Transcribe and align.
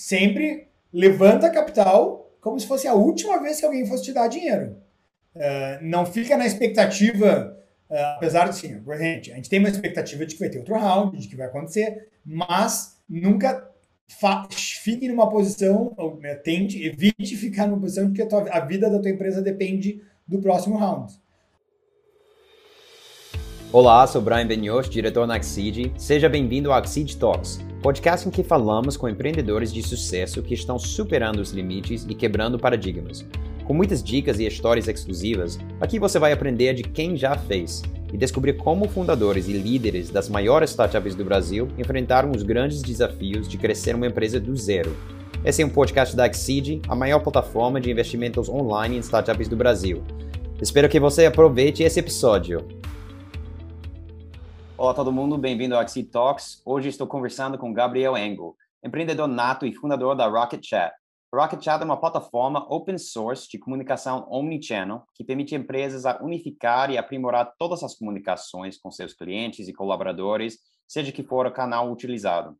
sempre 0.00 0.68
levanta 0.92 1.50
capital 1.50 2.30
como 2.40 2.58
se 2.58 2.66
fosse 2.66 2.88
a 2.88 2.94
última 2.94 3.40
vez 3.40 3.60
que 3.60 3.66
alguém 3.66 3.86
fosse 3.86 4.04
te 4.04 4.12
dar 4.12 4.28
dinheiro. 4.28 4.76
Uh, 5.34 5.82
não 5.82 6.06
fica 6.06 6.36
na 6.36 6.46
expectativa, 6.46 7.56
uh, 7.88 7.94
apesar 8.16 8.48
de 8.48 8.56
sim, 8.56 8.82
a 8.88 8.96
gente, 8.96 9.32
a 9.32 9.36
gente 9.36 9.50
tem 9.50 9.58
uma 9.58 9.68
expectativa 9.68 10.24
de 10.24 10.34
que 10.34 10.40
vai 10.40 10.48
ter 10.48 10.58
outro 10.58 10.74
round, 10.74 11.16
de 11.18 11.28
que 11.28 11.36
vai 11.36 11.46
acontecer, 11.46 12.08
mas 12.24 12.96
nunca 13.08 13.68
fique 14.50 15.06
numa 15.06 15.28
posição, 15.28 15.94
né, 16.20 16.34
tente, 16.34 16.82
evite 16.84 17.36
ficar 17.36 17.68
numa 17.68 17.80
posição 17.80 18.08
de 18.08 18.14
que 18.14 18.22
a, 18.22 18.26
tua, 18.26 18.48
a 18.50 18.60
vida 18.60 18.90
da 18.90 18.98
tua 18.98 19.10
empresa 19.10 19.40
depende 19.40 20.02
do 20.26 20.40
próximo 20.40 20.76
round. 20.76 21.12
Olá, 23.72 24.04
sou 24.04 24.20
Brian 24.20 24.48
Benioff, 24.48 24.90
diretor 24.90 25.28
na 25.28 25.36
Axid. 25.36 25.92
Seja 25.96 26.28
bem-vindo 26.28 26.72
ao 26.72 26.76
Axid 26.76 27.16
Talks, 27.16 27.60
podcast 27.80 28.26
em 28.26 28.30
que 28.32 28.42
falamos 28.42 28.96
com 28.96 29.08
empreendedores 29.08 29.72
de 29.72 29.80
sucesso 29.80 30.42
que 30.42 30.54
estão 30.54 30.76
superando 30.76 31.38
os 31.38 31.52
limites 31.52 32.04
e 32.08 32.12
quebrando 32.12 32.58
paradigmas. 32.58 33.24
Com 33.64 33.72
muitas 33.72 34.02
dicas 34.02 34.40
e 34.40 34.44
histórias 34.44 34.88
exclusivas, 34.88 35.56
aqui 35.80 36.00
você 36.00 36.18
vai 36.18 36.32
aprender 36.32 36.74
de 36.74 36.82
quem 36.82 37.16
já 37.16 37.36
fez 37.36 37.80
e 38.12 38.16
descobrir 38.16 38.54
como 38.54 38.88
fundadores 38.88 39.46
e 39.46 39.52
líderes 39.52 40.10
das 40.10 40.28
maiores 40.28 40.70
startups 40.70 41.14
do 41.14 41.24
Brasil 41.24 41.68
enfrentaram 41.78 42.32
os 42.32 42.42
grandes 42.42 42.82
desafios 42.82 43.48
de 43.48 43.56
crescer 43.56 43.94
uma 43.94 44.08
empresa 44.08 44.40
do 44.40 44.56
zero. 44.56 44.96
Esse 45.44 45.62
é 45.62 45.64
um 45.64 45.70
podcast 45.70 46.16
da 46.16 46.24
Axid, 46.24 46.82
a 46.88 46.96
maior 46.96 47.20
plataforma 47.20 47.80
de 47.80 47.88
investimentos 47.88 48.48
online 48.48 48.96
em 48.96 48.98
startups 48.98 49.46
do 49.46 49.54
Brasil. 49.54 50.02
Espero 50.60 50.88
que 50.88 50.98
você 50.98 51.24
aproveite 51.24 51.84
esse 51.84 52.00
episódio. 52.00 52.79
Olá 54.80 54.94
todo 54.94 55.12
mundo, 55.12 55.36
bem-vindo 55.36 55.74
ao 55.74 55.80
Axie 55.82 56.04
Talks. 56.04 56.62
Hoje 56.64 56.88
estou 56.88 57.06
conversando 57.06 57.58
com 57.58 57.70
Gabriel 57.70 58.16
Engel, 58.16 58.56
empreendedor 58.82 59.28
nato 59.28 59.66
e 59.66 59.74
fundador 59.74 60.16
da 60.16 60.26
Rocket 60.26 60.66
Chat. 60.66 60.94
Rocket 61.34 61.62
Chat 61.62 61.82
é 61.82 61.84
uma 61.84 62.00
plataforma 62.00 62.66
open 62.66 62.96
source 62.96 63.46
de 63.46 63.58
comunicação 63.58 64.26
omnichannel 64.30 65.02
que 65.14 65.22
permite 65.22 65.54
empresas 65.54 66.06
a 66.06 66.18
unificar 66.22 66.90
e 66.90 66.96
aprimorar 66.96 67.52
todas 67.58 67.82
as 67.82 67.94
comunicações 67.94 68.78
com 68.78 68.90
seus 68.90 69.12
clientes 69.12 69.68
e 69.68 69.72
colaboradores, 69.74 70.56
seja 70.88 71.12
que 71.12 71.22
for 71.22 71.44
o 71.44 71.52
canal 71.52 71.92
utilizado. 71.92 72.56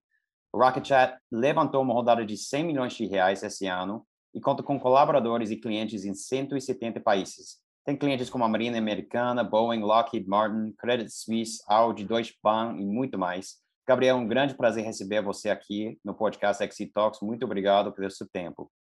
O 0.53 0.59
Rocket 0.59 0.87
Chat 0.87 1.17
levantou 1.33 1.81
uma 1.81 1.95
rodada 1.95 2.23
de 2.23 2.37
100 2.37 2.65
milhões 2.65 2.93
de 2.93 3.07
reais 3.07 3.43
esse 3.43 3.67
ano 3.67 4.07
e 4.34 4.41
conta 4.43 4.62
com 4.62 4.79
colaboradores 4.79 5.51
e 5.51 5.57
clientes 5.57 6.05
em 6.05 6.12
170 6.12 7.01
países, 7.01 7.57
tem 7.84 7.97
clientes 7.97 8.28
como 8.28 8.45
a 8.45 8.48
Marina 8.48 8.78
Americana, 8.78 9.42
Boeing, 9.42 9.81
Lockheed 9.81 10.28
Martin, 10.28 10.73
Credit 10.78 11.11
Suisse, 11.11 11.62
Audi, 11.67 12.05
Deutsche 12.05 12.34
Bank 12.42 12.81
e 12.81 12.84
muito 12.84 13.19
mais. 13.19 13.56
Gabriel, 13.87 14.17
um 14.17 14.28
grande 14.28 14.55
prazer 14.55 14.84
receber 14.84 15.22
você 15.22 15.50
aqui 15.50 15.98
no 16.05 16.14
podcast 16.14 16.62
Exit 16.62 16.92
Talks. 16.92 17.20
Muito 17.20 17.45
obrigado 17.45 17.92
pelo 17.92 18.11
seu 18.11 18.28
tempo. 18.33 18.70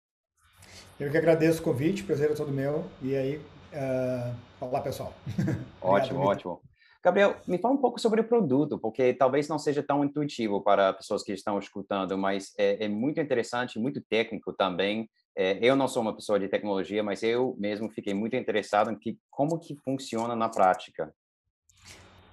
Eu 0.98 1.10
que 1.10 1.16
agradeço 1.16 1.60
o 1.60 1.64
convite, 1.64 2.04
prazer 2.04 2.30
é 2.30 2.34
todo 2.34 2.52
meu. 2.52 2.84
E 3.02 3.16
aí, 3.16 3.36
uh, 3.38 4.36
olá 4.60 4.80
pessoal. 4.80 5.12
ótimo, 5.80 6.20
ótimo. 6.20 6.60
Gabriel, 7.02 7.36
me 7.48 7.56
fala 7.56 7.74
um 7.74 7.78
pouco 7.78 7.98
sobre 7.98 8.20
o 8.20 8.24
produto, 8.28 8.78
porque 8.78 9.14
talvez 9.14 9.48
não 9.48 9.58
seja 9.58 9.82
tão 9.82 10.04
intuitivo 10.04 10.62
para 10.62 10.92
pessoas 10.92 11.22
que 11.22 11.32
estão 11.32 11.58
escutando, 11.58 12.18
mas 12.18 12.52
é, 12.58 12.84
é 12.84 12.88
muito 12.88 13.18
interessante, 13.18 13.78
muito 13.78 14.02
técnico 14.02 14.52
também. 14.52 15.08
É, 15.36 15.58
eu 15.60 15.76
não 15.76 15.88
sou 15.88 16.02
uma 16.02 16.14
pessoa 16.14 16.38
de 16.38 16.48
tecnologia, 16.48 17.02
mas 17.02 17.22
eu 17.22 17.56
mesmo 17.58 17.88
fiquei 17.90 18.12
muito 18.12 18.36
interessado 18.36 18.90
em 18.90 18.98
que, 18.98 19.18
como 19.30 19.58
que 19.58 19.76
funciona 19.84 20.34
na 20.34 20.48
prática. 20.48 21.12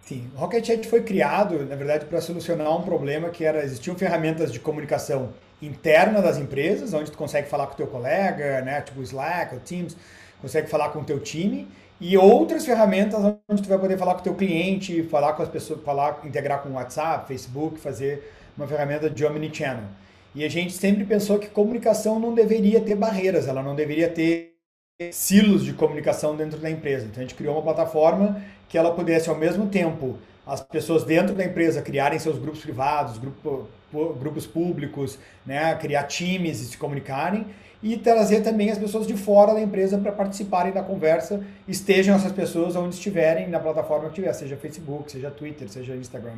Sim, 0.01 0.31
Rocket 0.35 0.65
Chat 0.65 0.87
foi 0.87 1.03
criado, 1.03 1.65
na 1.65 1.75
verdade, 1.75 2.05
para 2.05 2.21
solucionar 2.21 2.73
um 2.75 2.81
problema 2.81 3.29
que 3.29 3.43
era 3.43 3.63
existiam 3.63 3.95
ferramentas 3.95 4.53
de 4.53 4.59
comunicação 4.59 5.33
interna 5.61 6.21
das 6.21 6.37
empresas, 6.37 6.93
onde 6.93 7.11
tu 7.11 7.17
consegue 7.17 7.49
falar 7.49 7.67
com 7.67 7.75
teu 7.75 7.87
colega, 7.87 8.61
né, 8.61 8.81
tipo 8.81 9.01
Slack, 9.01 9.55
o 9.55 9.59
Teams, 9.59 9.97
consegue 10.41 10.69
falar 10.69 10.89
com 10.89 10.99
o 10.99 11.03
teu 11.03 11.19
time, 11.19 11.67
e 11.99 12.17
outras 12.17 12.65
ferramentas 12.65 13.19
onde 13.49 13.61
tu 13.61 13.67
vai 13.67 13.77
poder 13.77 13.97
falar 13.97 14.13
com 14.13 14.21
o 14.21 14.23
teu 14.23 14.35
cliente, 14.35 15.03
falar 15.03 15.33
com 15.33 15.43
as 15.43 15.49
pessoas, 15.49 15.81
falar, 15.83 16.21
integrar 16.23 16.61
com 16.61 16.69
o 16.69 16.73
WhatsApp, 16.73 17.27
Facebook, 17.27 17.79
fazer 17.79 18.31
uma 18.55 18.67
ferramenta 18.67 19.09
de 19.09 19.25
omnichannel. 19.25 19.89
E 20.37 20.45
a 20.45 20.49
gente 20.49 20.71
sempre 20.71 21.03
pensou 21.03 21.39
que 21.39 21.47
comunicação 21.47 22.19
não 22.19 22.31
deveria 22.31 22.79
ter 22.79 22.93
barreiras, 22.93 23.47
ela 23.47 23.63
não 23.63 23.75
deveria 23.75 24.07
ter 24.07 24.53
silos 25.11 25.65
de 25.65 25.73
comunicação 25.73 26.35
dentro 26.35 26.59
da 26.59 26.69
empresa. 26.69 27.07
Então 27.07 27.17
a 27.17 27.25
gente 27.25 27.33
criou 27.33 27.55
uma 27.55 27.63
plataforma 27.63 28.39
que 28.69 28.77
ela 28.77 28.93
pudesse 28.93 29.29
ao 29.29 29.35
mesmo 29.35 29.65
tempo 29.65 30.15
as 30.45 30.61
pessoas 30.61 31.03
dentro 31.03 31.33
da 31.33 31.43
empresa 31.43 31.81
criarem 31.81 32.19
seus 32.19 32.37
grupos 32.37 32.61
privados, 32.61 33.17
grupo, 33.17 33.67
grupos 34.19 34.45
públicos, 34.45 35.17
né, 35.43 35.73
criar 35.73 36.03
times 36.03 36.61
e 36.61 36.65
se 36.65 36.77
comunicarem 36.77 37.47
e 37.81 37.97
trazer 37.97 38.41
também 38.41 38.69
as 38.69 38.77
pessoas 38.77 39.07
de 39.07 39.17
fora 39.17 39.55
da 39.55 39.61
empresa 39.61 39.97
para 39.97 40.11
participarem 40.11 40.71
da 40.71 40.83
conversa, 40.83 41.43
estejam 41.67 42.15
essas 42.15 42.31
pessoas 42.31 42.75
onde 42.75 42.93
estiverem 42.93 43.49
na 43.49 43.59
plataforma 43.59 44.09
que 44.09 44.15
tiver, 44.15 44.33
seja 44.33 44.55
Facebook, 44.55 45.11
seja 45.11 45.31
Twitter, 45.31 45.67
seja 45.67 45.95
Instagram. 45.95 46.37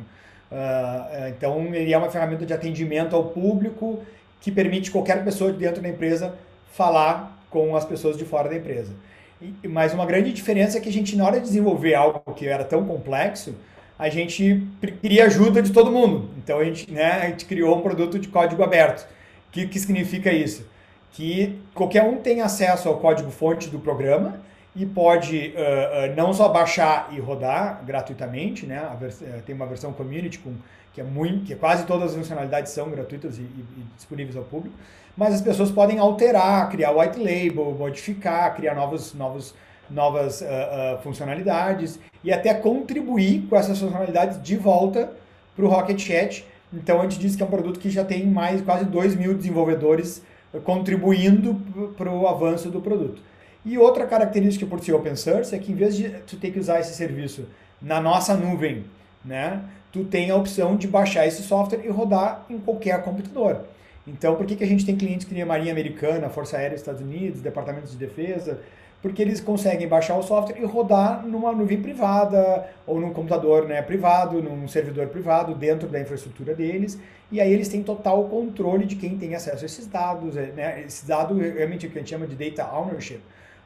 Uh, 0.50 1.28
então, 1.28 1.74
ele 1.74 1.92
é 1.92 1.98
uma 1.98 2.10
ferramenta 2.10 2.44
de 2.44 2.52
atendimento 2.52 3.14
ao 3.14 3.24
público 3.24 4.00
que 4.40 4.50
permite 4.50 4.90
qualquer 4.90 5.22
pessoa 5.24 5.52
de 5.52 5.58
dentro 5.58 5.80
da 5.80 5.88
empresa 5.88 6.34
falar 6.72 7.38
com 7.48 7.76
as 7.76 7.84
pessoas 7.84 8.16
de 8.16 8.24
fora 8.24 8.48
da 8.48 8.56
empresa. 8.56 8.92
E, 9.40 9.68
mas 9.68 9.94
uma 9.94 10.06
grande 10.06 10.32
diferença 10.32 10.78
é 10.78 10.80
que 10.80 10.88
a 10.88 10.92
gente, 10.92 11.16
na 11.16 11.24
hora 11.24 11.38
de 11.38 11.46
desenvolver 11.46 11.94
algo 11.94 12.20
que 12.34 12.46
era 12.46 12.64
tão 12.64 12.84
complexo, 12.84 13.54
a 13.98 14.08
gente 14.08 14.66
queria 15.02 15.26
ajuda 15.26 15.62
de 15.62 15.72
todo 15.72 15.90
mundo. 15.90 16.30
Então, 16.38 16.58
a 16.58 16.64
gente, 16.64 16.90
né, 16.90 17.12
a 17.12 17.26
gente 17.26 17.44
criou 17.44 17.76
um 17.76 17.82
produto 17.82 18.18
de 18.18 18.28
código 18.28 18.62
aberto. 18.62 19.06
O 19.48 19.52
que, 19.52 19.66
que 19.66 19.78
significa 19.78 20.32
isso? 20.32 20.66
Que 21.12 21.60
qualquer 21.74 22.02
um 22.02 22.16
tem 22.16 22.40
acesso 22.40 22.88
ao 22.88 22.98
código-fonte 22.98 23.68
do 23.68 23.78
programa, 23.78 24.40
e 24.74 24.86
pode 24.86 25.52
uh, 25.56 26.12
uh, 26.12 26.16
não 26.16 26.32
só 26.32 26.48
baixar 26.48 27.08
e 27.12 27.18
rodar 27.18 27.82
gratuitamente, 27.84 28.66
né? 28.66 28.96
Eh, 29.22 29.42
tem 29.44 29.54
uma 29.54 29.66
versão 29.66 29.92
community 29.92 30.38
com, 30.38 30.54
que 30.92 31.00
é 31.00 31.04
muito, 31.04 31.44
que 31.44 31.56
quase 31.56 31.84
todas 31.86 32.10
as 32.10 32.16
funcionalidades 32.16 32.70
são 32.72 32.88
gratuitas 32.88 33.38
e, 33.38 33.42
e, 33.42 33.44
e, 33.44 33.84
disponíveis 33.96 34.36
ao 34.36 34.44
público, 34.44 34.76
mas 35.16 35.34
as 35.34 35.40
pessoas 35.40 35.72
podem 35.72 35.98
alterar, 35.98 36.68
criar 36.70 36.92
white 36.92 37.18
label, 37.18 37.74
modificar, 37.76 38.54
criar 38.54 38.74
novos, 38.76 39.12
novos, 39.12 39.54
novas 39.90 40.40
uh, 40.40 41.02
funcionalidades 41.02 41.98
e 42.22 42.32
até 42.32 42.54
contribuir 42.54 43.46
com 43.50 43.56
essas 43.56 43.80
funcionalidades 43.80 44.40
de 44.40 44.56
volta 44.56 45.12
para 45.56 45.64
o 45.64 45.68
Rocket 45.68 45.98
Chat. 46.00 46.46
Então 46.72 47.00
a 47.00 47.02
gente 47.02 47.18
diz 47.18 47.34
que 47.34 47.42
é 47.42 47.46
um 47.46 47.50
produto 47.50 47.80
que 47.80 47.90
já 47.90 48.04
tem 48.04 48.24
mais 48.24 48.62
quase 48.62 48.84
2 48.84 49.16
mil 49.16 49.34
desenvolvedores 49.34 50.22
contribuindo 50.62 51.60
para 51.96 52.10
o 52.10 52.26
avanço 52.28 52.70
do 52.70 52.80
produto. 52.80 53.20
E 53.64 53.76
outra 53.76 54.06
característica 54.06 54.64
por 54.66 54.82
ser 54.82 54.94
open 54.94 55.16
source 55.16 55.54
é 55.54 55.58
que 55.58 55.70
em 55.70 55.74
vez 55.74 55.94
de 55.94 56.08
tu 56.26 56.36
ter 56.36 56.50
que 56.50 56.58
usar 56.58 56.80
esse 56.80 56.94
serviço 56.94 57.46
na 57.80 58.00
nossa 58.00 58.34
nuvem, 58.34 58.84
né, 59.24 59.62
tu 59.92 60.04
tem 60.04 60.30
a 60.30 60.36
opção 60.36 60.76
de 60.76 60.88
baixar 60.88 61.26
esse 61.26 61.42
software 61.42 61.84
e 61.84 61.88
rodar 61.88 62.46
em 62.48 62.58
qualquer 62.58 63.02
computador. 63.02 63.64
Então, 64.06 64.34
por 64.34 64.46
que, 64.46 64.56
que 64.56 64.64
a 64.64 64.66
gente 64.66 64.86
tem 64.86 64.96
clientes 64.96 65.26
que 65.26 65.34
nem 65.34 65.42
a 65.42 65.46
Marinha 65.46 65.72
Americana, 65.72 66.30
Força 66.30 66.56
Aérea 66.56 66.70
dos 66.70 66.80
Estados 66.80 67.02
Unidos, 67.02 67.42
Departamentos 67.42 67.92
de 67.92 67.98
Defesa? 67.98 68.60
Porque 69.02 69.20
eles 69.22 69.40
conseguem 69.40 69.86
baixar 69.86 70.16
o 70.16 70.22
software 70.22 70.60
e 70.60 70.64
rodar 70.64 71.26
numa 71.26 71.52
nuvem 71.52 71.80
privada 71.80 72.66
ou 72.86 73.00
num 73.00 73.12
computador 73.12 73.66
né, 73.66 73.80
privado, 73.82 74.42
num 74.42 74.66
servidor 74.68 75.06
privado 75.08 75.54
dentro 75.54 75.88
da 75.88 76.00
infraestrutura 76.00 76.54
deles. 76.54 76.98
E 77.30 77.40
aí 77.40 77.52
eles 77.52 77.68
têm 77.68 77.82
total 77.82 78.24
controle 78.24 78.84
de 78.84 78.96
quem 78.96 79.16
tem 79.16 79.34
acesso 79.34 79.62
a 79.62 79.66
esses 79.66 79.86
dados. 79.86 80.34
Né? 80.34 80.82
Esse 80.86 81.06
dado 81.06 81.34
realmente 81.38 81.86
o 81.86 81.90
que 81.90 81.98
a 81.98 82.00
gente 82.00 82.10
chama 82.10 82.26
de 82.26 82.36
data 82.36 82.70
ownership 82.74 83.20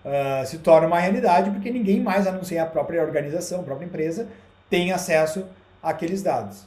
uh, 0.04 0.46
se 0.46 0.58
torna 0.58 0.86
uma 0.86 0.98
realidade 0.98 1.50
porque 1.50 1.70
ninguém 1.70 2.00
mais, 2.00 2.26
a 2.26 2.32
não 2.32 2.44
ser 2.44 2.58
a 2.58 2.66
própria 2.66 3.02
organização, 3.02 3.60
a 3.60 3.64
própria 3.64 3.86
empresa, 3.86 4.28
tem 4.68 4.92
acesso 4.92 5.46
àqueles 5.82 6.22
dados. 6.22 6.66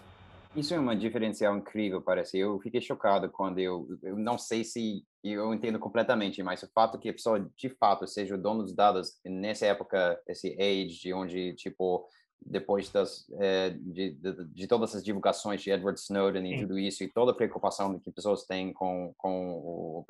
Isso 0.56 0.74
é 0.74 0.80
uma 0.80 0.96
diferencial 0.96 1.56
incrível, 1.56 2.02
parece. 2.02 2.40
Eu 2.40 2.60
fiquei 2.60 2.82
chocado 2.82 3.30
quando 3.30 3.60
eu, 3.60 3.88
eu 4.02 4.18
não 4.18 4.40
sei 4.40 4.64
se 4.64 5.06
eu 5.24 5.54
entendo 5.54 5.78
completamente, 5.78 6.42
mas 6.42 6.64
o 6.64 6.70
fato 6.74 6.98
que 6.98 7.10
a 7.10 7.14
pessoa 7.14 7.48
de 7.56 7.70
fato 7.70 8.08
seja 8.08 8.34
o 8.34 8.42
dono 8.42 8.64
dos 8.64 8.74
dados 8.74 9.20
nessa 9.24 9.68
época, 9.68 10.20
esse 10.28 10.58
age, 10.60 11.00
de 11.00 11.14
onde 11.14 11.54
tipo 11.54 12.08
depois 12.44 12.90
das 12.90 13.26
é, 13.40 13.72
de, 13.72 14.12
de, 14.12 14.46
de, 14.54 14.68
todas 14.68 14.92
essas 14.92 15.04
divulgações 15.04 15.62
de 15.62 15.72
Edward 15.72 16.00
Snowden 16.00 16.46
e 16.46 16.56
Sim. 16.56 16.62
tudo 16.62 16.80
isso 16.80 17.04
e 17.04 17.12
toda 17.12 17.32
a 17.32 17.36
preocupação 17.36 18.00
que 18.00 18.12
pessoas 18.12 18.46
têm 18.46 18.72
com 18.72 19.14
com 19.18 19.54
o 19.58 20.06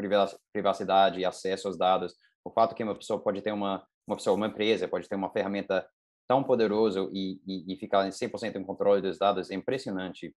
privacidade 0.51 1.19
e 1.19 1.25
acesso 1.25 1.68
aos 1.68 1.77
dados 1.77 2.13
o 2.47 2.51
fato 2.51 2.73
que 2.73 2.83
uma 2.83 2.95
pessoa 2.95 3.19
pode 3.19 3.41
ter 3.41 3.51
uma, 3.51 3.83
uma 4.07 4.15
pessoa, 4.15 4.35
uma 4.35 4.47
empresa, 4.47 4.88
pode 4.88 5.07
ter 5.07 5.15
uma 5.15 5.29
ferramenta 5.29 5.85
tão 6.27 6.44
poderosa 6.44 7.07
e, 7.11 7.39
e, 7.45 7.73
e 7.73 7.77
ficar 7.77 8.07
100% 8.07 8.55
em 8.55 8.63
controle 8.63 9.01
dos 9.01 9.17
dados 9.17 9.51
é 9.51 9.55
impressionante. 9.55 10.33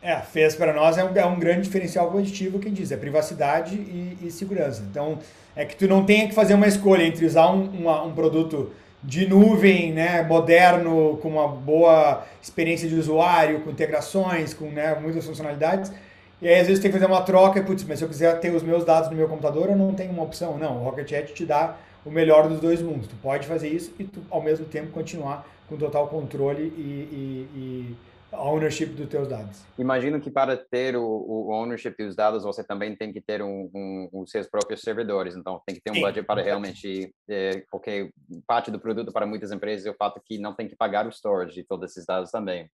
É, 0.00 0.20
fez 0.20 0.54
para 0.54 0.72
nós 0.72 0.96
é 0.96 1.04
um, 1.04 1.16
é 1.16 1.26
um, 1.26 1.38
grande 1.38 1.62
diferencial 1.62 2.10
positivo 2.10 2.60
que 2.60 2.70
diz, 2.70 2.92
é 2.92 2.96
privacidade 2.96 3.74
e, 3.74 4.18
e, 4.22 4.30
segurança. 4.30 4.82
Então, 4.88 5.18
é 5.56 5.64
que 5.64 5.74
tu 5.74 5.88
não 5.88 6.04
tenha 6.04 6.28
que 6.28 6.34
fazer 6.34 6.54
uma 6.54 6.68
escolha 6.68 7.02
entre 7.02 7.26
usar 7.26 7.50
um, 7.50 7.64
uma, 7.64 8.02
um 8.04 8.14
produto 8.14 8.72
de 9.02 9.26
nuvem, 9.26 9.92
né, 9.92 10.22
moderno, 10.22 11.18
com 11.20 11.28
uma 11.28 11.48
boa 11.48 12.24
experiência 12.40 12.88
de 12.88 12.94
usuário, 12.94 13.62
com 13.62 13.70
integrações, 13.70 14.54
com 14.54 14.70
né, 14.70 14.94
muitas 14.94 15.24
funcionalidades, 15.26 15.92
E 16.40 16.46
aí, 16.46 16.60
às 16.60 16.66
vezes, 16.68 16.80
tem 16.80 16.90
que 16.90 16.96
fazer 16.96 17.10
uma 17.10 17.22
troca, 17.22 17.58
e, 17.58 17.64
putz, 17.64 17.84
mas 17.84 17.98
se 17.98 18.04
eu 18.04 18.08
quiser 18.08 18.38
ter 18.38 18.54
os 18.54 18.62
meus 18.62 18.84
dados 18.84 19.10
no 19.10 19.16
meu 19.16 19.28
computador, 19.28 19.70
eu 19.70 19.76
não 19.76 19.92
tenho 19.94 20.12
uma 20.12 20.22
opção. 20.22 20.56
Não, 20.56 20.80
o 20.80 20.84
Rocket 20.84 21.08
Chat 21.10 21.34
te 21.34 21.44
dá 21.44 21.76
o 22.04 22.10
melhor 22.10 22.48
dos 22.48 22.60
dois 22.60 22.80
mundos. 22.80 23.08
Tu 23.08 23.16
pode 23.16 23.46
fazer 23.46 23.68
isso 23.68 23.92
e 23.98 24.04
tu, 24.04 24.22
ao 24.30 24.40
mesmo 24.40 24.64
tempo, 24.64 24.92
continuar 24.92 25.46
com 25.68 25.76
total 25.76 26.06
controle 26.08 26.62
e, 26.62 26.80
e, 26.80 27.48
e 27.56 27.96
ownership 28.32 28.86
dos 28.86 29.08
teus 29.08 29.26
dados. 29.26 29.62
Imagino 29.78 30.20
que 30.20 30.30
para 30.30 30.56
ter 30.56 30.96
o, 30.96 31.02
o 31.02 31.50
ownership 31.50 31.94
dos 31.98 32.14
dados, 32.14 32.44
você 32.44 32.62
também 32.62 32.94
tem 32.94 33.12
que 33.12 33.20
ter 33.20 33.42
um, 33.42 33.68
um, 33.74 34.08
os 34.12 34.30
seus 34.30 34.46
próprios 34.46 34.80
servidores. 34.80 35.34
Então, 35.34 35.60
tem 35.66 35.74
que 35.74 35.82
ter 35.82 35.90
um 35.90 35.94
Sim, 35.94 36.02
budget 36.02 36.26
para 36.26 36.42
realmente... 36.42 37.12
É, 37.28 37.62
porque 37.70 38.10
parte 38.46 38.70
do 38.70 38.78
produto 38.78 39.12
para 39.12 39.26
muitas 39.26 39.50
empresas 39.50 39.86
é 39.86 39.90
o 39.90 39.94
fato 39.94 40.20
que 40.24 40.38
não 40.38 40.54
tem 40.54 40.68
que 40.68 40.76
pagar 40.76 41.06
o 41.06 41.10
storage 41.10 41.54
de 41.54 41.64
todos 41.64 41.90
esses 41.90 42.06
dados 42.06 42.30
também. 42.30 42.70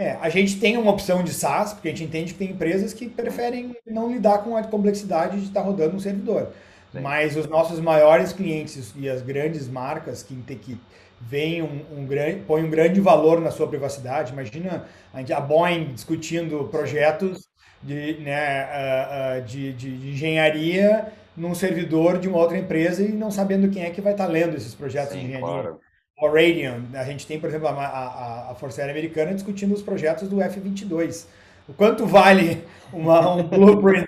É, 0.00 0.16
a 0.22 0.30
gente 0.30 0.58
tem 0.58 0.78
uma 0.78 0.90
opção 0.90 1.22
de 1.22 1.30
SaaS, 1.30 1.74
porque 1.74 1.88
a 1.88 1.90
gente 1.90 2.04
entende 2.04 2.32
que 2.32 2.38
tem 2.38 2.52
empresas 2.52 2.94
que 2.94 3.06
preferem 3.06 3.76
não 3.86 4.10
lidar 4.10 4.38
com 4.38 4.56
a 4.56 4.62
complexidade 4.62 5.38
de 5.38 5.48
estar 5.48 5.60
rodando 5.60 5.94
um 5.94 6.00
servidor. 6.00 6.52
Sim. 6.90 7.00
Mas 7.00 7.36
os 7.36 7.46
nossos 7.46 7.78
maiores 7.80 8.32
clientes 8.32 8.94
e 8.96 9.10
as 9.10 9.20
grandes 9.20 9.68
marcas 9.68 10.22
que, 10.22 10.34
que 10.54 10.80
veem 11.20 11.60
um, 11.60 11.82
um 11.98 12.06
grande, 12.06 12.40
põem 12.46 12.64
um 12.64 12.70
grande 12.70 12.98
valor 12.98 13.42
na 13.42 13.50
sua 13.50 13.68
privacidade. 13.68 14.32
Imagina 14.32 14.86
a 15.12 15.40
Boeing 15.40 15.92
discutindo 15.92 16.66
projetos 16.70 17.50
de, 17.82 18.14
né, 18.20 18.64
uh, 18.64 19.38
uh, 19.38 19.44
de, 19.44 19.74
de, 19.74 19.98
de, 19.98 20.08
engenharia 20.12 21.12
num 21.36 21.54
servidor 21.54 22.18
de 22.18 22.26
uma 22.26 22.38
outra 22.38 22.56
empresa 22.56 23.02
e 23.02 23.12
não 23.12 23.30
sabendo 23.30 23.68
quem 23.68 23.84
é 23.84 23.90
que 23.90 24.00
vai 24.00 24.12
estar 24.12 24.26
lendo 24.26 24.56
esses 24.56 24.74
projetos 24.74 25.12
Sim, 25.12 25.18
de 25.18 25.24
engenharia. 25.26 25.46
Claro. 25.46 25.80
O 26.20 26.28
Radian, 26.28 26.82
a 26.92 27.04
gente 27.04 27.26
tem, 27.26 27.40
por 27.40 27.48
exemplo, 27.48 27.68
a, 27.68 27.72
a, 27.72 28.50
a 28.50 28.54
Força 28.54 28.82
Aérea 28.82 28.92
Americana 28.92 29.32
discutindo 29.32 29.72
os 29.72 29.80
projetos 29.80 30.28
do 30.28 30.42
F-22. 30.42 31.24
O 31.66 31.72
quanto 31.72 32.04
vale 32.06 32.62
uma, 32.92 33.36
um 33.36 33.42
blueprint 33.44 34.06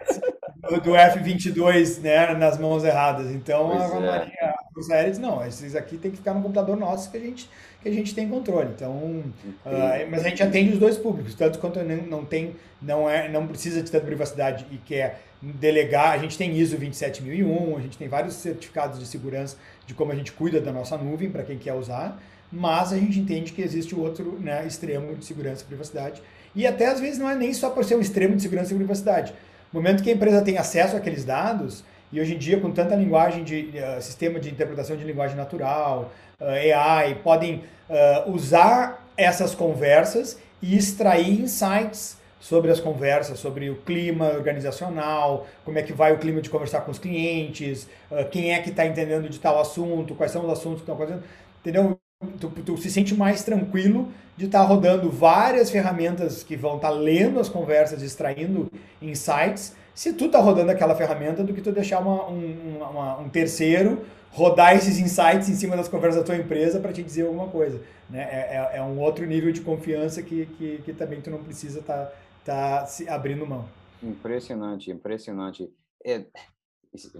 do 0.84 0.94
F-22 0.94 2.00
né, 2.00 2.34
nas 2.34 2.58
mãos 2.58 2.84
erradas. 2.84 3.30
Então 3.30 3.70
pois 3.70 4.04
a, 4.04 4.16
é. 4.16 4.92
A 4.92 4.94
Aérea 4.94 5.10
diz, 5.10 5.18
não, 5.18 5.44
esses 5.46 5.74
aqui 5.74 5.96
tem 5.96 6.10
que 6.10 6.18
ficar 6.18 6.34
no 6.34 6.42
computador 6.42 6.76
nosso 6.76 7.10
que 7.10 7.16
a 7.16 7.20
gente, 7.20 7.48
que 7.82 7.88
a 7.88 7.92
gente 7.92 8.14
tem 8.14 8.28
controle. 8.28 8.70
Então, 8.74 8.90
uh, 8.90 10.10
mas 10.10 10.24
a 10.24 10.28
gente 10.28 10.42
atende 10.42 10.72
os 10.72 10.78
dois 10.78 10.96
públicos, 10.96 11.34
tanto 11.34 11.58
quanto 11.58 11.80
não 11.82 12.24
tem, 12.24 12.54
não 12.80 13.08
é, 13.08 13.28
não 13.28 13.46
precisa 13.46 13.82
de 13.82 13.90
tanta 13.90 14.04
privacidade 14.04 14.66
e 14.70 14.76
quer 14.76 15.22
delegar, 15.40 16.12
a 16.12 16.18
gente 16.18 16.38
tem 16.38 16.56
ISO 16.56 16.76
27001, 16.76 17.76
a 17.76 17.80
gente 17.80 17.98
tem 17.98 18.08
vários 18.08 18.34
certificados 18.34 18.98
de 18.98 19.06
segurança 19.06 19.56
de 19.86 19.94
como 19.94 20.12
a 20.12 20.14
gente 20.14 20.32
cuida 20.32 20.60
da 20.60 20.72
nossa 20.72 20.96
nuvem 20.96 21.30
para 21.30 21.42
quem 21.42 21.58
quer 21.58 21.74
usar, 21.74 22.22
mas 22.50 22.92
a 22.92 22.96
gente 22.96 23.18
entende 23.18 23.52
que 23.52 23.60
existe 23.60 23.94
o 23.94 24.00
outro 24.00 24.38
né, 24.40 24.64
extremo 24.66 25.14
de 25.16 25.24
segurança 25.24 25.62
e 25.62 25.66
privacidade. 25.66 26.22
E 26.54 26.66
até 26.66 26.86
às 26.86 27.00
vezes 27.00 27.18
não 27.18 27.28
é 27.28 27.34
nem 27.34 27.52
só 27.52 27.70
por 27.70 27.84
ser 27.84 27.96
um 27.96 28.00
extremo 28.00 28.36
de 28.36 28.42
segurança 28.42 28.72
e 28.72 28.76
privacidade 28.76 29.34
no 29.72 29.80
momento 29.80 30.02
que 30.02 30.10
a 30.10 30.12
empresa 30.12 30.42
tem 30.42 30.58
acesso 30.58 30.96
àqueles 30.96 31.24
dados, 31.24 31.82
e 32.12 32.20
hoje 32.20 32.34
em 32.34 32.38
dia 32.38 32.60
com 32.60 32.70
tanta 32.70 32.94
linguagem 32.94 33.42
de 33.42 33.70
uh, 33.74 34.02
sistema 34.02 34.38
de 34.38 34.50
interpretação 34.50 34.96
de 34.96 35.04
linguagem 35.04 35.34
natural, 35.34 36.12
AI, 36.48 37.16
podem 37.16 37.64
uh, 37.88 38.30
usar 38.30 39.06
essas 39.16 39.54
conversas 39.54 40.38
e 40.60 40.76
extrair 40.76 41.40
insights 41.40 42.16
sobre 42.40 42.72
as 42.72 42.80
conversas, 42.80 43.38
sobre 43.38 43.70
o 43.70 43.76
clima 43.76 44.30
organizacional, 44.30 45.46
como 45.64 45.78
é 45.78 45.82
que 45.82 45.92
vai 45.92 46.12
o 46.12 46.18
clima 46.18 46.40
de 46.40 46.50
conversar 46.50 46.80
com 46.80 46.90
os 46.90 46.98
clientes, 46.98 47.88
quem 48.32 48.52
é 48.52 48.60
que 48.60 48.70
está 48.70 48.84
entendendo 48.84 49.28
de 49.28 49.38
tal 49.38 49.60
assunto, 49.60 50.14
quais 50.16 50.32
são 50.32 50.44
os 50.44 50.50
assuntos 50.50 50.82
que 50.82 50.90
estão 50.90 50.96
acontecendo, 50.96 51.22
entendeu? 51.60 51.96
Tu, 52.40 52.48
tu, 52.48 52.76
se 52.78 52.90
sente 52.90 53.14
mais 53.14 53.44
tranquilo 53.44 54.08
de 54.36 54.46
estar 54.46 54.60
tá 54.60 54.64
rodando 54.64 55.08
várias 55.08 55.70
ferramentas 55.70 56.42
que 56.42 56.56
vão 56.56 56.76
estar 56.76 56.88
tá 56.88 56.94
lendo 56.94 57.38
as 57.38 57.48
conversas, 57.48 58.02
extraindo 58.02 58.70
insights, 59.00 59.76
se 59.94 60.12
tu 60.12 60.26
está 60.26 60.40
rodando 60.40 60.70
aquela 60.70 60.96
ferramenta, 60.96 61.44
do 61.44 61.52
que 61.52 61.60
tu 61.60 61.70
deixar 61.70 62.00
uma, 62.00 62.28
um, 62.28 62.78
uma, 62.90 63.18
um 63.18 63.28
terceiro 63.28 64.04
rodar 64.32 64.74
esses 64.74 64.98
insights 64.98 65.48
em 65.48 65.54
cima 65.54 65.76
das 65.76 65.88
conversas 65.88 66.20
da 66.20 66.26
tua 66.26 66.36
empresa 66.36 66.80
para 66.80 66.92
te 66.92 67.02
dizer 67.02 67.26
alguma 67.26 67.48
coisa. 67.48 67.80
Né? 68.08 68.22
É, 68.22 68.56
é, 68.56 68.78
é, 68.78 68.82
um 68.82 68.98
outro 68.98 69.24
nível 69.26 69.52
de 69.52 69.60
confiança 69.60 70.22
que, 70.22 70.46
que, 70.46 70.78
que 70.78 70.92
também 70.92 71.20
tu 71.20 71.30
não 71.30 71.42
precisa 71.42 71.80
estar 71.80 72.06
tá, 72.44 72.80
tá 72.80 72.86
se 72.86 73.08
abrindo 73.08 73.46
mão. 73.46 73.68
Impressionante, 74.02 74.90
impressionante. 74.90 75.70
É, 76.04 76.24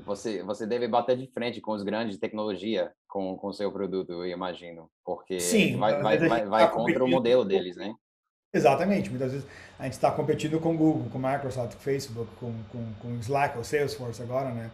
você, 0.05 0.43
você 0.43 0.67
deve 0.67 0.89
bater 0.89 1.17
de 1.17 1.27
frente 1.29 1.61
com 1.61 1.73
os 1.73 1.83
grandes 1.83 2.15
de 2.15 2.21
tecnologia 2.21 2.91
com 3.09 3.39
o 3.43 3.53
seu 3.53 3.71
produto, 3.71 4.13
eu 4.13 4.27
imagino, 4.27 4.91
porque 5.05 5.39
Sim, 5.39 5.77
vai, 5.77 6.01
vai, 6.03 6.19
vai, 6.19 6.47
vai 6.47 6.65
tá 6.65 6.71
contra 6.71 7.05
o 7.05 7.09
modelo 7.09 7.45
deles, 7.45 7.77
né? 7.77 7.95
Exatamente, 8.55 9.09
muitas 9.09 9.33
vezes 9.33 9.47
a 9.79 9.85
gente 9.85 9.95
está 9.95 10.11
competindo 10.11 10.61
com 10.61 10.77
Google, 10.77 11.09
com 11.11 11.19
Microsoft, 11.19 11.75
com 11.75 11.81
Facebook, 11.81 12.31
com, 12.37 12.53
com, 12.71 12.93
com 13.01 13.15
Slack 13.17 13.57
ou 13.57 13.65
Salesforce 13.65 14.23
agora, 14.23 14.51
né? 14.51 14.71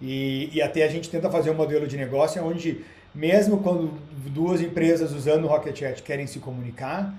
E, 0.00 0.50
e 0.52 0.62
até 0.62 0.84
a 0.84 0.88
gente 0.88 1.10
tenta 1.10 1.30
fazer 1.30 1.50
um 1.50 1.54
modelo 1.54 1.86
de 1.86 1.96
negócio 1.96 2.44
onde, 2.44 2.84
mesmo 3.14 3.58
quando 3.58 3.92
duas 4.28 4.60
empresas 4.60 5.12
usando 5.12 5.44
o 5.44 5.46
Rocket 5.46 5.78
Chat 5.78 6.02
querem 6.02 6.26
se 6.26 6.38
comunicar, 6.38 7.14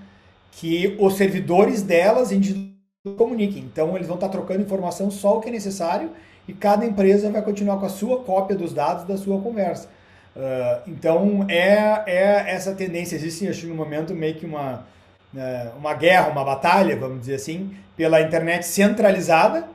que 0.50 0.96
os 0.98 1.16
servidores 1.16 1.82
delas 1.82 2.30
comuniquem. 3.16 3.62
Então, 3.62 3.96
eles 3.96 4.06
vão 4.06 4.16
estar 4.16 4.28
trocando 4.28 4.62
informação 4.62 5.10
só 5.10 5.38
o 5.38 5.40
que 5.40 5.48
é 5.48 5.52
necessário 5.52 6.10
e 6.46 6.52
cada 6.52 6.84
empresa 6.84 7.30
vai 7.30 7.42
continuar 7.42 7.78
com 7.78 7.86
a 7.86 7.88
sua 7.88 8.22
cópia 8.22 8.56
dos 8.56 8.72
dados 8.72 9.04
da 9.04 9.16
sua 9.16 9.40
conversa. 9.40 9.88
Uh, 10.34 10.90
então, 10.90 11.46
é, 11.48 12.02
é 12.06 12.50
essa 12.50 12.74
tendência. 12.74 13.16
Existe, 13.16 13.48
acho 13.48 13.66
no 13.66 13.74
momento, 13.74 14.14
meio 14.14 14.34
que 14.34 14.46
uma, 14.46 14.86
uh, 15.34 15.78
uma 15.78 15.94
guerra, 15.94 16.30
uma 16.30 16.44
batalha, 16.44 16.96
vamos 16.96 17.20
dizer 17.20 17.34
assim, 17.34 17.74
pela 17.96 18.20
internet 18.20 18.66
centralizada, 18.66 19.68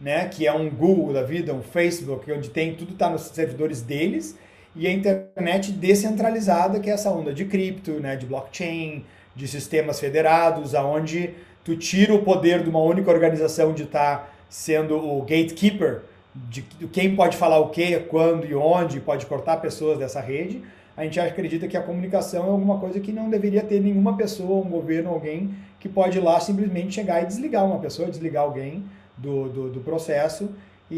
né, 0.00 0.28
que 0.28 0.46
é 0.46 0.52
um 0.52 0.70
Google 0.70 1.12
da 1.12 1.22
vida, 1.22 1.52
um 1.52 1.62
Facebook, 1.62 2.30
onde 2.32 2.50
tem 2.50 2.74
tudo 2.74 2.92
está 2.92 3.10
nos 3.10 3.22
servidores 3.22 3.82
deles, 3.82 4.38
e 4.76 4.86
a 4.86 4.92
internet 4.92 5.72
descentralizada, 5.72 6.78
que 6.78 6.88
é 6.88 6.92
essa 6.92 7.10
onda 7.10 7.32
de 7.32 7.44
cripto, 7.44 7.92
né, 7.92 8.14
de 8.16 8.26
blockchain, 8.26 9.04
de 9.34 9.48
sistemas 9.48 9.98
federados, 9.98 10.74
aonde 10.74 11.30
tu 11.64 11.76
tira 11.76 12.14
o 12.14 12.22
poder 12.22 12.62
de 12.62 12.70
uma 12.70 12.80
única 12.80 13.10
organização 13.10 13.72
de 13.72 13.84
estar 13.84 14.16
tá 14.18 14.28
sendo 14.48 14.96
o 14.96 15.20
gatekeeper 15.22 16.02
de 16.34 16.62
quem 16.92 17.16
pode 17.16 17.36
falar 17.36 17.58
o 17.58 17.70
que, 17.70 17.98
quando 18.00 18.46
e 18.46 18.54
onde, 18.54 19.00
pode 19.00 19.26
cortar 19.26 19.56
pessoas 19.56 19.98
dessa 19.98 20.20
rede, 20.20 20.62
a 20.96 21.04
gente 21.04 21.18
acredita 21.18 21.66
que 21.68 21.76
a 21.76 21.82
comunicação 21.82 22.46
é 22.46 22.50
alguma 22.50 22.78
coisa 22.78 22.98
que 23.00 23.12
não 23.12 23.30
deveria 23.30 23.62
ter 23.62 23.80
nenhuma 23.80 24.16
pessoa, 24.16 24.64
um 24.64 24.68
governo, 24.68 25.10
alguém 25.10 25.54
que 25.78 25.88
pode 25.88 26.18
ir 26.18 26.20
lá 26.20 26.38
simplesmente 26.40 26.94
chegar 26.94 27.22
e 27.22 27.26
desligar 27.26 27.64
uma 27.64 27.78
pessoa, 27.78 28.10
desligar 28.10 28.44
alguém 28.44 28.84
do, 29.18 29.48
do, 29.48 29.70
do 29.70 29.80
processo. 29.80 30.50
E, 30.90 30.96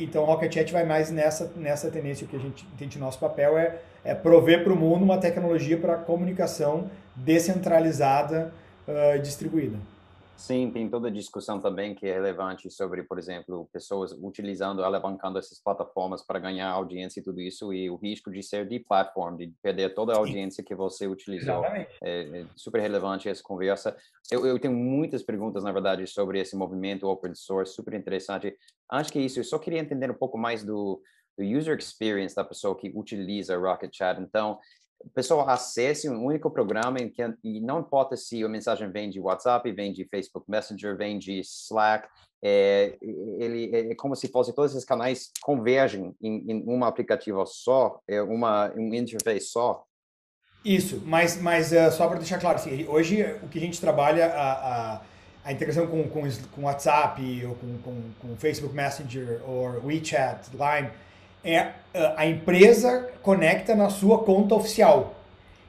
e, 0.00 0.04
então 0.04 0.22
o 0.22 0.26
Rocket 0.26 0.70
vai 0.70 0.84
mais 0.84 1.10
nessa, 1.10 1.50
nessa 1.56 1.90
tendência 1.90 2.26
que 2.26 2.36
a 2.36 2.38
gente 2.38 2.66
entende 2.74 2.98
nosso 2.98 3.18
papel 3.18 3.56
é, 3.56 3.78
é 4.04 4.14
prover 4.14 4.62
para 4.62 4.72
o 4.72 4.76
mundo 4.76 5.02
uma 5.02 5.18
tecnologia 5.18 5.78
para 5.78 5.96
comunicação 5.96 6.90
descentralizada 7.14 8.52
uh, 8.86 9.18
distribuída. 9.20 9.78
Sim, 10.36 10.70
tem 10.70 10.88
toda 10.88 11.08
a 11.08 11.10
discussão 11.10 11.60
também 11.60 11.94
que 11.94 12.06
é 12.06 12.12
relevante 12.12 12.70
sobre, 12.70 13.02
por 13.02 13.18
exemplo, 13.18 13.68
pessoas 13.72 14.12
utilizando, 14.12 14.84
alavancando 14.84 15.38
essas 15.38 15.58
plataformas 15.58 16.22
para 16.22 16.38
ganhar 16.38 16.68
audiência 16.68 17.20
e 17.20 17.22
tudo 17.22 17.40
isso, 17.40 17.72
e 17.72 17.88
o 17.88 17.96
risco 17.96 18.30
de 18.30 18.42
ser 18.42 18.68
de 18.68 18.78
platform, 18.78 19.36
de 19.36 19.52
perder 19.62 19.94
toda 19.94 20.12
a 20.12 20.18
audiência 20.18 20.62
que 20.62 20.74
você 20.74 21.06
utilizou. 21.06 21.64
É, 22.02 22.40
é, 22.40 22.46
super 22.54 22.82
relevante 22.82 23.30
essa 23.30 23.42
conversa. 23.42 23.96
Eu, 24.30 24.46
eu, 24.46 24.58
tenho 24.58 24.74
muitas 24.74 25.22
perguntas, 25.22 25.64
na 25.64 25.72
verdade, 25.72 26.06
sobre 26.06 26.38
esse 26.38 26.54
movimento 26.54 27.08
open 27.08 27.34
source, 27.34 27.72
super 27.72 27.94
interessante. 27.94 28.54
Antes 28.92 29.10
que 29.10 29.18
isso, 29.18 29.40
eu 29.40 29.44
só 29.44 29.58
queria 29.58 29.80
entender 29.80 30.10
um 30.10 30.14
pouco 30.14 30.36
mais 30.36 30.62
do, 30.62 31.00
do 31.38 31.44
user 31.44 31.78
experience 31.78 32.34
da 32.34 32.44
pessoa 32.44 32.76
que 32.76 32.92
utiliza 32.94 33.56
Rocket 33.56 33.96
Chat. 33.96 34.20
Então, 34.20 34.58
o 35.00 35.10
pessoal 35.10 35.48
acesse 35.48 36.08
um 36.08 36.24
único 36.24 36.50
programa 36.50 36.98
que, 36.98 37.22
e 37.44 37.60
não 37.60 37.80
importa 37.80 38.16
se 38.16 38.42
a 38.42 38.48
mensagem 38.48 38.90
vem 38.90 39.08
de 39.08 39.20
WhatsApp, 39.20 39.70
vem 39.72 39.92
de 39.92 40.04
Facebook 40.04 40.50
Messenger, 40.50 40.96
vem 40.96 41.18
de 41.18 41.40
Slack, 41.40 42.08
é, 42.42 42.96
ele 43.00 43.74
é 43.74 43.94
como 43.94 44.14
se 44.14 44.28
fosse 44.28 44.52
todos 44.52 44.72
esses 44.72 44.84
canais 44.84 45.30
convergem 45.42 46.14
em, 46.20 46.50
em 46.50 46.64
um 46.68 46.84
aplicativo 46.84 47.44
só, 47.46 48.00
é 48.06 48.20
uma 48.20 48.72
um 48.76 48.94
interface 48.94 49.46
só. 49.46 49.84
Isso, 50.64 51.02
mas 51.04 51.40
mas 51.40 51.72
uh, 51.72 51.90
só 51.92 52.08
para 52.08 52.18
deixar 52.18 52.38
claro, 52.38 52.56
assim, 52.56 52.86
hoje 52.88 53.22
o 53.42 53.48
que 53.48 53.58
a 53.58 53.60
gente 53.60 53.80
trabalha 53.80 54.26
a, 54.26 54.52
a, 54.96 55.00
a 55.44 55.52
integração 55.52 55.86
com, 55.86 56.08
com, 56.08 56.22
com 56.52 56.62
WhatsApp 56.62 57.46
ou 57.46 57.54
com, 57.54 57.78
com, 57.78 58.02
com 58.20 58.36
Facebook 58.36 58.74
Messenger 58.74 59.40
ou 59.48 59.86
WeChat, 59.86 60.50
Line 60.52 60.90
é 61.46 61.72
a 62.16 62.26
empresa 62.26 63.08
conecta 63.22 63.74
na 63.74 63.88
sua 63.88 64.18
conta 64.18 64.54
oficial. 64.54 65.14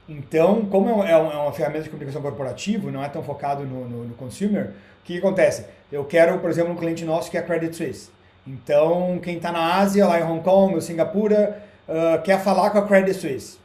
Então, 0.10 0.66
como 0.66 1.04
é, 1.04 1.10
é, 1.10 1.12
é 1.12 1.18
uma 1.18 1.52
ferramenta 1.52 1.84
de 1.84 1.90
comunicação 1.90 2.22
corporativa, 2.22 2.90
não 2.92 3.04
é 3.04 3.10
tão 3.10 3.22
focado 3.24 3.64
no, 3.64 3.88
no, 3.88 4.06
no 4.06 4.16
consumer, 4.16 4.72
o 5.02 5.04
que, 5.04 5.18
acontece? 5.18 5.66
Eu 5.92 6.04
quero, 6.06 6.40
por 6.40 6.50
exemplo, 6.50 6.74
um 6.74 6.76
cliente 6.76 7.06
nosso 7.06 7.30
que 7.30 7.38
é 7.38 7.42
Credit 7.42 7.76
Suisse. 7.76 8.10
Então, 8.46 9.20
quem 9.22 9.38
está 9.38 9.52
na 9.52 9.76
Ásia, 9.76 10.06
lá 10.08 10.20
em 10.20 10.24
Hong 10.24 10.42
Kong 10.42 10.76
ou 10.76 10.82
Singapura, 10.82 11.62
uh, 11.88 12.22
quer 12.22 12.42
falar 12.42 12.70
com 12.70 12.78
a 12.78 12.88
Credit 12.88 13.14
Suisse. 13.14 13.58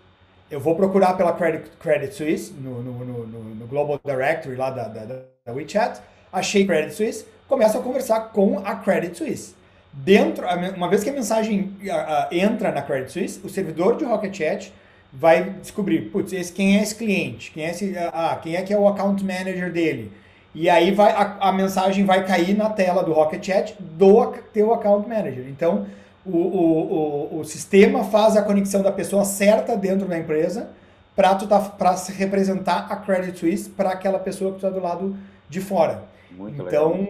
Eu 0.50 0.60
vou 0.60 0.74
procurar 0.74 1.14
pela 1.14 1.32
Credit, 1.32 1.70
Credit 1.78 2.14
Suisse 2.14 2.52
no, 2.52 2.82
no, 2.82 3.26
no, 3.26 3.66
Global 3.66 3.98
Directory 4.04 4.56
lá 4.56 4.70
da, 4.70 4.86
da, 4.86 5.22
da 5.44 5.52
WeChat, 5.52 6.00
achei 6.32 6.66
Credit 6.66 6.94
Suisse, 6.94 7.26
começam 7.48 7.80
a 7.80 7.84
conversar 7.84 8.20
com 8.32 8.58
a 8.58 8.76
Credit 8.76 9.16
Suisse. 9.16 9.54
Dentro, 9.92 10.46
uma 10.74 10.88
vez 10.88 11.04
que 11.04 11.10
a 11.10 11.12
mensagem 11.12 11.76
entra 12.30 12.72
na 12.72 12.80
Credit 12.80 13.12
Suisse, 13.12 13.40
o 13.44 13.48
servidor 13.48 13.96
de 13.96 14.04
Rocket 14.04 14.34
Chat 14.34 14.72
vai 15.12 15.50
descobrir, 15.60 16.10
putz, 16.10 16.32
esse, 16.32 16.50
quem 16.50 16.78
é 16.78 16.82
esse 16.82 16.94
cliente? 16.94 17.50
Quem 17.50 17.64
é, 17.64 17.70
esse, 17.70 17.94
ah, 17.98 18.38
quem 18.42 18.56
é 18.56 18.62
que 18.62 18.72
é 18.72 18.78
o 18.78 18.88
account 18.88 19.22
manager 19.22 19.70
dele? 19.70 20.10
E 20.54 20.70
aí 20.70 20.90
vai, 20.92 21.12
a, 21.12 21.36
a 21.40 21.52
mensagem 21.52 22.04
vai 22.04 22.24
cair 22.24 22.56
na 22.56 22.70
tela 22.70 23.02
do 23.02 23.12
Rocket 23.12 23.44
Chat 23.44 23.76
do 23.78 24.32
teu 24.52 24.72
account 24.72 25.06
manager. 25.06 25.46
Então, 25.48 25.86
o, 26.24 26.36
o, 26.38 27.36
o, 27.36 27.40
o 27.40 27.44
sistema 27.44 28.04
faz 28.04 28.36
a 28.36 28.42
conexão 28.42 28.82
da 28.82 28.92
pessoa 28.92 29.24
certa 29.24 29.76
dentro 29.76 30.06
da 30.06 30.18
empresa 30.18 30.70
para 31.14 31.34
tá, 31.34 31.72
representar 32.16 32.86
a 32.90 32.96
Credit 32.96 33.38
Suisse 33.38 33.68
para 33.68 33.90
aquela 33.90 34.18
pessoa 34.18 34.52
que 34.52 34.56
está 34.56 34.70
do 34.70 34.80
lado 34.80 35.16
de 35.48 35.60
fora. 35.60 36.04
Muito 36.36 36.62
então, 36.62 37.08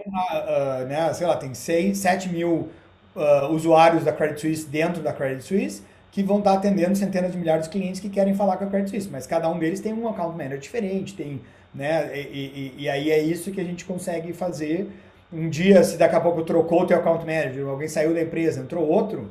né, 0.87 1.13
sei 1.13 1.27
lá, 1.27 1.37
tem 1.37 1.53
6, 1.53 1.97
7 1.97 2.29
mil 2.29 2.69
uh, 3.15 3.47
usuários 3.51 4.03
da 4.03 4.11
Credit 4.11 4.39
Suisse 4.39 4.67
dentro 4.67 5.01
da 5.01 5.13
Credit 5.13 5.43
Suisse 5.43 5.83
que 6.11 6.21
vão 6.21 6.37
estar 6.39 6.53
atendendo 6.53 6.95
centenas 6.95 7.31
de 7.31 7.37
milhares 7.37 7.65
de 7.65 7.71
clientes 7.71 7.99
que 7.99 8.07
querem 8.07 8.35
falar 8.35 8.57
com 8.57 8.65
a 8.65 8.67
Credit 8.67 8.91
Suisse, 8.91 9.09
mas 9.09 9.25
cada 9.25 9.49
um 9.49 9.57
deles 9.57 9.79
tem 9.79 9.91
um 9.93 10.07
account 10.07 10.37
manager 10.37 10.59
diferente, 10.59 11.15
tem, 11.15 11.41
né, 11.73 12.11
e, 12.15 12.73
e, 12.77 12.83
e 12.83 12.89
aí 12.89 13.09
é 13.09 13.19
isso 13.19 13.51
que 13.51 13.59
a 13.59 13.63
gente 13.63 13.83
consegue 13.83 14.31
fazer. 14.31 14.91
Um 15.31 15.49
dia, 15.49 15.83
se 15.83 15.97
daqui 15.97 16.15
a 16.15 16.21
pouco 16.21 16.43
trocou 16.43 16.83
o 16.83 16.85
teu 16.85 16.97
account 16.97 17.25
manager, 17.25 17.67
alguém 17.67 17.87
saiu 17.87 18.13
da 18.13 18.21
empresa, 18.21 18.61
entrou 18.61 18.87
outro, 18.87 19.27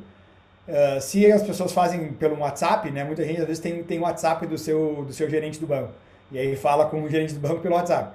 Uh, 0.66 1.00
se 1.00 1.30
as 1.30 1.42
pessoas 1.42 1.72
fazem 1.72 2.12
pelo 2.12 2.38
WhatsApp, 2.38 2.88
né? 2.90 3.02
Muita 3.02 3.24
gente 3.24 3.40
às 3.40 3.46
vezes 3.46 3.60
tem, 3.60 3.82
tem 3.82 3.98
o 3.98 4.02
WhatsApp 4.02 4.46
do 4.46 4.56
seu, 4.56 5.04
do 5.04 5.12
seu 5.12 5.28
gerente 5.28 5.58
do 5.58 5.66
banco. 5.66 5.92
E 6.30 6.38
aí 6.38 6.54
fala 6.54 6.86
com 6.86 7.02
o 7.02 7.08
gerente 7.10 7.34
do 7.34 7.40
banco 7.40 7.60
pelo 7.60 7.74
WhatsApp. 7.74 8.14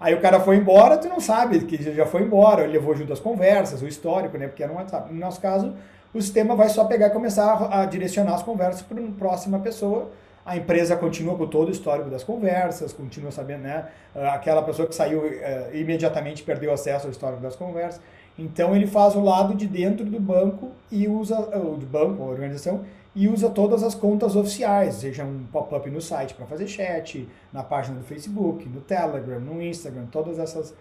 Aí 0.00 0.14
o 0.14 0.20
cara 0.20 0.38
foi 0.38 0.56
embora, 0.56 0.96
tu 0.96 1.08
não 1.08 1.20
sabe 1.20 1.60
que 1.60 1.82
já 1.94 2.06
foi 2.06 2.22
embora, 2.22 2.62
ele 2.62 2.74
levou 2.74 2.94
junto 2.94 3.12
as 3.12 3.18
conversas, 3.18 3.82
o 3.82 3.88
histórico, 3.88 4.38
né? 4.38 4.46
Porque 4.46 4.62
era 4.62 4.72
um 4.72 4.76
WhatsApp. 4.76 5.12
No 5.12 5.18
nosso 5.18 5.40
caso, 5.40 5.74
o 6.14 6.22
sistema 6.22 6.54
vai 6.54 6.68
só 6.68 6.84
pegar 6.84 7.08
e 7.08 7.10
começar 7.10 7.68
a, 7.70 7.84
direcionar 7.84 8.34
as 8.34 8.42
conversas 8.42 8.82
para 8.82 9.00
uma 9.00 9.12
próxima 9.12 9.58
pessoa. 9.58 10.10
A 10.46 10.56
empresa 10.56 10.96
continua 10.96 11.36
com 11.36 11.46
todo 11.46 11.68
o 11.68 11.72
histórico 11.72 12.08
das 12.08 12.24
conversas, 12.24 12.92
continua 12.92 13.30
sabendo, 13.30 13.62
né? 13.64 13.86
Ah, 14.14 14.34
aquela 14.34 14.62
pessoa 14.62 14.88
que 14.88 14.94
saiu 14.94 15.20
uh, 15.20 15.76
imediatamente 15.76 16.42
perdeu 16.42 16.72
acesso 16.72 17.06
ao 17.06 17.10
histórico 17.10 17.42
das 17.42 17.56
conversas. 17.56 18.00
Então 18.38 18.74
ele 18.74 18.86
faz 18.86 19.16
o 19.16 19.20
lado 19.20 19.54
de 19.54 19.66
dentro 19.66 20.06
do 20.06 20.20
banco 20.20 20.70
e 20.92 21.08
usa 21.08 21.38
o 21.38 21.76
banco, 21.76 22.22
a 22.22 22.26
organização, 22.26 22.84
e 23.14 23.28
usa 23.28 23.50
todas 23.50 23.82
as 23.82 23.94
contas 23.94 24.36
oficiais, 24.36 24.96
seja 24.96 25.24
um 25.24 25.44
pop-up 25.50 25.88
no 25.90 26.00
site 26.00 26.34
para 26.34 26.46
fazer 26.46 26.66
chat, 26.68 27.28
na 27.52 27.62
página 27.62 27.98
do 27.98 28.04
Facebook, 28.04 28.68
no 28.68 28.80
Telegram, 28.80 29.40
no 29.40 29.60
Instagram, 29.62 30.06
todas 30.06 30.38
essas 30.38 30.74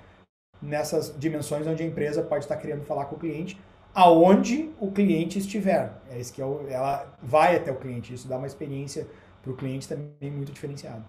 nessas 0.62 1.14
dimensões 1.18 1.68
onde 1.68 1.84
a 1.84 1.86
empresa 1.86 2.22
pode 2.24 2.46
estar 2.46 2.58
querendo 2.58 2.84
falar 2.84 3.06
com 3.06 3.16
o 3.16 3.20
cliente, 3.20 3.60
aonde 3.94 4.72
o 4.80 4.92
cliente 4.92 5.40
estiver. 5.40 5.92
É 6.10 6.20
isso 6.20 6.34
que 6.34 6.42
é 6.42 6.46
ela 6.70 7.16
vai 7.22 7.56
até 7.56 7.72
o 7.72 7.76
cliente. 7.76 8.14
Isso 8.14 8.28
dá 8.28 8.38
uma 8.38 8.48
experiência 8.48 9.08
para 9.42 9.52
o 9.52 9.56
cliente 9.56 9.88
também 9.88 10.32
muito 10.32 10.52
diferenciada. 10.52 11.04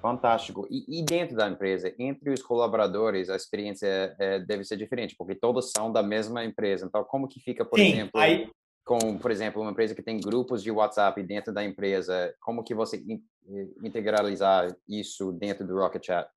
Fantástico. 0.00 0.66
E, 0.70 1.00
e, 1.00 1.04
dentro 1.04 1.36
da 1.36 1.46
empresa, 1.46 1.92
entre 1.98 2.30
os 2.30 2.42
colaboradores, 2.42 3.28
a 3.28 3.36
experiência 3.36 4.16
é, 4.18 4.38
deve 4.38 4.64
ser 4.64 4.76
diferente, 4.78 5.14
porque 5.14 5.34
todos 5.34 5.70
são 5.76 5.92
da 5.92 6.02
mesma 6.02 6.42
empresa. 6.42 6.86
Então, 6.86 7.04
como 7.04 7.28
que 7.28 7.38
fica, 7.38 7.64
por 7.64 7.78
Sim, 7.78 7.92
exemplo, 7.92 8.18
aí... 8.18 8.50
com, 8.90 9.16
por 9.16 9.30
exemplo, 9.30 9.62
uma 9.62 9.70
empresa 9.70 9.94
que 9.94 10.02
tem 10.02 10.18
grupos 10.18 10.64
de 10.64 10.70
WhatsApp 10.72 11.22
dentro 11.22 11.54
da 11.54 11.64
empresa, 11.64 12.34
como 12.40 12.64
que 12.64 12.74
você 12.74 13.00
integralizar 13.84 14.66
isso 14.88 15.30
dentro 15.30 15.64
do 15.64 15.78
Rocket 15.78 16.04
Chat? 16.04 16.28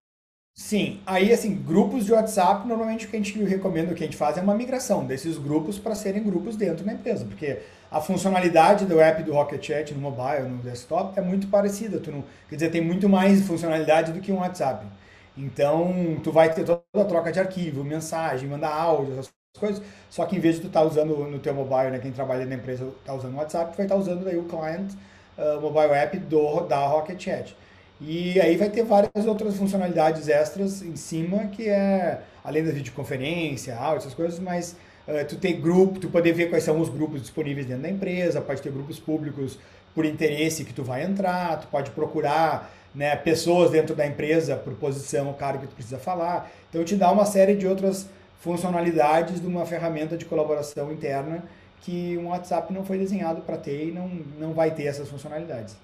Sim, 0.54 1.02
aí 1.04 1.34
assim, 1.34 1.56
grupos 1.56 2.06
de 2.06 2.14
WhatsApp, 2.14 2.68
normalmente 2.68 3.08
o 3.08 3.10
que 3.10 3.16
a 3.16 3.20
gente 3.20 3.44
recomenda, 3.44 3.92
o 3.92 3.96
que 3.96 4.04
a 4.04 4.06
gente 4.06 4.16
faz 4.16 4.38
é 4.38 4.42
uma 4.42 4.54
migração 4.54 5.04
desses 5.04 5.40
grupos 5.40 5.80
para 5.80 5.96
serem 5.96 6.22
grupos 6.22 6.56
dentro 6.56 6.86
da 6.86 6.94
empresa, 6.94 7.26
porque 7.26 7.60
a 7.90 8.00
funcionalidade 8.00 8.86
do 8.86 9.00
app 9.00 9.24
do 9.24 9.34
Rocket 9.34 9.66
Chat 9.66 9.92
no 9.92 10.02
mobile, 10.02 10.48
no 10.48 10.62
desktop, 10.62 11.18
é 11.18 11.24
muito 11.24 11.48
parecida. 11.48 12.00
Tu 12.00 12.12
não, 12.12 12.24
quer 12.48 12.56
dizer, 12.56 12.70
tem 12.70 12.82
muito 12.82 13.10
mais 13.10 13.48
funcionalidade 13.48 14.12
do 14.12 14.20
que 14.20 14.32
um 14.32 14.42
WhatsApp. 14.42 14.86
Então, 15.36 16.20
tu 16.24 16.32
vai 16.32 16.54
ter 16.54 16.64
toda 16.64 16.84
a 16.94 17.06
troca 17.06 17.32
de 17.32 17.40
arquivo, 17.40 17.84
mensagem, 17.84 18.48
mandar 18.48 18.72
áudio, 18.76 19.14
essas 19.14 19.34
coisas. 19.60 19.84
Só 20.10 20.26
que 20.26 20.36
em 20.36 20.40
vez 20.40 20.56
de 20.56 20.62
tu 20.62 20.68
estar 20.68 20.82
tá 20.82 20.86
usando 20.86 21.16
no 21.16 21.38
teu 21.38 21.54
mobile, 21.54 21.92
né, 21.92 22.00
quem 22.00 22.12
trabalha 22.12 22.46
na 22.46 22.56
empresa 22.56 22.88
está 23.00 23.14
usando 23.14 23.36
o 23.36 23.38
WhatsApp, 23.38 23.78
vai 23.78 23.86
estar 23.86 23.96
tá 23.96 24.02
usando 24.02 24.26
daí 24.26 24.38
o 24.38 24.46
client 24.46 24.92
uh, 25.38 25.62
mobile 25.62 25.94
app 25.94 26.18
do, 26.18 26.62
da 26.62 26.86
Rocket 26.88 27.22
Chat. 27.22 27.56
E 28.02 28.40
aí 28.42 28.58
vai 28.58 28.70
ter 28.70 28.84
várias 28.84 29.26
outras 29.26 29.56
funcionalidades 29.56 30.28
extras 30.28 30.82
em 30.82 30.96
cima, 30.96 31.46
que 31.48 31.70
é, 31.70 32.22
além 32.44 32.66
da 32.66 32.72
videoconferência, 32.72 33.78
áudio, 33.78 34.00
essas 34.00 34.14
coisas, 34.14 34.40
mas 34.40 34.76
uh, 35.08 35.26
tu 35.28 35.38
ter 35.38 35.54
grupo, 35.54 36.00
tu 36.00 36.10
poder 36.10 36.34
ver 36.34 36.50
quais 36.50 36.64
são 36.64 36.80
os 36.82 36.90
grupos 36.90 37.22
disponíveis 37.22 37.68
dentro 37.68 37.84
da 37.84 37.90
empresa, 37.90 38.42
pode 38.42 38.62
ter 38.62 38.72
grupos 38.72 39.00
públicos 39.00 39.60
por 39.94 40.04
interesse 40.04 40.66
que 40.66 40.74
tu 40.74 40.84
vai 40.84 41.04
entrar, 41.04 41.60
tu 41.60 41.68
pode 41.68 41.92
procurar 41.92 42.74
né, 42.96 43.16
pessoas 43.16 43.70
dentro 43.70 43.96
da 43.96 44.06
empresa 44.06 44.56
por 44.56 44.74
posição, 44.74 45.30
o 45.30 45.36
cara 45.36 45.60
que 45.60 45.68
tu 45.68 45.76
precisa 45.76 46.00
falar. 46.00 46.52
Então 46.70 46.84
te 46.84 46.96
dá 46.96 47.12
uma 47.12 47.26
série 47.26 47.56
de 47.56 47.68
outras 47.68 48.10
funcionalidades 48.44 49.40
de 49.40 49.48
uma 49.48 49.66
ferramenta 49.66 50.18
de 50.18 50.26
colaboração 50.26 50.92
interna 50.92 51.48
que 51.80 52.18
um 52.18 52.28
WhatsApp 52.28 52.74
não 52.74 52.84
foi 52.84 52.98
desenhado 52.98 53.42
para 53.42 53.58
ter 53.58 53.88
e 53.88 53.92
não, 53.92 54.10
não 54.38 54.54
vai 54.54 54.76
ter 54.76 54.84
essas 54.84 55.08
funcionalidades. 55.08 55.78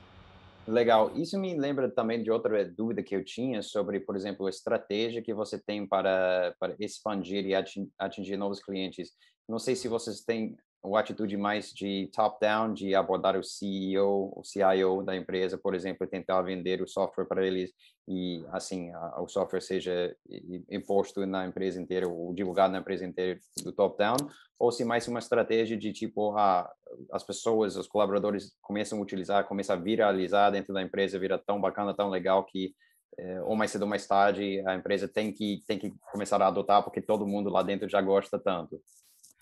Legal. 0.68 1.10
Isso 1.16 1.40
me 1.40 1.58
lembra 1.58 1.90
também 1.90 2.22
de 2.22 2.30
outra 2.30 2.66
dúvida 2.66 3.02
que 3.02 3.16
eu 3.16 3.24
tinha 3.24 3.62
sobre, 3.62 4.02
por 4.02 4.14
exemplo, 4.14 4.46
a 4.46 4.50
estratégia 4.50 5.22
que 5.22 5.34
você 5.34 5.58
tem 5.58 5.88
para, 5.88 6.54
para 6.60 6.76
expandir 6.80 7.46
e 7.46 7.56
atingir 7.98 8.36
novos 8.36 8.62
clientes. 8.62 9.12
Não 9.48 9.58
sei 9.58 9.74
se 9.74 9.88
vocês 9.88 10.20
têm 10.20 10.58
uma 10.84 11.00
atitude 11.00 11.38
mais 11.38 11.74
de 11.74 12.10
top-down, 12.14 12.74
de 12.74 12.94
abordar 12.94 13.38
o 13.38 13.44
CEO, 13.44 14.34
o 14.36 14.44
CIO 14.44 15.02
da 15.02 15.16
empresa, 15.16 15.58
por 15.58 15.74
exemplo, 15.74 16.06
tentar 16.06 16.42
vender 16.42 16.82
o 16.82 16.88
software 16.88 17.26
para 17.26 17.46
eles 17.46 17.72
e, 18.10 18.44
assim, 18.52 18.92
a, 18.92 19.22
o 19.22 19.28
software 19.28 19.62
seja 19.62 20.16
imposto 20.68 21.24
na 21.28 21.46
empresa 21.46 21.80
inteira 21.80 22.10
ou 22.10 22.34
divulgado 22.34 22.74
na 22.74 22.80
empresa 22.80 23.06
inteira 23.06 23.40
do 23.64 23.72
top-down, 23.72 24.18
ou 24.58 24.72
se 24.72 24.84
mais 24.84 25.08
uma 25.08 25.20
estratégia 25.20 25.78
de, 25.78 25.94
tipo, 25.94 26.36
a, 26.36 26.68
as 27.12 27.24
pessoas, 27.24 27.76
os 27.76 27.88
colaboradores 27.88 28.52
começam 28.64 28.98
a 28.98 29.02
utilizar, 29.02 29.48
começam 29.48 29.76
a 29.76 29.80
viralizar 29.80 30.50
dentro 30.50 30.74
da 30.74 30.82
empresa, 30.82 31.20
vira 31.20 31.38
tão 31.38 31.62
bacana, 31.62 31.94
tão 31.94 32.10
legal 32.10 32.44
que 32.44 32.74
é, 33.18 33.42
ou 33.42 33.56
mais 33.56 33.70
cedo 33.70 33.84
ou 33.84 33.88
mais 33.88 34.08
tarde 34.08 34.64
a 34.66 34.76
empresa 34.76 35.08
tem 35.08 35.34
que 35.34 35.64
tem 35.68 35.78
que 35.78 35.94
começar 36.12 36.42
a 36.42 36.48
adotar 36.48 36.84
porque 36.84 37.02
todo 37.02 37.28
mundo 37.28 37.50
lá 37.50 37.62
dentro 37.62 37.90
já 37.90 38.02
gosta 38.02 38.40
tanto. 38.40 38.82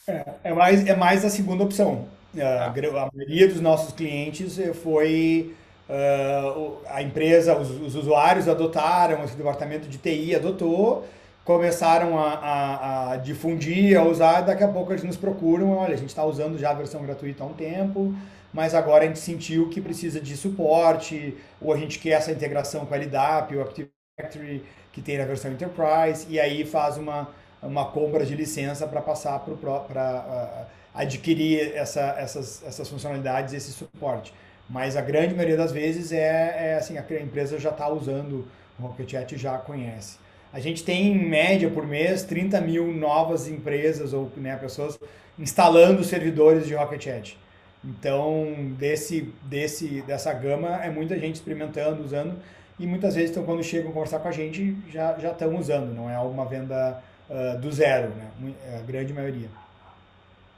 É, 0.08 0.26
é 0.46 0.54
mais, 0.54 0.86
é 0.88 0.96
mais 0.96 1.24
a 1.24 1.30
segunda 1.30 1.64
opção. 1.64 2.08
A, 2.38 2.66
ah. 2.66 2.74
a 2.74 3.12
maioria 3.14 3.48
dos 3.48 3.62
nossos 3.62 3.94
clientes 3.94 4.58
eh, 4.58 4.74
foi 4.74 5.56
uh, 5.90 6.78
a 6.88 7.02
empresa, 7.02 7.58
os, 7.58 7.70
os, 7.70 7.96
usuários 7.96 8.48
adotaram, 8.48 9.24
esse 9.24 9.36
departamento 9.36 9.88
de 9.88 9.98
TI 9.98 10.36
adotou, 10.36 11.06
começaram 11.44 12.18
a, 12.20 12.34
a, 12.34 13.12
a, 13.12 13.18
difundir, 13.18 13.98
a 13.98 14.04
usar, 14.04 14.42
daqui 14.42 14.64
a 14.64 14.68
pouco 14.68 14.92
eles 14.92 15.04
nos 15.04 15.18
procuram, 15.18 15.72
olha, 15.78 15.94
a 15.94 15.98
gente 15.98 16.10
está 16.10 16.24
usando 16.24 16.58
já 16.58 16.72
a 16.72 16.74
versão 16.74 17.02
gratuita 17.04 17.44
há 17.44 17.48
um 17.48 17.54
tempo, 17.54 18.14
mas 18.54 18.76
agora 18.76 19.04
a 19.04 19.08
gente 19.08 19.20
sentiu 19.20 19.70
que 19.70 19.80
precisa 19.80 20.20
de 20.20 20.36
suporte, 20.36 21.38
ou 21.62 21.74
a 21.74 21.78
gente 21.78 22.00
quer 22.00 22.12
essa 22.12 22.32
integração 22.32 22.86
com 22.86 22.94
a 22.94 22.98
LDAP, 22.98 23.56
o 23.56 23.62
Active 23.62 23.90
Directory, 24.18 24.64
que 24.92 25.02
tem 25.02 25.22
a 25.22 25.26
versão 25.26 25.52
Enterprise, 25.52 26.26
e 26.30 26.40
aí 26.40 26.66
faz 26.66 26.98
uma 26.98 27.30
uma 27.62 27.86
compra 27.86 28.26
de 28.26 28.36
licença 28.36 28.88
para 28.88 29.02
passar 29.02 29.40
para 29.40 30.66
uh, 30.66 30.66
adquirir 30.94 31.76
essa, 31.76 32.16
essas, 32.18 32.64
essas 32.64 32.90
funcionalidades, 32.90 33.54
esse 33.54 33.72
suporte. 33.72 34.34
Mas 34.70 34.98
a 34.98 35.02
grande 35.02 35.34
maioria 35.34 35.58
das 35.58 35.72
vezes 35.72 36.12
é, 36.12 36.72
é 36.72 36.76
assim, 36.76 36.98
a 36.98 37.22
empresa 37.22 37.58
já 37.58 37.70
está 37.70 37.88
usando 37.90 38.46
o 38.80 38.84
Rocket 38.84 39.10
Chat 39.12 39.38
já 39.38 39.58
conhece. 39.58 40.18
A 40.52 40.60
gente 40.60 40.84
tem, 40.84 41.08
em 41.08 41.28
média, 41.28 41.70
por 41.70 41.86
mês, 41.86 42.24
30 42.24 42.62
mil 42.62 42.88
novas 42.88 43.48
empresas 43.48 44.14
ou 44.14 44.32
né, 44.38 44.56
pessoas 44.56 44.98
instalando 45.38 46.04
servidores 46.04 46.66
de 46.66 46.74
Rocket 46.74 47.04
Chat. 47.04 47.40
Então, 47.84 48.74
desse, 48.78 49.34
desse, 49.44 50.02
dessa 50.02 50.34
gama, 50.34 50.84
é 50.84 50.90
muita 50.90 51.18
gente 51.20 51.36
experimentando, 51.36 52.04
usando, 52.04 52.38
e 52.80 52.86
muitas 52.86 53.16
vezes, 53.16 53.32
então, 53.32 53.44
quando 53.44 53.64
chegam 53.64 53.90
a 53.92 53.94
conversar 53.94 54.20
com 54.20 54.28
a 54.28 54.32
gente, 54.32 54.76
já, 54.90 55.18
já 55.18 55.32
estão 55.32 55.56
usando, 55.56 55.94
não 55.94 56.10
é 56.10 56.16
alguma 56.16 56.46
venda 56.46 57.02
uh, 57.30 57.60
do 57.60 57.72
zero, 57.72 58.10
né? 58.10 58.54
a 58.78 58.82
grande 58.82 59.14
maioria. 59.14 59.50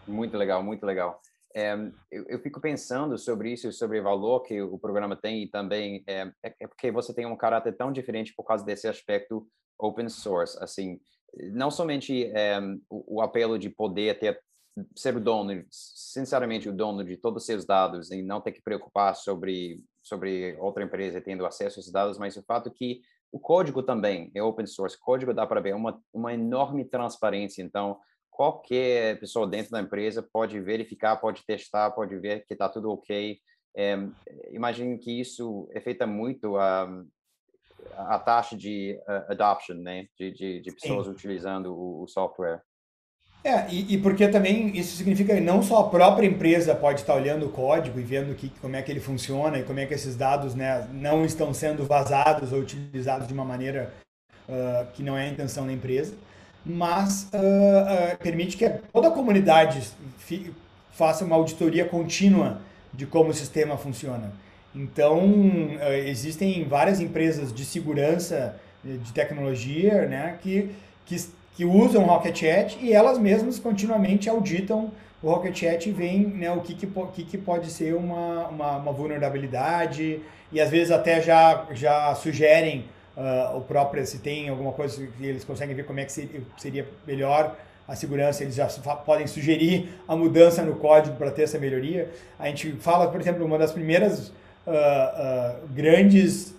Muito 0.08 0.36
legal, 0.38 0.64
muito 0.64 0.86
legal. 0.86 1.22
É, 1.56 1.74
eu, 2.12 2.26
eu, 2.28 2.40
fico 2.40 2.62
pensando 2.62 3.18
sobre 3.18 3.52
isso, 3.52 3.72
sobre 3.72 4.00
o 4.00 4.04
valor 4.04 4.42
que 4.42 4.62
o 4.62 4.78
programa 4.78 5.16
tem 5.16 5.44
e 5.44 5.48
também 5.48 6.04
é, 6.06 6.32
é, 6.44 6.56
é, 6.60 6.68
porque 6.68 6.92
você 6.92 7.14
tem 7.14 7.26
um 7.26 7.36
caráter 7.36 7.76
tão 7.76 7.92
diferente 7.92 8.34
por 8.36 8.44
causa 8.44 8.64
desse 8.64 8.88
aspecto 8.88 9.48
open 9.78 10.10
source, 10.10 10.58
assim, 10.62 11.00
não 11.52 11.72
somente 11.72 12.26
é, 12.26 12.60
o, 12.90 13.18
o, 13.18 13.22
apelo 13.22 13.58
de 13.58 13.70
poder 13.70 14.20
ter 14.20 14.40
ser 14.96 15.16
o 15.16 15.20
dono, 15.20 15.66
sinceramente 15.70 16.70
o 16.70 16.74
dono 16.74 17.04
de 17.04 17.18
todos 17.18 17.42
os 17.42 17.46
seus 17.48 17.66
dados 17.66 18.12
e 18.12 18.22
não 18.22 18.40
ter 18.40 18.52
que 18.52 18.62
preocupar 18.62 19.16
sobre 19.16 19.82
sobre 20.02 20.56
outra 20.60 20.84
empresa 20.84 21.22
tendo 21.22 21.46
acesso 21.46 21.80
a 21.80 21.82
esses 21.82 21.92
dados, 21.92 22.18
mas 22.18 22.38
o 22.38 22.44
fato 22.44 22.72
que 22.72 23.02
o 23.32 23.40
código 23.40 23.84
também 23.84 24.32
é 24.34 24.42
open 24.42 24.66
source. 24.66 24.96
O 24.96 25.00
código 25.00 25.34
dá 25.34 25.46
para 25.46 25.62
ver 25.62 25.76
uma, 25.76 26.02
uma 26.12 26.34
enorme 26.34 26.84
transparência. 26.84 27.62
Então, 27.62 28.00
qualquer 28.40 29.20
pessoa 29.20 29.46
dentro 29.46 29.72
da 29.72 29.82
empresa 29.82 30.24
pode 30.24 30.58
verificar, 30.62 31.18
pode 31.18 31.46
testar, 31.46 31.92
pode 31.92 32.18
ver 32.18 32.46
que 32.46 32.54
está 32.54 32.70
tudo 32.70 32.90
ok. 32.90 33.38
É, 33.76 33.98
imagino 34.50 34.98
que 34.98 35.20
isso 35.20 35.70
afeta 35.76 36.08
muito 36.08 36.56
a, 36.56 36.90
a 37.98 38.18
taxa 38.18 38.56
de 38.56 38.98
adoption, 39.28 39.76
né? 39.76 40.08
De, 40.18 40.32
de, 40.32 40.62
de 40.62 40.72
pessoas 40.72 41.08
Sim. 41.08 41.12
utilizando 41.12 41.76
o, 41.76 42.04
o 42.04 42.08
software. 42.08 42.62
É, 43.44 43.70
e, 43.70 43.96
e, 43.96 44.02
porque 44.02 44.26
também 44.30 44.70
isso 44.78 44.96
significa 44.96 45.36
que 45.36 45.42
não 45.42 45.62
só 45.62 45.80
a 45.80 45.90
própria 45.90 46.26
empresa 46.26 46.74
pode 46.74 47.02
estar 47.02 47.16
olhando 47.16 47.46
o 47.46 47.52
código 47.52 48.00
e 48.00 48.04
vendo 48.04 48.34
que, 48.36 48.50
como 48.62 48.78
é 48.78 48.82
que 48.82 48.90
ele 48.90 49.02
funciona 49.02 49.60
e 49.60 49.64
como 49.64 49.82
é 49.82 49.86
que 49.86 49.94
esses 49.94 50.16
dados 50.16 50.56
né, 50.56 50.88
não 50.94 51.26
estão 51.26 51.54
sendo 51.54 51.86
vazados 51.86 52.54
ou 52.54 52.60
utilizados 52.60 53.28
de 53.28 53.34
uma 53.34 53.44
maneira 53.44 53.94
uh, 54.48 54.90
que 54.94 55.04
não 55.04 55.18
é 55.18 55.26
a 55.26 55.30
intenção 55.30 55.66
da 55.66 55.74
empresa, 55.74 56.16
mas 56.66 57.30
uh, 57.34 57.38
uh, 57.38 58.18
permite 58.18 58.58
que 58.58 58.70
toda 58.92 59.08
a 59.08 59.12
comunidade 59.12 59.82
faça 60.92 61.26
uma 61.26 61.36
auditoria 61.36 61.86
contínua 61.86 62.62
de 62.94 63.06
como 63.06 63.30
o 63.30 63.34
sistema 63.34 63.78
funciona. 63.78 64.32
Então, 64.76 65.20
existem 66.06 66.64
várias 66.68 67.00
empresas 67.00 67.52
de 67.52 67.66
segurança 67.66 68.56
de 68.84 69.12
tecnologia 69.12 70.06
né, 70.06 70.38
que, 70.42 70.70
que 71.06 71.16
que 71.60 71.66
usam 71.66 72.04
o 72.04 72.08
Rocket 72.08 72.42
e 72.80 72.94
elas 72.94 73.18
mesmas 73.18 73.60
continuamente 73.60 74.30
auditam 74.30 74.92
o 75.22 75.30
Rocket 75.30 75.60
Chat 75.60 75.92
veem 75.92 76.26
né, 76.26 76.50
o 76.52 76.62
que, 76.62 76.74
que, 76.74 76.88
que, 76.88 77.24
que 77.26 77.38
pode 77.38 77.70
ser 77.70 77.94
uma, 77.96 78.48
uma, 78.48 78.78
uma, 78.78 78.92
vulnerabilidade 78.94 80.22
e 80.54 80.62
às 80.62 80.70
vezes 80.70 80.90
até 80.90 81.22
já, 81.22 81.66
já 81.72 82.16
sugerem 82.16 82.86
uh, 83.20 83.58
o 83.58 83.62
próprio, 83.62 84.06
se 84.06 84.20
tem 84.20 84.50
alguma 84.50 84.72
coisa 84.72 85.06
que 85.06 85.26
eles 85.26 85.44
conseguem 85.44 85.76
ver 85.76 85.84
como 85.84 86.00
é 86.00 86.06
que 86.06 86.30
seria 86.58 86.88
melhor 87.06 87.56
a 87.88 87.96
segurança, 87.96 88.44
eles 88.44 88.56
já 88.56 88.68
podem 89.06 89.28
sugerir 89.28 89.90
a 90.08 90.16
mudança 90.16 90.64
no 90.64 90.76
código 90.76 91.18
para 91.18 91.32
ter 91.32 91.44
essa 91.44 91.60
melhoria. 91.60 92.10
A 92.38 92.48
gente 92.48 92.72
fala, 92.74 93.10
por 93.10 93.20
exemplo, 93.20 93.46
uma 93.46 93.58
das 93.58 93.72
primeiras 93.72 94.30
uh, 94.30 94.32
uh, 94.68 95.68
grandes 95.74 96.58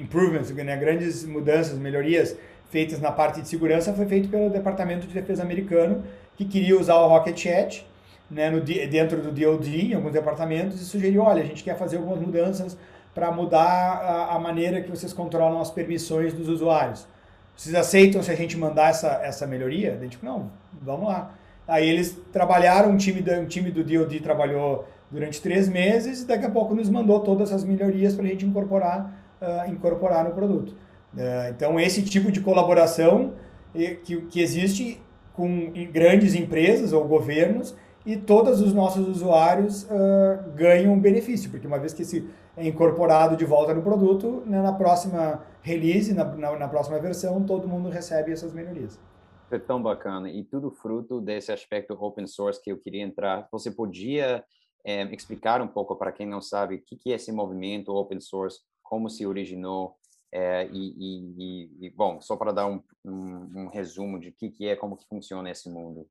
improvements, 0.00 0.50
né, 0.50 0.76
grandes 0.76 1.24
mudanças, 1.24 1.78
melhorias 1.78 2.36
feitas 2.70 3.00
na 3.00 3.12
parte 3.12 3.40
de 3.40 3.48
segurança 3.48 3.92
foi 3.92 4.04
feito 4.06 4.28
pelo 4.28 4.50
Departamento 4.50 5.06
de 5.06 5.14
Defesa 5.14 5.44
americano, 5.44 6.02
que 6.36 6.44
queria 6.44 6.76
usar 6.76 6.96
o 6.96 7.06
Rocket 7.08 7.38
Chat 7.38 7.86
né, 8.30 8.50
no, 8.50 8.60
dentro 8.60 9.22
do 9.22 9.30
DoD, 9.30 9.92
em 9.92 9.94
alguns 9.94 10.12
departamentos, 10.12 10.80
e 10.80 10.84
sugeriu, 10.84 11.22
olha, 11.22 11.42
a 11.42 11.46
gente 11.46 11.62
quer 11.62 11.76
fazer 11.78 11.96
algumas 11.96 12.20
mudanças 12.20 12.76
para 13.16 13.32
mudar 13.32 13.64
a, 13.64 14.34
a, 14.34 14.38
maneira 14.38 14.82
que 14.82 14.90
vocês 14.90 15.10
controlam 15.10 15.58
as 15.58 15.70
permissões 15.70 16.34
dos 16.34 16.50
usuários. 16.50 17.08
Vocês 17.56 17.74
aceitam 17.74 18.22
se 18.22 18.30
a 18.30 18.34
gente 18.34 18.58
mandar 18.58 18.90
essa, 18.90 19.08
essa 19.24 19.46
melhoria? 19.46 19.94
A 19.94 20.04
gente, 20.04 20.18
não, 20.22 20.50
vamos 20.82 21.08
lá. 21.08 21.32
Aí 21.66 21.88
eles 21.88 22.20
trabalharam, 22.30 22.90
um 22.90 22.96
time, 22.98 23.24
um 23.40 23.46
time 23.46 23.70
do 23.70 23.82
DoD 23.82 24.20
trabalhou 24.20 24.86
durante 25.10 25.40
três 25.40 25.66
meses 25.66 26.20
e 26.20 26.26
daqui 26.26 26.44
a 26.44 26.50
pouco 26.50 26.74
nos 26.74 26.90
mandou 26.90 27.20
todas 27.20 27.48
essas 27.48 27.64
melhorias 27.64 28.14
para 28.14 28.26
a 28.26 28.28
gente 28.28 28.44
incorporar, 28.44 29.10
uh, 29.40 29.70
incorporar 29.70 30.22
no 30.22 30.32
produto. 30.32 30.76
É, 31.16 31.48
então, 31.56 31.80
esse 31.80 32.02
tipo 32.02 32.30
de 32.30 32.40
colaboração 32.40 33.32
que, 34.04 34.20
que 34.26 34.42
existe 34.42 35.00
com 35.32 35.72
grandes 35.90 36.34
empresas 36.34 36.92
ou 36.92 37.02
governos 37.06 37.74
e 38.06 38.16
todos 38.16 38.60
os 38.60 38.72
nossos 38.72 39.08
usuários 39.08 39.82
uh, 39.82 40.52
ganham 40.54 40.98
benefício, 40.98 41.50
porque 41.50 41.66
uma 41.66 41.78
vez 41.78 41.92
que 41.92 42.02
esse 42.02 42.30
é 42.56 42.66
incorporado 42.66 43.36
de 43.36 43.44
volta 43.44 43.74
no 43.74 43.82
produto, 43.82 44.44
né, 44.46 44.62
na 44.62 44.72
próxima 44.72 45.44
release, 45.60 46.14
na, 46.14 46.24
na, 46.24 46.56
na, 46.56 46.68
próxima 46.68 47.00
versão, 47.00 47.44
todo 47.44 47.68
mundo 47.68 47.88
recebe 47.88 48.32
essas 48.32 48.54
melhorias. 48.54 48.98
É 49.50 49.58
tão 49.58 49.82
bacana 49.82 50.30
e 50.30 50.44
tudo 50.44 50.70
fruto 50.70 51.20
desse 51.20 51.52
aspecto 51.52 51.94
open 52.00 52.26
source 52.28 52.62
que 52.62 52.70
eu 52.70 52.78
queria 52.78 53.02
entrar. 53.02 53.48
Você 53.50 53.70
podia 53.70 54.44
é, 54.84 55.02
explicar 55.12 55.60
um 55.60 55.68
pouco 55.68 55.96
para 55.96 56.12
quem 56.12 56.26
não 56.26 56.40
sabe 56.40 56.76
o 56.76 56.82
que, 56.82 56.96
que 56.96 57.12
é 57.12 57.16
esse 57.16 57.32
movimento 57.32 57.92
open 57.92 58.20
source, 58.20 58.60
como 58.82 59.10
se 59.10 59.26
originou 59.26 59.96
é, 60.32 60.68
e, 60.72 60.94
e, 60.96 61.86
e, 61.86 61.90
bom, 61.90 62.20
só 62.20 62.36
para 62.36 62.52
dar 62.52 62.66
um, 62.66 62.80
um, 63.04 63.62
um, 63.62 63.68
resumo 63.68 64.18
de 64.18 64.28
o 64.28 64.32
que, 64.32 64.50
que 64.50 64.68
é, 64.68 64.76
como 64.76 64.96
que 64.96 65.06
funciona 65.08 65.50
esse 65.50 65.68
mundo. 65.68 66.08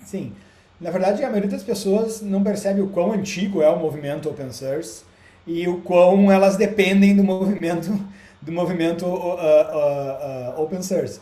Sim, 0.00 0.34
na 0.82 0.90
verdade 0.90 1.24
a 1.24 1.28
maioria 1.28 1.50
das 1.50 1.62
pessoas 1.62 2.20
não 2.20 2.42
percebe 2.42 2.80
o 2.80 2.88
quão 2.88 3.12
antigo 3.12 3.62
é 3.62 3.68
o 3.68 3.78
movimento 3.78 4.28
open 4.28 4.50
source 4.50 5.04
e 5.46 5.66
o 5.68 5.80
quão 5.80 6.30
elas 6.30 6.56
dependem 6.56 7.14
do 7.14 7.22
movimento 7.22 7.98
do 8.42 8.50
movimento 8.50 9.06
uh, 9.06 9.34
uh, 9.34 10.58
uh, 10.58 10.60
open 10.60 10.82
source. 10.82 11.20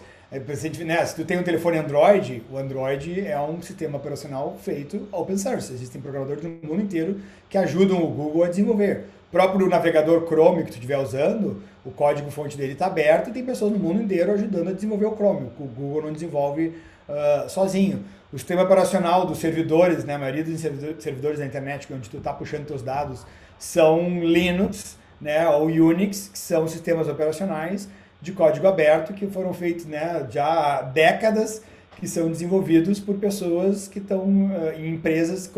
Né, 0.87 1.05
se 1.05 1.17
tu 1.17 1.25
tem 1.25 1.39
um 1.39 1.43
telefone 1.43 1.77
Android, 1.77 2.43
o 2.51 2.57
Android 2.57 3.21
é 3.27 3.39
um 3.39 3.61
sistema 3.61 3.99
operacional 3.99 4.57
feito 4.63 5.07
open 5.13 5.37
source. 5.37 5.73
Existem 5.73 6.01
programadores 6.01 6.43
no 6.43 6.51
mundo 6.67 6.83
inteiro 6.83 7.21
que 7.49 7.59
ajudam 7.59 8.03
o 8.03 8.07
Google 8.07 8.45
a 8.45 8.49
desenvolver. 8.49 9.05
O 9.29 9.33
próprio 9.33 9.69
navegador 9.69 10.27
Chrome 10.27 10.65
que 10.65 10.71
tu 10.71 10.75
estiver 10.75 10.99
usando, 10.99 11.63
o 11.85 11.91
código 11.91 12.31
fonte 12.31 12.57
dele 12.57 12.73
está 12.73 12.87
aberto 12.87 13.29
e 13.29 13.33
tem 13.33 13.45
pessoas 13.45 13.73
no 13.73 13.79
mundo 13.79 14.03
inteiro 14.03 14.33
ajudando 14.33 14.69
a 14.69 14.73
desenvolver 14.73 15.07
o 15.07 15.15
Chrome. 15.15 15.49
O 15.59 15.65
Google 15.65 16.03
não 16.03 16.13
desenvolve 16.13 16.73
uh, 17.09 17.49
sozinho. 17.49 18.05
O 18.33 18.39
sistema 18.39 18.63
operacional 18.63 19.27
dos 19.27 19.39
servidores, 19.39 20.05
né, 20.05 20.15
a 20.15 20.19
maioria 20.19 20.45
dos 20.45 20.61
servidores 20.61 21.41
da 21.41 21.47
internet, 21.47 21.93
onde 21.93 22.09
tu 22.09 22.19
está 22.19 22.33
puxando 22.33 22.65
teus 22.65 22.81
dados, 22.81 23.27
são 23.59 24.21
Linux 24.21 24.97
né, 25.21 25.49
ou 25.49 25.67
Unix, 25.67 26.29
que 26.29 26.39
são 26.39 26.67
sistemas 26.69 27.09
operacionais 27.09 27.89
de 28.23 28.33
código 28.33 28.69
aberto 28.69 29.15
que 29.15 29.27
foram 29.27 29.53
feitos 29.53 29.85
né, 29.87 30.27
já 30.31 30.47
há 30.47 30.83
décadas, 30.83 31.63
que 31.97 32.07
são 32.07 32.29
desenvolvidos 32.29 33.01
por 33.01 33.17
pessoas 33.17 33.89
que 33.89 33.99
estão 33.99 34.23
uh, 34.23 34.73
em 34.79 34.95
empresas 34.95 35.51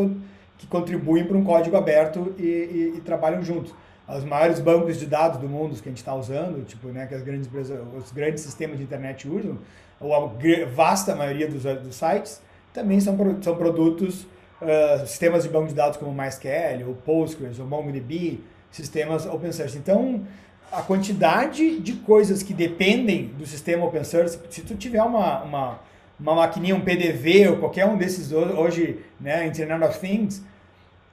que 0.59 0.67
contribuem 0.67 1.25
para 1.25 1.37
um 1.37 1.45
código 1.45 1.77
aberto 1.77 2.35
e, 2.39 2.43
e, 2.43 2.95
e 2.97 3.01
trabalham 3.03 3.43
junto 3.43 3.75
os 4.09 4.25
maiores 4.25 4.61
bancos 4.61 4.99
de 4.99 5.07
dados 5.07 5.39
do 5.39 5.49
mundo 5.49 5.75
que 5.81 5.89
a 5.89 5.93
gente 5.93 5.99
está 5.99 6.15
usando, 6.15 6.65
tipo, 6.65 6.89
né, 6.89 7.07
que 7.07 7.15
as 7.15 7.23
grandes 7.23 7.47
empresas, 7.47 7.79
os 7.97 8.11
grandes 8.13 8.43
sistemas 8.43 8.79
de 8.79 8.85
internet 8.85 9.29
usam, 9.29 9.59
ou 10.01 10.15
a 10.15 10.31
vasta 10.75 11.15
maioria 11.15 11.49
dos, 11.49 11.63
dos 11.63 11.95
sites, 11.95 12.41
também 12.73 13.01
são, 13.01 13.17
são 13.43 13.57
produtos, 13.57 14.27
uh, 14.61 15.07
sistemas 15.07 15.43
de 15.43 15.49
banco 15.49 15.69
de 15.69 15.75
dados 15.75 15.97
como 15.97 16.13
MySQL, 16.13 16.89
ou 16.89 16.95
Postgres, 16.95 17.59
ou 17.59 17.67
MongoDB, 17.67 18.41
sistemas 18.71 19.27
open 19.27 19.53
source. 19.53 19.77
Então, 19.77 20.23
a 20.71 20.81
quantidade 20.81 21.79
de 21.79 21.93
coisas 21.95 22.43
que 22.43 22.55
dependem 22.55 23.27
do 23.39 23.47
sistema 23.47 23.85
open 23.85 24.05
source, 24.05 24.39
se 24.49 24.63
tu 24.63 24.75
tiver 24.75 25.03
uma, 25.03 25.43
uma, 25.43 25.81
uma 26.19 26.35
maquininha, 26.35 26.75
um 26.75 26.81
PDV, 26.81 27.49
ou 27.51 27.57
qualquer 27.59 27.85
um 27.85 27.97
desses 27.97 28.33
hoje, 28.33 29.01
né, 29.21 29.47
Internet 29.47 29.85
of 29.85 30.01
Things, 30.01 30.43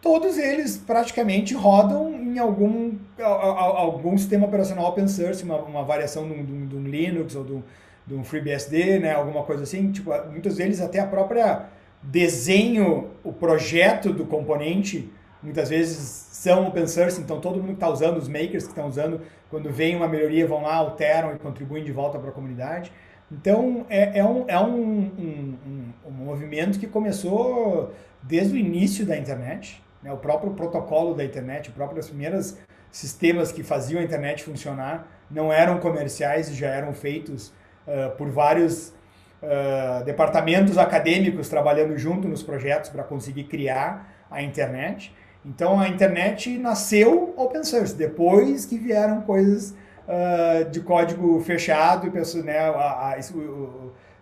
todos 0.02 0.38
eles 0.38 0.78
praticamente 0.78 1.54
rodam 1.54 2.13
em 2.13 2.39
algum, 2.39 2.93
algum 3.22 4.17
sistema 4.17 4.48
operacional 4.48 4.86
open 4.86 5.10
source, 5.10 5.43
uma, 5.43 5.58
uma 5.58 5.84
variação 5.84 6.26
de 6.26 6.34
um, 6.34 6.67
de 6.67 6.76
um 6.76 6.84
Linux 6.84 7.36
ou 7.36 7.43
de 7.43 7.54
um, 7.54 7.63
de 8.10 8.15
um 8.15 8.24
FreeBSD, 8.24 9.00
né, 9.00 9.13
alguma 9.13 9.43
coisa 9.43 9.63
assim. 9.63 9.91
Tipo, 9.91 10.12
muitos 10.30 10.58
deles 10.58 10.82
até 10.82 11.00
a 11.00 11.06
própria 11.06 11.67
desenho, 12.02 13.12
o 13.24 13.32
projeto 13.32 14.12
do 14.12 14.26
componente, 14.26 15.12
muitas 15.43 15.69
vezes 15.69 15.98
são 16.32 16.67
open 16.67 16.88
source, 16.88 17.22
então 17.22 17.39
todo 17.39 17.58
mundo 17.58 17.67
que 17.67 17.74
está 17.74 17.89
usando, 17.89 18.17
os 18.17 18.28
makers 18.28 18.63
que 18.63 18.72
estão 18.72 18.88
usando, 18.88 19.22
quando 19.50 19.69
vem 19.69 19.95
uma 19.95 20.08
melhoria, 20.08 20.48
vão 20.48 20.63
lá, 20.63 20.76
alteram 20.76 21.36
e 21.36 21.38
contribuem 21.38 21.84
de 21.84 21.91
volta 21.91 22.17
para 22.17 22.30
a 22.30 22.34
comunidade. 22.34 22.91
Então, 23.32 23.86
é, 23.89 24.19
é, 24.19 24.26
um, 24.26 24.45
é 24.48 24.60
um, 24.60 24.74
um, 24.74 25.58
um, 25.67 25.93
um 26.08 26.12
movimento 26.12 26.80
que 26.80 26.88
começou 26.88 27.93
desde 28.24 28.56
o 28.56 28.58
início 28.58 29.06
da 29.06 29.15
internet, 29.15 29.84
né? 30.02 30.12
O 30.12 30.17
próprio 30.17 30.52
protocolo 30.54 31.13
da 31.13 31.24
internet, 31.24 31.69
os 31.69 31.76
próprios 31.76 32.08
primeiros 32.08 32.58
sistemas 32.91 33.52
que 33.52 33.62
faziam 33.62 34.02
a 34.02 34.04
internet 34.04 34.43
funcionar 34.43 35.08
não 35.30 35.54
eram 35.54 35.80
comerciais 35.80 36.50
e 36.50 36.56
já 36.56 36.69
eram 36.69 36.91
feitos 36.91 37.54
uh, 37.89 38.15
por 38.15 38.30
vários 38.30 38.93
uh, 39.41 40.04
departamentos 40.06 40.78
acadêmicos 40.78 41.49
trabalhando 41.49 41.97
junto 41.97 42.28
nos 42.28 42.43
projetos 42.43 42.89
para 42.89 43.04
conseguir 43.04 43.45
criar 43.45 44.25
a 44.30 44.41
internet. 44.41 45.13
Então 45.45 45.80
a 45.80 45.88
internet 45.88 46.58
nasceu 46.58 47.34
open 47.38 47.63
source, 47.63 47.95
depois 47.95 48.65
que 48.65 48.78
vieram 48.78 49.21
coisas 49.21 49.73
uh, 50.08 50.69
de 50.69 50.82
código 50.82 51.39
fechado 51.41 52.12
né, 52.43 52.60
a, 52.60 53.13
a, 53.13 53.15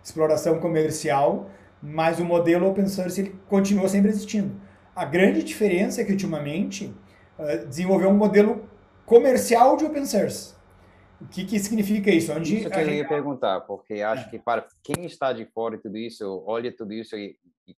exploração 0.02 0.58
comercial, 0.58 1.50
mas 1.82 2.18
o 2.18 2.24
modelo 2.24 2.68
open 2.68 2.86
source 2.86 3.20
ele 3.20 3.34
continuou 3.48 3.88
sempre 3.88 4.10
existindo. 4.10 4.52
A 4.94 5.04
grande 5.04 5.42
diferença 5.42 6.00
é 6.00 6.04
que 6.04 6.12
ultimamente 6.12 6.94
uh, 7.38 7.66
desenvolveu 7.66 8.08
um 8.08 8.16
modelo 8.16 8.68
comercial 9.04 9.76
de 9.76 9.84
open 9.84 10.06
source. 10.06 10.57
O 11.20 11.26
que, 11.26 11.44
que 11.44 11.58
significa 11.58 12.10
isso? 12.10 12.32
Onde 12.32 12.58
isso 12.58 12.70
que 12.70 12.78
eu 12.78 12.90
ia 12.90 13.08
perguntar, 13.08 13.60
porque 13.62 13.94
acho 13.94 14.26
é. 14.26 14.30
que 14.30 14.38
para 14.38 14.66
quem 14.82 15.04
está 15.04 15.32
de 15.32 15.44
fora 15.46 15.76
de 15.76 15.82
tudo 15.82 15.98
isso, 15.98 16.44
olha 16.46 16.74
tudo 16.74 16.92
isso 16.92 17.16
e, 17.16 17.36
e 17.66 17.76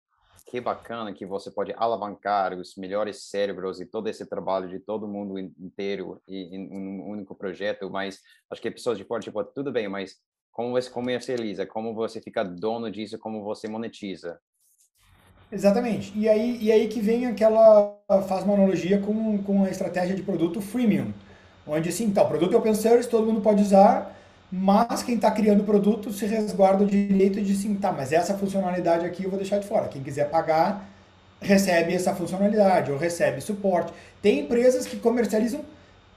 que 0.49 0.59
bacana 0.59 1.13
que 1.13 1.25
você 1.25 1.49
pode 1.49 1.73
alavancar 1.77 2.53
os 2.53 2.75
melhores 2.75 3.29
cérebros 3.29 3.79
e 3.79 3.85
todo 3.85 4.07
esse 4.09 4.25
trabalho 4.25 4.67
de 4.67 4.79
todo 4.79 5.07
mundo 5.07 5.37
inteiro 5.39 6.21
em, 6.27 6.67
um 6.71 7.07
único 7.07 7.35
projeto, 7.35 7.89
mas 7.89 8.19
acho 8.49 8.61
que 8.61 8.71
pessoas 8.71 8.97
de 8.97 9.03
fora, 9.03 9.21
tipo, 9.21 9.41
tudo 9.43 9.71
bem, 9.71 9.87
mas 9.87 10.17
como 10.51 10.71
você 10.71 10.89
comercializa, 10.89 11.65
como 11.65 11.93
você 11.93 12.19
fica 12.19 12.43
dono 12.43 12.91
disso, 12.91 13.17
como 13.17 13.43
você 13.43 13.69
monetiza. 13.69 14.39
Exatamente. 15.51 16.11
E 16.17 16.27
aí, 16.27 16.57
e 16.61 16.71
aí 16.71 16.87
que 16.87 16.99
vem 16.99 17.25
aquela, 17.25 17.95
faz 18.27 18.43
uma 18.43 18.55
analogia 18.55 18.99
com, 18.99 19.41
com 19.43 19.63
a 19.63 19.69
estratégia 19.69 20.15
de 20.15 20.23
produto 20.23 20.61
freemium, 20.61 21.13
onde 21.69 21.89
assim, 21.89 22.09
tá, 22.11 22.23
o 22.23 22.27
produto 22.27 22.53
é 22.53 22.57
open 22.57 22.73
source, 22.73 23.07
todo 23.07 23.25
mundo 23.25 23.41
pode 23.41 23.61
usar, 23.61 24.15
mas 24.51 25.03
quem 25.03 25.15
está 25.15 25.29
criando 25.29 25.61
o 25.61 25.63
produto 25.63 26.11
se 26.11 26.25
resguarda 26.25 26.83
o 26.83 26.87
direito 26.87 27.41
de 27.41 27.55
sim, 27.55 27.75
tá, 27.75 27.91
mas 27.91 28.11
essa 28.11 28.33
funcionalidade 28.33 29.05
aqui 29.05 29.23
eu 29.23 29.29
vou 29.29 29.39
deixar 29.39 29.59
de 29.59 29.67
fora. 29.67 29.87
Quem 29.87 30.01
quiser 30.01 30.29
pagar, 30.29 30.89
recebe 31.39 31.93
essa 31.93 32.13
funcionalidade 32.13 32.91
ou 32.91 32.97
recebe 32.97 33.41
suporte. 33.41 33.93
Tem 34.21 34.39
empresas 34.39 34.85
que 34.85 34.97
comercializam 34.97 35.61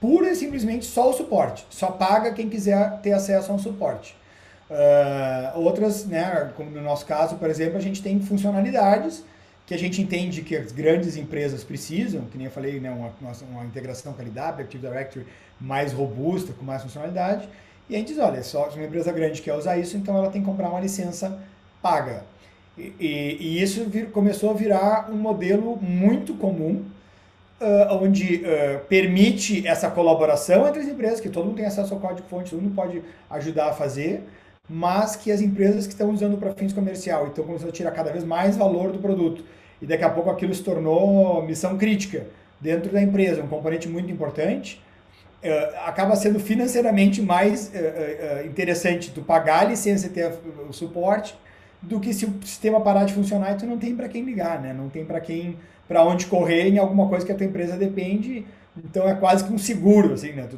pura 0.01 0.31
e 0.31 0.35
simplesmente 0.35 0.85
só 0.85 1.11
o 1.11 1.13
suporte. 1.13 1.65
Só 1.69 1.91
paga 1.91 2.33
quem 2.33 2.49
quiser 2.49 2.99
ter 3.01 3.13
acesso 3.13 3.51
a 3.51 3.55
um 3.55 3.59
suporte. 3.59 4.17
Uh, 4.69 5.59
outras, 5.59 6.05
né, 6.05 6.51
como 6.55 6.71
no 6.71 6.81
nosso 6.81 7.05
caso, 7.05 7.35
por 7.35 7.49
exemplo, 7.49 7.77
a 7.77 7.81
gente 7.81 8.01
tem 8.01 8.19
funcionalidades 8.19 9.23
que 9.73 9.75
a 9.75 9.79
gente 9.79 10.01
entende 10.01 10.41
que 10.43 10.55
as 10.55 10.71
grandes 10.71 11.17
empresas 11.17 11.63
precisam, 11.63 12.21
que 12.25 12.37
nem 12.37 12.45
eu 12.45 12.51
falei, 12.51 12.79
né, 12.79 12.91
uma, 12.91 13.11
uma 13.49 13.65
integração 13.65 14.15
LDAP, 14.17 14.61
Active 14.61 14.87
Directory 14.87 15.25
mais 15.59 15.91
robusta, 15.91 16.53
com 16.53 16.63
mais 16.63 16.83
funcionalidade, 16.83 17.49
e 17.89 17.95
a 17.95 17.97
gente 17.97 18.09
diz, 18.09 18.19
olha, 18.19 18.43
só 18.43 18.69
se 18.69 18.77
uma 18.77 18.85
empresa 18.85 19.11
grande 19.11 19.41
quer 19.41 19.55
usar 19.55 19.77
isso, 19.77 19.97
então 19.97 20.15
ela 20.15 20.29
tem 20.29 20.41
que 20.41 20.47
comprar 20.47 20.69
uma 20.69 20.79
licença 20.79 21.39
paga. 21.81 22.23
E, 22.77 22.93
e, 22.99 23.37
e 23.39 23.61
isso 23.63 23.85
vir, 23.85 24.11
começou 24.11 24.51
a 24.51 24.53
virar 24.53 25.09
um 25.11 25.17
modelo 25.17 25.75
muito 25.77 26.35
comum, 26.35 26.85
uh, 27.59 27.95
onde 27.95 28.43
uh, 28.45 28.79
permite 28.87 29.65
essa 29.67 29.89
colaboração 29.89 30.67
entre 30.67 30.81
as 30.81 30.87
empresas, 30.87 31.19
que 31.19 31.29
todo 31.29 31.45
mundo 31.45 31.57
tem 31.57 31.65
acesso 31.65 31.95
ao 31.95 31.99
código-fonte, 31.99 32.51
todo 32.51 32.61
mundo 32.61 32.75
pode 32.75 33.01
ajudar 33.29 33.69
a 33.69 33.73
fazer, 33.73 34.23
mas 34.69 35.15
que 35.15 35.31
as 35.31 35.41
empresas 35.41 35.87
que 35.87 35.93
estão 35.93 36.11
usando 36.11 36.37
para 36.37 36.53
fins 36.53 36.71
comercial 36.71 37.27
estão 37.27 37.43
começando 37.43 37.69
a 37.69 37.73
tirar 37.73 37.91
cada 37.91 38.11
vez 38.11 38.23
mais 38.23 38.55
valor 38.55 38.91
do 38.91 38.99
produto. 38.99 39.43
E 39.83 39.85
daqui 39.85 40.03
a 40.03 40.09
pouco 40.09 40.31
aquilo 40.31 40.53
se 40.55 40.63
tornou 40.63 41.43
missão 41.43 41.77
crítica 41.77 42.25
dentro 42.59 42.91
da 42.91 43.01
empresa, 43.01 43.43
um 43.43 43.47
componente 43.47 43.87
muito 43.87 44.11
importante 44.11 44.81
uh, 45.43 45.75
acaba 45.85 46.15
sendo 46.15 46.39
financeiramente 46.39 47.21
mais 47.21 47.67
uh, 47.67 48.43
uh, 48.43 48.47
interessante 48.47 49.11
tu 49.11 49.21
pagar 49.21 49.61
a 49.61 49.65
licença 49.65 50.07
e 50.07 50.09
ter 50.09 50.31
o 50.67 50.73
suporte 50.73 51.35
do 51.81 51.99
que 51.99 52.13
se 52.13 52.25
o 52.25 52.33
sistema 52.43 52.79
parar 52.79 53.03
de 53.03 53.13
funcionar 53.13 53.51
e 53.51 53.55
tu 53.55 53.65
não 53.65 53.77
tem 53.77 53.93
para 53.95 54.07
quem 54.07 54.23
ligar, 54.23 54.61
né? 54.61 54.73
Não 54.73 54.87
tem 54.87 55.03
para 55.03 55.19
quem, 55.19 55.57
para 55.85 56.01
onde 56.03 56.27
correr 56.27 56.69
em 56.69 56.77
alguma 56.77 57.09
coisa 57.09 57.25
que 57.25 57.31
a 57.31 57.35
tua 57.35 57.45
empresa 57.45 57.75
depende. 57.75 58.45
Então 58.75 59.07
é 59.07 59.13
quase 59.13 59.43
que 59.43 59.53
um 59.53 59.57
seguro, 59.57 60.13
assim, 60.13 60.31
né? 60.31 60.49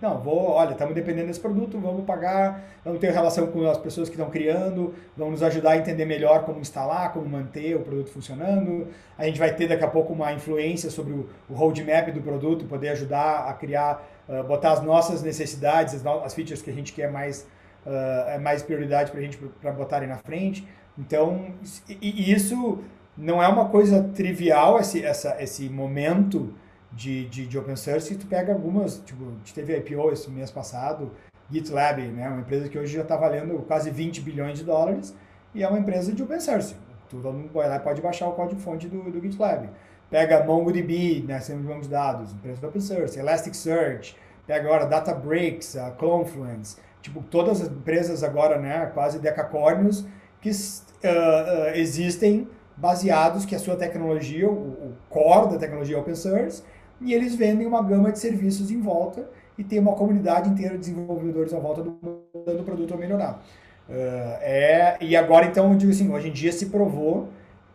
Não, 0.00 0.20
vou, 0.20 0.50
olha, 0.50 0.72
estamos 0.72 0.94
dependendo 0.94 1.26
desse 1.26 1.40
produto, 1.40 1.78
vamos 1.78 2.04
pagar, 2.04 2.62
vamos 2.84 3.00
ter 3.00 3.10
relação 3.10 3.48
com 3.48 3.68
as 3.68 3.78
pessoas 3.78 4.08
que 4.08 4.14
estão 4.14 4.30
criando, 4.30 4.94
vamos 5.16 5.32
nos 5.32 5.42
ajudar 5.42 5.72
a 5.72 5.76
entender 5.76 6.04
melhor 6.04 6.44
como 6.44 6.60
instalar, 6.60 7.12
como 7.12 7.28
manter 7.28 7.74
o 7.74 7.80
produto 7.80 8.10
funcionando. 8.10 8.86
A 9.18 9.24
gente 9.24 9.40
vai 9.40 9.52
ter 9.52 9.66
daqui 9.66 9.82
a 9.82 9.88
pouco 9.88 10.12
uma 10.12 10.32
influência 10.32 10.88
sobre 10.88 11.14
o, 11.14 11.28
roadmap 11.52 12.12
do 12.12 12.20
produto, 12.20 12.64
poder 12.64 12.90
ajudar 12.90 13.48
a 13.48 13.52
criar 13.54 14.06
uh, 14.28 14.44
botar 14.44 14.72
as 14.72 14.82
nossas 14.82 15.20
necessidades, 15.22 15.94
as, 15.94 16.06
as, 16.06 16.32
features 16.32 16.62
que 16.62 16.70
a 16.70 16.74
gente 16.74 16.92
quer 16.92 17.10
mais, 17.10 17.44
uh, 17.84 18.40
mais 18.40 18.62
prioridade 18.62 19.10
para 19.10 19.18
a 19.18 19.22
gente 19.22 19.36
para 19.36 19.72
botarem 19.72 20.08
na 20.08 20.18
frente. 20.18 20.66
Então, 20.96 21.52
e, 21.88 21.96
e, 22.00 22.32
isso 22.32 22.78
não 23.16 23.42
é 23.42 23.48
uma 23.48 23.68
coisa 23.68 24.04
trivial, 24.14 24.78
esse, 24.78 25.04
essa, 25.04 25.36
esse 25.40 25.68
momento 25.68 26.54
de, 26.94 27.26
de, 27.26 27.46
de 27.46 27.58
open 27.58 27.76
source. 27.76 28.14
Tu 28.14 28.26
pega 28.26 28.52
algumas, 28.52 28.98
tipo, 29.00 29.24
teve 29.54 29.76
IPO 29.76 30.12
esse 30.12 30.30
mês 30.30 30.50
passado, 30.50 31.10
GitLab, 31.50 32.00
né, 32.02 32.28
uma 32.28 32.40
empresa 32.40 32.68
que 32.68 32.78
hoje 32.78 32.94
já 32.94 33.02
está 33.02 33.16
valendo 33.16 33.58
quase 33.66 33.90
20 33.90 34.20
bilhões 34.22 34.58
de 34.58 34.64
dólares 34.64 35.14
e 35.54 35.62
é 35.62 35.68
uma 35.68 35.78
empresa 35.78 36.12
de 36.12 36.22
open 36.22 36.40
source. 36.40 36.74
Todo 37.08 37.32
mundo 37.32 37.50
vai 37.52 37.68
lá 37.68 37.78
pode 37.78 38.00
baixar 38.00 38.28
o 38.28 38.32
código-fonte 38.32 38.88
do, 38.88 39.10
do 39.10 39.20
GitLab. 39.20 39.68
Pega 40.10 40.44
MongoDB, 40.44 41.24
né, 41.26 41.40
centro 41.40 41.62
de 41.62 41.68
bancos 41.68 41.86
de 41.86 41.92
dados, 41.92 42.32
empresa 42.32 42.60
do 42.60 42.68
open 42.68 42.80
source, 42.80 43.18
Elasticsearch, 43.18 44.16
pega 44.46 44.66
agora 44.66 44.86
Databricks, 44.86 45.76
a 45.76 45.90
Confluence, 45.90 46.76
tipo, 47.02 47.22
todas 47.22 47.60
as 47.60 47.68
empresas 47.68 48.22
agora, 48.22 48.58
né, 48.58 48.86
quase 48.94 49.18
decacórnios, 49.18 50.06
que 50.40 50.50
uh, 50.50 50.52
uh, 50.52 51.74
existem 51.74 52.48
baseados 52.76 53.44
que 53.44 53.54
a 53.54 53.58
sua 53.58 53.76
tecnologia, 53.76 54.48
o, 54.48 54.52
o 54.52 54.94
core 55.08 55.52
da 55.52 55.58
tecnologia 55.58 55.96
é 55.96 56.00
open 56.00 56.14
source, 56.14 56.62
e 57.00 57.12
eles 57.12 57.34
vendem 57.34 57.66
uma 57.66 57.82
gama 57.82 58.12
de 58.12 58.18
serviços 58.18 58.70
em 58.70 58.80
volta 58.80 59.28
e 59.56 59.64
tem 59.64 59.78
uma 59.78 59.92
comunidade 59.92 60.48
inteira 60.48 60.74
de 60.74 60.80
desenvolvedores 60.80 61.52
à 61.52 61.58
volta 61.58 61.82
do, 61.82 61.98
dando 62.44 62.60
o 62.60 62.64
produto 62.64 62.94
a 62.94 62.96
melhorar. 62.96 63.42
Uh, 63.88 63.92
é, 64.40 64.96
e 65.00 65.14
agora, 65.14 65.46
então, 65.46 65.72
eu 65.72 65.78
digo 65.78 65.92
assim, 65.92 66.10
hoje 66.10 66.28
em 66.28 66.32
dia 66.32 66.52
se 66.52 66.66
provou 66.66 67.28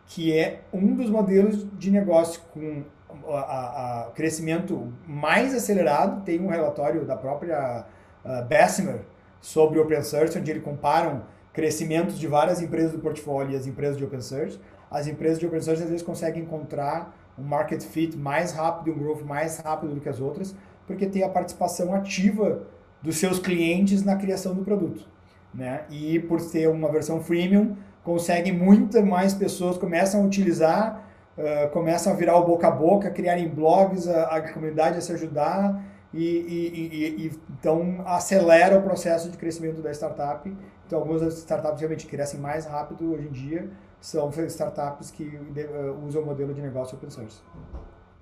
que 0.06 0.36
é 0.36 0.62
um 0.72 0.94
dos 0.94 1.08
modelos 1.08 1.66
de 1.78 1.90
negócio 1.90 2.40
com 2.52 2.82
o 3.08 4.10
crescimento 4.12 4.92
mais 5.06 5.54
acelerado. 5.54 6.24
Tem 6.24 6.40
um 6.40 6.48
relatório 6.48 7.04
da 7.04 7.16
própria 7.16 7.86
uh, 8.24 8.44
Bessemer 8.46 9.02
sobre 9.40 9.78
open 9.78 10.02
source, 10.02 10.36
onde 10.36 10.50
eles 10.50 10.64
comparam 10.64 11.22
crescimentos 11.52 12.18
de 12.18 12.26
várias 12.26 12.60
empresas 12.60 12.92
do 12.92 12.98
portfólio 12.98 13.52
e 13.52 13.56
as 13.56 13.66
empresas 13.66 13.96
de 13.96 14.04
open 14.04 14.20
source. 14.20 14.58
As 14.90 15.06
empresas 15.06 15.38
de 15.38 15.46
open 15.46 15.60
source 15.60 15.82
às 15.82 15.88
vezes 15.88 16.04
conseguem 16.04 16.42
encontrar 16.42 17.16
um 17.40 17.44
market 17.44 17.82
fit 17.82 18.16
mais 18.16 18.52
rápido, 18.52 18.94
um 18.94 18.98
growth 18.98 19.22
mais 19.22 19.58
rápido 19.58 19.94
do 19.94 20.00
que 20.00 20.08
as 20.08 20.20
outras, 20.20 20.54
porque 20.86 21.06
tem 21.06 21.22
a 21.22 21.28
participação 21.28 21.94
ativa 21.94 22.62
dos 23.02 23.16
seus 23.16 23.38
clientes 23.38 24.04
na 24.04 24.16
criação 24.16 24.54
do 24.54 24.62
produto. 24.62 25.08
Né? 25.52 25.82
E 25.90 26.20
por 26.20 26.40
ser 26.40 26.68
uma 26.68 26.90
versão 26.90 27.20
freemium, 27.20 27.76
conseguem 28.04 28.52
muitas 28.52 29.04
mais 29.04 29.34
pessoas 29.34 29.78
começam 29.78 30.22
a 30.22 30.24
utilizar, 30.24 31.02
uh, 31.36 31.70
começam 31.70 32.12
a 32.12 32.16
virar 32.16 32.36
o 32.36 32.44
boca 32.44 32.68
a 32.68 32.70
boca, 32.70 33.10
criarem 33.10 33.48
blogs, 33.48 34.08
a, 34.08 34.24
a 34.24 34.52
comunidade 34.52 34.98
a 34.98 35.00
se 35.00 35.12
ajudar 35.12 35.82
e, 36.12 36.24
e, 36.24 36.88
e, 36.92 37.26
e, 37.26 37.40
então 37.58 38.02
acelera 38.04 38.78
o 38.78 38.82
processo 38.82 39.30
de 39.30 39.36
crescimento 39.36 39.80
da 39.80 39.90
startup. 39.90 40.52
Então 40.86 40.98
algumas 40.98 41.22
startups 41.38 41.80
realmente 41.80 42.06
crescem 42.06 42.40
mais 42.40 42.66
rápido 42.66 43.12
hoje 43.12 43.28
em 43.28 43.32
dia 43.32 43.70
são 44.00 44.30
startups 44.30 45.10
que 45.10 45.24
uh, 45.24 46.04
usam 46.06 46.22
o 46.22 46.26
modelo 46.26 46.54
de 46.54 46.62
negócio 46.62 46.96
open 46.96 47.10
source. 47.10 47.42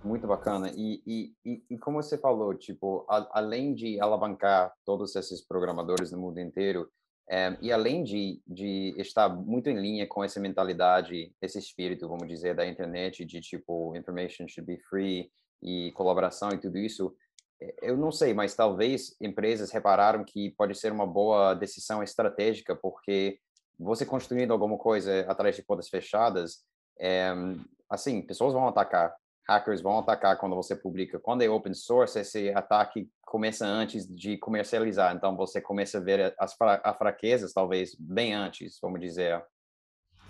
Muito 0.03 0.27
bacana. 0.27 0.71
E, 0.77 1.03
e, 1.45 1.63
e, 1.71 1.79
como 1.79 2.03
você 2.03 2.17
falou, 2.17 2.55
tipo, 2.55 3.05
a, 3.09 3.39
além 3.39 3.75
de 3.75 4.01
alavancar 4.01 4.73
todos 4.85 5.15
esses 5.17 5.45
programadores 5.45 6.13
no 6.13 6.19
mundo 6.19 6.41
inteiro, 6.41 6.89
é, 7.31 7.59
e 7.61 7.71
além 7.71 8.03
de, 8.03 8.41
de 8.47 8.95
estar 8.97 9.29
muito 9.29 9.69
em 9.69 9.79
linha 9.79 10.07
com 10.07 10.25
essa 10.25 10.41
mentalidade, 10.41 11.33
esse 11.43 11.59
espírito, 11.59 12.09
vamos 12.09 12.27
dizer, 12.27 12.55
da 12.55 12.67
internet, 12.67 13.25
de 13.25 13.41
tipo, 13.41 13.95
information 13.97 14.49
should 14.49 14.67
be 14.67 14.81
free 14.89 15.31
e 15.63 15.93
colaboração 15.93 16.51
e 16.51 16.59
tudo 16.59 16.79
isso, 16.79 17.15
é, 17.61 17.75
eu 17.83 17.97
não 17.97 18.11
sei, 18.11 18.33
mas 18.33 18.55
talvez 18.55 19.15
empresas 19.21 19.71
repararam 19.71 20.25
que 20.25 20.51
pode 20.53 20.75
ser 20.75 20.91
uma 20.91 21.07
boa 21.07 21.55
decisão 21.55 22.03
estratégica, 22.03 22.75
porque 22.75 23.39
você 23.79 24.05
construindo 24.05 24.53
alguma 24.53 24.77
coisa 24.77 25.21
atrás 25.29 25.55
de 25.55 25.63
portas 25.63 25.89
fechadas, 25.89 26.65
é, 26.99 27.33
assim, 27.89 28.21
pessoas 28.23 28.53
vão 28.53 28.67
atacar, 28.67 29.15
hackers 29.49 29.81
vão 29.81 29.99
atacar 29.99 30.37
quando 30.37 30.57
você 30.57 30.75
publica. 30.75 31.19
Quando 31.19 31.43
é 31.43 31.49
open 31.49 31.75
source, 31.75 32.19
esse 32.19 32.51
ataque 32.51 33.09
começa 33.23 33.67
antes 33.67 34.07
de 34.07 34.37
comercializar. 34.39 35.15
Então 35.15 35.37
você 35.37 35.61
começa 35.61 35.99
a 35.99 36.01
ver 36.01 36.35
as 36.39 36.55
fra 36.55 36.81
fraquezas, 36.99 37.53
talvez, 37.53 37.95
bem 37.99 38.35
antes, 38.35 38.79
vamos 38.83 39.01
dizer. 39.01 39.43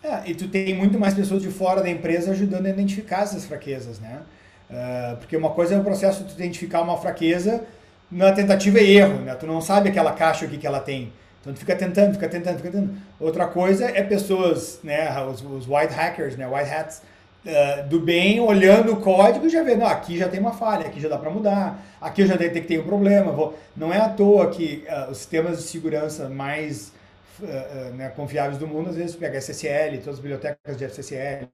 É, 0.02 0.30
e 0.30 0.34
tu 0.34 0.48
tem 0.48 0.74
muito 0.74 0.98
mais 0.98 1.14
pessoas 1.14 1.42
de 1.42 1.50
fora 1.50 1.82
da 1.82 1.90
empresa 1.90 2.30
ajudando 2.30 2.66
a 2.66 2.70
identificar 2.70 3.22
essas 3.22 3.44
fraquezas, 3.44 3.98
né? 3.98 4.22
Uh, 4.70 5.16
porque 5.16 5.36
uma 5.36 5.50
coisa 5.50 5.74
é 5.74 5.78
o 5.78 5.82
processo 5.82 6.22
de 6.24 6.32
identificar 6.34 6.82
uma 6.82 6.98
fraqueza 6.98 7.66
na 8.10 8.32
tentativa 8.32 8.78
e 8.80 8.96
erro, 8.96 9.20
né? 9.20 9.34
Tu 9.34 9.46
não 9.46 9.60
sabe 9.60 9.88
aquela 9.88 10.12
caixa 10.12 10.44
o 10.46 10.48
que, 10.48 10.58
que 10.58 10.66
ela 10.66 10.80
tem. 10.80 11.12
Então 11.48 11.54
tu 11.54 11.60
fica 11.60 11.74
tentando, 11.74 12.12
fica 12.12 12.28
tentando, 12.28 12.56
fica 12.58 12.70
tentando. 12.70 12.94
Outra 13.18 13.46
coisa 13.46 13.86
é 13.86 14.02
pessoas, 14.02 14.80
né, 14.84 15.08
os, 15.24 15.40
os 15.40 15.66
white 15.66 15.94
hackers, 15.94 16.36
né, 16.36 16.46
white 16.46 16.68
hats, 16.68 17.02
uh, 17.46 17.88
do 17.88 17.98
bem, 17.98 18.38
olhando 18.38 18.92
o 18.92 19.00
código 19.00 19.46
e 19.46 19.48
já 19.48 19.62
vendo, 19.62 19.82
ah, 19.82 19.92
aqui 19.92 20.18
já 20.18 20.28
tem 20.28 20.38
uma 20.38 20.52
falha, 20.52 20.86
aqui 20.86 21.00
já 21.00 21.08
dá 21.08 21.16
para 21.16 21.30
mudar, 21.30 21.82
aqui 21.98 22.20
eu 22.20 22.26
já 22.26 22.36
detectei 22.36 22.78
um 22.78 22.84
problema. 22.84 23.32
Vou... 23.32 23.58
Não 23.74 23.90
é 23.90 23.98
à 23.98 24.10
toa 24.10 24.50
que 24.50 24.84
uh, 24.90 25.10
os 25.10 25.16
sistemas 25.16 25.56
de 25.56 25.62
segurança 25.62 26.28
mais 26.28 26.92
uh, 27.40 27.94
né, 27.94 28.12
confiáveis 28.14 28.58
do 28.58 28.66
mundo, 28.66 28.90
às 28.90 28.96
vezes 28.96 29.16
pega 29.16 29.38
SSL, 29.38 29.96
todas 30.00 30.16
as 30.16 30.20
bibliotecas 30.20 30.76
de 30.76 30.84
SSL, 30.84 31.48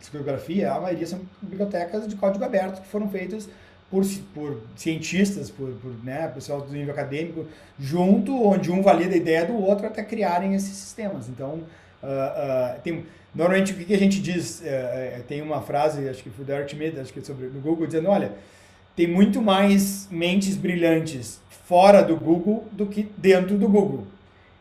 criptografia, 0.00 0.72
a 0.72 0.80
maioria 0.80 1.06
são 1.06 1.20
bibliotecas 1.40 2.08
de 2.08 2.16
código 2.16 2.44
aberto 2.44 2.82
que 2.82 2.88
foram 2.88 3.08
feitas 3.08 3.48
por, 3.90 4.04
por 4.34 4.60
cientistas, 4.76 5.50
por, 5.50 5.70
por 5.82 5.92
né, 6.04 6.28
pessoal 6.28 6.60
do 6.60 6.72
nível 6.72 6.92
acadêmico, 6.92 7.46
junto, 7.78 8.34
onde 8.42 8.70
um 8.70 8.82
valida 8.82 9.14
a 9.14 9.16
ideia 9.16 9.46
do 9.46 9.54
outro 9.54 9.86
até 9.86 10.02
criarem 10.02 10.54
esses 10.54 10.76
sistemas. 10.76 11.28
Então, 11.28 11.62
Uh, 12.02 12.80
tem, 12.82 13.04
normalmente, 13.34 13.72
o 13.72 13.76
que 13.76 13.94
a 13.94 13.98
gente 13.98 14.20
diz? 14.20 14.60
Uh, 14.60 15.22
tem 15.24 15.42
uma 15.42 15.60
frase, 15.60 16.08
acho 16.08 16.22
que 16.22 16.30
foi 16.30 16.44
do 16.44 16.52
Eric 16.52 17.00
acho 17.00 17.12
que 17.12 17.20
sobre 17.24 17.46
no 17.46 17.60
Google, 17.60 17.86
dizendo: 17.86 18.08
olha, 18.08 18.32
tem 18.94 19.06
muito 19.06 19.42
mais 19.42 20.08
mentes 20.10 20.56
brilhantes 20.56 21.40
fora 21.64 22.02
do 22.02 22.16
Google 22.16 22.66
do 22.72 22.86
que 22.86 23.10
dentro 23.16 23.58
do 23.58 23.68
Google. 23.68 24.06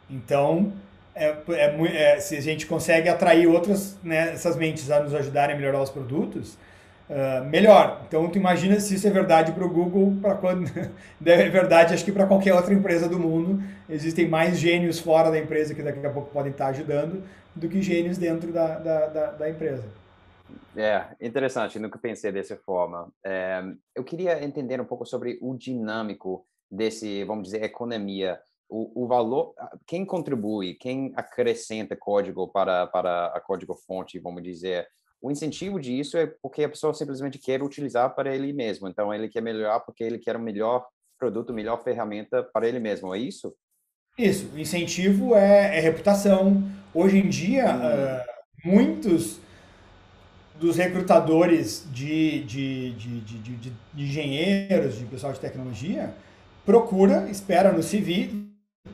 Então, 0.09 0.73
é, 1.13 1.35
é, 1.49 2.15
é, 2.15 2.19
se 2.19 2.35
a 2.35 2.41
gente 2.41 2.65
consegue 2.65 3.09
atrair 3.09 3.47
outras, 3.47 3.97
né, 4.03 4.33
essas 4.33 4.55
mentes 4.55 4.89
a 4.89 4.99
nos 5.01 5.13
ajudarem 5.13 5.55
a 5.55 5.59
melhorar 5.59 5.81
os 5.81 5.89
produtos, 5.89 6.57
uh, 7.09 7.45
melhor. 7.45 8.03
Então, 8.07 8.29
tu 8.29 8.37
imagina 8.37 8.79
se 8.79 8.95
isso 8.95 9.07
é 9.07 9.11
verdade 9.11 9.51
para 9.51 9.65
o 9.65 9.69
Google, 9.69 10.17
para 10.21 10.35
quando 10.35 10.67
é 11.25 11.49
verdade, 11.49 11.93
acho 11.93 12.05
que 12.05 12.11
para 12.11 12.27
qualquer 12.27 12.53
outra 12.53 12.73
empresa 12.73 13.07
do 13.07 13.19
mundo, 13.19 13.61
existem 13.89 14.27
mais 14.27 14.57
gênios 14.57 14.99
fora 14.99 15.31
da 15.31 15.37
empresa 15.39 15.73
que 15.73 15.81
daqui 15.81 16.05
a 16.05 16.09
pouco 16.09 16.31
podem 16.31 16.51
estar 16.51 16.67
ajudando 16.67 17.23
do 17.55 17.67
que 17.67 17.81
gênios 17.81 18.17
dentro 18.17 18.51
da, 18.51 18.77
da, 18.79 19.07
da, 19.07 19.31
da 19.31 19.49
empresa. 19.49 19.85
É, 20.75 21.05
interessante, 21.19 21.79
nunca 21.79 21.97
pensei 21.97 22.31
dessa 22.31 22.55
forma. 22.55 23.11
É, 23.25 23.63
eu 23.95 24.03
queria 24.03 24.43
entender 24.43 24.79
um 24.79 24.85
pouco 24.85 25.05
sobre 25.05 25.39
o 25.41 25.55
dinâmico 25.55 26.45
desse, 26.69 27.23
vamos 27.23 27.45
dizer, 27.45 27.63
economia 27.63 28.39
o, 28.69 29.03
o 29.03 29.07
valor, 29.07 29.53
quem 29.85 30.05
contribui, 30.05 30.73
quem 30.73 31.13
acrescenta 31.15 31.95
código 31.95 32.47
para, 32.49 32.87
para 32.87 33.27
a 33.27 33.39
código-fonte, 33.39 34.19
vamos 34.19 34.43
dizer, 34.43 34.87
o 35.21 35.31
incentivo 35.31 35.79
disso 35.79 36.17
é 36.17 36.27
porque 36.41 36.63
a 36.63 36.69
pessoa 36.69 36.93
simplesmente 36.93 37.39
quer 37.39 37.63
utilizar 37.63 38.13
para 38.13 38.33
ele 38.35 38.53
mesmo. 38.53 38.87
Então, 38.87 39.13
ele 39.13 39.27
quer 39.27 39.41
melhorar 39.41 39.79
porque 39.79 40.03
ele 40.03 40.19
quer 40.19 40.35
o 40.35 40.39
melhor 40.39 40.85
produto, 41.17 41.53
melhor 41.53 41.83
ferramenta 41.83 42.43
para 42.43 42.67
ele 42.67 42.79
mesmo. 42.79 43.13
É 43.13 43.19
isso? 43.19 43.53
Isso. 44.17 44.49
O 44.53 44.59
incentivo 44.59 45.35
é, 45.35 45.77
é 45.77 45.79
reputação. 45.79 46.63
Hoje 46.93 47.17
em 47.17 47.29
dia, 47.29 47.65
hum. 47.75 48.67
uh, 48.67 48.69
muitos 48.71 49.39
dos 50.59 50.75
recrutadores 50.75 51.87
de, 51.91 52.43
de, 52.43 52.91
de, 52.93 53.21
de, 53.21 53.37
de, 53.39 53.73
de 53.93 54.03
engenheiros, 54.03 54.97
de 54.97 55.05
pessoal 55.05 55.33
de 55.33 55.39
tecnologia, 55.39 56.13
procura, 56.65 57.29
espera 57.29 57.71
no 57.71 57.83
CV 57.83 58.47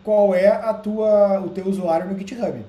qual 0.04 0.36
é 0.36 0.48
a 0.48 0.74
tua, 0.74 1.40
o 1.40 1.50
teu 1.50 1.66
usuário 1.66 2.12
no 2.12 2.18
GitHub. 2.18 2.64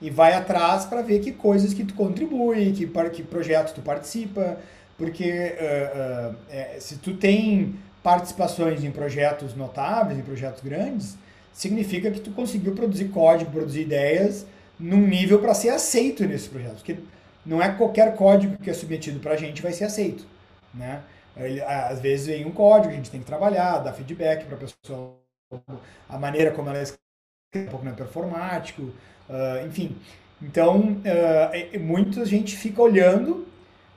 E 0.00 0.10
vai 0.10 0.34
atrás 0.34 0.84
para 0.84 1.02
ver 1.02 1.20
que 1.20 1.32
coisas 1.32 1.72
que 1.72 1.84
tu 1.84 1.94
contribui, 1.94 2.72
que, 2.72 2.86
que 3.10 3.22
projetos 3.22 3.72
tu 3.72 3.80
participa, 3.80 4.58
porque 4.98 5.30
uh, 5.30 6.32
uh, 6.32 6.36
é, 6.50 6.76
se 6.78 6.96
tu 6.96 7.14
tem 7.14 7.74
participações 8.02 8.84
em 8.84 8.90
projetos 8.90 9.54
notáveis, 9.54 10.18
em 10.18 10.22
projetos 10.22 10.62
grandes, 10.62 11.16
significa 11.52 12.10
que 12.10 12.20
tu 12.20 12.30
conseguiu 12.30 12.74
produzir 12.74 13.08
código, 13.08 13.50
produzir 13.50 13.82
ideias 13.82 14.46
num 14.78 15.06
nível 15.06 15.38
para 15.40 15.54
ser 15.54 15.70
aceito 15.70 16.24
nesses 16.24 16.48
projetos. 16.48 16.78
Porque 16.78 16.98
não 17.44 17.62
é 17.62 17.70
qualquer 17.72 18.14
código 18.14 18.58
que 18.58 18.70
é 18.70 18.74
submetido 18.74 19.20
para 19.20 19.32
a 19.32 19.36
gente 19.36 19.62
vai 19.62 19.72
ser 19.72 19.84
aceito. 19.84 20.26
Né? 20.74 21.00
Ele, 21.36 21.60
às 21.62 22.00
vezes 22.00 22.26
vem 22.26 22.44
um 22.44 22.52
código 22.52 22.92
a 22.92 22.96
gente 22.96 23.10
tem 23.10 23.20
que 23.20 23.26
trabalhar, 23.26 23.78
dar 23.78 23.92
feedback 23.92 24.44
para 24.44 24.56
a 24.56 24.60
pessoa 24.60 25.16
a 26.08 26.18
maneira 26.18 26.50
como 26.50 26.68
ela 26.68 26.78
é 26.78 26.84
um 27.64 27.66
pouco 27.66 27.84
no 27.84 27.92
performático, 27.94 28.82
uh, 28.82 29.66
enfim. 29.66 29.96
Então, 30.40 30.78
uh, 30.80 31.80
muita 31.80 32.24
gente 32.24 32.56
fica 32.56 32.82
olhando 32.82 33.46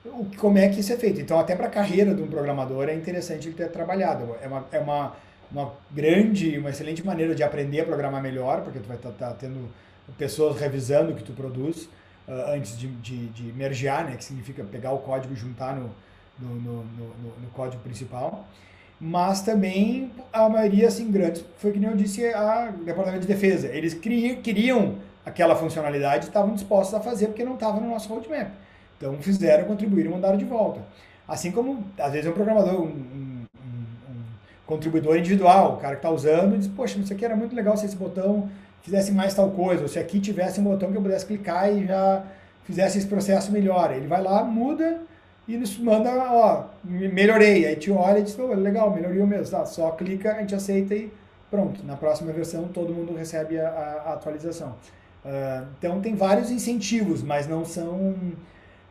o, 0.04 0.26
como 0.36 0.58
é 0.58 0.68
que 0.68 0.80
isso 0.80 0.92
é 0.92 0.96
feito. 0.96 1.20
Então, 1.20 1.38
até 1.38 1.54
para 1.54 1.66
a 1.66 1.70
carreira 1.70 2.14
de 2.14 2.22
um 2.22 2.28
programador 2.28 2.88
é 2.88 2.94
interessante 2.94 3.48
ele 3.48 3.54
ter 3.54 3.68
trabalhado. 3.70 4.36
É 4.42 4.46
uma, 4.46 4.66
é 4.72 4.78
uma, 4.78 5.16
uma 5.52 5.72
grande, 5.90 6.58
uma 6.58 6.70
excelente 6.70 7.04
maneira 7.04 7.34
de 7.34 7.42
aprender 7.42 7.80
a 7.80 7.84
programar 7.84 8.22
melhor, 8.22 8.62
porque 8.62 8.78
tu 8.78 8.88
vai 8.88 8.96
estar 8.96 9.10
tá, 9.10 9.28
tá 9.28 9.34
tendo 9.34 9.68
pessoas 10.18 10.58
revisando 10.58 11.12
o 11.12 11.14
que 11.14 11.22
tu 11.22 11.32
produz 11.32 11.84
uh, 12.26 12.52
antes 12.54 12.78
de, 12.78 12.88
de, 12.88 13.26
de 13.28 13.52
mergear, 13.52 14.04
né, 14.04 14.16
que 14.16 14.24
significa 14.24 14.64
pegar 14.64 14.92
o 14.92 14.98
código 14.98 15.32
e 15.34 15.36
juntar 15.36 15.76
no, 15.76 15.90
no, 16.38 16.54
no, 16.54 16.84
no, 16.84 17.40
no 17.42 17.50
código 17.52 17.82
principal 17.82 18.46
mas 19.00 19.40
também 19.40 20.12
a 20.30 20.48
maioria, 20.48 20.88
assim, 20.88 21.10
grandes, 21.10 21.42
foi 21.56 21.72
que 21.72 21.78
nem 21.78 21.88
eu 21.88 21.96
disse, 21.96 22.24
a 22.26 22.70
Departamento 22.84 23.22
de 23.22 23.26
Defesa. 23.26 23.68
Eles 23.68 23.94
queriam 23.94 24.96
aquela 25.24 25.56
funcionalidade 25.56 26.26
e 26.26 26.28
estavam 26.28 26.54
dispostos 26.54 26.94
a 26.94 27.00
fazer 27.00 27.28
porque 27.28 27.44
não 27.44 27.54
estava 27.54 27.80
no 27.80 27.88
nosso 27.88 28.08
roadmap. 28.08 28.50
Então 28.98 29.16
fizeram, 29.22 29.64
contribuíram 29.64 30.10
e 30.10 30.14
mandaram 30.14 30.36
de 30.36 30.44
volta. 30.44 30.80
Assim 31.26 31.50
como, 31.50 31.82
às 31.98 32.12
vezes, 32.12 32.30
um 32.30 32.34
programador, 32.34 32.74
um, 32.82 32.86
um, 32.86 33.46
um 33.56 34.22
contribuidor 34.66 35.16
individual, 35.16 35.74
o 35.74 35.76
cara 35.78 35.94
que 35.94 36.00
está 36.00 36.10
usando, 36.10 36.58
diz, 36.58 36.68
poxa, 36.68 36.98
isso 36.98 37.12
aqui 37.12 37.24
era 37.24 37.34
muito 37.34 37.56
legal 37.56 37.76
se 37.76 37.86
esse 37.86 37.96
botão 37.96 38.50
fizesse 38.82 39.12
mais 39.12 39.32
tal 39.32 39.50
coisa, 39.50 39.82
ou 39.82 39.88
se 39.88 39.98
aqui 39.98 40.20
tivesse 40.20 40.60
um 40.60 40.64
botão 40.64 40.90
que 40.90 40.98
eu 40.98 41.02
pudesse 41.02 41.24
clicar 41.24 41.72
e 41.72 41.86
já 41.86 42.22
fizesse 42.64 42.98
esse 42.98 43.06
processo 43.06 43.50
melhor. 43.50 43.92
Ele 43.92 44.06
vai 44.06 44.22
lá, 44.22 44.44
muda, 44.44 45.00
e 45.50 45.56
nos 45.56 45.76
manda, 45.78 46.10
ó, 46.32 46.66
melhorei. 46.84 47.66
Aí 47.66 47.76
te 47.76 47.90
olha 47.90 48.20
e 48.20 48.22
diz, 48.22 48.38
oh, 48.38 48.54
legal, 48.54 48.94
melhorou 48.94 49.26
mesmo. 49.26 49.50
Tá, 49.50 49.66
só 49.66 49.90
clica, 49.90 50.34
a 50.34 50.40
gente 50.40 50.54
aceita 50.54 50.94
e 50.94 51.10
pronto. 51.50 51.84
Na 51.84 51.96
próxima 51.96 52.32
versão 52.32 52.68
todo 52.68 52.94
mundo 52.94 53.14
recebe 53.14 53.58
a, 53.58 53.68
a 53.68 54.12
atualização. 54.14 54.76
Uh, 55.24 55.66
então 55.78 56.00
tem 56.00 56.14
vários 56.14 56.50
incentivos, 56.50 57.22
mas 57.22 57.48
não 57.48 57.64
são. 57.64 58.14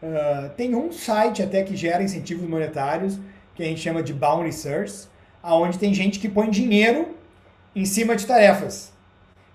Uh, 0.02 0.50
tem 0.58 0.76
um 0.76 0.92
site 0.92 1.42
até 1.42 1.64
que 1.64 1.76
gera 1.76 2.04
incentivos 2.04 2.48
monetários, 2.48 3.18
que 3.56 3.64
a 3.64 3.66
gente 3.66 3.80
chama 3.80 4.04
de 4.04 4.14
Bounty 4.14 4.54
Search, 4.54 5.08
aonde 5.42 5.80
tem 5.80 5.94
gente 5.94 6.20
que 6.20 6.28
põe 6.28 6.50
dinheiro 6.50 7.16
em 7.76 7.86
cima 7.86 8.16
de 8.16 8.26
tarefas. 8.26 8.92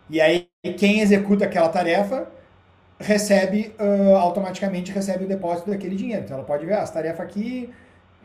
E 0.08 0.20
aí 0.20 0.48
quem 0.78 1.00
executa 1.00 1.44
aquela 1.44 1.68
tarefa 1.68 2.28
recebe, 3.04 3.74
uh, 3.78 4.16
automaticamente 4.16 4.90
recebe 4.90 5.24
o 5.24 5.28
depósito 5.28 5.70
daquele 5.70 5.94
dinheiro. 5.94 6.24
Então 6.24 6.36
ela 6.36 6.46
pode 6.46 6.64
ver, 6.64 6.74
ah, 6.74 6.80
essa 6.80 6.92
tarefa 6.92 7.22
aqui, 7.22 7.70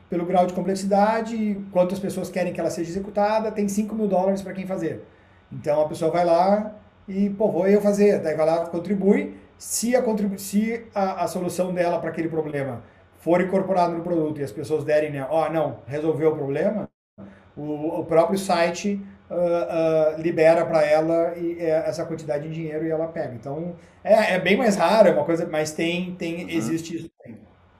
pelo 0.09 0.25
grau 0.25 0.47
de 0.47 0.53
complexidade, 0.53 1.59
quantas 1.71 1.99
pessoas 1.99 2.29
querem 2.29 2.53
que 2.53 2.59
ela 2.59 2.69
seja 2.69 2.89
executada, 2.89 3.51
tem 3.51 3.67
5 3.67 3.93
mil 3.93 4.07
dólares 4.07 4.41
para 4.41 4.53
quem 4.53 4.65
fazer. 4.65 5.03
Então 5.51 5.81
a 5.81 5.87
pessoa 5.87 6.09
vai 6.09 6.25
lá 6.25 6.73
e, 7.07 7.29
pô, 7.29 7.51
vou 7.51 7.67
eu 7.67 7.81
fazer. 7.81 8.19
Daí 8.19 8.35
vai 8.35 8.45
lá, 8.45 8.65
contribui. 8.67 9.35
Se 9.57 9.95
a, 9.95 10.01
contribu 10.01 10.39
se 10.39 10.85
a, 10.95 11.23
a 11.25 11.27
solução 11.27 11.73
dela 11.73 11.99
para 11.99 12.09
aquele 12.09 12.29
problema 12.29 12.81
for 13.17 13.41
incorporada 13.41 13.93
no 13.93 14.01
produto 14.01 14.39
e 14.39 14.43
as 14.43 14.51
pessoas 14.51 14.85
derem, 14.85 15.11
né, 15.11 15.27
ó, 15.29 15.45
oh, 15.45 15.51
não, 15.51 15.79
resolveu 15.85 16.31
o 16.31 16.35
problema, 16.35 16.89
o, 17.57 17.99
o 17.99 18.05
próprio 18.05 18.39
site 18.39 19.01
uh, 19.29 20.17
uh, 20.17 20.21
libera 20.21 20.65
para 20.65 20.83
ela 20.85 21.37
e, 21.37 21.55
uh, 21.55 21.85
essa 21.85 22.05
quantidade 22.05 22.47
de 22.47 22.53
dinheiro 22.53 22.85
e 22.85 22.89
ela 22.89 23.07
pega. 23.07 23.33
Então 23.35 23.75
é, 24.03 24.35
é 24.35 24.39
bem 24.39 24.57
mais 24.57 24.75
raro, 24.75 25.09
é 25.09 25.11
uma 25.11 25.25
coisa, 25.25 25.47
mas 25.47 25.71
tem, 25.71 26.15
tem 26.15 26.43
uhum. 26.43 26.49
existe 26.49 26.97
isso. 26.97 27.11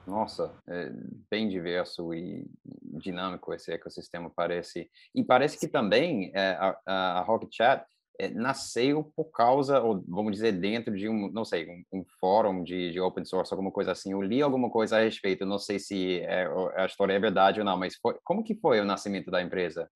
Nossa, 0.06 0.52
é 0.68 0.90
bem 1.30 1.48
diverso 1.48 2.12
e 2.12 2.44
dinâmico 2.82 3.54
esse 3.54 3.72
ecossistema 3.72 4.30
parece. 4.34 4.90
E 5.14 5.22
parece 5.22 5.58
que 5.58 5.68
também 5.68 6.32
é, 6.34 6.50
a, 6.58 6.76
a 6.86 7.20
Rocket 7.22 7.54
Chat 7.54 7.84
é, 8.18 8.28
nasceu 8.28 9.04
por 9.16 9.30
causa, 9.30 9.80
ou 9.80 10.04
vamos 10.06 10.32
dizer, 10.32 10.52
dentro 10.52 10.94
de 10.94 11.08
um, 11.08 11.30
não 11.32 11.44
sei, 11.44 11.66
um, 11.66 12.00
um 12.00 12.04
fórum 12.20 12.62
de, 12.62 12.90
de, 12.90 13.00
open 13.00 13.24
source, 13.24 13.52
alguma 13.52 13.70
coisa 13.70 13.92
assim. 13.92 14.12
Eu 14.12 14.20
li 14.20 14.42
alguma 14.42 14.68
coisa 14.68 14.98
a 14.98 15.00
respeito, 15.00 15.46
não 15.46 15.58
sei 15.58 15.78
se 15.78 16.20
é, 16.20 16.46
a 16.76 16.84
história 16.84 17.14
é 17.14 17.18
verdade 17.18 17.60
ou 17.60 17.64
não, 17.64 17.78
mas 17.78 17.96
foi, 17.96 18.16
como 18.22 18.44
que 18.44 18.54
foi 18.54 18.80
o 18.80 18.84
nascimento 18.84 19.30
da 19.30 19.40
empresa? 19.40 19.88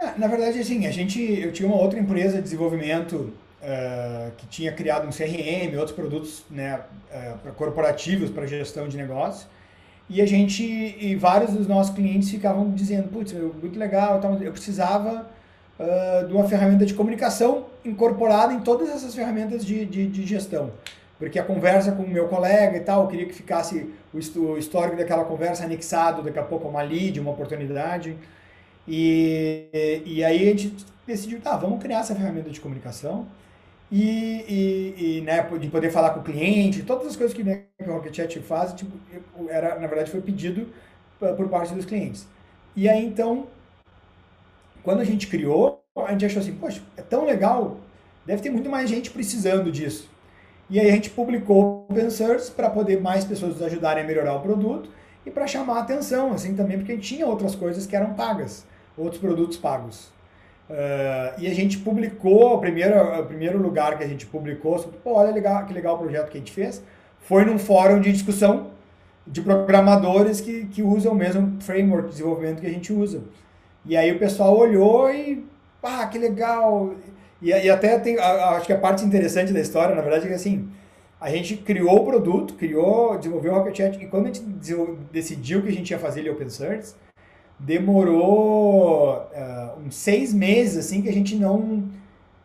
É, 0.00 0.18
na 0.18 0.26
verdade, 0.26 0.58
assim, 0.58 0.86
a 0.86 0.90
gente, 0.90 1.20
eu 1.20 1.52
tinha 1.52 1.66
uma 1.66 1.80
outra 1.80 1.98
empresa 1.98 2.36
de 2.36 2.42
desenvolvimento 2.42 3.14
uh, 3.62 4.30
que 4.36 4.46
tinha 4.46 4.70
criado 4.70 5.06
um 5.06 5.10
CRM, 5.10 5.74
outros 5.78 5.96
produtos 5.96 6.44
né, 6.50 6.80
uh, 7.10 7.52
corporativos 7.52 8.30
para 8.30 8.46
gestão 8.46 8.88
de 8.88 8.96
negócios. 8.96 9.48
E 10.08 10.20
a 10.20 10.26
gente, 10.26 10.62
e 10.62 11.16
vários 11.16 11.52
dos 11.52 11.66
nossos 11.66 11.94
clientes 11.94 12.30
ficavam 12.30 12.70
dizendo, 12.70 13.08
putz, 13.08 13.32
muito 13.32 13.78
legal, 13.78 14.20
eu 14.40 14.52
precisava 14.52 15.26
uh, 15.80 16.26
de 16.26 16.32
uma 16.32 16.46
ferramenta 16.46 16.84
de 16.84 16.94
comunicação 16.94 17.66
incorporada 17.84 18.52
em 18.52 18.60
todas 18.60 18.88
essas 18.90 19.14
ferramentas 19.14 19.64
de, 19.64 19.84
de, 19.86 20.06
de, 20.06 20.26
gestão. 20.26 20.70
Porque 21.18 21.38
a 21.38 21.42
conversa 21.42 21.92
com 21.92 22.02
o 22.02 22.08
meu 22.08 22.28
colega 22.28 22.76
e 22.76 22.80
tal, 22.80 23.04
eu 23.04 23.08
queria 23.08 23.26
que 23.26 23.32
ficasse 23.32 23.90
o 24.12 24.58
histórico 24.58 24.96
daquela 24.96 25.24
conversa 25.24 25.64
anexado 25.64 26.22
daqui 26.22 26.38
a 26.38 26.42
pouco 26.42 26.66
a 26.66 26.70
uma 26.70 26.82
lead, 26.82 27.18
uma 27.18 27.30
oportunidade. 27.30 28.14
E, 28.88 30.02
e 30.04 30.24
aí 30.24 30.48
a 30.48 30.50
gente 30.50 30.74
decidiu, 31.06 31.40
tá, 31.40 31.56
vamos 31.56 31.80
criar 31.80 32.00
essa 32.00 32.14
ferramenta 32.14 32.50
de 32.50 32.60
comunicação 32.60 33.26
e, 33.90 34.44
e, 34.48 35.18
e 35.18 35.20
né, 35.22 35.42
de 35.42 35.68
poder 35.68 35.90
falar 35.90 36.10
com 36.10 36.20
o 36.20 36.22
cliente, 36.22 36.82
todas 36.82 37.06
as 37.06 37.16
coisas 37.16 37.34
que, 37.34 37.42
né, 37.42 37.64
o 37.80 37.92
Rocket 37.92 38.14
Chat 38.14 38.40
faz, 38.40 38.72
tipo, 38.72 38.92
era, 39.48 39.78
na 39.78 39.86
verdade 39.86 40.10
foi 40.10 40.20
pedido 40.20 40.68
por 41.18 41.48
parte 41.48 41.74
dos 41.74 41.84
clientes. 41.84 42.26
E 42.74 42.88
aí 42.88 43.04
então, 43.04 43.46
quando 44.82 45.00
a 45.00 45.04
gente 45.04 45.26
criou, 45.28 45.82
a 45.96 46.12
gente 46.12 46.26
achou 46.26 46.40
assim, 46.42 46.54
poxa, 46.54 46.82
é 46.96 47.02
tão 47.02 47.24
legal, 47.24 47.78
deve 48.24 48.42
ter 48.42 48.50
muito 48.50 48.68
mais 48.68 48.90
gente 48.90 49.10
precisando 49.10 49.70
disso. 49.70 50.10
E 50.68 50.80
aí 50.80 50.90
a 50.90 50.92
gente 50.92 51.10
publicou 51.10 51.86
open 51.88 52.10
source 52.10 52.50
para 52.50 52.68
poder 52.68 53.00
mais 53.00 53.24
pessoas 53.24 53.54
nos 53.54 53.62
ajudarem 53.62 54.02
a 54.02 54.06
melhorar 54.06 54.34
o 54.34 54.40
produto 54.40 54.90
e 55.24 55.30
para 55.30 55.46
chamar 55.46 55.76
a 55.76 55.80
atenção, 55.80 56.32
assim 56.32 56.54
também, 56.54 56.76
porque 56.76 56.92
a 56.92 56.94
gente 56.96 57.06
tinha 57.06 57.26
outras 57.26 57.54
coisas 57.54 57.86
que 57.86 57.94
eram 57.94 58.14
pagas 58.14 58.66
outros 58.96 59.20
produtos 59.20 59.56
pagos. 59.56 60.10
Uh, 60.68 61.38
e 61.38 61.46
a 61.46 61.54
gente 61.54 61.78
publicou, 61.78 62.54
o 62.54 62.58
primeiro, 62.58 63.20
o 63.20 63.24
primeiro 63.24 63.58
lugar 63.58 63.96
que 63.96 64.02
a 64.02 64.08
gente 64.08 64.26
publicou, 64.26 64.78
pô, 65.04 65.14
olha 65.14 65.32
legal, 65.32 65.64
que 65.64 65.72
legal 65.72 65.94
o 65.94 65.98
projeto 65.98 66.30
que 66.30 66.36
a 66.36 66.40
gente 66.40 66.52
fez, 66.52 66.82
foi 67.20 67.44
num 67.44 67.58
fórum 67.58 68.00
de 68.00 68.12
discussão 68.12 68.70
de 69.26 69.40
programadores 69.42 70.40
que, 70.40 70.66
que 70.66 70.82
usam 70.82 71.12
o 71.12 71.14
mesmo 71.14 71.60
framework 71.60 72.06
de 72.06 72.12
desenvolvimento 72.12 72.60
que 72.60 72.66
a 72.66 72.70
gente 72.70 72.92
usa. 72.92 73.22
E 73.84 73.96
aí 73.96 74.10
o 74.12 74.18
pessoal 74.18 74.56
olhou 74.56 75.10
e, 75.10 75.44
ah, 75.82 76.06
que 76.06 76.18
legal. 76.18 76.94
E, 77.40 77.50
e 77.50 77.70
até 77.70 77.98
tem, 77.98 78.18
acho 78.18 78.66
que 78.66 78.72
a 78.72 78.78
parte 78.78 79.04
interessante 79.04 79.52
da 79.52 79.60
história, 79.60 79.94
na 79.94 80.02
verdade, 80.02 80.26
é 80.26 80.28
que 80.28 80.34
assim, 80.34 80.68
a 81.20 81.30
gente 81.30 81.56
criou 81.56 82.02
o 82.02 82.04
produto, 82.04 82.54
criou, 82.54 83.16
desenvolveu 83.16 83.52
o 83.52 83.56
Rocket 83.56 83.76
Chat, 83.76 84.02
e 84.02 84.06
quando 84.06 84.24
a 84.24 84.32
gente 84.32 84.42
decidiu 85.12 85.62
que 85.62 85.68
a 85.68 85.72
gente 85.72 85.90
ia 85.90 85.98
fazer 85.98 86.20
ele 86.20 86.30
open 86.30 86.50
source, 86.50 86.94
demorou 87.58 89.16
uh, 89.16 89.80
uns 89.84 89.94
seis 89.94 90.32
meses 90.32 90.76
assim 90.76 91.02
que 91.02 91.08
a 91.08 91.12
gente 91.12 91.36
não 91.36 91.84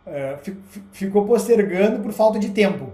uh, 0.07 0.51
ficou 0.91 1.25
postergando 1.25 1.99
por 1.99 2.11
falta 2.11 2.39
de 2.39 2.49
tempo. 2.49 2.91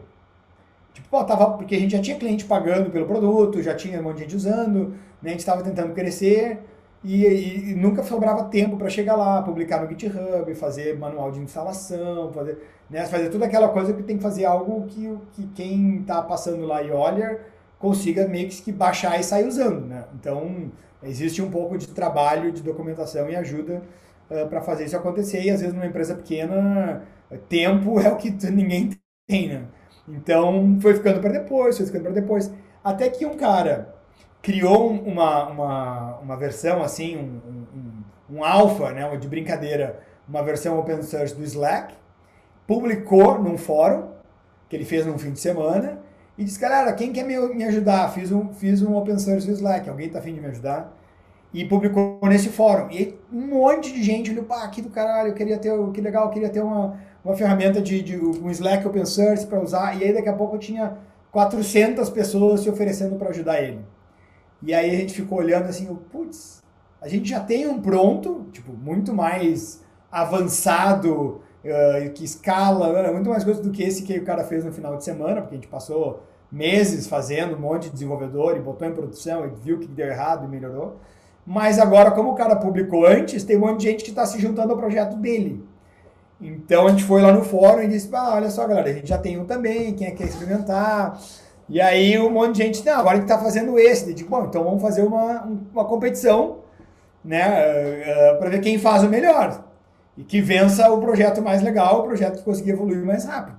Tipo, 0.93 1.10
pô, 1.10 1.23
tava, 1.23 1.51
porque 1.51 1.75
a 1.75 1.80
gente 1.80 1.91
já 1.91 2.01
tinha 2.01 2.17
cliente 2.17 2.45
pagando 2.45 2.89
pelo 2.89 3.06
produto, 3.06 3.62
já 3.62 3.75
tinha 3.75 3.99
um 3.99 4.03
monte 4.03 4.15
de 4.15 4.21
gente 4.23 4.36
usando, 4.36 4.95
né, 5.21 5.25
a 5.25 5.30
gente 5.30 5.39
estava 5.41 5.62
tentando 5.62 5.93
crescer 5.93 6.60
e, 7.03 7.23
e, 7.23 7.71
e 7.71 7.75
nunca 7.75 8.01
sobrava 8.01 8.45
tempo 8.45 8.77
para 8.77 8.89
chegar 8.89 9.15
lá, 9.15 9.41
publicar 9.43 9.82
no 9.82 9.89
GitHub, 9.89 10.53
fazer 10.56 10.97
manual 10.97 11.32
de 11.32 11.39
instalação, 11.39 12.32
fazer, 12.34 12.58
né, 12.89 13.06
fazer 13.06 13.30
toda 13.30 13.45
aquela 13.45 13.69
coisa 13.69 13.93
que 13.93 14.01
tem 14.01 14.17
que 14.17 14.23
fazer 14.23 14.45
algo 14.45 14.88
que, 14.88 15.15
que 15.34 15.47
quem 15.53 15.97
está 15.97 16.21
passando 16.21 16.65
lá 16.65 16.82
e 16.82 16.91
olha 16.91 17.39
consiga 17.80 18.27
meio 18.27 18.49
que 18.49 18.71
baixar 18.71 19.19
e 19.19 19.23
sair 19.23 19.47
usando. 19.47 19.86
Né? 19.86 20.03
Então, 20.15 20.71
Existe 21.03 21.41
um 21.41 21.49
pouco 21.49 21.77
de 21.77 21.88
trabalho, 21.88 22.51
de 22.51 22.63
documentação 22.63 23.29
e 23.29 23.36
ajuda 23.36 23.81
uh, 24.29 24.47
para 24.47 24.62
fazer 24.62 24.86
isso 24.86 24.97
acontecer. 24.97 25.41
E 25.41 25.49
às 25.49 25.62
vezes 25.62 25.73
numa 25.73 25.86
empresa 25.86 26.15
pequena, 26.15 27.03
tempo 27.47 27.99
é 27.99 28.10
o 28.10 28.17
que 28.17 28.31
ninguém 28.49 28.91
tem, 29.27 29.47
né? 29.49 29.65
Então 30.07 30.77
foi 30.81 30.93
ficando 30.95 31.19
para 31.19 31.31
depois, 31.31 31.77
foi 31.77 31.86
ficando 31.86 32.03
para 32.03 32.13
depois. 32.13 32.51
Até 32.83 33.10
que 33.10 33.25
um 33.25 33.36
cara 33.36 33.93
criou 34.41 34.91
uma, 34.91 35.49
uma, 35.49 36.17
uma 36.19 36.38
versão 36.38 36.81
assim, 36.81 37.17
um, 37.17 37.67
um, 37.75 38.38
um 38.38 38.43
alpha, 38.43 38.91
né, 38.91 39.15
de 39.17 39.27
brincadeira, 39.27 39.99
uma 40.27 40.41
versão 40.41 40.79
open 40.79 41.01
source 41.03 41.36
do 41.36 41.43
Slack, 41.43 41.93
publicou 42.65 43.39
num 43.39 43.57
fórum 43.57 44.10
que 44.69 44.75
ele 44.75 44.86
fez 44.86 45.05
num 45.05 45.17
fim 45.17 45.31
de 45.31 45.39
semana 45.39 45.99
e 46.38 46.43
disse, 46.43 46.60
galera, 46.60 46.93
quem 46.93 47.12
quer 47.12 47.23
me, 47.23 47.36
me 47.56 47.63
ajudar? 47.63 48.10
Fiz 48.13 48.32
um, 48.32 48.54
fiz 48.54 48.82
um 48.82 48.95
open 48.95 49.17
source 49.17 49.50
Slack, 49.50 49.89
alguém 49.89 50.10
tá 50.10 50.19
afim 50.19 50.34
de 50.34 50.39
me 50.39 50.47
ajudar? 50.47 50.95
E 51.52 51.65
publicou 51.65 52.19
nesse 52.23 52.50
fórum. 52.50 52.91
E 52.91 53.17
um 53.34 53.47
monte 53.47 53.91
de 53.91 54.04
gente 54.04 54.30
olhou, 54.30 54.43
pá, 54.43 54.67
que 54.67 54.82
do 54.82 54.89
caralho, 54.89 55.30
eu 55.30 55.34
queria 55.34 55.58
ter, 55.58 55.71
que 55.91 56.02
legal, 56.02 56.26
eu 56.26 56.30
queria 56.30 56.50
ter 56.50 56.62
uma, 56.62 57.00
uma 57.26 57.36
ferramenta 57.36 57.82
de, 57.82 58.04
de 58.04 58.17
um 58.17 58.52
Slack 58.52 58.88
open 58.88 59.06
source 59.06 59.47
para 59.47 59.60
usar. 59.60 60.00
E 60.00 60.04
aí 60.04 60.13
daqui 60.13 60.30
a 60.30 60.34
pouco 60.34 60.56
eu 60.56 60.60
tinha 60.60 60.97
400 61.32 62.10
pessoas 62.12 62.62
se 62.62 62.69
oferecendo 62.69 63.15
para 63.15 63.30
ajudar 63.30 63.62
ele. 63.62 63.80
E 64.62 64.73
aí 64.73 64.89
a 64.89 65.00
gente 65.00 65.13
ficou 65.13 65.39
olhando 65.39 65.65
assim, 65.65 65.86
putz, 66.12 66.62
a 67.02 67.08
gente 67.08 67.30
já 67.30 67.39
tem 67.39 67.67
um 67.67 67.82
pronto, 67.82 68.45
tipo, 68.52 68.73
muito 68.73 69.13
mais 69.13 69.82
avançado, 70.12 71.41
uh, 71.67 72.10
que 72.12 72.23
escala, 72.23 73.12
muito 73.12 73.30
mais 73.30 73.43
coisa 73.43 73.62
do 73.62 73.71
que 73.71 73.84
esse 73.84 74.03
que 74.03 74.17
o 74.17 74.23
cara 74.23 74.43
fez 74.43 74.63
no 74.63 74.71
final 74.71 74.95
de 74.95 75.03
semana, 75.03 75.41
porque 75.41 75.56
a 75.56 75.58
gente 75.58 75.67
passou 75.67 76.23
meses 76.51 77.08
fazendo 77.08 77.56
um 77.56 77.60
monte 77.60 77.84
de 77.84 77.91
desenvolvedor 77.91 78.56
e 78.56 78.60
botou 78.60 78.88
em 78.88 78.93
produção 78.93 79.45
e 79.45 79.49
viu 79.49 79.80
que 79.80 79.88
deu 79.88 80.08
errado 80.08 80.45
e 80.45 80.47
melhorou. 80.47 80.97
Mas 81.45 81.80
agora, 81.80 82.12
como 82.12 82.32
o 82.32 82.36
cara 82.36 82.56
publicou 82.56 83.06
antes, 83.06 83.43
tem 83.43 83.58
um 83.58 83.62
monte 83.62 83.80
de 83.80 83.84
gente 83.86 84.03
que 84.03 84.10
está 84.10 84.25
se 84.25 84.39
juntando 84.39 84.71
ao 84.71 84.77
projeto 84.77 85.15
dele. 85.15 85.63
Então 86.39 86.88
a 86.88 86.91
gente 86.91 87.03
foi 87.03 87.21
lá 87.21 87.32
no 87.32 87.43
fórum 87.43 87.82
e 87.82 87.88
disse: 87.88 88.10
ah, 88.13 88.36
olha 88.36 88.49
só, 88.49 88.67
galera, 88.67 88.89
a 88.89 88.93
gente 88.93 89.08
já 89.08 89.17
tem 89.17 89.39
um 89.39 89.45
também, 89.45 89.93
quem 89.93 90.08
é 90.08 90.12
que 90.12 90.17
quer 90.17 90.25
experimentar? 90.25 91.19
E 91.69 91.82
aí 91.82 92.17
um 92.19 92.30
monte 92.30 92.56
de 92.58 92.63
gente, 92.63 92.86
não, 92.86 92.99
agora 92.99 93.17
que 93.17 93.23
está 93.23 93.39
fazendo 93.39 93.77
esse. 93.80 94.10
Eu 94.10 94.15
digo, 94.15 94.30
bom, 94.30 94.45
então 94.45 94.63
vamos 94.63 94.82
fazer 94.82 95.03
uma, 95.03 95.43
uma 95.73 95.86
competição, 95.86 96.60
né, 97.23 97.45
uh, 97.45 98.36
uh, 98.36 98.39
para 98.39 98.49
ver 98.49 98.62
quem 98.62 98.77
faz 98.77 99.03
o 99.03 99.10
melhor 99.10 99.66
e 100.17 100.23
que 100.23 100.41
vença 100.41 100.89
o 100.91 100.99
projeto 100.99 101.41
mais 101.41 101.62
legal, 101.62 101.99
o 101.99 102.03
projeto 102.03 102.39
que 102.39 102.43
conseguir 102.43 102.71
evoluir 102.71 103.06
mais 103.06 103.25
rápido. 103.25 103.58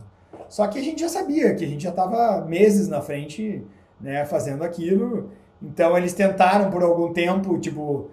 Só 0.49 0.67
que 0.67 0.79
a 0.79 0.83
gente 0.83 1.01
já 1.01 1.09
sabia 1.09 1.55
que 1.55 1.65
a 1.65 1.69
gente 1.69 1.85
já 1.85 1.91
estava 1.91 2.45
meses 2.45 2.89
na 2.89 3.01
frente, 3.01 3.65
né, 4.01 4.25
fazendo 4.25 4.65
aquilo. 4.65 5.31
Então 5.63 5.97
eles 5.97 6.13
tentaram 6.13 6.71
por 6.71 6.83
algum 6.83 7.13
tempo, 7.13 7.59
tipo, 7.59 8.11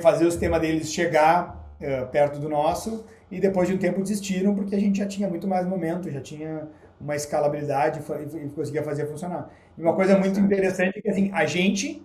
fazer 0.00 0.26
o 0.26 0.30
sistema 0.30 0.60
deles 0.60 0.92
chegar 0.92 1.72
uh, 1.80 2.06
perto 2.08 2.38
do 2.38 2.48
nosso 2.48 3.04
e 3.30 3.40
depois 3.40 3.68
de 3.68 3.74
um 3.74 3.78
tempo 3.78 4.02
desistiram 4.02 4.54
porque 4.54 4.74
a 4.74 4.80
gente 4.80 4.98
já 4.98 5.06
tinha 5.06 5.28
muito 5.28 5.46
mais 5.46 5.66
momento, 5.66 6.10
já 6.10 6.20
tinha 6.20 6.68
uma 7.00 7.14
escalabilidade 7.14 8.00
e 8.42 8.48
conseguia 8.50 8.82
fazer 8.82 9.06
funcionar. 9.06 9.50
E 9.76 9.82
uma 9.82 9.94
coisa 9.94 10.18
muito 10.18 10.38
interessante 10.40 10.98
é 10.98 11.02
que 11.02 11.08
assim, 11.08 11.30
a 11.32 11.46
gente 11.46 12.02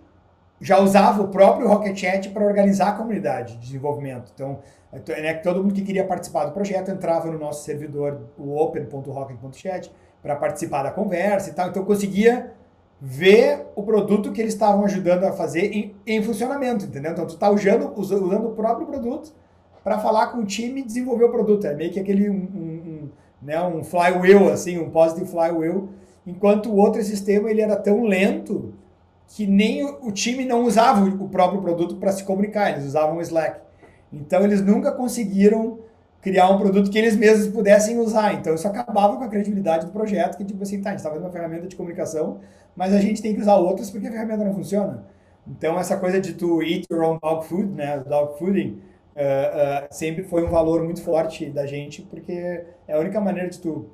já 0.60 0.78
usava 0.78 1.22
o 1.22 1.28
próprio 1.28 1.68
Rocket 1.68 1.98
Chat 1.98 2.30
para 2.30 2.44
organizar 2.44 2.88
a 2.88 2.92
comunidade 2.92 3.54
de 3.54 3.66
desenvolvimento. 3.66 4.30
Então, 4.34 4.58
né, 5.08 5.34
todo 5.34 5.62
mundo 5.62 5.74
que 5.74 5.82
queria 5.82 6.04
participar 6.04 6.44
do 6.46 6.52
projeto 6.52 6.90
entrava 6.90 7.30
no 7.30 7.38
nosso 7.38 7.64
servidor, 7.64 8.20
o 8.38 8.56
open.rocket.chat, 8.56 9.90
para 10.22 10.36
participar 10.36 10.84
da 10.84 10.90
conversa 10.90 11.50
e 11.50 11.52
tal. 11.52 11.68
Então, 11.68 11.82
eu 11.82 11.86
conseguia 11.86 12.52
ver 13.00 13.66
o 13.74 13.82
produto 13.82 14.32
que 14.32 14.40
eles 14.40 14.54
estavam 14.54 14.84
ajudando 14.84 15.24
a 15.24 15.32
fazer 15.32 15.72
em, 15.72 15.94
em 16.06 16.22
funcionamento, 16.22 16.86
entendeu? 16.86 17.12
Então, 17.12 17.26
tu 17.26 17.34
está 17.34 17.50
usando, 17.50 17.92
usando 17.96 18.48
o 18.48 18.52
próprio 18.52 18.86
produto 18.86 19.34
para 19.82 19.98
falar 19.98 20.28
com 20.28 20.38
o 20.38 20.44
time 20.46 20.80
e 20.80 20.84
desenvolver 20.84 21.24
o 21.24 21.30
produto. 21.30 21.66
É 21.66 21.74
meio 21.74 21.90
que 21.90 22.00
aquele 22.00 22.30
um, 22.30 22.34
um, 22.34 22.58
um, 22.58 23.08
né, 23.42 23.60
um 23.62 23.84
flywheel, 23.84 24.50
assim, 24.50 24.78
um 24.78 24.88
positive 24.88 25.26
flywheel, 25.26 25.88
enquanto 26.26 26.70
o 26.70 26.76
outro 26.76 27.02
sistema 27.02 27.50
ele 27.50 27.60
era 27.60 27.76
tão 27.76 28.04
lento 28.04 28.72
que 29.28 29.46
nem 29.46 29.84
o, 29.84 30.12
time 30.12 30.44
não 30.44 30.64
usava 30.64 31.04
o 31.04 31.28
próprio 31.28 31.60
produto 31.60 31.96
para 31.96 32.12
se 32.12 32.24
comunicar, 32.24 32.70
eles 32.70 32.84
usavam 32.84 33.16
o 33.16 33.20
Slack. 33.20 33.60
Então 34.12 34.44
eles 34.44 34.60
nunca 34.60 34.92
conseguiram 34.92 35.80
criar 36.20 36.48
um 36.48 36.58
produto 36.58 36.90
que 36.90 36.98
eles 36.98 37.16
mesmos 37.16 37.48
pudessem 37.48 37.98
usar. 37.98 38.34
Então 38.34 38.54
isso 38.54 38.66
acabava 38.66 39.16
com 39.16 39.24
a 39.24 39.28
credibilidade 39.28 39.86
do 39.86 39.92
projeto, 39.92 40.36
que 40.36 40.44
tipo 40.44 40.62
assim, 40.62 40.80
tá, 40.80 40.90
a 40.90 40.92
gente 40.92 41.00
está 41.00 41.10
fazendo 41.10 41.24
uma 41.24 41.32
ferramenta 41.32 41.66
de 41.66 41.76
comunicação, 41.76 42.40
mas 42.76 42.94
a 42.94 43.00
gente 43.00 43.20
tem 43.20 43.34
que 43.34 43.40
usar 43.40 43.56
outras 43.56 43.90
porque 43.90 44.06
a 44.06 44.10
ferramenta 44.10 44.44
não 44.44 44.54
funciona. 44.54 45.04
Então 45.46 45.78
essa 45.78 45.96
coisa 45.96 46.20
de 46.20 46.34
tu 46.34 46.62
eat 46.62 46.86
your 46.90 47.02
own 47.02 47.18
dog 47.20 47.46
food, 47.46 47.66
né, 47.72 47.98
dog 48.06 48.38
fooding, 48.38 48.80
uh, 49.16 49.84
uh, 49.84 49.88
sempre 49.90 50.22
foi 50.22 50.44
um 50.44 50.50
valor 50.50 50.82
muito 50.82 51.02
forte 51.02 51.50
da 51.50 51.66
gente, 51.66 52.02
porque 52.02 52.64
é 52.86 52.94
a 52.94 52.98
única 52.98 53.20
maneira 53.20 53.50
de 53.50 53.58
tu 53.58 53.86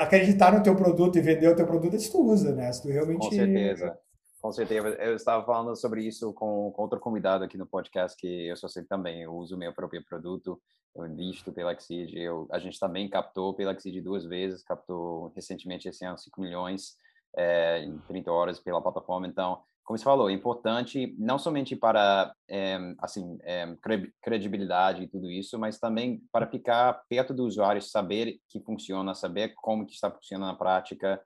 acreditar 0.00 0.52
no 0.52 0.62
teu 0.62 0.74
produto 0.74 1.16
e 1.16 1.20
vender 1.20 1.48
o 1.48 1.56
teu 1.56 1.66
produto 1.66 1.96
é 1.96 1.98
se 1.98 2.10
tu 2.10 2.22
usa, 2.22 2.54
né? 2.54 2.70
Se 2.72 2.82
tu 2.82 2.88
realmente... 2.88 3.20
Com 3.20 3.30
certeza. 3.30 3.98
Com 4.44 4.52
certeza. 4.52 4.88
Eu 4.96 5.16
estava 5.16 5.42
falando 5.42 5.74
sobre 5.74 6.06
isso 6.06 6.30
com, 6.34 6.70
com 6.70 6.82
outro 6.82 7.00
convidado 7.00 7.42
aqui 7.42 7.56
no 7.56 7.64
podcast, 7.66 8.14
que 8.14 8.46
eu 8.46 8.54
sou 8.58 8.66
assim 8.66 8.84
também. 8.84 9.22
Eu 9.22 9.34
uso 9.34 9.56
meu 9.56 9.72
próprio 9.72 10.04
produto, 10.04 10.60
eu 10.94 11.06
invisto 11.06 11.50
pela 11.50 11.72
Exceed. 11.72 12.14
Eu, 12.14 12.46
a 12.52 12.58
gente 12.58 12.78
também 12.78 13.08
captou 13.08 13.54
pela 13.54 13.72
Exceed 13.72 14.02
duas 14.02 14.26
vezes, 14.26 14.62
captou 14.62 15.32
recentemente 15.34 15.88
esse 15.88 16.04
ano 16.04 16.18
5 16.18 16.38
milhões 16.42 16.94
é, 17.34 17.84
em 17.84 17.96
30 18.00 18.30
horas 18.30 18.60
pela 18.60 18.82
plataforma. 18.82 19.26
Então, 19.26 19.62
como 19.82 19.96
você 19.96 20.04
falou, 20.04 20.28
é 20.28 20.34
importante 20.34 21.16
não 21.18 21.38
somente 21.38 21.74
para 21.74 22.34
é, 22.46 22.76
assim 22.98 23.38
é, 23.44 23.74
credibilidade 24.20 25.04
e 25.04 25.08
tudo 25.08 25.30
isso, 25.30 25.58
mas 25.58 25.78
também 25.78 26.20
para 26.30 26.46
ficar 26.46 27.02
perto 27.08 27.32
do 27.32 27.46
usuário, 27.46 27.80
saber 27.80 28.38
que 28.50 28.60
funciona, 28.60 29.14
saber 29.14 29.54
como 29.54 29.86
que 29.86 29.94
está 29.94 30.10
funcionando 30.10 30.50
na 30.50 30.54
prática, 30.54 31.18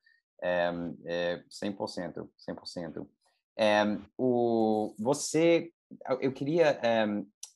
é, 0.43 0.71
é 1.05 1.43
100%, 1.51 2.29
100%. 2.49 3.07
É, 3.57 3.83
o, 4.17 4.95
você, 4.99 5.73
eu 6.21 6.33
queria, 6.33 6.79
é, 6.83 7.07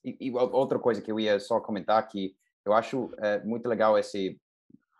e, 0.05 0.29
e, 0.29 0.33
outra 0.33 0.79
coisa 0.79 1.01
que 1.01 1.11
eu 1.11 1.21
ia 1.21 1.39
só 1.39 1.61
comentar 1.61 2.09
que 2.09 2.35
eu 2.65 2.73
acho 2.73 3.13
é, 3.19 3.43
muito 3.45 3.69
legal 3.69 3.99
esse 3.99 4.41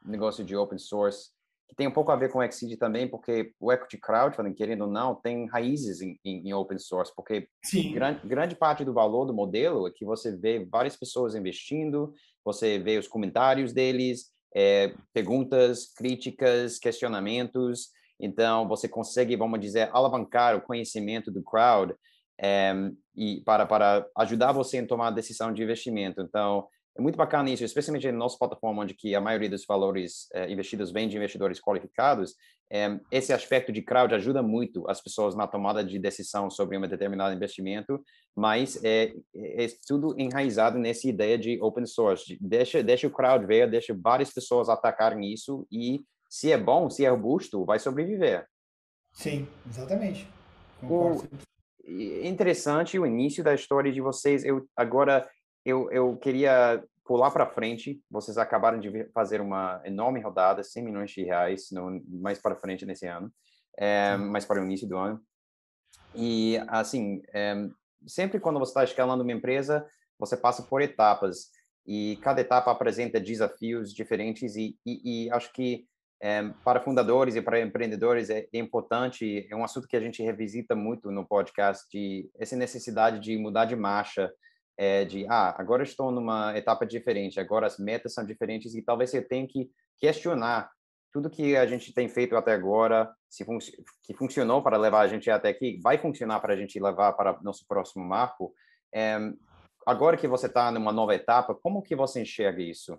negócio 0.05 0.45
de 0.45 0.57
open 0.57 0.79
source, 0.79 1.31
que 1.69 1.77
tem 1.77 1.89
um 1.89 1.93
pouco 1.93 2.13
a 2.13 2.17
ver 2.17 2.31
com 2.31 2.39
o 2.39 2.43
Exceed 2.43 2.77
também, 2.77 3.09
porque 3.09 3.55
o 3.59 3.73
equity 3.73 3.99
crowdfunding, 3.99 4.53
querendo 4.53 4.83
ou 4.83 4.91
não, 4.91 5.15
tem 5.15 5.47
raízes 5.47 6.03
em, 6.03 6.19
em, 6.25 6.49
em 6.49 6.55
open 6.55 6.79
source, 6.79 7.13
porque 7.17 7.49
grande, 7.95 8.27
grande 8.27 8.55
parte 8.55 8.85
do 8.85 8.93
valor 8.93 9.25
do 9.25 9.35
modelo 9.35 9.89
é 9.89 9.91
que 9.91 10.05
você 10.05 10.37
vê 10.37 10.65
várias 10.65 10.97
pessoas 10.97 11.35
investindo, 11.35 12.13
você 12.45 12.79
vê 12.79 12.99
os 12.99 13.09
comentários 13.09 13.73
deles, 13.73 14.31
é, 14.55 14.95
perguntas, 15.13 15.93
críticas, 15.95 16.79
questionamentos. 16.79 17.91
Então, 18.21 18.69
você 18.69 18.89
consegue, 18.89 19.37
vamos 19.37 19.61
dizer, 19.61 19.91
alavancar 19.93 20.57
o 20.57 20.61
conhecimento 20.61 21.31
do 21.31 21.43
crowd 21.43 21.95
é, 22.41 22.75
e 23.15 23.41
para, 23.43 23.67
para 23.67 24.07
ajudar 24.19 24.53
você 24.53 24.79
em 24.79 24.87
tomar 24.87 25.09
a 25.09 25.13
decisão 25.13 25.53
de 25.53 25.63
investimento. 25.63 26.21
Então, 26.21 26.67
é 26.95 27.01
muito 27.01 27.17
bacana 27.17 27.49
isso, 27.49 27.65
especialmente 27.65 28.11
na 28.11 28.19
nossa 28.19 28.37
plataforma, 28.39 28.83
onde 28.83 28.95
que 28.95 29.15
a 29.15 29.21
maioria 29.21 29.49
dos 29.49 29.65
valores 29.65 30.29
é, 30.33 30.51
investidos 30.51 30.91
vem 30.91 31.09
de 31.09 31.17
investidores 31.17 31.59
qualificados. 31.59 32.35
É, 32.71 32.99
esse 33.11 33.33
aspecto 33.33 33.73
de 33.73 33.83
crowd 33.83 34.15
ajuda 34.15 34.43
muito 34.43 34.89
as 34.89 35.01
pessoas 35.01 35.35
na 35.35 35.47
tomada 35.47 35.83
de 35.83 35.99
decisão 35.99 36.51
sobre 36.51 36.77
um 36.77 36.81
determinado 36.83 37.35
investimento, 37.35 38.03
mas 38.37 38.83
é, 38.85 39.15
é 39.35 39.67
tudo 39.87 40.15
enraizado 40.19 40.79
nessa 40.79 41.09
ideia 41.09 41.39
de 41.39 41.59
open 41.63 41.87
source. 41.87 42.27
De 42.27 42.39
deixa, 42.41 42.83
deixa 42.83 43.07
o 43.07 43.11
crowd 43.11 43.47
ver, 43.47 43.71
deixa 43.71 43.97
várias 43.99 44.31
pessoas 44.31 44.69
atacarem 44.69 45.33
isso 45.33 45.67
e, 45.73 46.05
se 46.29 46.53
é 46.53 46.59
bom, 46.59 46.91
se 46.91 47.05
é 47.05 47.09
robusto, 47.09 47.65
vai 47.65 47.79
sobreviver. 47.79 48.47
Sim, 49.13 49.49
exatamente. 49.67 50.29
Concordo. 50.81 51.29
O, 51.87 52.27
interessante 52.27 52.99
o 52.99 53.07
início 53.07 53.43
da 53.43 53.55
história 53.55 53.93
de 53.93 54.01
vocês. 54.01 54.45
Eu 54.45 54.67
agora 54.77 55.29
eu, 55.65 55.91
eu 55.91 56.17
queria 56.17 56.83
pular 57.05 57.31
para 57.31 57.47
frente. 57.47 58.03
Vocês 58.11 58.39
acabaram 58.39 58.79
de 58.79 59.05
fazer 59.13 59.41
uma 59.41 59.81
enorme 59.85 60.21
rodada, 60.21 60.63
100 60.63 60.85
milhões 60.85 61.11
de 61.11 61.23
reais, 61.23 61.71
no, 61.71 62.03
mais 62.09 62.39
para 62.39 62.57
frente 62.57 62.87
nesse 62.87 63.07
ano, 63.07 63.33
é, 63.79 64.17
mais 64.17 64.45
para 64.45 64.61
o 64.61 64.65
início 64.65 64.89
do 64.89 64.97
ano. 64.97 65.21
E, 66.15 66.59
assim, 66.69 67.23
é, 67.33 67.55
sempre 68.07 68.41
quando 68.41 68.59
você 68.59 68.71
está 68.71 68.85
escalando 68.85 69.23
uma 69.23 69.33
empresa, 69.33 69.87
você 70.19 70.37
passa 70.37 70.63
por 70.63 70.83
etapas. 70.83 71.51
E 71.87 72.17
cada 72.23 72.41
etapa 72.41 72.71
apresenta 72.71 73.21
desafios 73.21 73.93
diferentes. 73.93 74.57
E, 74.57 74.79
e, 74.87 75.27
e 75.27 75.31
acho 75.31 75.53
que 75.53 75.87
é, 76.23 76.49
para 76.65 76.81
fundadores 76.81 77.35
e 77.35 77.43
para 77.43 77.61
empreendedores 77.61 78.31
é, 78.31 78.47
é, 78.53 78.59
importante, 78.59 79.45
é 79.51 79.57
um 79.57 79.65
assunto 79.65 79.89
que 79.89 79.97
a 79.97 80.01
gente 80.01 80.23
revisita 80.23 80.77
muito 80.77 81.11
no 81.11 81.27
podcast, 81.27 81.85
de 81.91 82.31
essa 82.39 82.55
necessidade 82.55 83.19
de 83.19 83.37
mudar 83.37 83.65
de 83.65 83.75
marcha, 83.75 84.33
é, 84.77 85.05
de, 85.05 85.27
ah, 85.29 85.55
agora 85.59 85.83
estou 85.83 86.11
numa 86.11 86.57
etapa 86.57 86.87
diferente, 86.87 87.39
agora 87.39 87.67
as 87.67 87.79
metas 87.79 88.15
são 88.15 88.25
diferentes 88.25 88.75
e 88.75 88.83
talvez 88.83 89.11
você 89.11 89.21
tenha 89.21 89.47
que 89.47 89.71
questionar 89.99 90.71
tudo 91.13 91.31
que 91.31 91.57
a 91.57 91.67
gente 91.67 91.93
tem 91.93 92.09
feito 92.09 92.35
até 92.35 92.53
agora, 92.53 93.13
se 93.29 93.45
que 94.03 94.15
funcionou 94.15 94.63
para 94.63 94.79
levar 94.79 95.01
a 95.01 95.09
gente 95.09 95.31
até 95.31 95.51
aqui, 95.51 95.79
vai 95.83 95.99
funcionar 95.99 96.41
para 96.41 96.55
a 96.55 96.57
gente 96.57 96.81
levar 96.81 97.13
para 97.13 97.39
nosso 97.43 97.67
próximo 97.69 98.03
marco. 98.03 98.55
É, 98.93 99.19
agora 99.87 100.17
que 100.17 100.27
você 100.27 100.47
está 100.47 100.71
numa 100.73 100.91
nova 100.91 101.15
etapa, 101.15 101.55
como 101.55 101.83
que 101.83 101.95
você 101.95 102.23
enxerga 102.23 102.63
isso? 102.63 102.99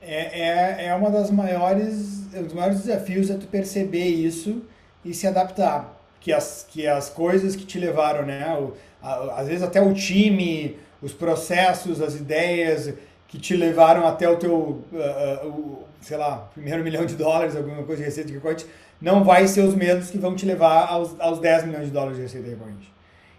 É, 0.00 0.40
é, 0.40 0.86
é 0.86 0.94
uma 0.94 1.10
das 1.10 1.30
maiores, 1.30 2.32
os 2.34 2.54
maiores 2.54 2.80
desafios 2.80 3.28
é 3.28 3.36
tu 3.36 3.46
perceber 3.46 4.06
isso 4.06 4.64
e 5.04 5.12
se 5.12 5.26
adaptar, 5.26 5.94
que 6.18 6.32
as, 6.32 6.66
que 6.68 6.86
as 6.86 7.10
coisas 7.10 7.54
que 7.54 7.66
te 7.66 7.78
levaram, 7.78 8.24
né, 8.24 8.58
o, 8.58 8.74
às 9.02 9.48
vezes 9.48 9.62
até 9.62 9.80
o 9.80 9.92
time, 9.94 10.76
os 11.02 11.12
processos, 11.12 12.00
as 12.00 12.14
ideias 12.14 12.92
que 13.26 13.38
te 13.38 13.56
levaram 13.56 14.06
até 14.06 14.28
o 14.28 14.36
teu, 14.36 14.54
uh, 14.92 15.46
uh, 15.46 15.84
sei 16.00 16.16
lá, 16.16 16.50
primeiro 16.52 16.82
milhão 16.84 17.06
de 17.06 17.14
dólares, 17.14 17.56
alguma 17.56 17.82
coisa 17.84 18.02
de 18.02 18.08
receita 18.08 18.32
recorrente, 18.32 18.66
não 19.00 19.24
vai 19.24 19.46
ser 19.46 19.62
os 19.62 19.74
mesmos 19.74 20.10
que 20.10 20.18
vão 20.18 20.34
te 20.34 20.44
levar 20.44 20.88
aos, 20.88 21.18
aos 21.20 21.38
10 21.38 21.66
milhões 21.66 21.86
de 21.86 21.90
dólares 21.92 22.16
de 22.16 22.22
receita 22.24 22.48
recorrente. 22.48 22.92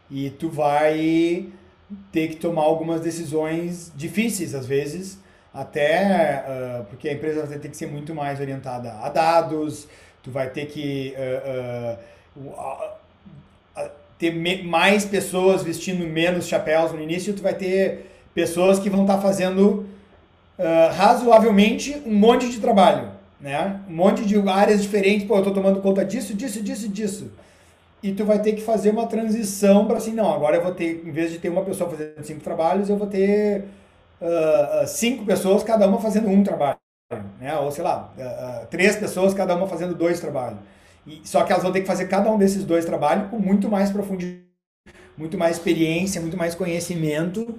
E 0.09 0.29
tu 0.31 0.49
vai 0.49 1.47
ter 2.11 2.29
que 2.29 2.37
tomar 2.37 2.63
algumas 2.63 3.01
decisões 3.01 3.91
difíceis, 3.95 4.55
às 4.55 4.65
vezes, 4.65 5.19
até 5.53 6.45
uh, 6.47 6.85
porque 6.85 7.09
a 7.09 7.13
empresa 7.13 7.45
vai 7.45 7.59
ter 7.59 7.69
que 7.69 7.77
ser 7.77 7.87
muito 7.87 8.15
mais 8.15 8.39
orientada 8.39 8.93
a 8.93 9.09
dados, 9.09 9.87
tu 10.23 10.31
vai 10.31 10.49
ter 10.49 10.67
que 10.67 11.13
ter 14.21 14.63
mais 14.63 15.03
pessoas 15.03 15.63
vestindo 15.63 16.05
menos 16.05 16.47
chapéus 16.47 16.91
no 16.91 17.01
início, 17.01 17.33
tu 17.33 17.41
vai 17.41 17.55
ter 17.55 18.05
pessoas 18.35 18.77
que 18.77 18.87
vão 18.87 19.01
estar 19.01 19.15
tá 19.15 19.21
fazendo 19.21 19.87
uh, 20.59 20.93
razoavelmente 20.95 21.99
um 22.05 22.13
monte 22.13 22.47
de 22.47 22.59
trabalho, 22.59 23.09
né? 23.39 23.79
Um 23.89 23.95
monte 23.95 24.23
de 24.23 24.37
áreas 24.47 24.83
diferentes, 24.83 25.27
pô, 25.27 25.33
eu 25.33 25.39
estou 25.39 25.53
tomando 25.55 25.81
conta 25.81 26.05
disso, 26.05 26.35
disso, 26.35 26.61
disso, 26.61 26.87
disso. 26.87 27.31
E 28.03 28.13
tu 28.13 28.23
vai 28.23 28.37
ter 28.39 28.53
que 28.53 28.61
fazer 28.61 28.91
uma 28.91 29.07
transição 29.07 29.87
para 29.87 29.97
assim, 29.97 30.13
não, 30.13 30.31
agora 30.31 30.57
eu 30.57 30.61
vou 30.61 30.71
ter, 30.71 31.03
em 31.03 31.11
vez 31.11 31.31
de 31.31 31.39
ter 31.39 31.49
uma 31.49 31.63
pessoa 31.63 31.89
fazendo 31.89 32.23
cinco 32.23 32.41
trabalhos, 32.41 32.89
eu 32.89 32.97
vou 32.97 33.07
ter 33.07 33.63
uh, 34.21 34.85
cinco 34.85 35.25
pessoas, 35.25 35.63
cada 35.63 35.87
uma 35.87 35.99
fazendo 35.99 36.29
um 36.29 36.43
trabalho, 36.43 36.77
né? 37.39 37.57
Ou 37.57 37.71
sei 37.71 37.83
lá, 37.83 38.13
uh, 38.15 38.67
três 38.67 38.95
pessoas, 38.95 39.33
cada 39.33 39.55
uma 39.55 39.65
fazendo 39.65 39.95
dois 39.95 40.19
trabalhos. 40.19 40.59
E, 41.05 41.21
só 41.23 41.43
que 41.43 41.51
elas 41.51 41.63
vão 41.63 41.71
ter 41.71 41.81
que 41.81 41.87
fazer 41.87 42.07
cada 42.07 42.31
um 42.31 42.37
desses 42.37 42.63
dois 42.63 42.85
trabalhos 42.85 43.29
com 43.29 43.39
muito 43.39 43.69
mais 43.69 43.91
profundidade, 43.91 44.45
muito 45.17 45.37
mais 45.37 45.57
experiência, 45.57 46.21
muito 46.21 46.37
mais 46.37 46.55
conhecimento. 46.55 47.57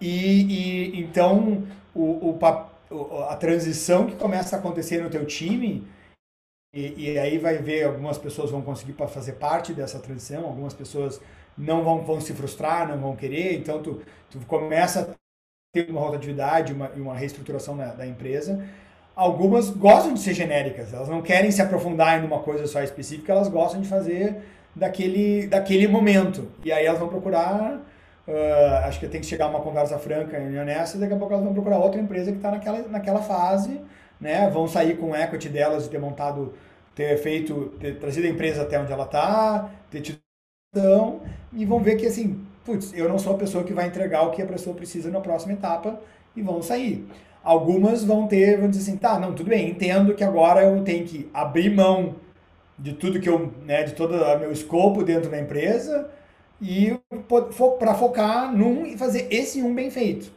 E, 0.00 0.94
e 0.94 1.00
então 1.00 1.66
o, 1.94 2.30
o, 2.30 3.24
a 3.28 3.36
transição 3.36 4.06
que 4.06 4.16
começa 4.16 4.56
a 4.56 4.58
acontecer 4.58 5.02
no 5.02 5.10
teu 5.10 5.26
time, 5.26 5.86
e, 6.72 7.12
e, 7.12 7.18
aí 7.18 7.38
vai 7.38 7.56
ver, 7.58 7.84
algumas 7.84 8.18
pessoas 8.18 8.50
vão 8.50 8.62
conseguir 8.62 8.94
fazer 9.08 9.32
parte 9.32 9.72
dessa 9.72 9.98
transição, 9.98 10.44
algumas 10.44 10.74
pessoas 10.74 11.20
não 11.56 11.82
vão, 11.82 12.04
vão 12.04 12.20
se 12.20 12.32
frustrar, 12.34 12.86
não 12.88 12.98
vão 12.98 13.16
querer, 13.16 13.54
então 13.54 13.82
tu, 13.82 14.02
tu 14.30 14.38
começa 14.46 15.00
a 15.00 15.14
ter 15.72 15.90
uma 15.90 16.00
rotatividade, 16.00 16.72
uma, 16.72 16.88
uma 16.90 17.16
reestruturação 17.16 17.76
da, 17.76 17.94
da 17.94 18.06
empresa, 18.06 18.64
algumas 19.18 19.68
gostam 19.68 20.14
de 20.14 20.20
ser 20.20 20.32
genéricas, 20.32 20.94
elas 20.94 21.08
não 21.08 21.20
querem 21.20 21.50
se 21.50 21.60
aprofundar 21.60 22.22
em 22.22 22.24
uma 22.24 22.38
coisa 22.38 22.68
só 22.68 22.80
específica, 22.80 23.32
elas 23.32 23.48
gostam 23.48 23.80
de 23.80 23.88
fazer 23.88 24.36
daquele, 24.76 25.48
daquele 25.48 25.88
momento. 25.88 26.46
E 26.64 26.70
aí 26.70 26.86
elas 26.86 27.00
vão 27.00 27.08
procurar, 27.08 27.80
uh, 28.28 28.86
acho 28.86 29.00
que 29.00 29.08
tem 29.08 29.20
que 29.20 29.26
chegar 29.26 29.48
uma 29.48 29.58
conversa 29.60 29.98
franca 29.98 30.38
e 30.38 30.56
honesta, 30.56 30.96
e 30.96 31.00
daqui 31.00 31.14
a 31.14 31.16
pouco 31.16 31.32
elas 31.34 31.44
vão 31.44 31.52
procurar 31.52 31.78
outra 31.78 32.00
empresa 32.00 32.30
que 32.30 32.36
está 32.36 32.52
naquela, 32.52 32.78
naquela 32.86 33.20
fase, 33.20 33.80
né? 34.20 34.48
vão 34.50 34.68
sair 34.68 34.96
com 34.96 35.10
o 35.10 35.16
equity 35.16 35.48
delas 35.48 35.82
de 35.82 35.90
ter 35.90 35.98
montado, 35.98 36.54
ter 36.94 37.18
feito, 37.18 37.72
ter 37.80 37.98
trazido 37.98 38.28
a 38.28 38.30
empresa 38.30 38.62
até 38.62 38.78
onde 38.78 38.92
ela 38.92 39.04
está, 39.04 39.68
ter 39.90 40.00
tido 40.00 40.20
e 41.52 41.64
vão 41.64 41.80
ver 41.80 41.96
que 41.96 42.06
assim, 42.06 42.46
putz, 42.64 42.92
eu 42.94 43.08
não 43.08 43.18
sou 43.18 43.34
a 43.34 43.38
pessoa 43.38 43.64
que 43.64 43.72
vai 43.72 43.88
entregar 43.88 44.22
o 44.22 44.30
que 44.30 44.42
a 44.42 44.46
pessoa 44.46 44.76
precisa 44.76 45.10
na 45.10 45.20
próxima 45.20 45.54
etapa 45.54 45.98
e 46.36 46.42
vão 46.42 46.62
sair. 46.62 47.04
Algumas 47.48 48.04
vão 48.04 48.26
ter, 48.26 48.58
vão 48.58 48.68
dizer 48.68 48.82
assim, 48.82 48.98
tá, 48.98 49.18
não, 49.18 49.32
tudo 49.32 49.48
bem, 49.48 49.70
entendo 49.70 50.14
que 50.14 50.22
agora 50.22 50.62
eu 50.64 50.84
tenho 50.84 51.06
que 51.06 51.30
abrir 51.32 51.74
mão 51.74 52.16
de 52.78 52.92
tudo 52.92 53.18
que 53.18 53.26
eu, 53.26 53.50
né, 53.64 53.84
de 53.84 53.94
todo 53.94 54.14
o 54.14 54.38
meu 54.38 54.52
escopo 54.52 55.02
dentro 55.02 55.30
da 55.30 55.40
empresa 55.40 56.10
e 56.60 57.00
para 57.80 57.94
focar 57.94 58.54
num 58.54 58.84
e 58.84 58.98
fazer 58.98 59.28
esse 59.30 59.62
um 59.62 59.74
bem 59.74 59.90
feito. 59.90 60.30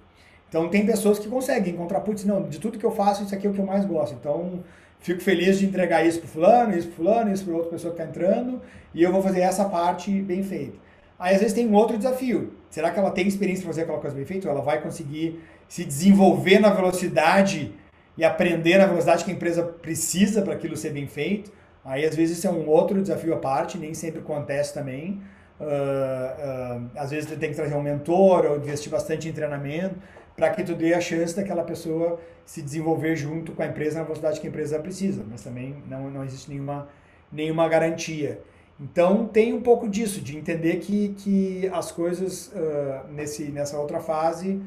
Então 0.48 0.70
tem 0.70 0.86
pessoas 0.86 1.20
que 1.20 1.28
conseguem 1.28 1.74
encontrar, 1.74 2.00
putz, 2.00 2.24
não, 2.24 2.44
de 2.44 2.58
tudo 2.62 2.80
que 2.80 2.86
eu 2.86 2.92
faço, 2.92 3.24
isso 3.24 3.36
aqui 3.36 3.46
é 3.46 3.50
o 3.50 3.54
que 3.54 3.60
eu 3.60 3.66
mais 3.66 3.84
gosto. 3.84 4.16
Então 4.18 4.64
fico 5.02 5.20
feliz 5.20 5.60
de 5.60 5.66
entregar 5.66 6.08
isso 6.08 6.20
para 6.20 6.30
fulano, 6.30 6.78
isso 6.78 6.88
para 6.88 6.96
fulano, 6.96 7.34
isso 7.34 7.44
para 7.44 7.54
outra 7.56 7.72
pessoa 7.72 7.94
que 7.94 8.02
está 8.02 8.10
entrando, 8.10 8.62
e 8.94 9.04
eu 9.04 9.12
vou 9.12 9.22
fazer 9.22 9.42
essa 9.42 9.66
parte 9.66 10.10
bem 10.22 10.44
feita. 10.44 10.78
Aí 11.20 11.36
às 11.36 11.42
vezes 11.42 11.54
tem 11.54 11.68
um 11.68 11.74
outro 11.74 11.98
desafio. 11.98 12.54
Será 12.70 12.90
que 12.90 12.98
ela 12.98 13.12
tem 13.12 13.28
experiência 13.28 13.64
para 13.64 13.74
fazer 13.74 13.82
aquela 13.82 14.00
coisa 14.00 14.16
bem 14.16 14.26
feita? 14.26 14.48
Ou 14.48 14.56
ela 14.56 14.64
vai 14.64 14.82
conseguir 14.82 15.42
se 15.72 15.86
desenvolver 15.86 16.60
na 16.60 16.70
velocidade 16.70 17.74
e 18.18 18.26
aprender 18.26 18.78
na 18.78 18.86
velocidade 18.88 19.24
que 19.24 19.32
a 19.32 19.34
empresa 19.34 19.64
precisa 19.64 20.42
para 20.42 20.54
aquilo 20.54 20.76
ser 20.76 20.90
bem 20.90 21.08
feito. 21.08 21.50
Aí, 21.86 22.06
às 22.06 22.14
vezes, 22.14 22.40
isso 22.40 22.46
é 22.46 22.52
um 22.52 22.68
outro 22.68 23.02
desafio 23.02 23.34
à 23.34 23.38
parte, 23.38 23.78
nem 23.78 23.94
sempre 23.94 24.20
acontece 24.20 24.74
também. 24.74 25.22
Uh, 25.58 25.64
uh, 25.64 26.92
às 26.94 27.12
vezes, 27.12 27.30
você 27.30 27.38
tem 27.38 27.52
que 27.52 27.56
trazer 27.56 27.74
um 27.74 27.82
mentor 27.82 28.48
ou 28.48 28.58
investir 28.58 28.92
bastante 28.92 29.30
em 29.30 29.32
treinamento 29.32 29.96
para 30.36 30.50
que 30.50 30.62
tu 30.62 30.76
dê 30.76 30.94
a 30.94 31.00
chance 31.00 31.34
daquela 31.34 31.64
pessoa 31.64 32.20
se 32.46 32.62
desenvolver 32.62 33.16
junto 33.16 33.54
com 33.54 33.64
a 33.64 33.68
empresa 33.68 34.00
na 34.00 34.04
velocidade 34.04 34.42
que 34.42 34.48
a 34.48 34.50
empresa 34.50 34.78
precisa. 34.78 35.24
Mas 35.26 35.42
também 35.42 35.82
não, 35.90 36.10
não 36.10 36.26
existe 36.26 36.50
nenhuma, 36.50 36.90
nenhuma 37.32 37.70
garantia. 37.70 38.42
Então, 38.78 39.26
tem 39.26 39.54
um 39.54 39.62
pouco 39.62 39.88
disso, 39.88 40.20
de 40.20 40.38
entender 40.38 40.80
que, 40.80 41.16
que 41.18 41.70
as 41.72 41.94
coisas 41.94 42.48
uh, 42.48 43.08
nesse, 43.10 43.46
nessa 43.46 43.80
outra 43.80 44.02
fase 44.02 44.62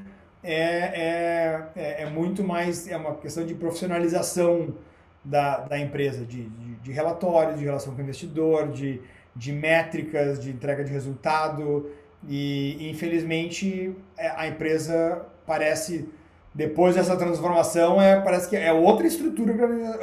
é, 0.44 0.52
é, 0.54 1.68
é, 1.74 2.02
é, 2.02 2.10
muito 2.10 2.44
mais, 2.44 2.86
é 2.86 2.96
uma 2.96 3.14
questão 3.14 3.46
de 3.46 3.54
profissionalização 3.54 4.74
da, 5.24 5.60
da 5.60 5.78
empresa, 5.78 6.24
de, 6.24 6.44
de, 6.44 6.74
de 6.76 6.92
relatórios, 6.92 7.58
de 7.58 7.64
relação 7.64 7.94
com 7.94 8.00
o 8.00 8.04
investidor, 8.04 8.68
de, 8.68 9.00
de 9.34 9.52
métricas, 9.52 10.38
de 10.38 10.50
entrega 10.50 10.84
de 10.84 10.92
resultado. 10.92 11.90
E, 12.28 12.90
infelizmente, 12.90 13.96
é, 14.18 14.28
a 14.36 14.46
empresa 14.46 15.24
parece, 15.46 16.06
depois 16.54 16.94
dessa 16.94 17.16
transformação, 17.16 18.00
é, 18.00 18.20
parece 18.20 18.48
que 18.48 18.56
é 18.56 18.70
outra 18.70 19.06
estrutura 19.06 19.52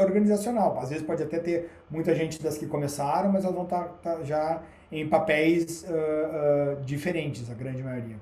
organizacional. 0.01 0.79
Às 0.79 0.89
vezes 0.89 1.05
pode 1.05 1.21
até 1.21 1.37
ter 1.37 1.69
muita 1.89 2.15
gente 2.15 2.41
das 2.41 2.57
que 2.57 2.65
começaram, 2.65 3.31
mas 3.31 3.43
elas 3.43 3.55
vão 3.55 3.65
estar 3.65 3.83
tá, 4.01 4.15
tá 4.15 4.23
já 4.23 4.63
em 4.91 5.07
papéis 5.07 5.83
uh, 5.83 6.79
uh, 6.79 6.83
diferentes, 6.83 7.49
a 7.49 7.53
grande 7.53 7.81
maioria. 7.81 8.17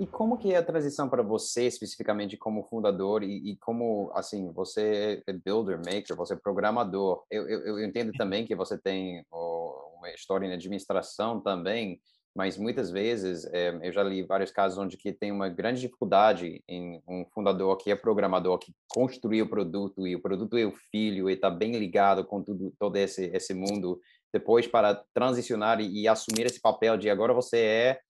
E 0.00 0.06
como 0.06 0.38
que 0.38 0.54
é 0.54 0.56
a 0.56 0.64
transição 0.64 1.10
para 1.10 1.22
você, 1.22 1.66
especificamente 1.66 2.34
como 2.34 2.64
fundador, 2.64 3.22
e, 3.22 3.50
e, 3.50 3.56
como, 3.58 4.10
assim, 4.14 4.50
você 4.50 5.22
é 5.26 5.32
builder, 5.34 5.76
maker, 5.76 6.16
você 6.16 6.32
é 6.32 6.38
programador. 6.38 7.22
Eu, 7.30 7.46
eu, 7.46 7.66
eu 7.66 7.84
entendo 7.84 8.10
também 8.16 8.46
que 8.46 8.54
você 8.54 8.78
tem 8.78 9.22
oh, 9.30 9.98
uma 9.98 10.08
história 10.08 10.46
em 10.46 10.54
administração 10.54 11.38
também. 11.38 12.00
mas 12.34 12.56
muitas 12.56 12.90
vezes 12.90 13.44
é, 13.52 13.78
eu 13.82 13.92
já 13.92 14.02
li 14.02 14.22
vários 14.22 14.50
casos 14.50 14.78
onde 14.78 14.96
que 14.96 15.12
tem 15.12 15.30
uma 15.30 15.50
grande 15.50 15.82
dificuldade 15.82 16.64
em 16.66 17.02
um 17.06 17.26
fundador 17.34 17.76
que 17.76 17.90
é 17.90 17.94
programador 17.94 18.58
que 18.58 18.72
construiu 18.88 19.44
o 19.44 19.50
produto 19.50 20.06
e 20.06 20.16
o 20.16 20.22
produto 20.22 20.56
é 20.56 20.64
o 20.64 20.72
filho 20.90 21.28
e 21.28 21.34
está 21.34 21.50
bem 21.50 21.72
ligado 21.72 22.24
com 22.24 22.40
tudo 22.40 22.72
todo 22.78 22.96
esse 22.96 23.26
esse 23.34 23.52
mundo 23.52 24.00
depois 24.32 24.68
para 24.68 24.94
transicionar 25.12 25.80
e, 25.80 26.02
e 26.02 26.08
assumir 26.08 26.46
esse 26.46 26.60
papel 26.60 26.96
de 26.96 27.10
agora 27.10 27.34
você 27.34 27.58
é, 27.58 28.00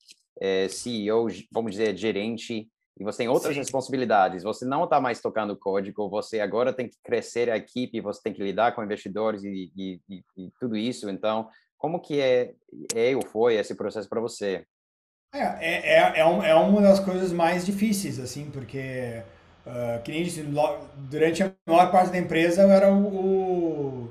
é 0.40 0.68
CEO 0.68 1.28
vamos 1.52 1.72
dizer 1.72 1.96
gerente 1.96 2.68
e 2.98 3.04
você 3.04 3.18
tem 3.18 3.28
outras 3.28 3.54
Sim. 3.54 3.60
responsabilidades. 3.60 4.42
Você 4.42 4.64
não 4.66 4.84
está 4.84 5.00
mais 5.00 5.20
tocando 5.20 5.56
código, 5.56 6.08
você 6.08 6.40
agora 6.40 6.72
tem 6.72 6.88
que 6.88 6.96
crescer 7.02 7.48
a 7.48 7.56
equipe, 7.56 8.00
você 8.00 8.20
tem 8.22 8.32
que 8.32 8.42
lidar 8.42 8.74
com 8.74 8.84
investidores 8.84 9.42
e, 9.42 9.72
e, 9.74 10.00
e, 10.08 10.24
e 10.36 10.50
tudo 10.60 10.76
isso. 10.76 11.08
Então, 11.08 11.48
como 11.78 11.98
que 11.98 12.20
é, 12.20 12.52
é 12.94 13.16
ou 13.16 13.24
foi 13.24 13.54
esse 13.54 13.74
processo 13.74 14.06
para 14.06 14.20
você? 14.20 14.66
É, 15.32 15.38
é, 15.38 15.94
é, 15.94 16.20
é, 16.20 16.26
um, 16.26 16.42
é 16.42 16.54
uma 16.54 16.82
das 16.82 17.00
coisas 17.00 17.32
mais 17.32 17.64
difíceis, 17.64 18.18
assim, 18.18 18.50
porque, 18.50 19.22
uh, 19.64 20.02
que 20.02 20.12
nem 20.12 20.22
disse, 20.22 20.44
durante 20.96 21.42
a 21.42 21.52
maior 21.66 21.90
parte 21.90 22.10
da 22.10 22.18
empresa 22.18 22.62
eu 22.62 22.70
era 22.70 22.92
o, 22.92 23.06
o 23.06 24.10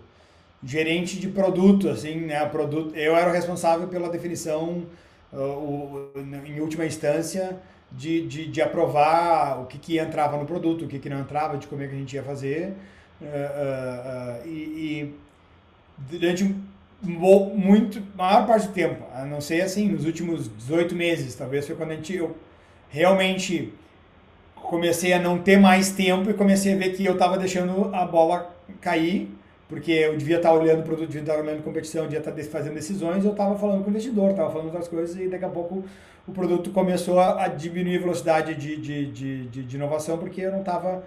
gerente 0.64 1.20
de 1.20 1.28
produto, 1.28 1.90
assim, 1.90 2.22
né, 2.22 2.44
produto, 2.48 2.96
eu 2.96 3.16
era 3.16 3.30
o 3.30 3.34
responsável 3.34 3.88
pela 3.88 4.10
definição, 4.10 4.86
o, 5.34 6.12
em 6.46 6.60
última 6.60 6.86
instância, 6.86 7.58
de, 7.92 8.28
de, 8.28 8.48
de, 8.48 8.62
aprovar 8.62 9.62
o 9.62 9.66
que, 9.66 9.78
que 9.78 9.98
entrava 9.98 10.38
no 10.38 10.46
produto, 10.46 10.86
o 10.86 10.88
que, 10.88 11.00
que 11.00 11.10
não 11.10 11.20
entrava, 11.20 11.58
de 11.58 11.68
como 11.68 11.82
é 11.82 11.88
que 11.88 11.96
a 11.96 11.98
gente 11.98 12.16
ia 12.16 12.24
fazer, 12.24 12.74
uh, 13.22 14.48
e, 14.48 14.50
e 14.50 15.16
durante 15.98 16.56
muito, 17.02 18.02
maior 18.16 18.46
parte 18.46 18.68
do 18.68 18.74
tempo, 18.74 19.04
a 19.14 19.26
não 19.26 19.40
ser 19.40 19.62
assim, 19.62 19.88
nos 19.88 20.06
últimos 20.06 20.50
18 20.58 20.96
meses, 20.96 21.34
talvez 21.36 21.66
foi 21.66 21.76
quando 21.76 21.92
a 21.92 21.96
gente, 21.96 22.14
eu 22.14 22.36
realmente 22.90 23.74
comecei 24.56 25.14
a 25.14 25.20
não 25.20 25.40
ter 25.40 25.58
mais 25.58 25.92
tempo 25.92 26.30
e 26.30 26.34
comecei 26.34 26.74
a 26.74 26.78
ver 26.78 26.96
que 26.96 27.06
eu 27.06 27.14
estava 27.14 27.38
deixando 27.38 27.94
a 27.96 28.06
bola 28.06 28.54
cair, 28.82 29.32
porque 29.70 29.92
eu 29.92 30.18
devia 30.18 30.38
estar 30.38 30.52
olhando 30.52 30.82
o 30.82 30.84
produto, 30.84 31.08
devia 31.08 31.22
estar 31.22 31.38
olhando 31.38 31.64
competição, 31.64 32.04
devia 32.04 32.20
estar 32.20 32.34
fazendo 32.52 32.74
decisões, 32.74 33.24
eu 33.24 33.32
estava 33.32 33.58
falando 33.58 33.84
com 33.84 33.88
o 33.88 33.90
investidor, 33.92 34.32
estava 34.32 34.52
falando 34.52 34.66
outras 34.66 34.90
coisas 34.90 35.16
e 35.16 35.30
daqui 35.30 35.46
a 35.46 35.50
pouco 35.50 35.86
o 36.28 36.32
produto 36.34 36.72
começou 36.72 37.20
a, 37.20 37.48
diminuir 37.48 37.98
a 37.98 38.02
velocidade 38.02 38.56
de, 38.56 38.76
de, 38.76 39.12
de, 39.12 39.48
de, 39.48 39.64
de 39.64 39.76
inovação 39.78 40.18
porque 40.18 40.42
eu 40.42 40.52
não 40.52 40.60
estava 40.60 41.04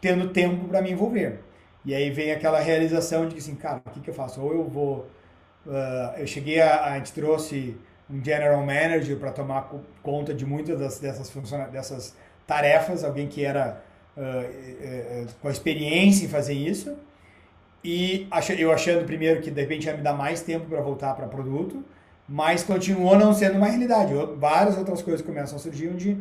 tendo 0.00 0.28
tempo 0.28 0.68
para 0.68 0.80
me 0.80 0.92
envolver. 0.92 1.40
E 1.84 1.94
aí 1.94 2.08
vem 2.08 2.32
aquela 2.32 2.60
realização 2.60 3.28
de 3.28 3.34
que 3.34 3.40
assim, 3.40 3.54
cara, 3.54 3.82
o 3.84 3.90
que, 3.90 4.00
que 4.00 4.08
eu 4.08 4.14
faço? 4.14 4.40
Ou 4.40 4.54
eu 4.54 4.64
vou 4.64 5.06
Uh, 5.66 6.18
eu 6.18 6.26
cheguei 6.26 6.60
a, 6.60 6.92
a 6.92 6.98
gente 6.98 7.12
trouxe 7.12 7.76
um 8.10 8.22
general 8.22 8.60
manager 8.60 9.16
para 9.16 9.32
tomar 9.32 9.70
conta 10.02 10.34
de 10.34 10.44
muitas 10.44 10.78
das, 10.78 10.98
dessas 10.98 11.30
dessas 11.72 12.16
tarefas, 12.46 13.02
alguém 13.02 13.26
que 13.26 13.42
era 13.42 13.82
uh, 14.14 14.20
uh, 14.20 15.34
com 15.40 15.50
experiência 15.50 16.26
em 16.26 16.28
fazer 16.28 16.52
isso. 16.52 16.94
E 17.84 18.26
eu 18.58 18.72
achando 18.72 19.04
primeiro 19.04 19.42
que 19.42 19.50
de 19.50 19.60
repente 19.60 19.86
ia 19.86 19.94
me 19.94 20.02
dar 20.02 20.14
mais 20.14 20.40
tempo 20.40 20.66
para 20.66 20.80
voltar 20.80 21.14
para 21.14 21.26
produto, 21.26 21.84
mas 22.26 22.64
continuou 22.64 23.18
não 23.18 23.34
sendo 23.34 23.58
uma 23.58 23.66
realidade. 23.66 24.12
Eu, 24.14 24.36
várias 24.38 24.78
outras 24.78 25.02
coisas 25.02 25.20
começam 25.20 25.56
a 25.56 25.58
surgir 25.58 25.88
onde 25.88 26.16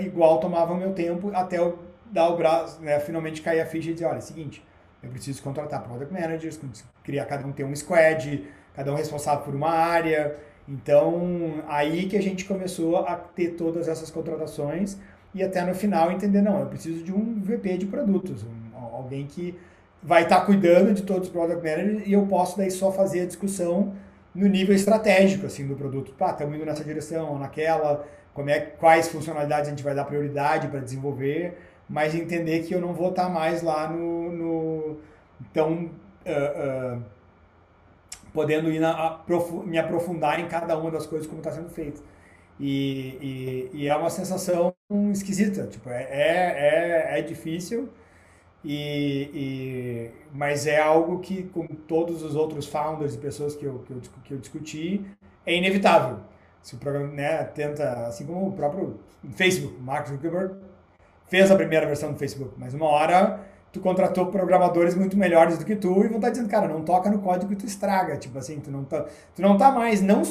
igual 0.00 0.40
tomavam 0.40 0.76
meu 0.76 0.92
tempo 0.92 1.30
até 1.34 1.58
eu 1.58 1.78
dar 2.10 2.28
o 2.28 2.36
braço, 2.36 2.80
né, 2.80 2.98
finalmente 3.00 3.42
cair 3.42 3.60
a 3.60 3.66
ficha 3.66 3.90
e 3.90 3.92
dizer, 3.92 4.06
olha, 4.06 4.16
é 4.16 4.18
o 4.18 4.22
seguinte, 4.22 4.64
eu 5.02 5.10
preciso 5.10 5.42
contratar 5.42 5.82
product 5.82 6.12
managers, 6.12 6.58
criar 7.02 7.26
cada 7.26 7.46
um 7.46 7.52
ter 7.52 7.64
um 7.64 7.74
squad, 7.74 8.44
cada 8.74 8.92
um 8.92 8.94
responsável 8.94 9.44
por 9.44 9.54
uma 9.54 9.70
área. 9.70 10.36
Então, 10.68 11.62
aí 11.68 12.06
que 12.06 12.16
a 12.16 12.22
gente 12.22 12.44
começou 12.44 12.98
a 12.98 13.14
ter 13.16 13.50
todas 13.50 13.86
essas 13.88 14.10
contratações 14.10 14.96
e 15.34 15.42
até 15.42 15.62
no 15.64 15.74
final 15.74 16.10
entender, 16.10 16.40
não, 16.40 16.60
eu 16.60 16.66
preciso 16.66 17.04
de 17.04 17.12
um 17.12 17.40
VP 17.40 17.78
de 17.78 17.86
produtos, 17.86 18.44
um, 18.44 18.76
alguém 18.76 19.26
que 19.26 19.58
vai 20.06 20.22
estar 20.22 20.40
tá 20.40 20.46
cuidando 20.46 20.94
de 20.94 21.02
todos 21.02 21.26
os 21.26 21.32
product 21.32 21.62
managers 21.62 22.06
e 22.06 22.12
eu 22.12 22.24
posso 22.26 22.56
daí 22.56 22.70
só 22.70 22.92
fazer 22.92 23.22
a 23.22 23.26
discussão 23.26 23.92
no 24.32 24.46
nível 24.46 24.74
estratégico 24.74 25.46
assim 25.46 25.66
do 25.66 25.74
produto. 25.74 26.12
Pá, 26.12 26.30
estamos 26.30 26.54
indo 26.54 26.64
nessa 26.64 26.84
direção 26.84 27.32
ou 27.32 27.38
naquela, 27.38 28.06
como 28.32 28.48
é, 28.48 28.60
quais 28.60 29.08
funcionalidades 29.08 29.66
a 29.66 29.70
gente 29.70 29.82
vai 29.82 29.96
dar 29.96 30.04
prioridade 30.04 30.68
para 30.68 30.78
desenvolver, 30.78 31.58
mas 31.88 32.14
entender 32.14 32.60
que 32.60 32.72
eu 32.72 32.80
não 32.80 32.92
vou 32.92 33.10
estar 33.10 33.24
tá 33.24 33.28
mais 33.28 33.62
lá 33.62 33.88
no, 33.88 34.30
no 34.30 34.96
então 35.50 35.90
uh, 36.24 36.96
uh, 36.96 37.02
podendo 38.32 38.70
ir 38.70 38.78
na, 38.78 39.20
me 39.64 39.78
aprofundar 39.78 40.38
em 40.38 40.46
cada 40.46 40.78
uma 40.78 40.90
das 40.90 41.04
coisas 41.04 41.26
como 41.26 41.40
está 41.40 41.50
sendo 41.50 41.70
feito. 41.70 42.00
E, 42.60 43.68
e, 43.72 43.82
e, 43.82 43.88
é 43.88 43.94
uma 43.94 44.08
sensação 44.08 44.72
esquisita, 45.12 45.66
tipo, 45.66 45.90
é, 45.90 46.04
é, 46.04 47.14
é, 47.14 47.18
é 47.18 47.22
difícil, 47.22 47.90
e, 48.68 49.30
e, 49.32 50.10
mas 50.32 50.66
é 50.66 50.80
algo 50.80 51.20
que, 51.20 51.44
com 51.44 51.64
todos 51.68 52.24
os 52.24 52.34
outros 52.34 52.66
founders 52.66 53.14
e 53.14 53.18
pessoas 53.18 53.54
que 53.54 53.64
eu, 53.64 53.78
que 53.86 53.92
eu, 53.92 54.00
que 54.24 54.34
eu 54.34 54.38
discuti, 54.38 55.06
é 55.46 55.56
inevitável. 55.56 56.18
Se 56.60 56.74
o 56.74 56.78
programa 56.78 57.12
né, 57.12 57.44
tenta, 57.44 58.08
assim 58.08 58.26
como 58.26 58.48
o 58.48 58.52
próprio 58.52 58.98
Facebook, 59.36 59.80
Mark 59.80 60.08
Zuckerberg 60.08 60.56
fez 61.28 61.48
a 61.48 61.54
primeira 61.54 61.86
versão 61.86 62.12
do 62.12 62.18
Facebook, 62.18 62.54
mas 62.58 62.74
uma 62.74 62.86
hora 62.86 63.40
tu 63.72 63.78
contratou 63.78 64.26
programadores 64.26 64.96
muito 64.96 65.16
melhores 65.16 65.58
do 65.58 65.64
que 65.64 65.76
tu 65.76 66.04
e 66.04 66.08
vão 66.08 66.16
estar 66.16 66.22
tá 66.22 66.30
dizendo, 66.30 66.48
cara, 66.48 66.66
não 66.66 66.82
toca 66.82 67.08
no 67.08 67.20
código 67.20 67.48
que 67.50 67.56
tu 67.56 67.66
estraga, 67.66 68.16
tipo 68.16 68.36
assim, 68.36 68.58
tu 68.58 68.72
não 68.72 68.84
tá, 68.84 69.06
tu 69.34 69.40
não 69.40 69.56
tá 69.56 69.70
mais, 69.70 70.02
não... 70.02 70.22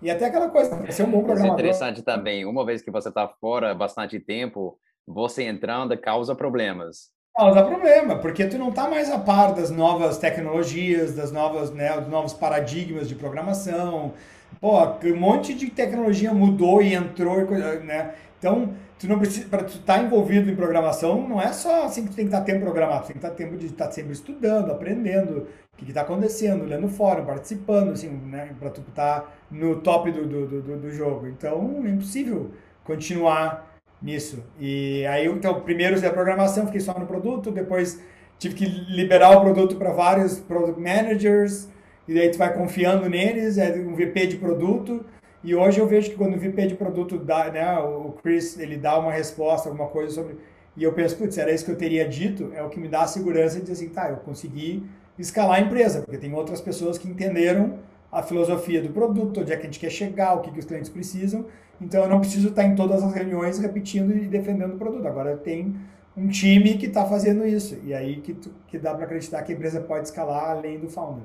E 0.00 0.10
até 0.10 0.26
aquela 0.26 0.50
coisa, 0.50 0.76
para 0.76 0.92
ser 0.92 1.04
um 1.04 1.10
bom 1.10 1.24
programador... 1.24 1.58
Isso 1.58 1.62
é 1.62 1.88
interessante 1.88 2.02
também, 2.02 2.44
uma 2.44 2.66
vez 2.66 2.82
que 2.82 2.90
você 2.90 3.08
está 3.08 3.26
fora 3.26 3.74
bastante 3.74 4.20
tempo, 4.20 4.78
você 5.06 5.44
entrando 5.44 5.98
causa 5.98 6.36
problemas. 6.36 7.16
Causa 7.38 7.62
problema, 7.62 8.16
porque 8.16 8.46
tu 8.46 8.58
não 8.58 8.72
tá 8.72 8.88
mais 8.88 9.08
a 9.08 9.16
par 9.16 9.54
das 9.54 9.70
novas 9.70 10.18
tecnologias, 10.18 11.14
das 11.14 11.30
novas, 11.30 11.70
né, 11.70 11.96
dos 12.00 12.08
novos 12.08 12.34
paradigmas 12.34 13.08
de 13.08 13.14
programação. 13.14 14.12
Pô, 14.60 14.76
um 15.04 15.16
monte 15.16 15.54
de 15.54 15.70
tecnologia 15.70 16.34
mudou 16.34 16.82
e 16.82 16.94
entrou, 16.94 17.48
né? 17.84 18.14
Então, 18.40 18.74
tu 18.98 19.06
não 19.06 19.20
precisa 19.20 19.46
para 19.48 19.62
tu 19.62 19.74
estar 19.74 19.98
tá 19.98 20.02
envolvido 20.02 20.50
em 20.50 20.56
programação 20.56 21.28
não 21.28 21.40
é 21.40 21.52
só 21.52 21.84
assim 21.84 22.02
que 22.02 22.10
tu 22.10 22.16
tem 22.16 22.24
que 22.24 22.34
estar 22.34 22.44
tempo 22.44 22.62
programado 22.62 23.02
tem 23.06 23.12
que 23.12 23.18
estar 23.18 23.30
tempo 23.30 23.56
de 23.56 23.66
estar 23.66 23.88
sempre 23.92 24.12
estudando 24.12 24.72
aprendendo 24.72 25.46
o 25.74 25.76
que 25.76 25.88
está 25.88 26.00
acontecendo 26.00 26.64
lendo 26.64 26.88
fórum 26.88 27.24
participando 27.24 27.92
assim 27.92 28.08
né 28.08 28.50
para 28.58 28.70
tu 28.70 28.80
estar 28.80 29.20
tá 29.20 29.28
no 29.50 29.76
top 29.76 30.10
do, 30.10 30.26
do, 30.26 30.46
do, 30.46 30.76
do, 30.76 30.90
jogo 30.90 31.28
então 31.28 31.80
é 31.84 31.90
impossível 31.90 32.50
continuar 32.82 33.67
nisso 34.00 34.44
e 34.60 35.04
aí 35.06 35.26
então 35.26 35.60
primeiro 35.60 36.04
a 36.06 36.10
programação 36.10 36.66
fiquei 36.66 36.80
só 36.80 36.96
no 36.98 37.06
produto 37.06 37.50
depois 37.50 38.00
tive 38.38 38.54
que 38.54 38.64
liberar 38.64 39.36
o 39.36 39.40
produto 39.40 39.76
para 39.76 39.90
vários 39.90 40.38
product 40.38 40.80
managers 40.80 41.68
e 42.06 42.14
daí 42.14 42.30
tu 42.30 42.38
vai 42.38 42.52
confiando 42.54 43.08
neles 43.08 43.58
é 43.58 43.72
um 43.74 43.94
VP 43.94 44.26
de 44.28 44.36
produto 44.36 45.04
e 45.42 45.54
hoje 45.54 45.78
eu 45.78 45.86
vejo 45.86 46.10
que 46.10 46.16
quando 46.16 46.34
o 46.34 46.38
VP 46.38 46.66
de 46.66 46.74
produto 46.74 47.16
dá, 47.16 47.50
né, 47.50 47.78
o 47.78 48.12
Chris, 48.22 48.58
ele 48.58 48.76
dá 48.76 48.98
uma 48.98 49.12
resposta, 49.12 49.68
alguma 49.68 49.88
coisa 49.88 50.12
sobre. 50.12 50.36
E 50.76 50.82
eu 50.82 50.92
penso, 50.92 51.16
putz, 51.16 51.38
era 51.38 51.52
isso 51.52 51.64
que 51.64 51.70
eu 51.70 51.76
teria 51.76 52.08
dito, 52.08 52.52
é 52.54 52.62
o 52.62 52.68
que 52.68 52.78
me 52.78 52.88
dá 52.88 53.02
a 53.02 53.06
segurança 53.06 53.56
de 53.56 53.62
dizer 53.62 53.72
assim, 53.72 53.88
tá, 53.88 54.10
eu 54.10 54.16
consegui 54.18 54.84
escalar 55.18 55.58
a 55.58 55.60
empresa, 55.60 56.02
porque 56.02 56.18
tem 56.18 56.32
outras 56.32 56.60
pessoas 56.60 56.98
que 56.98 57.08
entenderam 57.08 57.78
a 58.10 58.22
filosofia 58.22 58.80
do 58.80 58.90
produto, 58.90 59.40
onde 59.40 59.52
é 59.52 59.56
que 59.56 59.62
a 59.62 59.64
gente 59.64 59.80
quer 59.80 59.90
chegar, 59.90 60.34
o 60.34 60.40
que, 60.40 60.50
que 60.50 60.58
os 60.58 60.64
clientes 60.64 60.88
precisam. 60.88 61.46
Então 61.80 62.02
eu 62.02 62.08
não 62.08 62.20
preciso 62.20 62.48
estar 62.48 62.64
em 62.64 62.74
todas 62.74 63.02
as 63.02 63.12
reuniões 63.12 63.58
repetindo 63.58 64.16
e 64.16 64.26
defendendo 64.26 64.74
o 64.74 64.78
produto. 64.78 65.06
Agora 65.06 65.36
tem 65.36 65.76
um 66.16 66.28
time 66.28 66.76
que 66.76 66.86
está 66.86 67.06
fazendo 67.06 67.46
isso. 67.46 67.78
E 67.84 67.94
aí 67.94 68.20
que, 68.20 68.34
tu, 68.34 68.50
que 68.66 68.78
dá 68.78 68.94
para 68.94 69.04
acreditar 69.04 69.42
que 69.42 69.52
a 69.52 69.54
empresa 69.54 69.80
pode 69.80 70.06
escalar 70.06 70.50
além 70.50 70.78
do 70.80 70.88
founder. 70.88 71.24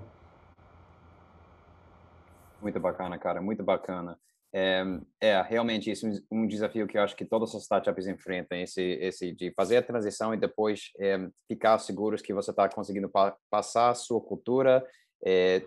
Muito 2.61 2.79
bacana, 2.79 3.17
cara, 3.17 3.41
muito 3.41 3.63
bacana. 3.63 4.17
É, 4.55 4.83
é, 5.19 5.41
realmente 5.41 5.89
isso 5.89 6.05
é 6.07 6.11
um 6.31 6.45
desafio 6.45 6.85
que 6.85 6.95
eu 6.95 7.01
acho 7.01 7.15
que 7.15 7.25
todas 7.25 7.55
as 7.55 7.63
startups 7.63 8.05
enfrentam, 8.05 8.55
esse, 8.59 8.81
esse 9.01 9.31
de 9.33 9.51
fazer 9.51 9.77
a 9.77 9.81
transição 9.81 10.31
e 10.31 10.37
depois 10.37 10.91
é, 10.99 11.27
ficar 11.47 11.79
seguros 11.79 12.21
que 12.21 12.35
você 12.35 12.51
está 12.51 12.69
conseguindo 12.69 13.09
pa 13.09 13.35
passar 13.49 13.89
a 13.89 13.95
sua 13.95 14.21
cultura, 14.21 14.85
é, 15.25 15.63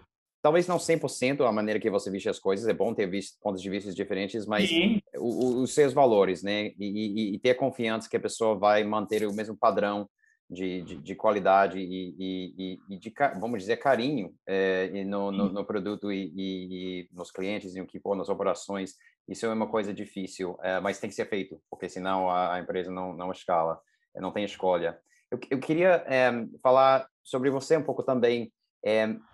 talvez 0.47 0.69
não 0.69 0.77
100% 0.77 1.45
a 1.45 1.51
maneira 1.51 1.81
que 1.81 1.91
você 1.91 2.09
viste 2.09 2.29
as 2.29 2.39
coisas, 2.39 2.69
é 2.69 2.73
bom 2.73 2.95
ter 2.95 3.09
visto 3.09 3.37
pontos 3.41 3.61
de 3.61 3.69
vista 3.69 3.93
diferentes, 3.93 4.47
mas 4.47 4.71
o, 5.17 5.25
o, 5.25 5.63
os 5.63 5.75
seus 5.75 5.93
valores, 5.93 6.41
né, 6.41 6.67
e, 6.79 7.33
e, 7.33 7.35
e 7.35 7.39
ter 7.41 7.55
confiança 7.55 8.09
que 8.09 8.17
a 8.17 8.21
pessoa 8.21 8.57
vai 8.57 8.85
manter 8.85 9.27
o 9.27 9.35
mesmo 9.35 9.57
padrão 9.57 10.09
de, 10.49 10.83
de, 10.83 10.99
de 10.99 11.15
qualidade 11.17 11.81
e, 11.81 12.79
e, 12.89 12.97
de, 12.97 13.13
vamos 13.41 13.59
dizer, 13.59 13.79
carinho 13.79 14.33
é, 14.47 15.03
no, 15.03 15.33
no, 15.33 15.53
no, 15.53 15.65
produto 15.65 16.13
e, 16.13 16.33
e, 16.37 17.09
nos 17.13 17.33
clientes 17.33 17.75
e 17.75 17.81
o 17.81 17.87
que 17.87 17.99
for, 17.99 18.15
nas 18.15 18.29
operações. 18.29 18.95
Isso 19.27 19.47
é 19.47 19.53
uma 19.53 19.67
coisa 19.67 19.93
difícil, 19.93 20.57
é, 20.63 20.79
mas 20.79 21.01
tem 21.01 21.11
que 21.11 21.17
ser 21.17 21.29
feito, 21.29 21.61
porque 21.69 21.89
senão 21.89 22.31
a, 22.31 22.55
a 22.55 22.61
empresa 22.61 22.89
não, 22.89 23.13
não 23.17 23.33
escala, 23.33 23.81
não 24.15 24.31
tem 24.31 24.45
escolha. 24.45 24.97
Eu, 25.29 25.41
eu 25.51 25.59
queria 25.59 26.05
é, 26.07 26.31
falar 26.63 27.09
sobre 27.25 27.51
você 27.51 27.77
um 27.77 27.83
pouco 27.83 28.05
também 28.05 28.53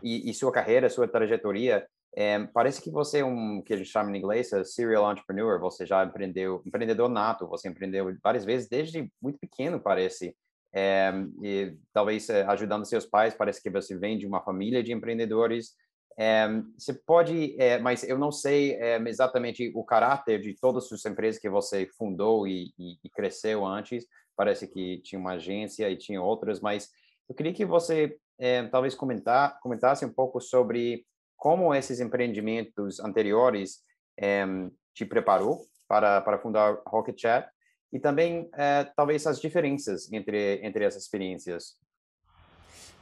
e, 0.03 0.33
sua 0.35 0.53
carreira, 0.53 0.89
sua 0.89 1.07
trajetória. 1.07 1.87
É, 2.15 2.45
parece 2.53 2.83
que 2.83 2.91
você 2.91 3.21
é 3.21 3.25
um 3.25 3.63
que 3.63 3.73
a 3.73 3.77
gente 3.77 3.89
chama 3.89 4.15
em 4.15 4.19
inglês 4.19 4.53
é 4.53 4.63
serial 4.65 5.11
entrepreneur. 5.11 5.59
Você 5.61 5.87
já 5.87 6.05
empreendeu, 6.05 6.63
empreendedor 6.67 7.09
nato. 7.09 7.47
Você 7.49 7.69
empreendeu 7.69 8.15
várias 8.23 8.45
vezes 8.45 8.69
desde 8.69 9.11
muito 9.21 9.39
pequeno, 9.39 9.81
parece. 9.81 10.37
É, 10.75 11.13
e 11.43 11.77
talvez 11.93 12.29
é, 12.29 12.43
ajudando 12.45 12.85
seus 12.85 13.07
pais. 13.07 13.35
Parece 13.35 13.63
que 13.63 13.71
você 13.71 13.97
vem 13.97 14.19
de 14.19 14.27
uma 14.27 14.43
família 14.43 14.83
de 14.83 14.93
empreendedores. 14.93 15.75
É, 16.19 16.47
você 16.77 16.93
pode, 16.93 17.57
é, 17.59 17.79
mas 17.79 18.03
eu 18.05 18.19
não 18.19 18.31
sei 18.31 18.75
é, 18.75 18.97
exatamente 19.09 19.73
o 19.75 19.83
caráter 19.83 20.41
de 20.41 20.55
todas 20.61 20.93
as 20.93 21.05
empresas 21.07 21.41
que 21.41 21.49
você 21.49 21.89
fundou 21.97 22.47
e, 22.47 22.73
e, 22.79 22.99
e, 23.03 23.11
cresceu 23.11 23.65
antes. 23.65 24.07
Parece 24.37 24.67
que 24.67 24.99
tinha 24.99 25.19
uma 25.19 25.33
agência 25.33 25.89
e 25.89 25.97
tinha 25.97 26.21
outras, 26.21 26.61
mas 26.61 26.91
eu 27.29 27.35
queria 27.35 27.53
que 27.53 27.65
você 27.65 28.19
é, 28.43 28.65
talvez 28.65 28.93
comentar, 28.97 29.61
comentasse 29.61 30.05
um 30.05 30.13
pouco 30.13 30.41
sobre 30.41 31.07
como 31.37 31.73
esses 31.73 32.01
empreendimentos 32.01 32.99
anteriores 32.99 33.83
é, 34.19 34.45
te 34.93 35.07
preparou 35.07 35.61
para, 35.87 36.21
para 36.21 36.41
fundar 36.41 36.77
Rocket 36.85 37.21
Chat 37.21 37.49
e 37.93 38.01
também 38.01 38.51
é, 38.55 38.85
talvez 38.97 39.25
as 39.29 39.41
diferenças 39.41 40.13
entre 40.13 40.61
entre 40.67 40.85
essas 40.85 41.05
experiências. 41.05 41.77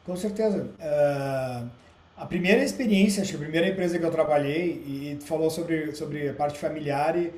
Com 0.04 0.14
certeza. 0.14 0.64
Uh, 0.78 1.70
a 2.16 2.26
primeira 2.26 2.62
experiência, 2.62 3.22
acho 3.22 3.30
que 3.30 3.36
a 3.36 3.40
primeira 3.40 3.68
empresa 3.68 3.98
que 3.98 4.04
eu 4.04 4.10
trabalhei 4.10 4.72
e 4.86 5.18
falou 5.22 5.48
sobre 5.48 5.94
sobre 5.94 6.28
a 6.28 6.34
parte 6.34 6.58
familiar 6.58 7.16
e 7.16 7.32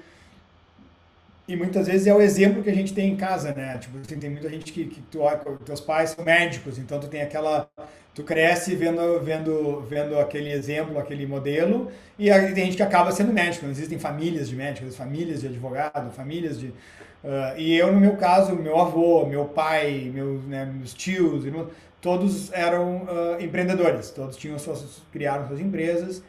e 1.47 1.57
muitas 1.57 1.89
vezes 1.89 2.07
é 2.07 2.15
o 2.15 2.21
exemplo 2.21 2.63
que 2.63 2.71
a 2.71 2.75
gente 2.75 2.95
tem 2.95 3.11
em 3.13 3.17
casa, 3.17 3.53
né? 3.53 3.77
Tipo, 3.79 3.99
tem 3.99 4.31
muita 4.31 4.49
gente 4.49 4.73
que, 4.73 4.85
que 4.85 5.01
tu, 5.03 5.21
teus 5.65 5.81
pais 5.81 6.11
são 6.11 6.25
médicos, 6.25 6.79
então 6.79 7.01
tu 7.01 7.09
tem 7.09 7.23
aquela 7.23 7.69
tu 8.15 8.23
cresce 8.23 8.77
vendo 8.77 9.21
vendo 9.21 9.81
vendo 9.81 10.19
aquele 10.19 10.53
exemplo, 10.53 10.99
aquele 10.99 11.27
modelo, 11.27 11.91
e 12.19 12.31
aí 12.31 12.55
tem 12.55 12.67
gente 12.67 12.77
que 12.77 12.83
acaba 12.83 13.11
sendo 13.11 13.33
médico. 13.33 13.65
Não 13.65 13.73
existem 13.73 13.99
famílias 13.99 14.49
de 14.49 14.55
médicos, 14.55 14.97
famílias 14.97 15.41
de 15.41 15.49
advogado, 15.49 16.13
famílias 16.13 16.61
de 16.61 16.69
uh, 16.69 17.59
e 17.59 17.77
eu 17.77 17.93
no 17.93 18.01
meu 18.01 18.17
caso, 18.17 18.55
meu 18.55 18.79
avô, 18.79 19.27
meu 19.27 19.47
pai, 19.47 20.11
meus, 20.15 20.45
né, 20.45 20.65
meus 20.65 20.95
tios, 20.95 21.45
irmãos, 21.45 21.69
todos 22.01 22.53
eram 22.53 22.99
uh, 22.99 23.43
empreendedores, 23.43 24.11
todos 24.11 24.37
tinham 24.37 24.59
suas 24.61 25.03
criaram 25.13 25.49
suas 25.49 25.61
empresas 25.61 26.23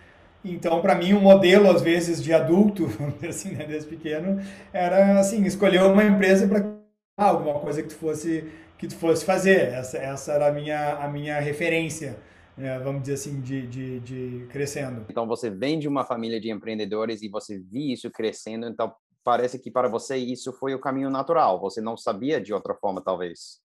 então, 0.43 0.81
para 0.81 0.95
mim, 0.95 1.13
o 1.13 1.17
um 1.17 1.21
modelo, 1.21 1.69
às 1.69 1.81
vezes, 1.81 2.21
de 2.21 2.33
adulto, 2.33 2.87
assim, 3.27 3.51
né, 3.51 3.65
desde 3.65 3.89
pequeno, 3.89 4.41
era, 4.73 5.19
assim, 5.19 5.43
escolher 5.45 5.81
uma 5.83 6.03
empresa 6.03 6.47
para 6.47 6.75
alguma 7.17 7.59
coisa 7.59 7.81
que 7.81 7.89
tu 7.89 7.95
fosse, 7.95 8.51
que 8.77 8.87
tu 8.87 8.95
fosse 8.95 9.23
fazer. 9.23 9.69
Essa, 9.69 9.97
essa 9.97 10.33
era 10.33 10.47
a 10.47 10.51
minha, 10.51 10.95
a 10.95 11.07
minha 11.07 11.39
referência, 11.39 12.19
né, 12.57 12.77
vamos 12.79 13.01
dizer 13.03 13.13
assim, 13.13 13.39
de, 13.39 13.67
de, 13.67 13.99
de 14.01 14.47
crescendo. 14.49 15.05
Então, 15.09 15.25
você 15.25 15.49
vem 15.49 15.79
de 15.79 15.87
uma 15.87 16.03
família 16.03 16.41
de 16.41 16.51
empreendedores 16.51 17.21
e 17.21 17.29
você 17.29 17.57
viu 17.57 17.93
isso 17.93 18.11
crescendo, 18.11 18.67
então 18.67 18.93
parece 19.23 19.57
que 19.57 19.71
para 19.71 19.87
você 19.87 20.17
isso 20.17 20.51
foi 20.51 20.75
o 20.75 20.79
caminho 20.79 21.09
natural. 21.09 21.59
Você 21.61 21.79
não 21.79 21.95
sabia 21.95 22.41
de 22.41 22.53
outra 22.53 22.75
forma, 22.75 23.01
talvez. 23.01 23.61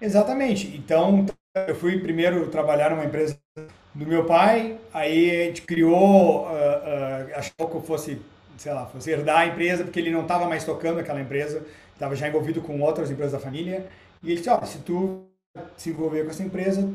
Exatamente. 0.00 0.76
Então, 0.76 1.24
eu 1.68 1.74
fui 1.74 2.00
primeiro 2.00 2.50
trabalhar 2.50 2.90
numa 2.90 3.04
empresa 3.04 3.40
do 3.96 4.06
meu 4.06 4.26
pai, 4.26 4.78
aí 4.92 5.30
a 5.30 5.44
gente 5.44 5.62
criou, 5.62 6.42
uh, 6.42 6.48
uh, 6.48 7.34
achou 7.34 7.68
que 7.68 7.76
eu 7.76 7.80
fosse, 7.80 8.20
sei 8.58 8.72
lá, 8.72 8.84
fosse 8.84 9.10
herdar 9.10 9.38
a 9.38 9.46
empresa, 9.46 9.84
porque 9.84 9.98
ele 9.98 10.10
não 10.10 10.22
estava 10.22 10.46
mais 10.46 10.64
tocando 10.64 11.00
aquela 11.00 11.20
empresa, 11.20 11.64
estava 11.94 12.14
já 12.14 12.28
envolvido 12.28 12.60
com 12.60 12.78
outras 12.82 13.10
empresas 13.10 13.32
da 13.32 13.38
família, 13.38 13.86
e 14.22 14.28
ele 14.28 14.36
disse, 14.36 14.50
ó, 14.50 14.62
se 14.64 14.78
tu 14.80 15.24
se 15.78 15.88
envolver 15.88 16.24
com 16.24 16.30
essa 16.30 16.42
empresa, 16.42 16.86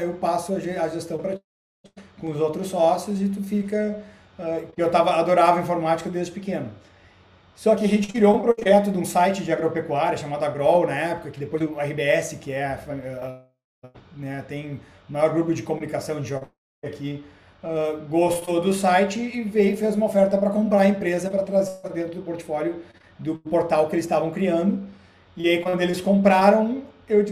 eu 0.00 0.14
passo 0.14 0.54
a 0.54 0.88
gestão 0.88 1.18
para 1.18 1.36
ti, 1.36 1.42
com 2.18 2.30
os 2.30 2.40
outros 2.40 2.68
sócios, 2.68 3.20
e 3.20 3.28
tu 3.28 3.42
fica... 3.42 4.02
Uh, 4.38 4.66
eu 4.78 4.90
tava, 4.90 5.16
adorava 5.16 5.60
informática 5.60 6.08
desde 6.08 6.32
pequeno. 6.32 6.70
Só 7.54 7.76
que 7.76 7.84
a 7.84 7.88
gente 7.88 8.08
criou 8.08 8.36
um 8.36 8.40
projeto 8.40 8.90
de 8.90 8.98
um 8.98 9.04
site 9.04 9.44
de 9.44 9.52
agropecuária 9.52 10.16
chamado 10.16 10.44
Agrol 10.44 10.86
na 10.86 10.96
época, 10.96 11.30
que 11.30 11.38
depois 11.38 11.62
o 11.62 11.78
RBS, 11.78 12.38
que 12.40 12.50
é 12.50 12.78
né, 14.16 14.42
tem 14.48 14.80
maior 15.08 15.32
grupo 15.32 15.52
de 15.52 15.62
comunicação 15.62 16.20
de 16.20 16.28
jogos 16.28 16.48
aqui, 16.84 17.24
uh, 17.62 18.06
gostou 18.08 18.60
do 18.60 18.72
site 18.72 19.20
e 19.20 19.42
veio 19.42 19.76
fez 19.76 19.94
uma 19.94 20.06
oferta 20.06 20.36
para 20.38 20.50
comprar 20.50 20.80
a 20.80 20.88
empresa 20.88 21.30
para 21.30 21.42
trazer 21.42 21.88
dentro 21.92 22.16
do 22.16 22.22
portfólio 22.22 22.82
do 23.18 23.36
portal 23.36 23.88
que 23.88 23.94
eles 23.94 24.04
estavam 24.04 24.30
criando. 24.30 24.82
E 25.36 25.48
aí 25.48 25.62
quando 25.62 25.80
eles 25.80 26.00
compraram, 26.00 26.82
eu 27.08 27.24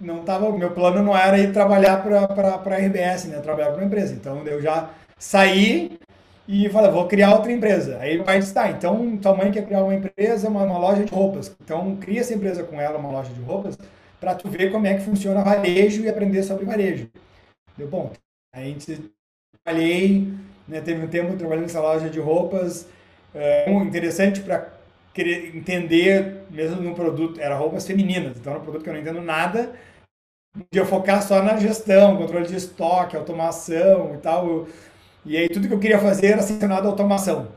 não 0.00 0.22
tava, 0.22 0.50
meu 0.52 0.70
plano 0.70 1.02
não 1.02 1.16
era 1.16 1.38
ir 1.38 1.52
trabalhar 1.52 2.02
para 2.02 2.54
a 2.54 2.78
RBS, 2.78 3.26
né, 3.26 3.40
trabalhar 3.40 3.68
para 3.68 3.76
uma 3.76 3.86
empresa. 3.86 4.14
Então 4.14 4.44
eu 4.46 4.60
já 4.60 4.90
saí 5.18 5.98
e 6.46 6.68
falei, 6.68 6.90
vou 6.90 7.06
criar 7.06 7.34
outra 7.34 7.50
empresa. 7.50 7.98
Aí 7.98 8.18
o 8.18 8.24
pai 8.24 8.38
disse, 8.38 8.52
tá, 8.52 8.70
então 8.70 9.16
tua 9.16 9.34
mãe 9.34 9.50
quer 9.50 9.64
criar 9.64 9.82
uma 9.82 9.94
empresa, 9.94 10.48
uma, 10.48 10.62
uma 10.64 10.78
loja 10.78 11.04
de 11.04 11.12
roupas. 11.12 11.54
Então 11.62 11.96
cria 11.96 12.20
essa 12.20 12.34
empresa 12.34 12.62
com 12.62 12.80
ela, 12.80 12.98
uma 12.98 13.10
loja 13.10 13.32
de 13.32 13.40
roupas, 13.40 13.78
para 14.24 14.34
tu 14.34 14.48
ver 14.48 14.72
como 14.72 14.86
é 14.86 14.94
que 14.94 15.04
funciona 15.04 15.44
varejo 15.44 16.02
e 16.02 16.08
aprender 16.08 16.42
sobre 16.42 16.64
varejo. 16.64 17.10
Deu 17.76 17.86
bom. 17.86 18.10
A 18.54 18.60
gente 18.60 19.12
trabalhei, 19.62 20.32
né, 20.66 20.80
teve 20.80 21.04
um 21.04 21.08
tempo 21.08 21.36
trabalhando 21.36 21.64
nessa 21.64 21.80
loja 21.80 22.08
de 22.08 22.18
roupas, 22.18 22.88
é, 23.34 23.70
interessante 23.70 24.40
para 24.40 24.72
entender, 25.54 26.46
mesmo 26.50 26.80
no 26.80 26.94
produto, 26.94 27.38
era 27.38 27.54
roupas 27.54 27.86
femininas, 27.86 28.38
então 28.38 28.54
era 28.54 28.60
um 28.62 28.64
produto 28.64 28.82
que 28.82 28.88
eu 28.88 28.94
não 28.94 29.00
entendo 29.00 29.20
nada, 29.20 29.72
podia 30.70 30.86
focar 30.86 31.22
só 31.22 31.42
na 31.42 31.58
gestão, 31.58 32.16
controle 32.16 32.46
de 32.46 32.56
estoque, 32.56 33.16
automação 33.16 34.14
e 34.14 34.18
tal, 34.18 34.66
e 35.26 35.36
aí 35.36 35.48
tudo 35.50 35.68
que 35.68 35.74
eu 35.74 35.78
queria 35.78 35.98
fazer 35.98 36.28
era 36.28 36.36
relacionado 36.36 36.86
à 36.86 36.88
automação, 36.88 37.48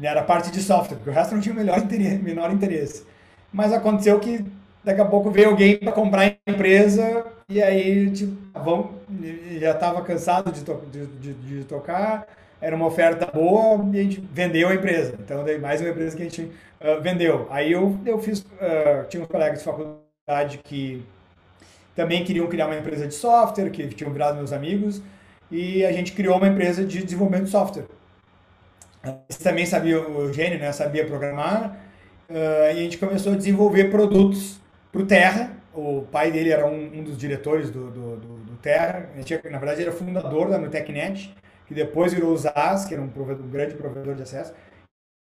era 0.00 0.22
parte 0.22 0.50
de 0.50 0.62
software, 0.62 0.96
porque 0.96 1.10
o 1.10 1.12
resto 1.12 1.34
não 1.34 1.42
tinha 1.42 1.54
o 1.54 1.58
menor 2.24 2.50
interesse. 2.50 3.04
Mas 3.52 3.72
aconteceu 3.72 4.18
que 4.20 4.44
daqui 4.82 5.00
a 5.00 5.04
pouco 5.04 5.30
veio 5.30 5.50
alguém 5.50 5.78
para 5.78 5.92
comprar 5.92 6.22
a 6.22 6.50
empresa 6.50 7.26
e 7.48 7.62
aí 7.62 8.10
tipo, 8.10 8.36
vamos, 8.54 8.90
já 9.60 9.72
estava 9.72 10.02
cansado 10.02 10.52
de, 10.52 10.62
to 10.62 10.82
de, 10.90 11.06
de, 11.06 11.34
de, 11.34 11.64
tocar, 11.64 12.26
era 12.60 12.74
uma 12.74 12.86
oferta 12.86 13.26
boa 13.26 13.84
e 13.92 13.98
a 13.98 14.02
gente 14.02 14.20
vendeu 14.32 14.68
a 14.68 14.74
empresa. 14.74 15.14
Então, 15.18 15.44
daí 15.44 15.58
mais 15.58 15.80
uma 15.80 15.90
empresa 15.90 16.16
que 16.16 16.22
a 16.22 16.24
gente 16.26 16.42
uh, 16.42 17.00
vendeu. 17.00 17.46
Aí 17.50 17.72
eu, 17.72 17.98
eu 18.04 18.18
fiz, 18.18 18.40
uh, 18.40 19.08
tinha 19.08 19.22
uns 19.22 19.28
colegas 19.28 19.58
de 19.58 19.64
faculdade 19.64 20.58
que 20.62 21.02
também 21.96 22.22
queriam 22.24 22.46
criar 22.46 22.66
uma 22.66 22.76
empresa 22.76 23.06
de 23.06 23.14
software, 23.14 23.70
que 23.70 23.88
tinham 23.88 24.12
virado 24.12 24.36
meus 24.36 24.52
amigos, 24.52 25.02
e 25.50 25.84
a 25.84 25.92
gente 25.92 26.12
criou 26.12 26.36
uma 26.36 26.46
empresa 26.46 26.84
de 26.84 27.02
desenvolvimento 27.02 27.44
de 27.44 27.50
software. 27.50 27.86
Eles 29.02 29.38
também 29.42 29.66
sabia, 29.66 30.00
o 30.00 30.22
Eugênio 30.26 30.58
né, 30.58 30.70
sabia 30.72 31.04
programar, 31.06 31.76
uh, 32.28 32.34
e 32.66 32.70
a 32.70 32.74
gente 32.74 32.98
começou 32.98 33.32
a 33.32 33.36
desenvolver 33.36 33.90
produtos 33.90 34.59
para 34.90 35.02
o 35.02 35.06
Terra. 35.06 35.56
O 35.72 36.02
pai 36.10 36.32
dele 36.32 36.50
era 36.50 36.66
um, 36.66 36.98
um 36.98 37.04
dos 37.04 37.16
diretores 37.16 37.70
do, 37.70 37.90
do, 37.90 38.16
do, 38.16 38.36
do 38.38 38.56
Terra. 38.56 39.08
Tinha, 39.24 39.40
na 39.50 39.58
verdade, 39.58 39.82
era 39.82 39.92
fundador 39.92 40.48
da 40.48 40.58
Nutecnet, 40.58 41.34
que 41.66 41.74
depois 41.74 42.12
virou 42.12 42.32
o 42.32 42.36
ZAS, 42.36 42.86
que 42.86 42.94
era 42.94 43.02
um, 43.02 43.08
provedor, 43.08 43.44
um 43.44 43.50
grande 43.50 43.74
provedor 43.74 44.14
de 44.14 44.22
acesso. 44.22 44.52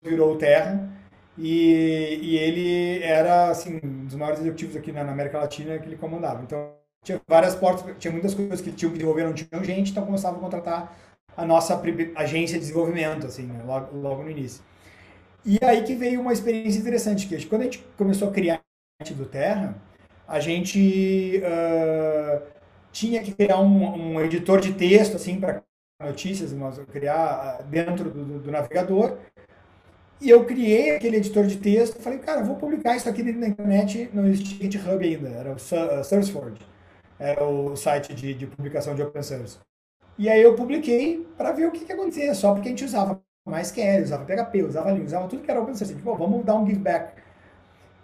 Virou 0.04 0.34
o 0.34 0.38
Terra. 0.38 0.90
E, 1.38 2.20
e, 2.22 2.38
ele 2.38 3.04
era 3.04 3.50
assim, 3.50 3.80
um 3.84 4.06
dos 4.06 4.16
maiores 4.16 4.42
executivos 4.42 4.76
aqui 4.76 4.92
na, 4.92 5.04
na, 5.04 5.12
América 5.12 5.40
Latina 5.40 5.80
que 5.80 5.88
ele 5.88 5.96
comandava. 5.96 6.42
Então, 6.44 6.74
tinha 7.04 7.22
várias 7.28 7.56
portas, 7.56 7.96
tinha 7.98 8.12
muitas 8.12 8.34
coisas 8.34 8.62
que 8.62 8.72
tinham 8.72 8.92
que 8.92 8.98
desenvolver, 8.98 9.24
não 9.24 9.34
tinham 9.34 9.64
gente, 9.64 9.92
então 9.92 10.06
começava 10.06 10.38
a 10.38 10.40
contratar 10.40 10.96
a 11.36 11.46
nossa 11.46 11.82
agência 12.16 12.56
de 12.56 12.60
desenvolvimento, 12.60 13.26
assim, 13.26 13.44
né, 13.44 13.64
logo, 13.66 13.98
logo 13.98 14.24
no 14.24 14.30
início. 14.30 14.62
E 15.46 15.58
aí 15.64 15.84
que 15.84 15.96
veio 15.96 16.22
uma 16.22 16.34
experiência 16.34 16.80
interessante, 16.80 17.28
que 17.28 17.46
quando 17.48 17.62
a 17.62 17.64
gente 17.66 17.80
começou 17.98 18.30
a 18.30 18.32
criar 18.32 18.62
do 19.10 19.26
Terra, 19.26 19.76
a 20.28 20.40
gente 20.40 21.42
uh, 21.44 22.42
tinha 22.92 23.22
que 23.22 23.34
criar 23.34 23.60
um, 23.60 24.14
um, 24.14 24.22
editor 24.22 24.62
de 24.62 24.74
texto 24.74 25.16
assim 25.16 25.40
para 25.40 25.62
notícias, 26.02 26.54
criar 26.92 27.64
dentro 27.70 28.10
do, 28.10 28.40
do, 28.40 28.52
navegador. 28.52 29.18
E 30.22 30.30
eu 30.30 30.46
criei 30.46 30.96
aquele 30.96 31.18
editor 31.18 31.46
de 31.48 31.58
texto, 31.58 32.00
falei, 32.02 32.20
cara, 32.20 32.44
vou 32.44 32.56
publicar 32.56 32.96
isso 32.96 33.10
aqui 33.10 33.24
na 33.24 33.48
internet, 33.48 34.10
não 34.14 34.28
existia 34.28 34.72
GitHub 34.72 35.04
ainda, 35.04 35.30
era 35.30 35.52
o 35.54 35.60
SourceForge, 35.60 36.62
era 37.20 37.44
o 37.44 37.76
site 37.76 38.14
de, 38.14 38.34
de 38.34 38.46
publicação 38.46 38.94
de 38.94 39.02
open 39.02 39.24
source. 39.24 39.58
E 40.18 40.30
aí 40.30 40.42
eu 40.42 40.56
publiquei 40.56 41.26
para 41.36 41.52
ver 41.52 41.66
o 41.66 41.72
que, 41.72 41.86
que 41.86 41.92
acontecia, 41.92 42.34
só 42.36 42.54
porque 42.54 42.68
a 42.68 42.72
gente 42.72 42.86
usava 42.86 43.20
MySQL, 43.48 44.04
usava 44.04 44.26
PHP, 44.26 44.64
usava 44.64 44.92
Linux, 44.92 45.08
usava 45.08 45.28
tudo 45.28 45.42
que 45.42 45.50
era 45.50 45.60
open 45.60 45.74
source. 45.74 45.96
Tipo, 45.96 46.16
vamos 46.16 46.46
dar 46.46 46.56
um 46.56 46.68
give 46.68 46.80
back 46.80 47.14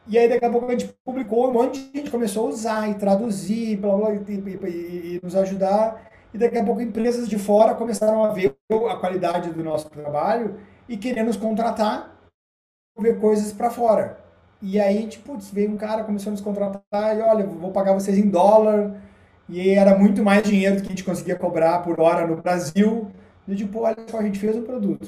e 0.07 0.17
aí 0.17 0.29
daqui 0.29 0.45
a 0.45 0.49
pouco 0.49 0.67
a 0.67 0.71
gente 0.71 0.93
publicou, 1.03 1.49
um 1.49 1.53
monte 1.53 1.79
de 1.79 1.99
gente 1.99 2.11
começou 2.11 2.45
a 2.45 2.49
usar 2.49 2.89
e 2.89 2.95
traduzir, 2.95 3.77
blá, 3.77 3.95
blá, 3.95 4.13
e, 4.13 4.17
e, 4.17 5.15
e 5.15 5.19
nos 5.21 5.35
ajudar. 5.35 6.09
E 6.33 6.37
daqui 6.37 6.57
a 6.57 6.63
pouco 6.63 6.81
empresas 6.81 7.27
de 7.27 7.37
fora 7.37 7.75
começaram 7.75 8.23
a 8.23 8.29
ver 8.29 8.55
a 8.89 8.95
qualidade 8.95 9.51
do 9.51 9.63
nosso 9.63 9.89
trabalho 9.89 10.59
e 10.87 10.97
querer 10.97 11.23
nos 11.23 11.35
contratar, 11.35 12.17
ver 12.97 13.19
coisas 13.19 13.51
para 13.51 13.69
fora. 13.69 14.17
E 14.61 14.79
aí, 14.79 15.07
tipo, 15.07 15.37
veio 15.53 15.71
um 15.71 15.77
cara, 15.77 16.03
começou 16.03 16.29
a 16.29 16.31
nos 16.31 16.41
contratar 16.41 17.17
e 17.17 17.21
olha, 17.21 17.45
vou 17.45 17.71
pagar 17.71 17.93
vocês 17.93 18.17
em 18.17 18.29
dólar 18.29 18.95
e 19.47 19.69
era 19.69 19.97
muito 19.97 20.23
mais 20.23 20.43
dinheiro 20.43 20.77
do 20.77 20.81
que 20.81 20.87
a 20.87 20.91
gente 20.91 21.03
conseguia 21.03 21.35
cobrar 21.35 21.79
por 21.79 21.99
hora 21.99 22.25
no 22.25 22.37
Brasil. 22.37 23.11
E 23.47 23.55
tipo, 23.55 23.79
olha 23.79 23.95
só, 24.07 24.19
a 24.19 24.23
gente 24.23 24.39
fez 24.39 24.55
um 24.55 24.63
produto, 24.63 25.07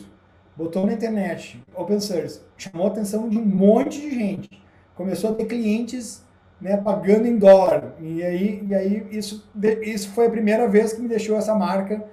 botou 0.56 0.86
na 0.86 0.93
internet, 0.93 1.62
open 1.76 2.00
source, 2.00 2.41
chamou 2.58 2.88
a 2.88 2.89
atenção 2.89 3.28
de 3.28 3.38
um 3.38 3.45
monte 3.45 4.00
de 4.00 4.12
gente. 4.12 4.69
Começou 5.00 5.32
a 5.32 5.34
ter 5.34 5.45
clientes 5.45 6.26
né, 6.60 6.76
pagando 6.76 7.26
em 7.26 7.38
dólar. 7.38 7.93
E 8.02 8.22
aí, 8.22 8.68
e 8.68 8.76
aí 8.76 9.08
isso, 9.12 9.50
isso 9.82 10.10
foi 10.10 10.28
a 10.28 10.30
primeira 10.30 10.68
vez 10.68 10.91
que 10.91 11.02
me 11.02 11.08
deixou 11.08 11.38
essa 11.38 11.56
marca 11.56 12.04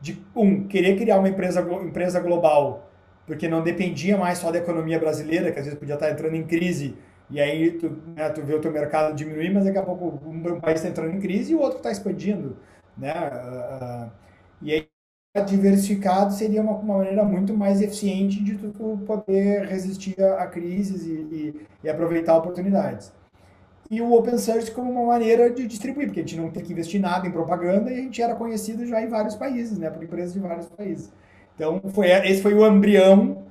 de, 0.00 0.24
um, 0.32 0.62
querer 0.68 0.96
criar 0.96 1.18
uma 1.18 1.28
empresa, 1.28 1.60
empresa 1.82 2.20
global, 2.20 2.88
porque 3.26 3.48
não 3.48 3.64
dependia 3.64 4.16
mais 4.16 4.38
só 4.38 4.52
da 4.52 4.58
economia 4.58 4.96
brasileira, 4.96 5.50
que 5.50 5.58
às 5.58 5.64
vezes 5.64 5.76
podia 5.76 5.94
estar 5.94 6.08
entrando 6.08 6.36
em 6.36 6.44
crise 6.44 6.94
e 7.28 7.40
aí 7.40 7.72
tu, 7.72 7.90
né, 8.14 8.28
tu 8.28 8.42
vê 8.42 8.54
o 8.54 8.60
teu 8.60 8.70
mercado 8.70 9.12
diminuir, 9.16 9.52
mas 9.52 9.64
daqui 9.64 9.78
a 9.78 9.82
pouco 9.82 10.24
um, 10.24 10.60
país 10.60 10.76
está 10.76 10.88
entrando 10.88 11.16
em 11.16 11.18
crise 11.18 11.50
e 11.50 11.56
o 11.56 11.60
outro 11.60 11.78
está 11.78 11.90
expandindo. 11.90 12.56
Né? 12.96 13.12
Uh, 13.12 14.08
e 14.62 14.72
aí 14.72 14.88
diversificado 15.40 16.32
seria 16.32 16.62
uma, 16.62 16.72
uma, 16.72 16.98
maneira 16.98 17.24
muito 17.24 17.54
mais 17.54 17.80
eficiente 17.80 18.42
de 18.42 18.56
tu, 18.56 18.98
poder 19.06 19.66
resistir 19.66 20.20
a, 20.20 20.42
a 20.42 20.46
crises 20.46 21.04
e, 21.04 21.12
e, 21.12 21.60
e, 21.84 21.88
aproveitar 21.88 22.36
oportunidades. 22.36 23.12
E 23.90 24.00
o 24.00 24.12
open 24.12 24.38
source 24.38 24.70
como 24.70 24.90
uma 24.90 25.04
maneira 25.04 25.48
de 25.50 25.66
distribuir, 25.66 26.08
porque 26.08 26.20
a 26.20 26.22
gente 26.22 26.36
não 26.36 26.50
tem 26.50 26.62
que 26.62 26.72
investir 26.72 27.00
nada 27.00 27.26
em 27.26 27.30
propaganda 27.30 27.90
e 27.90 27.94
a 27.94 28.02
gente 28.02 28.20
era 28.20 28.34
conhecido 28.34 28.84
já 28.86 29.00
em 29.00 29.08
vários 29.08 29.36
países, 29.36 29.78
né, 29.78 29.90
por 29.90 30.02
empresas 30.02 30.32
de 30.32 30.40
vários 30.40 30.66
países. 30.66 31.12
Então, 31.54 31.80
foi, 31.88 32.10
esse 32.10 32.42
foi 32.42 32.54
o 32.54 32.66
embrião 32.66 33.44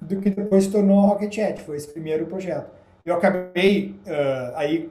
do 0.00 0.20
que 0.20 0.30
depois 0.30 0.64
se 0.64 0.70
tornou 0.70 0.98
a 1.00 1.08
Rocket 1.08 1.34
Chat, 1.34 1.60
foi 1.62 1.76
esse 1.76 1.88
primeiro 1.88 2.26
projeto. 2.26 2.70
Eu 3.04 3.14
acabei 3.14 3.94
uh, 4.06 4.56
aí 4.56 4.90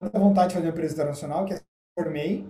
com 0.00 0.18
vontade 0.18 0.48
de 0.48 0.54
fazer 0.54 0.66
uma 0.66 0.72
empresa 0.72 0.94
internacional, 0.94 1.44
que 1.44 1.54
é 1.54 1.60
formei, 1.98 2.46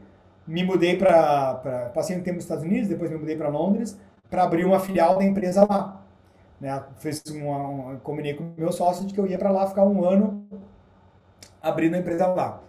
me 0.49 0.65
mudei 0.65 0.97
para 0.97 1.91
passei 1.95 2.17
um 2.17 2.23
tempo 2.23 2.37
nos 2.37 2.45
Estados 2.45 2.65
Unidos, 2.65 2.89
depois 2.89 3.11
me 3.11 3.19
mudei 3.19 3.37
para 3.37 3.49
Londres 3.49 3.97
para 4.31 4.43
abrir 4.43 4.65
uma 4.65 4.81
filial 4.81 5.17
da 5.19 5.25
empresa 5.25 5.67
lá. 5.69 6.03
Né? 6.61 6.83
Uma, 7.31 7.97
combinei 7.97 8.35
com 8.35 8.45
o 8.45 8.55
meu 8.57 8.73
sócio 8.73 9.07
de 9.07 9.15
que 9.15 9.21
eu 9.21 9.27
ia 9.27 9.39
para 9.39 9.51
lá 9.51 9.67
ficar 9.67 9.85
um 9.85 10.05
ano 10.05 10.47
abrindo 11.63 11.95
a 11.95 11.99
empresa 11.99 12.27
lá. 12.27 12.63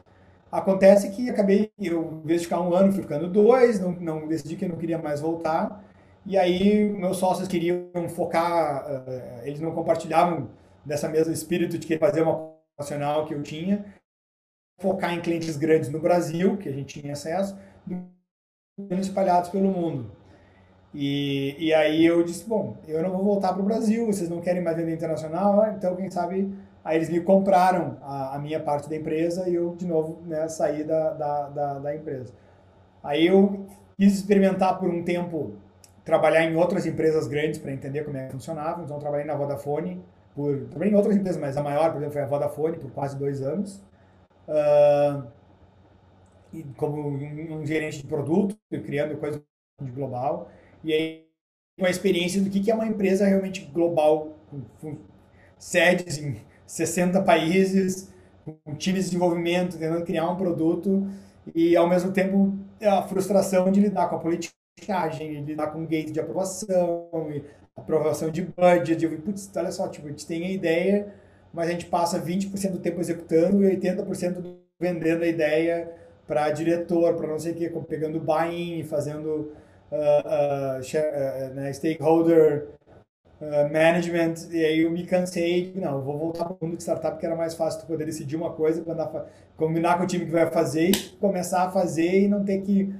Acontece 0.51 1.09
que 1.11 1.29
acabei, 1.29 1.71
eu, 1.79 2.21
em 2.23 2.27
vez 2.27 2.41
de 2.41 2.47
ficar 2.47 2.61
um 2.61 2.73
ano, 2.73 2.91
fui 2.91 3.03
ficando 3.03 3.27
dois, 3.29 3.79
não, 3.79 3.91
não 3.91 4.27
decidi 4.27 4.55
que 4.55 4.67
não 4.67 4.77
queria 4.77 4.97
mais 4.97 5.21
voltar. 5.21 5.83
E 6.25 6.37
aí, 6.37 6.89
meus 6.89 7.17
sócios 7.17 7.47
queriam 7.47 7.89
focar, 8.09 8.85
uh, 8.85 9.45
eles 9.45 9.59
não 9.59 9.71
compartilhavam 9.71 10.49
dessa 10.83 11.07
mesma 11.07 11.33
espírito 11.33 11.77
de 11.77 11.85
querer 11.85 11.99
fazer 11.99 12.23
uma 12.23 12.51
nacional 12.77 13.25
que 13.25 13.33
eu 13.33 13.43
tinha, 13.43 13.85
focar 14.79 15.13
em 15.13 15.21
clientes 15.21 15.55
grandes 15.57 15.89
no 15.89 15.99
Brasil, 15.99 16.57
que 16.57 16.67
a 16.67 16.71
gente 16.71 16.99
tinha 16.99 17.13
acesso, 17.13 17.55
espalhados 18.99 19.49
pelo 19.49 19.69
mundo. 19.69 20.11
E, 20.93 21.55
e 21.59 21.73
aí 21.73 22.03
eu 22.03 22.23
disse, 22.23 22.47
bom, 22.47 22.75
eu 22.87 23.03
não 23.03 23.11
vou 23.11 23.23
voltar 23.23 23.53
para 23.53 23.61
o 23.61 23.65
Brasil, 23.65 24.07
vocês 24.07 24.29
não 24.29 24.41
querem 24.41 24.63
mais 24.63 24.75
vender 24.75 24.93
internacional, 24.93 25.71
então 25.75 25.95
quem 25.95 26.09
sabe... 26.09 26.51
Aí 26.81 26.95
eles 26.95 27.09
me 27.09 27.19
compraram 27.19 27.97
a, 28.01 28.35
a 28.35 28.39
minha 28.39 28.59
parte 28.59 28.89
da 28.89 28.95
empresa 28.95 29.47
e 29.49 29.53
eu, 29.53 29.75
de 29.75 29.85
novo, 29.85 30.21
né, 30.25 30.47
saí 30.47 30.83
da, 30.83 31.11
da, 31.11 31.49
da, 31.49 31.79
da 31.79 31.95
empresa. 31.95 32.33
Aí 33.03 33.27
eu 33.27 33.65
quis 33.97 34.15
experimentar 34.15 34.79
por 34.79 34.89
um 34.89 35.03
tempo 35.03 35.55
trabalhar 36.05 36.45
em 36.45 36.55
outras 36.55 36.85
empresas 36.85 37.27
grandes 37.27 37.59
para 37.59 37.73
entender 37.73 38.05
como 38.05 38.17
é 38.17 38.25
que 38.25 38.31
funcionava. 38.31 38.81
Então, 38.81 38.97
trabalhei 38.97 39.25
na 39.25 39.35
Vodafone, 39.35 40.01
por 40.33 40.67
também 40.71 40.91
em 40.91 40.95
outras 40.95 41.17
empresas, 41.17 41.39
mas 41.39 41.57
a 41.57 41.61
maior, 41.61 41.91
por 41.91 41.97
exemplo, 41.97 42.13
foi 42.13 42.21
a 42.21 42.25
Vodafone 42.25 42.77
por 42.77 42.89
quase 42.91 43.17
dois 43.17 43.41
anos, 43.41 43.83
uh, 44.49 45.23
como 46.75 47.07
um, 47.07 47.65
gerente 47.65 47.99
de 47.99 48.07
produto, 48.07 48.57
criando 48.69 49.17
coisa 49.17 49.41
de 49.81 49.91
global, 49.91 50.51
e 50.83 50.93
aí 50.93 51.25
uma 51.77 51.89
experiência 51.89 52.41
do 52.41 52.49
que, 52.49 52.69
é 52.69 52.75
uma 52.75 52.87
empresa 52.87 53.25
realmente 53.25 53.61
global, 53.65 54.35
com, 54.49 54.61
com 54.81 54.97
sedes 55.57 56.17
em 56.17 56.41
60 56.65 57.21
países, 57.21 58.11
com 58.43 58.75
times 58.75 59.05
de 59.05 59.11
desenvolvimento, 59.11 59.77
tentando 59.77 60.03
criar 60.03 60.29
um 60.29 60.35
produto, 60.35 61.07
e 61.55 61.75
ao 61.75 61.87
mesmo 61.87 62.11
tempo 62.11 62.57
a 62.81 63.03
frustração 63.03 63.71
de 63.71 63.79
lidar 63.79 64.09
com 64.09 64.15
a 64.15 64.19
politicagem, 64.19 65.41
lidar 65.43 65.67
com 65.67 65.83
o 65.83 65.87
gate 65.87 66.11
de 66.11 66.19
aprovação, 66.19 67.07
aprovação 67.75 68.29
de 68.29 68.41
budget, 68.41 69.03
eu 69.03 69.09
vi, 69.09 69.17
putz, 69.17 69.49
olha 69.55 69.71
só, 69.71 69.87
tipo, 69.87 70.07
a 70.07 70.09
gente 70.09 70.25
tem 70.25 70.45
a 70.45 70.51
ideia, 70.51 71.13
mas 71.53 71.67
a 71.67 71.71
gente 71.71 71.85
passa 71.85 72.19
20% 72.19 72.71
do 72.71 72.79
tempo 72.79 72.99
executando 72.99 73.63
e 73.63 73.77
80% 73.77 74.55
vendendo 74.79 75.23
a 75.23 75.27
ideia 75.27 75.91
para 76.27 76.51
diretor, 76.51 77.15
para 77.15 77.27
não 77.27 77.39
sei 77.39 77.53
o 77.53 77.55
que, 77.55 77.69
pegando 77.87 78.19
buy-in, 78.19 78.83
fazendo 78.83 79.51
uh, 79.91 80.79
uh, 80.79 80.83
share, 80.83 81.07
uh, 81.07 81.53
né, 81.53 81.73
stakeholder 81.73 82.67
management, 83.71 84.49
e 84.51 84.65
aí 84.65 84.81
eu 84.81 84.91
me 84.91 85.05
cansei, 85.05 85.71
não, 85.73 86.01
vou 86.01 86.17
voltar 86.17 86.43
para 86.43 86.57
o 86.59 86.65
mundo 86.65 86.75
de 86.75 86.83
startup, 86.83 87.17
que 87.17 87.25
era 87.25 87.37
mais 87.37 87.53
fácil 87.53 87.79
tu 87.79 87.87
poder 87.87 88.03
decidir 88.03 88.35
uma 88.35 88.51
coisa, 88.51 88.83
combinar 89.55 89.97
com 89.97 90.03
o 90.03 90.07
time 90.07 90.25
que 90.25 90.31
vai 90.31 90.51
fazer, 90.51 90.91
começar 91.21 91.63
a 91.63 91.71
fazer 91.71 92.23
e 92.23 92.27
não 92.27 92.43
ter 92.43 92.59
que 92.59 92.93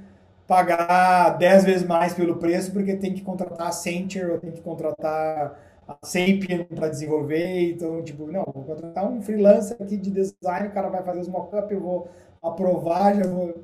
pagar 0.49 1.37
10 1.37 1.63
vezes 1.63 1.87
mais 1.87 2.13
pelo 2.13 2.37
preço 2.37 2.71
porque 2.71 2.95
tem 2.95 3.13
que 3.13 3.21
contratar 3.21 3.67
Accenture 3.67 4.31
ou 4.31 4.39
tem 4.39 4.51
que 4.51 4.61
contratar 4.61 5.59
a 5.89 5.97
Sapien 6.05 6.63
para 6.63 6.87
desenvolver. 6.87 7.71
Então, 7.71 8.03
tipo, 8.03 8.31
não, 8.31 8.43
vou 8.45 8.63
contratar 8.63 9.09
um 9.09 9.21
freelancer 9.21 9.75
aqui 9.81 9.97
de 9.97 10.11
design, 10.11 10.67
o 10.67 10.71
cara 10.71 10.89
vai 10.89 11.03
fazer 11.03 11.21
os 11.21 11.27
mock-up, 11.27 11.73
eu 11.73 11.81
vou 11.81 12.07
aprovar, 12.41 13.15
já 13.15 13.27
vou. 13.27 13.55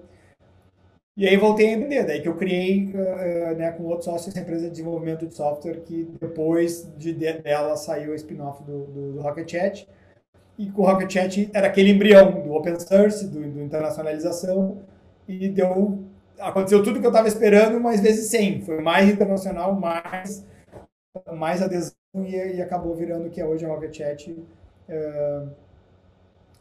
E 1.18 1.26
aí 1.26 1.38
voltei 1.38 1.70
a 1.70 1.74
empreender, 1.74 2.04
daí 2.06 2.22
que 2.22 2.28
eu 2.28 2.36
criei 2.36 2.88
uh, 2.88 3.56
né, 3.56 3.72
com 3.72 3.84
outros 3.84 4.06
sócios 4.06 4.28
essa 4.28 4.42
empresa 4.42 4.66
de 4.66 4.72
desenvolvimento 4.72 5.26
de 5.26 5.34
software 5.34 5.80
que 5.82 6.10
depois 6.20 6.86
de, 6.98 7.14
dela 7.14 7.78
saiu 7.78 8.12
o 8.12 8.16
spin-off 8.16 8.62
do, 8.64 8.86
do, 8.88 9.14
do 9.14 9.22
Rocket 9.22 9.50
Chat. 9.50 9.88
E 10.58 10.70
com 10.72 10.82
o 10.82 10.86
Rocket 10.86 11.12
Chat 11.12 11.50
era 11.54 11.68
aquele 11.68 11.92
embrião 11.92 12.42
do 12.42 12.54
open 12.54 12.78
source, 12.80 13.28
do, 13.28 13.40
do 13.40 13.62
internacionalização, 13.62 14.82
e 15.28 15.48
deu 15.48 16.04
aconteceu 16.38 16.84
tudo 16.84 17.00
que 17.00 17.06
eu 17.06 17.12
estava 17.12 17.30
esperando, 17.30 17.80
mas 17.80 18.02
vezes 18.02 18.30
100. 18.30 18.62
Foi 18.64 18.82
mais 18.82 19.08
internacional, 19.08 19.74
mais, 19.74 20.46
mais 21.34 21.62
adesão 21.62 21.94
e, 22.24 22.56
e 22.56 22.62
acabou 22.62 22.96
virando 22.96 23.28
o 23.28 23.32
que 23.32 23.42
é 23.42 23.46
hoje 23.46 23.66
a 23.66 23.70
Rocket 23.70 23.96
Chat. 23.96 24.32
Uh, 24.32 25.56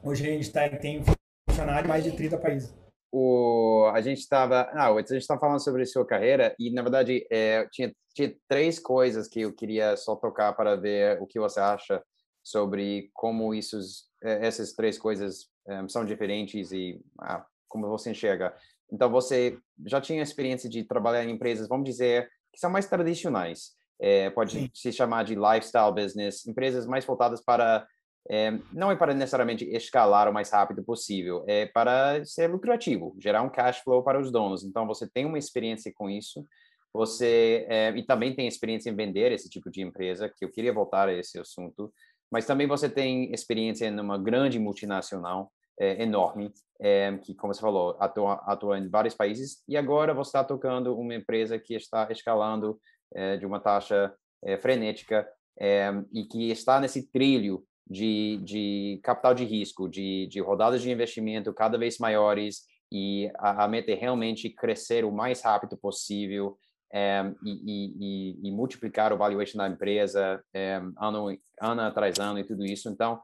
hoje 0.02 0.28
a 0.28 0.32
gente 0.32 0.50
tá, 0.52 0.68
tem 0.70 1.02
funcionário 1.48 1.86
em 1.86 1.88
mais 1.88 2.04
de 2.04 2.12
30 2.12 2.38
países. 2.38 2.74
O, 3.12 3.88
a 3.94 4.00
gente 4.00 4.18
estava 4.18 4.70
não, 4.74 4.96
a 4.96 5.00
gente 5.00 5.18
estava 5.18 5.38
falando 5.38 5.62
sobre 5.62 5.86
sua 5.86 6.04
carreira 6.04 6.52
e 6.58 6.72
na 6.72 6.82
verdade 6.82 7.24
é, 7.30 7.64
tinha, 7.70 7.94
tinha 8.12 8.34
três 8.48 8.80
coisas 8.80 9.28
que 9.28 9.42
eu 9.42 9.52
queria 9.52 9.96
só 9.96 10.16
tocar 10.16 10.52
para 10.54 10.74
ver 10.74 11.22
o 11.22 11.26
que 11.26 11.38
você 11.38 11.60
acha 11.60 12.02
sobre 12.42 13.10
como 13.14 13.54
isso, 13.54 13.78
é, 14.22 14.46
essas 14.46 14.72
três 14.72 14.98
coisas 14.98 15.48
um, 15.66 15.84
é, 15.84 15.88
são 15.88 16.04
diferentes 16.04 16.72
e 16.72 17.00
ah, 17.20 17.44
como 17.68 17.88
você 17.88 18.10
enxerga. 18.10 18.54
Então, 18.92 19.10
você 19.10 19.58
já 19.86 20.00
tinha 20.00 20.22
experiência 20.22 20.68
de 20.68 20.84
trabalhar 20.84 21.24
em 21.24 21.32
empresas, 21.32 21.68
vamos 21.68 21.88
dizer, 21.88 22.28
que 22.52 22.60
são 22.60 22.70
mais 22.70 22.86
tradicionais. 22.86 23.72
É, 24.06 24.28
pode 24.28 24.52
Sim. 24.52 24.70
se 24.74 24.92
chamar 24.92 25.24
de 25.24 25.34
lifestyle 25.34 25.90
business, 25.90 26.46
empresas 26.46 26.86
mais 26.86 27.06
voltadas 27.06 27.42
para 27.42 27.86
é, 28.28 28.52
não 28.70 28.90
é 28.90 28.96
para 28.96 29.14
necessariamente 29.14 29.64
escalar 29.64 30.28
o 30.28 30.32
mais 30.32 30.50
rápido 30.50 30.82
possível, 30.82 31.42
é 31.46 31.66
para 31.66 32.22
ser 32.24 32.50
lucrativo, 32.50 33.14
gerar 33.18 33.40
um 33.40 33.48
cash 33.48 33.78
flow 33.78 34.02
para 34.02 34.20
os 34.20 34.30
donos. 34.30 34.62
Então, 34.62 34.86
você 34.86 35.08
tem 35.08 35.24
uma 35.24 35.38
experiência 35.38 35.90
com 35.94 36.10
isso, 36.10 36.44
você 36.92 37.66
é, 37.68 37.90
e 37.96 38.02
também 38.02 38.34
tem 38.34 38.46
experiência 38.46 38.90
em 38.90 38.94
vender 38.94 39.32
esse 39.32 39.48
tipo 39.48 39.70
de 39.70 39.80
empresa, 39.80 40.28
que 40.28 40.44
eu 40.44 40.50
queria 40.50 40.72
voltar 40.72 41.08
a 41.08 41.12
esse 41.12 41.38
assunto, 41.38 41.92
mas 42.30 42.46
também 42.46 42.66
você 42.66 42.88
tem 42.88 43.32
experiência 43.32 43.86
em 43.86 44.00
uma 44.00 44.18
grande 44.18 44.58
multinacional 44.58 45.50
é, 45.80 46.02
enorme, 46.02 46.52
é, 46.80 47.16
que, 47.22 47.34
como 47.34 47.54
você 47.54 47.60
falou, 47.60 47.96
atua, 47.98 48.34
atua 48.46 48.78
em 48.78 48.88
vários 48.88 49.14
países, 49.14 49.62
e 49.66 49.76
agora 49.76 50.12
você 50.12 50.28
está 50.28 50.44
tocando 50.44 50.94
uma 50.94 51.14
empresa 51.14 51.58
que 51.58 51.74
está 51.74 52.06
escalando 52.10 52.78
é, 53.14 53.36
de 53.36 53.46
uma 53.46 53.60
taxa 53.60 54.12
é, 54.42 54.58
frenética 54.58 55.26
é, 55.58 55.90
e 56.12 56.24
que 56.24 56.50
está 56.50 56.80
nesse 56.80 57.10
trilho 57.10 57.64
de, 57.86 58.40
de 58.42 59.00
capital 59.02 59.34
de 59.34 59.44
risco, 59.44 59.88
de, 59.88 60.26
de 60.26 60.40
rodadas 60.40 60.82
de 60.82 60.90
investimento 60.90 61.52
cada 61.52 61.78
vez 61.78 61.98
maiores, 61.98 62.62
e 62.90 63.30
a, 63.38 63.64
a 63.64 63.68
meta 63.68 63.92
é 63.92 63.94
realmente 63.94 64.48
crescer 64.50 65.04
o 65.04 65.12
mais 65.12 65.42
rápido 65.42 65.76
possível 65.76 66.56
é, 66.92 67.24
e, 67.44 68.36
e, 68.40 68.48
e, 68.48 68.52
multiplicar 68.52 69.12
o 69.12 69.18
valuation 69.18 69.58
da 69.58 69.68
empresa 69.68 70.42
é, 70.54 70.80
ano, 70.98 71.36
ano 71.60 71.80
atrás 71.80 72.18
ano 72.20 72.38
e 72.38 72.44
tudo 72.44 72.64
isso. 72.64 72.88
Então, 72.88 73.20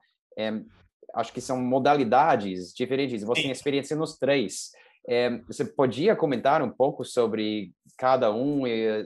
acho 1.14 1.32
que 1.32 1.40
são 1.40 1.60
modalidades 1.60 2.72
diferentes. 2.72 3.22
Você 3.22 3.42
tem 3.42 3.50
experiência 3.50 3.96
nos 3.96 4.16
três. 4.16 4.70
É, 5.10 5.28
você 5.38 5.64
podia 5.64 6.14
comentar 6.14 6.62
um 6.62 6.70
pouco 6.70 7.04
sobre 7.04 7.72
cada 7.98 8.32
um? 8.32 8.64
E, 8.64 9.04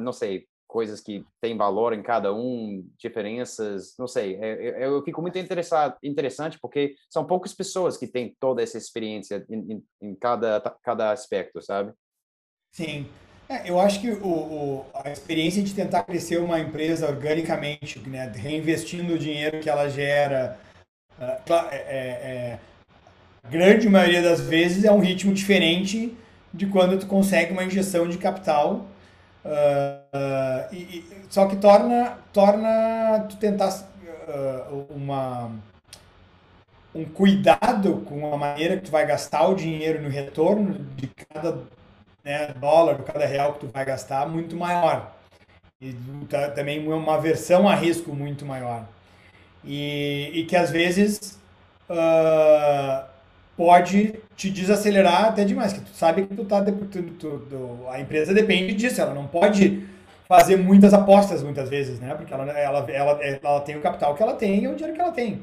não 0.00 0.10
sei, 0.12 0.46
coisas 0.66 1.00
que 1.00 1.24
têm 1.40 1.56
valor 1.56 1.92
em 1.92 2.02
cada 2.02 2.34
um, 2.34 2.84
diferenças, 2.98 3.94
não 3.98 4.08
sei. 4.08 4.36
É, 4.36 4.68
é, 4.68 4.86
eu, 4.86 4.94
eu 4.94 5.04
fico 5.04 5.20
muito 5.20 5.38
interessado, 5.38 5.96
interessante 6.02 6.58
porque 6.58 6.94
são 7.10 7.26
poucas 7.26 7.52
pessoas 7.52 7.96
que 7.96 8.08
têm 8.08 8.34
toda 8.40 8.62
essa 8.62 8.78
experiência 8.78 9.44
em, 9.48 9.74
em, 9.74 9.84
em 10.00 10.14
cada, 10.14 10.60
cada 10.82 11.12
aspecto, 11.12 11.62
sabe? 11.62 11.92
Sim. 12.72 13.06
É, 13.48 13.68
eu 13.68 13.78
acho 13.78 14.00
que 14.00 14.10
o, 14.10 14.26
o, 14.26 14.86
a 14.94 15.10
experiência 15.10 15.62
de 15.62 15.74
tentar 15.74 16.04
crescer 16.04 16.38
uma 16.38 16.58
empresa 16.58 17.06
organicamente, 17.06 18.00
né, 18.08 18.32
reinvestindo 18.34 19.12
o 19.12 19.18
dinheiro 19.18 19.60
que 19.60 19.68
ela 19.68 19.88
gera, 19.88 20.58
uh, 21.18 21.52
é, 21.70 21.76
é, 21.76 22.58
a 22.58 22.73
grande 23.48 23.88
maioria 23.88 24.22
das 24.22 24.40
vezes 24.40 24.84
é 24.84 24.92
um 24.92 25.00
ritmo 25.00 25.32
diferente 25.32 26.16
de 26.52 26.66
quando 26.66 26.98
tu 26.98 27.06
consegue 27.06 27.52
uma 27.52 27.64
injeção 27.64 28.08
de 28.08 28.18
capital. 28.18 28.86
Uh, 29.44 30.72
e, 30.72 30.76
e, 30.76 31.04
só 31.28 31.46
que 31.46 31.56
torna, 31.56 32.18
torna 32.32 33.26
tu 33.28 33.36
tentar 33.36 33.68
uh, 33.68 34.86
uma, 34.94 35.50
um 36.94 37.04
cuidado 37.04 38.02
com 38.06 38.32
a 38.32 38.36
maneira 38.38 38.76
que 38.76 38.84
tu 38.84 38.90
vai 38.90 39.06
gastar 39.06 39.48
o 39.48 39.54
dinheiro 39.54 40.00
no 40.00 40.08
retorno 40.08 40.74
de 40.96 41.08
cada 41.08 41.58
né, 42.24 42.54
dólar, 42.58 43.02
cada 43.02 43.26
real 43.26 43.54
que 43.54 43.60
tu 43.60 43.68
vai 43.68 43.84
gastar 43.84 44.26
muito 44.28 44.56
maior. 44.56 45.12
E 45.80 45.94
tá, 46.30 46.50
também 46.50 46.86
uma 46.88 47.20
versão 47.20 47.68
a 47.68 47.74
risco 47.74 48.14
muito 48.14 48.46
maior. 48.46 48.86
E, 49.62 50.30
e 50.32 50.44
que 50.46 50.56
às 50.56 50.70
vezes 50.70 51.38
uh, 51.90 53.13
pode 53.56 54.14
te 54.36 54.50
desacelerar 54.50 55.26
até 55.26 55.44
demais, 55.44 55.72
que 55.72 55.80
tu 55.80 55.90
sabe 55.94 56.26
que 56.26 56.34
tu 56.34 56.44
tá, 56.44 56.62
tu, 56.62 57.02
tu, 57.20 57.78
a 57.88 58.00
empresa 58.00 58.34
depende 58.34 58.74
disso, 58.74 59.00
ela 59.00 59.14
não 59.14 59.26
pode 59.26 59.86
fazer 60.26 60.56
muitas 60.56 60.92
apostas 60.92 61.42
muitas 61.42 61.68
vezes, 61.68 62.00
né? 62.00 62.14
Porque 62.14 62.32
ela, 62.32 62.50
ela, 62.50 62.90
ela, 62.90 63.22
ela 63.22 63.60
tem 63.60 63.76
o 63.76 63.80
capital 63.80 64.14
que 64.14 64.22
ela 64.22 64.34
tem 64.34 64.62
e 64.62 64.68
o 64.68 64.74
dinheiro 64.74 64.94
que 64.94 65.00
ela 65.00 65.12
tem. 65.12 65.40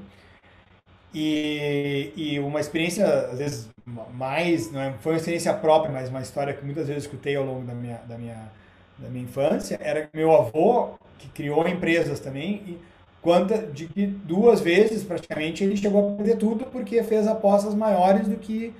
E, 1.14 2.12
e 2.16 2.40
uma 2.40 2.60
experiência, 2.60 3.06
às 3.06 3.38
vezes, 3.38 3.70
mais, 4.14 4.72
não 4.72 4.82
é, 4.82 4.94
foi 5.00 5.14
uma 5.14 5.18
experiência 5.18 5.54
própria, 5.54 5.92
mas 5.92 6.10
uma 6.10 6.22
história 6.22 6.54
que 6.54 6.64
muitas 6.64 6.88
vezes 6.88 7.04
escutei 7.04 7.36
ao 7.36 7.46
longo 7.46 7.66
da 7.66 7.74
minha, 7.74 7.98
da 8.08 8.18
minha, 8.18 8.52
da 8.98 9.10
minha 9.10 9.24
infância, 9.24 9.78
era 9.82 10.10
meu 10.14 10.34
avô, 10.34 10.92
que 11.20 11.28
criou 11.30 11.68
empresas 11.68 12.20
também, 12.20 12.64
e 12.66 12.80
quanta 13.22 13.58
de 13.60 13.88
que 13.88 14.06
duas 14.06 14.62
vezes 14.62 15.04
praticamente 15.04 15.64
ele 15.64 15.78
chegou 15.78 16.14
a 16.14 16.18
perder 16.18 16.38
tudo 16.38 16.66
porque 16.66 17.04
fez 17.04 17.28
apostas 17.28 17.76
maiores 17.76 18.28
do 18.28 18.36
que 18.36 18.74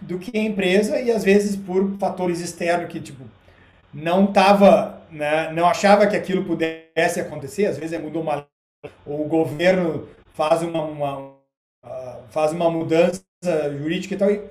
do 0.00 0.18
que 0.18 0.36
a 0.36 0.42
empresa 0.42 1.00
e 1.00 1.10
às 1.10 1.24
vezes 1.24 1.56
por 1.56 1.96
fatores 1.98 2.40
externos 2.40 2.90
que 2.90 3.00
tipo 3.00 3.24
não 3.94 4.26
tava 4.26 5.02
né, 5.10 5.52
não 5.52 5.66
achava 5.66 6.06
que 6.06 6.16
aquilo 6.16 6.44
pudesse 6.44 7.20
acontecer 7.20 7.66
às 7.66 7.78
vezes 7.78 7.98
mudou 8.00 8.22
uma 8.22 8.46
ou 9.06 9.24
o 9.24 9.28
governo 9.28 10.08
faz 10.34 10.62
uma, 10.62 10.82
uma 10.82 11.18
uh, 11.18 12.22
faz 12.30 12.52
uma 12.52 12.68
mudança 12.70 13.22
jurídica 13.78 14.14
e 14.14 14.18
tal 14.18 14.30
e, 14.30 14.42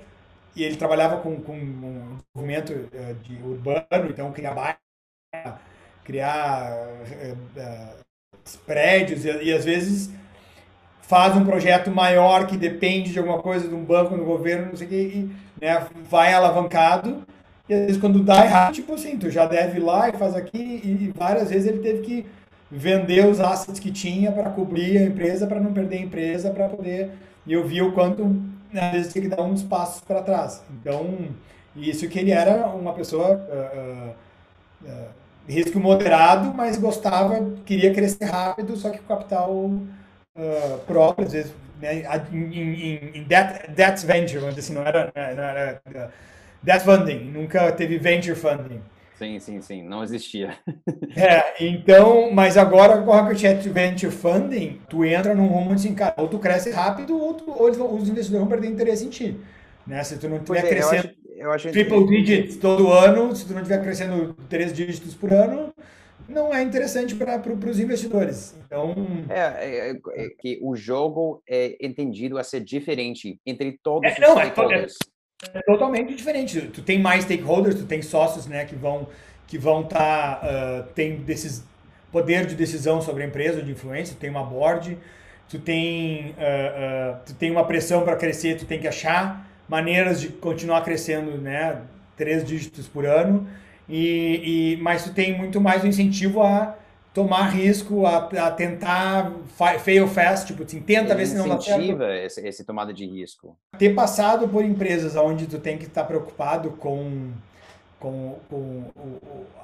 e 0.56 0.64
ele 0.64 0.76
trabalhava 0.76 1.18
com, 1.18 1.40
com 1.40 1.52
um 1.52 2.18
movimento 2.34 2.72
uh, 2.72 3.14
de 3.22 3.36
urbano 3.42 4.08
então 4.08 4.32
criar 4.32 4.54
bairro, 4.54 5.58
criar 6.02 6.72
uh, 6.72 8.05
prédios 8.54 9.24
e, 9.24 9.44
e 9.44 9.52
às 9.52 9.64
vezes 9.64 10.10
faz 11.00 11.36
um 11.36 11.44
projeto 11.44 11.90
maior 11.90 12.46
que 12.46 12.56
depende 12.56 13.12
de 13.12 13.18
alguma 13.18 13.38
coisa 13.38 13.66
de 13.66 13.74
um 13.74 13.84
banco, 13.84 14.16
do 14.16 14.24
governo, 14.24 14.66
não 14.66 14.76
sei 14.76 14.86
o 14.86 14.90
que, 14.90 15.30
né, 15.60 15.86
vai 16.08 16.34
alavancado. 16.34 17.22
E 17.68 17.74
às 17.74 17.80
vezes 17.80 17.96
quando 17.96 18.22
dá 18.22 18.44
errado, 18.44 18.74
tipo 18.74 18.94
assim, 18.94 19.16
tu 19.16 19.30
já 19.30 19.46
deve 19.46 19.78
ir 19.78 19.82
lá 19.82 20.08
e 20.08 20.12
faz 20.12 20.34
aqui, 20.34 20.58
e 20.58 21.12
várias 21.16 21.50
vezes 21.50 21.66
ele 21.66 21.78
teve 21.78 22.02
que 22.02 22.26
vender 22.70 23.26
os 23.26 23.40
assets 23.40 23.80
que 23.80 23.90
tinha 23.90 24.30
para 24.32 24.50
cobrir 24.50 24.98
a 24.98 25.02
empresa, 25.04 25.46
para 25.46 25.60
não 25.60 25.72
perder 25.72 25.98
a 25.98 26.00
empresa, 26.00 26.50
para 26.50 26.68
poder. 26.68 27.10
E 27.46 27.52
eu 27.52 27.64
vi 27.64 27.80
o 27.80 27.92
quanto, 27.92 28.24
né, 28.72 28.88
às 28.88 28.92
vezes, 28.92 29.12
tinha 29.12 29.22
que 29.22 29.28
dar 29.28 29.42
uns 29.42 29.62
passos 29.62 30.00
para 30.02 30.22
trás. 30.22 30.62
Então, 30.70 31.28
isso 31.76 32.08
que 32.08 32.18
ele 32.18 32.32
era 32.32 32.66
uma 32.68 32.92
pessoa. 32.92 33.36
Uh, 33.48 34.86
uh, 34.86 34.90
uh, 34.90 35.25
risco 35.48 35.78
moderado, 35.78 36.52
mas 36.54 36.78
gostava, 36.78 37.52
queria 37.64 37.92
crescer 37.92 38.24
rápido, 38.24 38.76
só 38.76 38.90
que 38.90 38.98
o 38.98 39.04
capital 39.04 39.52
uh, 39.52 40.78
próprio, 40.86 41.26
às 41.26 41.32
vezes, 41.32 41.52
né, 41.80 42.02
em, 42.32 42.36
em, 42.36 43.10
em 43.14 43.22
debt, 43.22 43.70
debt 43.70 44.06
venture, 44.06 44.44
assim, 44.46 44.74
não 44.74 44.82
era, 44.82 45.12
não 45.14 45.42
era 45.42 45.80
uh, 45.86 46.12
debt 46.62 46.84
funding, 46.84 47.30
nunca 47.30 47.70
teve 47.72 47.98
venture 47.98 48.36
funding. 48.36 48.80
Sim, 49.18 49.38
sim, 49.40 49.62
sim, 49.62 49.82
não 49.82 50.02
existia. 50.02 50.58
é, 51.16 51.64
então, 51.64 52.30
mas 52.32 52.58
agora 52.58 53.00
com 53.00 53.12
a 53.12 53.22
Rocket 53.22 53.66
Venture 53.66 54.12
Funding, 54.12 54.78
tu 54.90 55.06
entra 55.06 55.34
num 55.34 55.46
rumo 55.46 55.72
assim, 55.72 55.94
cara, 55.94 56.14
ou 56.18 56.28
tu 56.28 56.38
cresce 56.38 56.70
rápido, 56.70 57.18
ou, 57.18 57.32
tu, 57.32 57.50
ou 57.50 57.96
os 57.96 58.08
investidores 58.10 58.28
vão 58.28 58.46
perder 58.46 58.68
interesse 58.68 59.06
em 59.06 59.08
ti. 59.08 59.40
Né? 59.86 60.04
Se 60.04 60.18
tu 60.18 60.28
não 60.28 60.36
estiver 60.36 60.66
é, 60.66 60.68
crescendo 60.68 61.10
eu 61.36 61.52
acho 61.52 61.70
triple 61.70 62.06
digits 62.06 62.56
todo 62.56 62.92
ano, 62.92 63.34
se 63.34 63.46
tu 63.46 63.52
não 63.52 63.60
estiver 63.60 63.82
crescendo 63.82 64.34
três 64.48 64.72
dígitos 64.72 65.14
por 65.14 65.32
ano, 65.32 65.72
não 66.28 66.52
é 66.52 66.62
interessante 66.62 67.14
para 67.14 67.40
os 67.70 67.78
investidores. 67.78 68.54
Então. 68.64 68.94
É, 69.28 69.38
é, 69.38 69.90
é, 69.90 70.28
que 70.38 70.58
o 70.62 70.74
jogo 70.74 71.42
é 71.48 71.76
entendido 71.80 72.38
a 72.38 72.44
ser 72.44 72.60
diferente 72.60 73.38
entre 73.46 73.78
todos 73.82 74.10
é, 74.10 74.14
os 74.14 74.18
não, 74.18 74.40
é 74.40 74.46
stakeholders. 74.46 74.96
É, 75.54 75.58
é, 75.58 75.62
totalmente 75.62 76.14
diferente. 76.14 76.60
Tu 76.72 76.82
tem 76.82 76.98
mais 76.98 77.24
stakeholders, 77.24 77.76
tu 77.76 77.86
tem 77.86 78.02
sócios 78.02 78.46
né, 78.46 78.64
que 78.64 78.74
vão 78.74 79.08
que 79.46 79.58
vão 79.58 79.82
estar. 79.82 80.40
Tá, 80.40 80.46
uh, 80.46 80.92
tem 80.92 81.18
desses 81.18 81.64
poder 82.10 82.46
de 82.46 82.54
decisão 82.54 83.00
sobre 83.00 83.22
a 83.22 83.26
empresa, 83.26 83.62
de 83.62 83.70
influência, 83.70 84.16
tu 84.16 84.20
tem 84.20 84.30
uma 84.30 84.42
board, 84.42 84.96
tu 85.48 85.58
tem, 85.58 86.30
uh, 86.30 86.32
uh, 86.32 87.18
tu 87.26 87.34
tem 87.34 87.50
uma 87.50 87.64
pressão 87.64 88.04
para 88.04 88.16
crescer, 88.16 88.56
tu 88.56 88.64
tem 88.64 88.80
que 88.80 88.88
achar 88.88 89.46
maneiras 89.68 90.20
de 90.20 90.28
continuar 90.28 90.82
crescendo, 90.82 91.38
né? 91.38 91.82
Três 92.16 92.44
dígitos 92.44 92.86
por 92.86 93.04
ano. 93.04 93.46
E, 93.88 94.74
e, 94.74 94.82
mas 94.82 95.04
tu 95.04 95.12
tem 95.12 95.36
muito 95.36 95.60
mais 95.60 95.84
o 95.84 95.86
incentivo 95.86 96.42
a 96.42 96.76
tomar 97.16 97.48
risco, 97.48 98.04
a, 98.04 98.18
a 98.18 98.50
tentar 98.50 99.32
fail 99.82 100.06
fast, 100.06 100.46
tipo 100.48 100.64
assim, 100.64 100.80
tenta 100.80 101.14
ver 101.14 101.26
se 101.26 101.34
não 101.34 101.48
dá 101.48 101.58
certo. 101.58 101.80
Incentiva 101.80 102.14
esse, 102.14 102.46
esse 102.46 102.64
tomada 102.64 102.92
de 102.92 103.06
risco. 103.06 103.56
Ter 103.78 103.94
passado 103.94 104.46
por 104.48 104.62
empresas 104.62 105.16
onde 105.16 105.46
tu 105.46 105.58
tem 105.58 105.78
que 105.78 105.86
estar 105.86 106.04
preocupado 106.04 106.72
com, 106.72 107.30
com, 107.98 108.36
com 108.50 108.84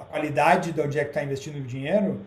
a 0.01 0.05
qualidade 0.05 0.73
de 0.73 0.81
onde 0.81 0.99
é 0.99 1.05
que 1.05 1.11
está 1.11 1.23
investindo 1.23 1.57
o 1.57 1.63
dinheiro, 1.63 2.21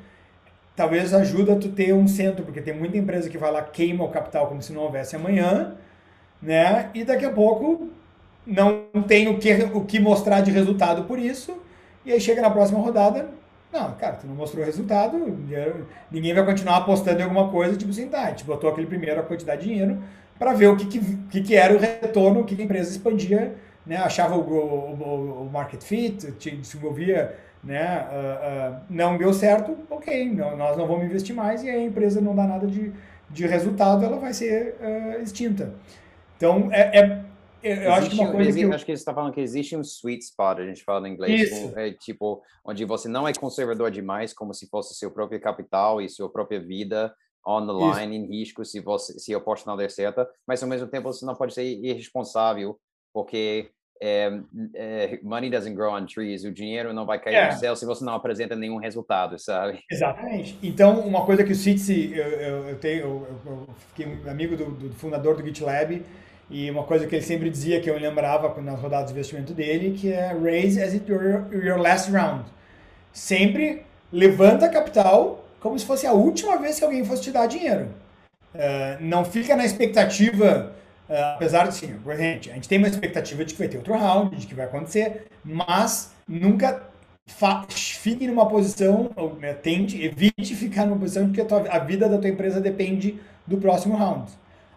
talvez 0.76 1.12
ajuda 1.12 1.56
tu 1.56 1.70
ter 1.70 1.92
um 1.92 2.08
centro, 2.08 2.46
porque 2.46 2.62
tem 2.62 2.76
muita 2.76 2.96
empresa 2.98 3.28
que 3.28 3.38
vai 3.38 3.52
lá, 3.52 3.64
queima 3.64 4.04
o 4.04 4.10
capital 4.10 4.48
como 4.48 4.62
se 4.62 4.74
não 4.74 4.82
houvesse 4.84 5.16
amanhã, 5.16 5.76
né? 6.46 6.92
E 6.94 7.04
daqui 7.04 7.26
a 7.26 7.32
pouco 7.32 7.90
não 8.46 8.86
tem 9.08 9.28
o 9.28 9.40
que, 9.40 9.52
o 9.74 9.84
que 9.84 10.00
mostrar 10.00 10.42
de 10.42 10.52
resultado 10.52 11.04
por 11.06 11.18
isso, 11.18 11.58
e 12.06 12.12
aí 12.12 12.22
chega 12.22 12.42
na 12.42 12.52
próxima 12.52 12.80
rodada, 12.80 13.28
não, 13.74 13.92
cara, 13.94 14.14
tu 14.14 14.28
não 14.28 14.36
mostrou 14.36 14.64
resultado, 14.64 15.18
ninguém 16.12 16.34
vai 16.34 16.46
continuar 16.46 16.78
apostando 16.78 17.20
em 17.20 17.24
alguma 17.24 17.50
coisa, 17.50 17.76
tipo 17.76 17.90
assim, 17.90 18.08
tá, 18.08 18.26
a 18.26 18.30
gente 18.30 18.46
botou 18.46 18.70
aquele 18.70 18.86
primeiro 18.86 19.20
a 19.20 19.24
quantidade 19.24 19.64
de 19.64 19.70
dinheiro 19.70 19.98
para 20.38 20.54
ver 20.54 20.68
o 20.68 20.78
que, 20.78 20.86
que, 20.86 21.42
que, 21.42 21.56
era 21.56 21.74
o 21.74 21.80
retorno, 21.80 22.42
o 22.42 22.44
que, 22.44 22.60
a 22.62 22.64
empresa 22.64 22.92
expandia, 22.92 23.56
né, 23.86 23.98
achava 23.98 24.36
o, 24.36 24.42
o, 24.42 25.48
o 25.48 25.50
market 25.52 25.82
fit, 25.82 26.34
se 26.40 26.52
desenvolvia, 26.52 27.36
né, 27.64 28.06
uh, 28.12 28.76
uh, 28.76 28.82
não 28.88 29.18
deu 29.18 29.34
certo, 29.34 29.76
ok, 29.90 30.30
não, 30.32 30.56
nós 30.56 30.78
não 30.78 30.86
vamos 30.86 31.06
investir 31.06 31.36
mais 31.36 31.64
e 31.64 31.70
a 31.70 31.82
empresa 31.82 32.22
não 32.22 32.36
dá 32.36 32.46
nada 32.46 32.68
de, 32.68 32.94
de 33.30 33.48
resultado, 33.48 34.06
ela 34.06 34.18
vai 34.18 34.34
ser 34.34 34.76
uh, 34.80 35.22
extinta. 35.24 35.74
Então, 36.38 36.70
é, 36.72 37.00
é 37.00 37.26
eu 37.64 37.94
acho 37.94 38.12
que 38.12 38.16
uma 38.16 38.32
coisa 38.32 38.50
existe, 38.50 38.66
que 38.66 38.72
eu... 38.72 38.76
Acho 38.76 38.86
que 38.86 38.92
você 38.96 39.02
está 39.02 39.14
falando 39.14 39.34
que 39.34 39.42
existe 39.42 39.76
um 39.76 39.82
sweet 39.82 40.24
spot, 40.24 40.60
a 40.60 40.66
gente 40.66 40.84
fala 40.84 41.10
em 41.10 41.14
inglês, 41.14 41.52
é, 41.76 41.92
tipo, 41.92 42.44
onde 42.64 42.86
você 42.86 43.10
não 43.10 43.28
é 43.28 43.34
conservador 43.34 43.90
demais, 43.90 44.34
como 44.34 44.54
se 44.54 44.68
fosse 44.68 44.94
seu 44.94 45.10
próprio 45.10 45.42
capital 45.42 46.00
e 46.00 46.08
sua 46.08 46.30
própria 46.32 46.60
vida 46.60 47.14
on 47.46 47.66
the 47.66 47.74
line, 47.74 48.16
Isso. 48.16 48.26
em 48.26 48.38
risco, 48.38 48.66
se, 48.66 48.80
você, 48.80 49.20
se 49.20 49.34
a 49.34 49.38
aposta 49.38 49.70
não 49.70 49.78
der 49.78 49.92
certo, 49.92 50.26
mas 50.48 50.62
ao 50.62 50.70
mesmo 50.70 50.88
tempo 50.88 51.12
você 51.12 51.26
não 51.26 51.36
pode 51.36 51.54
ser 51.54 51.64
irresponsável, 51.64 52.80
porque 53.14 53.70
é, 54.02 54.40
é, 54.74 55.20
money 55.24 55.50
doesn't 55.50 55.76
grow 55.76 55.94
on 55.94 56.06
trees, 56.06 56.44
o 56.44 56.52
dinheiro 56.52 56.92
não 56.92 57.06
vai 57.06 57.20
cair 57.20 57.36
é. 57.36 57.52
no 57.52 57.58
céu 57.58 57.76
se 57.76 57.86
você 57.86 58.04
não 58.04 58.16
apresenta 58.16 58.56
nenhum 58.56 58.78
resultado, 58.78 59.40
sabe? 59.40 59.80
Exatamente. 59.90 60.58
Então, 60.62 61.00
uma 61.00 61.26
coisa 61.26 61.44
que 61.44 61.52
o 61.52 61.56
Citsi, 61.56 62.12
eu, 62.14 62.26
eu, 62.26 62.70
eu, 62.70 62.80
tenho, 62.80 63.02
eu, 63.02 63.38
eu 63.46 63.68
fiquei 63.90 64.30
amigo 64.30 64.58
do, 64.58 64.66
do, 64.72 64.90
fundador 64.96 65.36
do 65.38 65.46
GitLab, 65.46 66.04
e 66.50 66.70
uma 66.70 66.84
coisa 66.84 67.08
que 67.08 67.16
ele 67.16 67.24
sempre 67.24 67.50
dizia, 67.50 67.82
que 67.82 67.90
eu 67.90 67.98
lembrava 67.98 68.62
nas 68.62 68.80
rodadas 68.80 69.08
de 69.08 69.14
investimento 69.14 69.54
dele, 69.54 69.98
que 69.98 70.12
é 70.12 70.34
raise 70.34 70.82
as 70.82 70.94
it 70.94 71.12
your, 71.12 71.48
your 71.52 71.78
last 71.78 72.12
round. 72.12 72.46
Sempre 73.12 73.84
levanta 74.12 74.70
capital 74.70 75.44
como 75.60 75.78
se 75.80 75.86
fosse 75.86 76.06
a 76.06 76.14
última 76.14 76.58
vez 76.58 76.78
que 76.78 76.86
alguém 76.86 77.04
fosse 77.04 77.24
te 77.24 77.32
dar 77.32 77.48
dinheiro. 77.48 77.88
Uh, 78.54 79.02
não 79.02 79.26
fica 79.26 79.56
na 79.56 79.66
expectativa 79.66 80.74
Uh, 81.08 81.36
apesar 81.36 81.68
de, 81.68 81.76
sim, 81.76 81.96
gente, 82.18 82.50
a 82.50 82.56
gente 82.56 82.68
tem 82.68 82.80
uma 82.80 82.88
expectativa 82.88 83.46
de 83.46 83.54
que 83.54 83.60
vai 83.60 83.68
ter 83.68 83.78
outro 83.78 83.96
round, 83.96 84.36
de 84.36 84.48
que 84.48 84.56
vai 84.56 84.66
acontecer, 84.66 85.28
mas 85.44 86.12
nunca 86.28 86.82
fique 87.70 88.28
numa 88.28 88.48
posição, 88.48 89.12
né, 89.40 89.54
tente, 89.54 90.04
evite 90.04 90.56
ficar 90.56 90.86
numa 90.86 90.98
posição 90.98 91.26
porque 91.26 91.42
a, 91.42 91.46
tua, 91.46 91.60
a, 91.70 91.80
vida 91.80 92.10
da 92.10 92.18
tua 92.18 92.30
empresa 92.30 92.60
depende 92.60 93.20
do 93.46 93.58
próximo 93.58 93.96
round. 93.96 94.32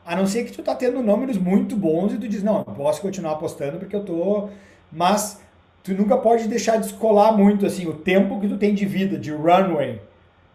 A 0.08 0.16
não 0.16 0.26
ser 0.26 0.44
que 0.44 0.52
tu 0.52 0.62
tá 0.62 0.74
tendo 0.74 1.02
números 1.02 1.36
muito 1.36 1.76
bons 1.76 2.14
e 2.14 2.16
tu 2.16 2.26
diz, 2.26 2.42
não, 2.42 2.64
eu 2.66 2.72
posso 2.72 3.02
continuar 3.02 3.32
apostando 3.32 3.76
porque 3.78 3.94
eu 3.94 4.02
tô... 4.02 4.48
Mas 4.90 5.38
tu 5.84 5.92
nunca 5.92 6.16
pode 6.16 6.48
deixar 6.48 6.76
de 6.76 6.84
descolar 6.84 7.36
muito, 7.36 7.66
assim, 7.66 7.86
o 7.86 7.92
tempo 7.92 8.40
que 8.40 8.48
tu 8.48 8.56
tem 8.56 8.72
de 8.72 8.86
vida, 8.86 9.18
de 9.18 9.30
runway, 9.30 10.00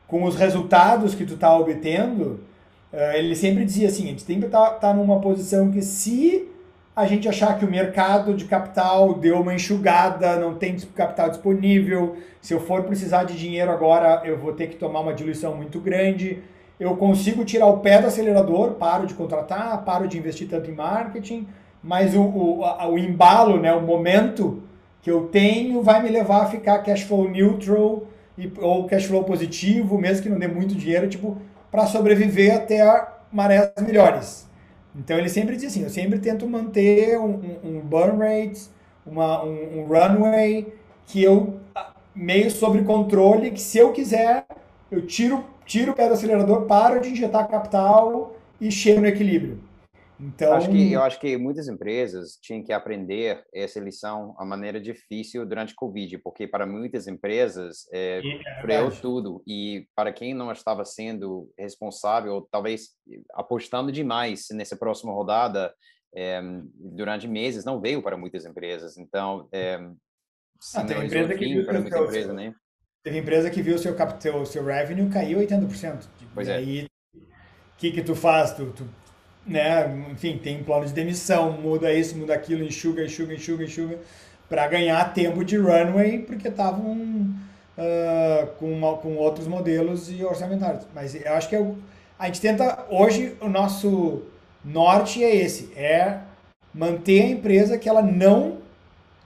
com 0.07 0.23
os 0.23 0.35
resultados 0.35 1.13
que 1.13 1.23
tu 1.23 1.37
tá 1.37 1.55
obtendo, 1.55 2.39
uh, 2.91 3.13
ele 3.13 3.35
sempre 3.35 3.63
dizia 3.63 3.89
assim, 3.89 4.05
a 4.05 4.07
gente 4.07 4.25
tem 4.25 4.39
que 4.39 4.47
estar 4.47 4.71
tá, 4.71 4.87
tá 4.87 4.93
numa 4.95 5.19
posição 5.19 5.69
que 5.69 5.83
se 5.83 6.49
a 6.95 7.05
gente 7.05 7.29
achar 7.29 7.59
que 7.59 7.63
o 7.63 7.69
mercado 7.69 8.33
de 8.33 8.45
capital 8.45 9.13
deu 9.13 9.39
uma 9.39 9.53
enxugada, 9.53 10.35
não 10.35 10.55
tem 10.55 10.75
capital 10.95 11.29
disponível, 11.29 12.17
se 12.41 12.55
eu 12.55 12.59
for 12.59 12.81
precisar 12.85 13.25
de 13.25 13.37
dinheiro 13.37 13.69
agora, 13.69 14.23
eu 14.25 14.35
vou 14.35 14.53
ter 14.53 14.65
que 14.65 14.77
tomar 14.77 15.01
uma 15.01 15.13
diluição 15.13 15.55
muito 15.55 15.79
grande. 15.79 16.41
Eu 16.79 16.95
consigo 16.97 17.45
tirar 17.45 17.67
o 17.67 17.77
pé 17.77 18.01
do 18.01 18.07
acelerador, 18.07 18.71
paro 18.71 19.05
de 19.05 19.13
contratar, 19.13 19.83
paro 19.83 20.07
de 20.07 20.17
investir 20.17 20.47
tanto 20.47 20.69
em 20.69 20.75
marketing, 20.75 21.47
mas 21.81 22.15
o, 22.15 22.21
o, 22.21 22.61
o 22.91 22.97
embalo, 22.97 23.59
né, 23.59 23.73
o 23.73 23.81
momento 23.81 24.63
que 25.01 25.11
eu 25.11 25.27
tenho 25.27 25.81
vai 25.81 26.01
me 26.01 26.09
levar 26.09 26.43
a 26.43 26.45
ficar 26.45 26.79
cash 26.79 27.03
flow 27.03 27.29
neutral 27.29 28.03
e, 28.37 28.51
ou 28.59 28.85
cash 28.85 29.05
flow 29.05 29.23
positivo, 29.23 29.97
mesmo 29.97 30.23
que 30.23 30.29
não 30.29 30.39
dê 30.39 30.47
muito 30.47 30.75
dinheiro, 30.75 31.07
tipo, 31.07 31.37
para 31.69 31.85
sobreviver 31.85 32.55
até 32.55 33.07
marés 33.31 33.71
melhores. 33.81 34.47
Então 34.95 35.17
ele 35.17 35.29
sempre 35.29 35.55
diz 35.55 35.65
assim, 35.65 35.83
eu 35.83 35.89
sempre 35.89 36.19
tento 36.19 36.47
manter 36.47 37.19
um, 37.19 37.33
um, 37.63 37.77
um 37.77 37.79
burn 37.81 38.17
rate, 38.19 38.69
uma, 39.05 39.43
um, 39.43 39.79
um, 39.79 39.85
runway 39.87 40.71
que 41.07 41.21
eu 41.21 41.59
meio 42.15 42.49
sobre 42.51 42.83
controle, 42.83 43.51
que 43.51 43.59
se 43.59 43.77
eu 43.77 43.91
quiser, 43.91 44.45
eu 44.91 45.05
tiro, 45.05 45.43
tiro 45.65 45.91
o 45.91 45.95
pé 45.95 46.07
do 46.07 46.13
acelerador, 46.13 46.65
paro 46.65 47.01
de 47.01 47.09
injetar 47.09 47.47
capital 47.47 48.35
e 48.59 48.71
chego 48.71 49.01
no 49.01 49.07
equilíbrio. 49.07 49.59
Então, 50.19 50.53
acho 50.53 50.69
que, 50.69 50.91
eu 50.91 51.01
acho 51.01 51.19
que 51.19 51.35
muitas 51.37 51.67
empresas 51.67 52.37
tinham 52.41 52.63
que 52.63 52.71
aprender 52.71 53.43
essa 53.53 53.79
lição 53.79 54.33
a 54.37 54.45
maneira 54.45 54.79
difícil 54.79 55.45
durante 55.45 55.73
o 55.73 55.75
Covid, 55.75 56.17
porque 56.19 56.47
para 56.47 56.65
muitas 56.65 57.07
empresas 57.07 57.87
é, 57.91 58.21
é 58.63 58.89
tudo 59.01 59.43
e 59.45 59.87
para 59.95 60.13
quem 60.13 60.33
não 60.33 60.51
estava 60.51 60.85
sendo 60.85 61.51
responsável, 61.57 62.47
talvez 62.49 62.91
apostando 63.33 63.91
demais 63.91 64.47
nessa 64.51 64.77
próxima 64.77 65.11
rodada 65.11 65.73
é, 66.15 66.41
durante 66.75 67.27
meses, 67.27 67.65
não 67.65 67.81
veio 67.81 68.01
para 68.01 68.15
muitas 68.15 68.45
empresas. 68.45 68.97
Então, 68.97 69.49
é, 69.51 69.75
ah, 70.75 70.83
teve 70.85 71.05
empresa 71.05 71.35
que 71.35 71.63
para 71.63 71.81
muita 71.81 71.99
empresa, 71.99 72.33
né? 72.33 72.53
Teve 73.03 73.17
empresa 73.17 73.49
que 73.49 73.61
viu 73.61 73.75
o 73.75 73.79
seu, 73.79 73.95
seu, 74.19 74.45
seu 74.45 74.63
revenue 74.63 75.09
cair 75.09 75.35
80%. 75.35 75.67
Tipo, 76.17 76.31
pois 76.33 76.47
e 76.47 76.51
é. 76.51 76.55
aí, 76.55 76.85
o 77.15 77.19
que 77.77 77.91
que 77.91 78.01
tu 78.01 78.15
faz? 78.15 78.53
Tu, 78.53 78.65
tu 78.67 78.87
né? 79.45 79.85
Enfim, 80.11 80.37
tem 80.37 80.61
um 80.61 80.63
plano 80.63 80.85
de 80.85 80.93
demissão, 80.93 81.51
muda 81.51 81.93
isso, 81.93 82.17
muda 82.17 82.33
aquilo, 82.33 82.63
enxuga, 82.63 83.03
enxuga, 83.03 83.33
enxuga, 83.33 83.63
enxuga, 83.63 83.99
para 84.49 84.67
ganhar 84.67 85.13
tempo 85.13 85.43
de 85.43 85.57
runway, 85.57 86.19
porque 86.19 86.47
estavam 86.47 86.93
uh, 86.93 88.47
com, 88.57 88.79
com 89.01 89.15
outros 89.17 89.47
modelos 89.47 90.09
e 90.09 90.23
orçamentários. 90.23 90.87
Mas 90.93 91.13
eu 91.13 91.33
acho 91.33 91.49
que 91.49 91.55
eu, 91.55 91.77
a 92.17 92.27
gente 92.27 92.39
tenta, 92.39 92.85
hoje, 92.89 93.35
o 93.41 93.49
nosso 93.49 94.23
norte 94.63 95.23
é 95.23 95.35
esse, 95.35 95.73
é 95.75 96.19
manter 96.73 97.23
a 97.23 97.29
empresa 97.29 97.77
que 97.77 97.89
ela 97.89 98.01
não, 98.01 98.59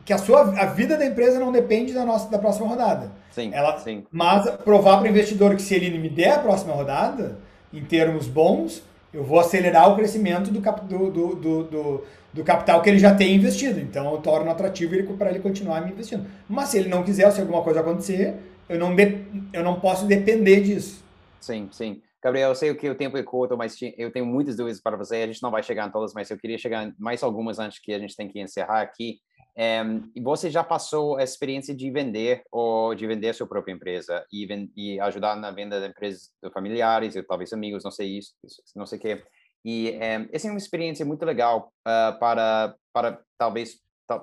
que 0.03 0.11
a 0.11 0.17
sua, 0.17 0.59
a 0.59 0.65
vida 0.65 0.97
da 0.97 1.05
empresa 1.05 1.39
não 1.39 1.51
depende 1.51 1.93
da 1.93 2.03
nossa, 2.03 2.30
da 2.30 2.39
próxima 2.39 2.67
rodada. 2.67 3.11
Sim, 3.38 3.51
ela, 3.53 3.77
sim. 3.77 4.03
Mas 4.11 4.49
provar 4.63 4.97
para 4.97 5.05
o 5.05 5.09
investidor 5.09 5.55
que 5.55 5.61
se 5.61 5.75
ele 5.75 5.95
me 5.99 6.09
der 6.09 6.31
a 6.31 6.39
próxima 6.39 6.73
rodada, 6.73 7.38
em 7.71 7.83
termos 7.85 8.27
bons, 8.27 8.81
eu 9.13 9.23
vou 9.23 9.39
acelerar 9.39 9.91
o 9.91 9.95
crescimento 9.95 10.49
do, 10.49 10.59
cap, 10.59 10.83
do, 10.85 11.11
do, 11.11 11.35
do, 11.35 12.03
do, 12.33 12.43
capital 12.43 12.81
que 12.81 12.89
ele 12.89 12.97
já 12.97 13.13
tem 13.13 13.35
investido. 13.35 13.79
Então 13.79 14.11
eu 14.11 14.17
torno 14.21 14.49
atrativo 14.49 14.95
ele, 14.95 15.03
para 15.13 15.29
ele 15.29 15.39
continuar 15.39 15.81
me 15.85 15.91
investindo. 15.91 16.25
Mas 16.49 16.69
se 16.69 16.79
ele 16.79 16.89
não 16.89 17.03
quiser, 17.03 17.31
se 17.31 17.39
alguma 17.39 17.61
coisa 17.61 17.81
acontecer, 17.81 18.33
eu 18.67 18.79
não, 18.79 18.95
de, 18.95 19.19
eu 19.53 19.63
não 19.63 19.79
posso 19.79 20.07
depender 20.07 20.61
disso. 20.61 21.05
Sim, 21.39 21.69
sim. 21.71 22.01
Gabriel, 22.23 22.49
eu 22.49 22.55
sei 22.55 22.73
que 22.73 22.89
o 22.89 22.95
tempo 22.95 23.15
é 23.17 23.23
curto, 23.23 23.55
mas 23.55 23.77
eu 23.99 24.11
tenho 24.11 24.25
muitas 24.25 24.57
dúvidas 24.57 24.81
para 24.81 24.97
você. 24.97 25.17
A 25.17 25.27
gente 25.27 25.43
não 25.43 25.51
vai 25.51 25.61
chegar 25.61 25.88
em 25.88 25.91
todas, 25.91 26.11
mas 26.15 26.31
eu 26.31 26.38
queria 26.39 26.57
chegar 26.57 26.88
em 26.88 26.93
mais 26.97 27.21
algumas 27.21 27.59
antes 27.59 27.77
que 27.77 27.93
a 27.93 27.99
gente 27.99 28.15
tem 28.15 28.27
que 28.27 28.41
encerrar 28.41 28.81
aqui. 28.81 29.19
É, 29.59 29.81
e 30.15 30.21
você 30.21 30.51
já 30.51 30.63
passou 30.63 31.17
a 31.17 31.23
experiência 31.23 31.73
de 31.73 31.89
vender 31.89 32.43
ou 32.51 32.93
de 32.93 33.07
vender 33.07 33.29
a 33.29 33.33
sua 33.33 33.47
própria 33.47 33.73
empresa 33.73 34.23
e, 34.31 34.47
e 34.75 34.99
ajudar 34.99 35.35
na 35.35 35.49
venda 35.49 35.81
de 35.81 35.87
empresas 35.87 36.29
de 36.43 36.51
familiares, 36.51 37.15
talvez 37.27 37.51
amigos, 37.51 37.83
não 37.83 37.89
sei 37.89 38.19
isso, 38.19 38.33
não 38.75 38.85
sei 38.85 38.99
o 38.99 39.01
quê. 39.01 39.23
E 39.65 39.89
é, 39.99 40.29
essa 40.31 40.47
é 40.47 40.51
uma 40.51 40.59
experiência 40.59 41.03
muito 41.03 41.25
legal 41.25 41.73
uh, 41.87 42.19
para, 42.19 42.75
para 42.93 43.19
talvez 43.35 43.79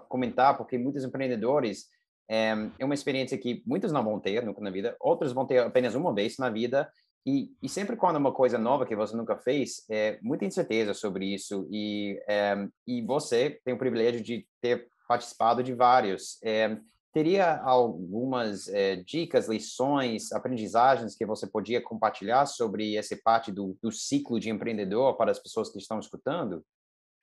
comentar, 0.09 0.57
porque 0.57 0.79
muitos 0.79 1.03
empreendedores 1.03 1.87
é, 2.31 2.55
é, 2.79 2.85
uma 2.85 2.95
experiência 2.95 3.37
que 3.37 3.61
muitos 3.67 3.91
não 3.91 4.05
vão 4.05 4.21
ter 4.21 4.45
nunca 4.45 4.61
na 4.61 4.71
vida, 4.71 4.97
outros 5.01 5.33
vão 5.33 5.45
ter 5.45 5.59
apenas 5.59 5.97
uma 5.97 6.15
vez 6.15 6.39
na 6.39 6.49
vida. 6.49 6.89
E, 7.27 7.51
e 7.63 7.69
sempre 7.69 7.97
quando 7.97 8.17
é 8.17 8.19
uma 8.19 8.33
coisa 8.33 8.59
nova 8.59 8.87
que 8.87 8.95
você 8.95 9.17
nunca 9.17 9.37
fez, 9.37 9.85
é 9.91 10.19
muita 10.23 10.45
incerteza 10.45 10.95
sobre 10.95 11.35
isso. 11.35 11.67
E, 11.71 12.23
é, 12.29 12.55
e 12.87 13.03
você 13.03 13.59
tem 13.65 13.75
o 13.75 13.79
privilégio 13.79 14.23
de 14.23 14.47
ter 14.61 14.87
participado 15.07 15.63
de 15.63 15.75
vários. 15.75 16.39
É, 16.43 16.77
teria 17.13 17.59
algumas 17.59 18.69
é, 18.69 18.97
dicas, 18.97 19.49
lições, 19.49 20.33
aprendizagens 20.33 21.15
que 21.15 21.25
você 21.25 21.47
podia 21.47 21.81
compartilhar 21.81 22.45
sobre 22.47 22.97
essa 22.97 23.17
parte 23.17 23.53
do, 23.53 23.77
do, 23.81 23.93
ciclo 23.93 24.41
de 24.41 24.51
empreendedor 24.51 25.17
para 25.17 25.31
as 25.31 25.39
pessoas 25.39 25.71
que 25.71 25.79
estão 25.79 26.01
escutando? 26.01 26.65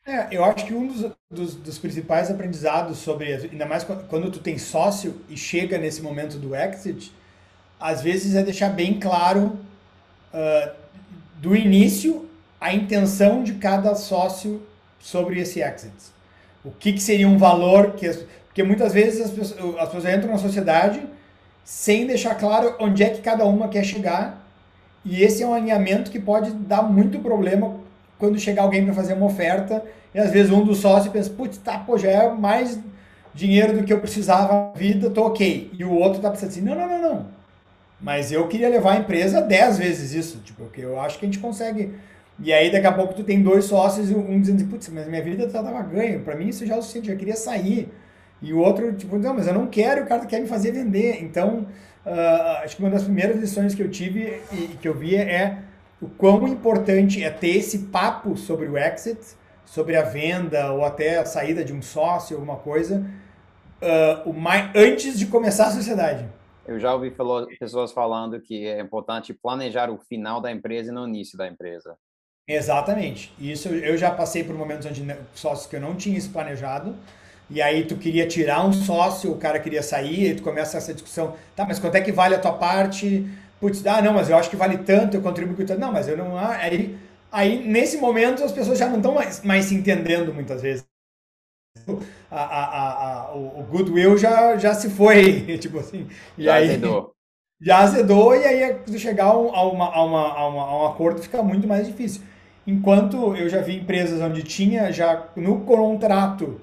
É, 0.06 0.36
eu 0.36 0.46
acho 0.46 0.66
que 0.66 0.74
um 0.74 0.88
dos, 0.88 1.12
dos, 1.30 1.56
dos, 1.56 1.78
principais 1.78 2.32
aprendizados 2.32 3.00
sobre, 3.00 3.34
ainda 3.34 3.66
mais 3.66 3.84
quando 3.84 4.32
tu 4.32 4.40
tem 4.40 4.58
sócio 4.58 5.22
e 5.30 5.36
chega 5.36 5.78
nesse 5.78 6.02
momento 6.02 6.40
do 6.40 6.56
exit, 6.56 7.14
às 7.80 8.02
vezes 8.02 8.34
é 8.34 8.42
deixar 8.42 8.70
bem 8.70 9.00
claro 9.00 9.60
uh, 10.34 10.76
do 11.36 11.56
início 11.56 12.28
a 12.60 12.74
intenção 12.74 13.44
de 13.44 13.56
cada 13.56 13.94
sócio 13.94 14.66
sobre 15.00 15.40
esse 15.40 15.62
exit 15.62 16.21
o 16.64 16.72
que, 16.72 16.94
que 16.94 17.02
seria 17.02 17.28
um 17.28 17.38
valor 17.38 17.92
que 17.94 18.10
porque 18.48 18.64
muitas 18.64 18.94
vezes 18.94 19.22
as 19.22 19.32
pessoas, 19.32 19.78
as 19.78 19.90
pessoas 19.90 20.14
entram 20.14 20.32
na 20.32 20.38
sociedade 20.38 21.02
sem 21.64 22.06
deixar 22.06 22.36
claro 22.36 22.76
onde 22.80 23.02
é 23.02 23.10
que 23.10 23.22
cada 23.22 23.46
uma 23.46 23.70
quer 23.70 23.84
chegar 23.84 24.46
e 25.06 25.24
esse 25.24 25.42
é 25.42 25.48
um 25.48 25.54
alinhamento 25.54 26.12
que 26.12 26.20
pode 26.20 26.52
dar 26.52 26.84
muito 26.84 27.20
problema 27.20 27.76
quando 28.20 28.38
chegar 28.38 28.64
alguém 28.64 28.84
para 28.86 28.94
fazer 28.94 29.14
uma 29.14 29.26
oferta 29.26 29.84
e 30.14 30.20
às 30.20 30.32
vezes 30.32 30.52
um 30.52 30.64
dos 30.64 30.80
sócios 30.80 31.12
pensa, 31.12 31.30
putz, 31.30 31.58
tá, 31.58 31.80
pô, 31.80 31.98
já 31.98 32.10
é 32.10 32.30
mais 32.30 32.78
dinheiro 33.34 33.78
do 33.78 33.84
que 33.84 33.94
eu 33.94 34.00
precisava 34.00 34.54
na 34.54 34.72
vida, 34.78 35.10
tô 35.10 35.26
ok. 35.26 35.72
E 35.78 35.84
o 35.84 35.94
outro 35.94 36.22
tá 36.22 36.30
pensando 36.30 36.50
assim, 36.50 36.62
não, 36.62 36.76
não, 36.76 36.88
não, 36.88 37.02
não. 37.02 37.26
Mas 38.00 38.32
eu 38.32 38.48
queria 38.48 38.68
levar 38.68 38.94
a 38.94 39.00
empresa 39.00 39.42
10 39.42 39.78
vezes 39.78 40.14
isso, 40.14 40.40
tipo, 40.40 40.64
porque 40.64 40.82
eu 40.82 41.00
acho 41.00 41.18
que 41.18 41.26
a 41.26 41.28
gente 41.28 41.40
consegue 41.40 41.94
e 42.44 42.52
aí 42.52 42.72
daqui 42.72 42.88
a 42.88 42.92
pouco 42.92 43.14
tu 43.14 43.24
tem 43.24 43.42
dois 43.42 43.66
sócios 43.66 44.10
e 44.10 44.16
um 44.16 44.40
dizendo, 44.40 44.66
putz, 44.70 44.90
mas 44.90 45.08
minha 45.08 45.22
vida 45.22 45.50
já 45.50 45.62
tava 45.62 45.82
ganho, 45.84 46.22
para 46.22 46.36
mim 46.36 46.48
isso 46.48 46.66
já 46.66 46.76
é 46.76 46.78
o 46.78 46.82
suficiente, 46.82 47.12
eu 47.12 47.18
queria 47.18 47.36
sair. 47.36 47.92
E 48.42 48.54
o 48.54 48.60
outro, 48.60 48.92
tipo, 48.94 49.18
não, 49.18 49.36
mas 49.36 49.46
eu 49.46 49.54
não 49.54 49.68
quero, 49.68 50.04
o 50.04 50.08
cara 50.08 50.26
quer 50.26 50.42
me 50.42 50.48
fazer 50.48 50.72
vender. 50.72 51.24
Então, 51.24 51.68
uh, 52.06 52.64
acho 52.64 52.76
que 52.76 52.82
uma 52.82 52.90
das 52.90 53.04
primeiras 53.04 53.38
lições 53.38 53.76
que 53.76 53.84
eu 53.84 53.92
tive 53.92 54.42
e 54.52 54.76
que 54.82 54.88
eu 54.88 54.96
vi 54.96 55.16
é 55.16 55.60
o 56.02 56.10
quão 56.10 56.48
importante 56.48 57.24
é 57.24 57.30
ter 57.30 57.58
esse 57.58 57.78
papo 57.78 58.36
sobre 58.36 58.68
o 58.68 58.76
exit, 58.76 59.20
sobre 59.64 59.96
a 59.96 60.02
venda 60.02 60.72
ou 60.72 60.84
até 60.84 61.20
a 61.20 61.26
saída 61.26 61.64
de 61.64 61.72
um 61.72 61.82
sócio, 61.82 62.36
alguma 62.36 62.56
coisa, 62.56 63.06
uh, 63.82 64.28
o 64.28 64.34
mais, 64.34 64.72
antes 64.76 65.20
de 65.20 65.28
começar 65.28 65.68
a 65.68 65.72
sociedade. 65.72 66.26
Eu 66.68 66.80
já 66.80 66.94
ouvi 66.94 67.14
pessoas 67.60 67.92
falando 67.92 68.40
que 68.40 68.66
é 68.66 68.80
importante 68.80 69.34
planejar 69.34 69.92
o 69.92 69.98
final 69.98 70.42
da 70.42 70.52
empresa 70.52 70.90
e 70.90 70.94
não 70.94 71.04
o 71.04 71.08
início 71.08 71.38
da 71.38 71.48
empresa. 71.48 71.96
Exatamente. 72.48 73.34
Isso 73.40 73.70
eu 73.70 73.98
já 73.98 74.12
passei 74.12 74.44
por 74.44 74.56
momentos 74.56 74.86
onde 74.86 75.06
sócios 75.34 75.68
que 75.68 75.76
eu 75.76 75.82
não 75.82 75.96
tinha 75.96 76.18
isso 76.18 76.32
planejado. 76.32 76.96
E 77.50 77.62
aí 77.62 77.84
tu 77.86 77.96
queria 77.98 78.28
tirar 78.28 78.66
um 78.66 78.72
sócio, 78.74 79.32
o 79.32 79.38
cara 79.38 79.60
queria 79.60 79.84
sair, 79.84 80.32
e 80.32 80.36
tu 80.36 80.44
começa 80.44 80.78
essa 80.78 80.94
discussão, 80.94 81.36
tá, 81.56 81.66
mas 81.66 81.80
quanto 81.80 81.96
é 81.96 82.02
que 82.02 82.12
vale 82.12 82.34
a 82.36 82.40
tua 82.40 82.54
parte? 82.54 83.28
Putz, 83.60 83.86
ah, 83.86 84.02
não, 84.02 84.14
mas 84.14 84.30
eu 84.30 84.38
acho 84.38 84.50
que 84.50 84.56
vale 84.56 84.78
tanto, 84.80 85.16
eu 85.18 85.22
contribuo 85.22 85.56
com 85.56 85.66
tanto. 85.66 85.80
Não, 85.80 85.92
mas 85.92 86.08
eu 86.08 86.18
não. 86.18 86.38
Ah, 86.38 86.52
aí, 86.58 86.98
aí, 87.32 87.60
nesse 87.68 87.98
momento, 87.98 88.44
as 88.44 88.52
pessoas 88.52 88.80
já 88.80 88.88
não 88.88 88.98
estão 88.98 89.14
mais, 89.14 89.42
mais 89.44 89.66
se 89.66 89.76
entendendo 89.76 90.34
muitas 90.34 90.62
vezes. 90.62 90.86
A, 92.30 92.38
a, 92.44 93.24
a, 93.32 93.36
o, 93.36 93.60
o 93.60 93.64
goodwill 93.64 94.18
já, 94.18 94.58
já 94.58 94.74
se 94.74 94.90
foi, 94.90 95.58
tipo 95.60 95.80
assim. 95.80 96.08
E 96.38 96.46
já 96.46 96.56
aí, 96.56 96.64
azedou. 96.64 97.14
Já 97.62 97.80
azedou, 97.80 98.36
e 98.36 98.44
aí 98.46 98.80
chegar 98.98 99.26
a, 99.26 99.38
uma, 99.38 99.86
a, 99.94 100.04
uma, 100.04 100.22
a, 100.34 100.48
uma, 100.48 100.64
a 100.64 100.84
um 100.84 100.88
acordo 100.88 101.22
fica 101.22 101.44
muito 101.44 101.68
mais 101.68 101.86
difícil. 101.88 102.22
Enquanto 102.66 103.36
eu 103.36 103.48
já 103.50 103.62
vi 103.62 103.78
empresas 103.78 104.20
onde 104.22 104.44
tinha 104.44 104.92
já 104.92 105.28
no 105.36 105.62
contrato 105.62 106.60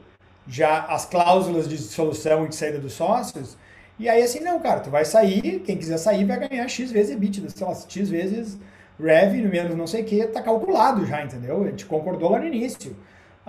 já 0.47 0.81
as 0.87 1.05
cláusulas 1.07 1.69
de 1.69 1.77
dissolução 1.77 2.47
e 2.47 2.49
de 2.49 2.57
saída 2.57 2.79
dos 2.79 2.95
sócios, 2.95 3.57
E 3.99 4.09
aí 4.09 4.23
assim, 4.23 4.41
não, 4.41 4.61
cara, 4.61 4.81
tu 4.81 4.91
vai 4.91 5.05
sair, 5.05 5.61
quem 5.61 5.77
quiser 5.77 5.99
sair 5.99 6.25
vai 6.25 6.49
ganhar 6.49 6.69
X 6.69 6.91
vezes 6.93 7.13
EBITDA, 7.17 7.51
sei 7.51 7.67
lá, 7.67 7.75
X 7.75 8.09
vezes 8.11 8.59
revenue, 8.99 9.49
menos 9.49 9.77
não 9.77 9.87
sei 9.87 10.03
o 10.03 10.05
que, 10.05 10.27
tá 10.29 10.43
calculado 10.43 11.05
já, 11.07 11.23
entendeu? 11.25 11.63
A 11.65 11.67
gente 11.71 11.87
concordou 11.87 12.31
lá 12.31 12.39
no 12.41 12.47
início. 12.47 12.97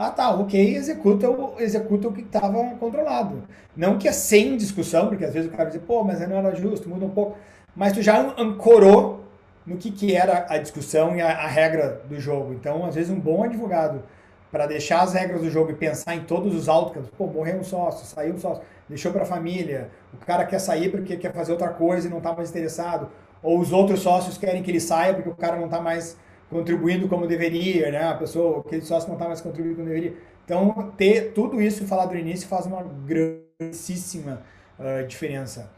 Ah, 0.01 0.11
tá, 0.11 0.31
ok, 0.31 0.77
executa 0.77 1.29
o, 1.29 1.59
executa 1.59 2.07
o 2.07 2.13
que 2.13 2.21
estava 2.21 2.63
controlado. 2.79 3.43
Não 3.75 3.97
que 3.97 4.07
é 4.07 4.13
sem 4.13 4.55
discussão, 4.55 5.09
porque 5.09 5.25
às 5.25 5.33
vezes 5.33 5.51
o 5.51 5.53
cara 5.53 5.69
diz, 5.69 5.81
pô, 5.81 6.05
mas 6.05 6.25
não 6.25 6.37
era 6.37 6.55
justo, 6.55 6.87
muda 6.87 7.03
um 7.03 7.09
pouco. 7.09 7.37
Mas 7.75 7.91
tu 7.91 8.01
já 8.01 8.17
ancorou 8.39 9.25
no 9.67 9.75
que, 9.75 9.91
que 9.91 10.15
era 10.15 10.45
a 10.47 10.57
discussão 10.57 11.17
e 11.17 11.21
a, 11.21 11.27
a 11.27 11.47
regra 11.47 12.01
do 12.07 12.17
jogo. 12.17 12.53
Então, 12.53 12.85
às 12.85 12.95
vezes, 12.95 13.11
um 13.11 13.19
bom 13.19 13.43
advogado, 13.43 14.01
para 14.49 14.65
deixar 14.67 15.01
as 15.01 15.13
regras 15.13 15.41
do 15.41 15.49
jogo 15.49 15.71
e 15.71 15.75
pensar 15.75 16.15
em 16.15 16.21
todos 16.21 16.55
os 16.55 16.69
outcomes, 16.69 17.09
pô, 17.17 17.27
morreu 17.27 17.59
um 17.59 17.63
sócio, 17.65 18.05
saiu 18.05 18.35
um 18.35 18.39
sócio, 18.39 18.63
deixou 18.87 19.11
para 19.11 19.23
a 19.23 19.25
família, 19.25 19.89
o 20.13 20.25
cara 20.25 20.45
quer 20.45 20.59
sair 20.59 20.89
porque 20.89 21.17
quer 21.17 21.33
fazer 21.33 21.51
outra 21.51 21.71
coisa 21.71 22.07
e 22.07 22.09
não 22.09 22.19
está 22.19 22.31
mais 22.31 22.49
interessado, 22.49 23.09
ou 23.43 23.59
os 23.59 23.73
outros 23.73 23.99
sócios 23.99 24.37
querem 24.37 24.63
que 24.63 24.71
ele 24.71 24.79
saia 24.79 25.13
porque 25.13 25.29
o 25.29 25.35
cara 25.35 25.57
não 25.57 25.65
está 25.65 25.81
mais 25.81 26.15
contribuindo 26.49 27.07
como 27.07 27.27
deveria, 27.27 27.91
né? 27.91 28.03
A 28.05 28.15
pessoa, 28.15 28.59
aquele 28.59 28.81
sócio 28.81 29.07
não 29.07 29.15
está 29.15 29.27
mais 29.27 29.41
contribuindo 29.41 29.75
como 29.75 29.87
deveria. 29.87 30.13
Então, 30.43 30.91
ter 30.97 31.31
tudo 31.33 31.61
isso 31.61 31.85
falado 31.85 32.11
no 32.11 32.19
início 32.19 32.47
faz 32.47 32.65
uma 32.65 32.83
grandíssima 33.05 34.41
uh, 34.79 35.05
diferença. 35.07 35.71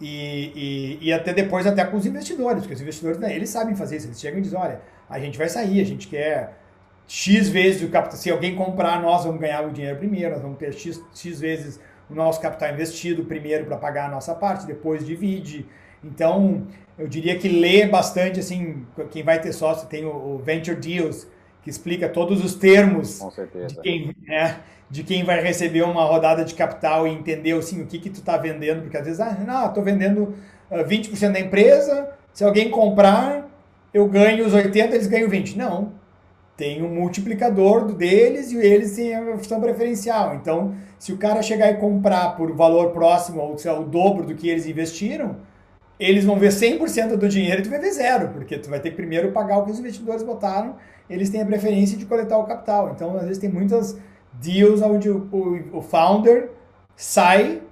E, 0.00 0.98
e, 1.00 1.08
e, 1.08 1.12
até 1.12 1.32
depois 1.32 1.66
até 1.66 1.84
com 1.84 1.96
os 1.96 2.06
investidores, 2.06 2.60
porque 2.60 2.74
os 2.74 2.80
investidores, 2.80 3.18
né, 3.18 3.34
eles 3.34 3.48
sabem 3.48 3.74
fazer 3.74 3.96
isso, 3.96 4.06
eles 4.06 4.20
chegam 4.20 4.38
e 4.38 4.42
dizem, 4.42 4.58
olha, 4.58 4.80
a 5.08 5.18
gente 5.18 5.36
vai 5.36 5.48
sair, 5.48 5.80
a 5.80 5.84
gente 5.84 6.06
quer 6.06 6.56
X 7.06 7.48
vezes 7.48 7.82
o 7.82 7.88
capital, 7.88 8.16
se 8.16 8.30
alguém 8.30 8.54
comprar, 8.54 9.00
nós 9.00 9.24
vamos 9.24 9.40
ganhar 9.40 9.66
o 9.66 9.72
dinheiro 9.72 9.98
primeiro, 9.98 10.32
nós 10.32 10.42
vamos 10.42 10.58
ter 10.58 10.72
X, 10.72 11.02
X 11.14 11.40
vezes 11.40 11.80
o 12.08 12.14
nosso 12.14 12.40
capital 12.40 12.70
investido 12.70 13.24
primeiro 13.24 13.64
para 13.64 13.76
pagar 13.76 14.06
a 14.06 14.10
nossa 14.10 14.34
parte, 14.34 14.66
depois 14.66 15.04
divide. 15.04 15.66
Então, 16.02 16.66
eu 16.98 17.06
diria 17.06 17.38
que 17.38 17.48
lê 17.48 17.86
bastante, 17.86 18.40
assim, 18.40 18.84
quem 19.10 19.22
vai 19.22 19.40
ter 19.40 19.52
sócio 19.52 19.88
tem 19.88 20.04
o, 20.04 20.10
o 20.10 20.38
Venture 20.38 20.76
Deals, 20.76 21.26
que 21.62 21.70
explica 21.70 22.08
todos 22.08 22.44
os 22.44 22.54
termos 22.54 23.20
de 23.66 23.80
quem, 23.80 24.14
né, 24.26 24.60
de 24.90 25.02
quem 25.02 25.24
vai 25.24 25.42
receber 25.42 25.82
uma 25.82 26.04
rodada 26.04 26.44
de 26.44 26.54
capital 26.54 27.06
e 27.06 27.10
entender 27.10 27.52
assim, 27.52 27.82
o 27.82 27.86
que, 27.86 27.98
que 27.98 28.10
tu 28.10 28.20
está 28.20 28.36
vendendo, 28.36 28.82
porque 28.82 28.96
às 28.96 29.04
vezes, 29.04 29.20
ah, 29.20 29.36
não, 29.46 29.66
estou 29.66 29.82
vendendo 29.82 30.22
uh, 30.70 30.76
ah, 30.80 30.84
20% 30.84 31.32
da 31.32 31.40
empresa, 31.40 32.10
se 32.32 32.44
alguém 32.44 32.70
comprar, 32.70 33.48
eu 33.92 34.08
ganho 34.08 34.46
os 34.46 34.54
80, 34.54 34.94
eles 34.94 35.06
ganham 35.06 35.28
20. 35.28 35.58
Não, 35.58 35.92
tem 36.56 36.82
um 36.82 36.88
multiplicador 36.88 37.92
deles 37.92 38.50
e 38.50 38.56
eles 38.56 38.96
têm 38.96 39.14
a 39.14 39.36
função 39.36 39.60
preferencial. 39.60 40.34
Então, 40.34 40.74
se 40.98 41.12
o 41.12 41.16
cara 41.16 41.42
chegar 41.42 41.70
e 41.70 41.76
comprar 41.76 42.36
por 42.36 42.52
valor 42.52 42.90
próximo, 42.90 43.40
ou 43.40 43.58
se 43.58 43.68
é 43.68 43.72
o 43.72 43.84
dobro 43.84 44.26
do 44.26 44.34
que 44.34 44.48
eles 44.48 44.66
investiram, 44.66 45.36
eles 45.98 46.24
vão 46.24 46.38
ver 46.38 46.50
100% 46.50 47.16
do 47.16 47.28
dinheiro 47.28 47.60
e 47.60 47.64
tu 47.64 47.70
vai 47.70 47.78
ver 47.78 47.92
zero, 47.92 48.28
porque 48.28 48.58
tu 48.58 48.70
vai 48.70 48.80
ter 48.80 48.90
que 48.90 48.96
primeiro 48.96 49.32
pagar 49.32 49.58
o 49.58 49.64
que 49.64 49.72
os 49.72 49.78
investidores 49.80 50.22
botaram, 50.22 50.76
eles 51.10 51.28
têm 51.30 51.42
a 51.42 51.46
preferência 51.46 51.96
de 51.96 52.06
coletar 52.06 52.38
o 52.38 52.44
capital. 52.44 52.92
Então, 52.94 53.16
às 53.16 53.22
vezes, 53.22 53.38
tem 53.38 53.50
muitas 53.50 53.98
deals 54.32 54.80
onde 54.82 55.10
o, 55.10 55.28
o, 55.72 55.82
founder 55.82 56.50
sai, 56.94 57.62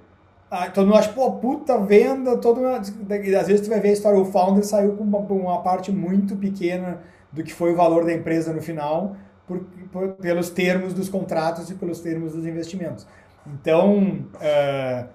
ah, 0.51 0.69
todo 0.69 0.87
mundo 0.87 0.97
acha, 0.97 1.13
pô, 1.13 1.31
puta 1.33 1.77
venda, 1.77 2.37
todo 2.37 2.59
mundo, 2.59 2.79
às 2.79 3.47
vezes 3.47 3.61
tu 3.61 3.69
vai 3.69 3.79
ver 3.79 3.89
a 3.89 3.93
história, 3.93 4.19
o 4.19 4.25
founder 4.25 4.65
saiu 4.65 4.95
com 4.95 5.03
uma, 5.03 5.19
uma 5.19 5.61
parte 5.61 5.91
muito 5.91 6.35
pequena 6.35 6.99
do 7.31 7.43
que 7.43 7.53
foi 7.53 7.71
o 7.71 7.75
valor 7.75 8.05
da 8.05 8.13
empresa 8.13 8.51
no 8.51 8.61
final, 8.61 9.15
por, 9.47 9.61
por, 9.91 10.09
pelos 10.13 10.49
termos 10.49 10.93
dos 10.93 11.07
contratos 11.07 11.69
e 11.69 11.75
pelos 11.75 12.01
termos 12.01 12.33
dos 12.33 12.45
investimentos. 12.45 13.07
Então, 13.45 14.25
uh, 14.35 15.07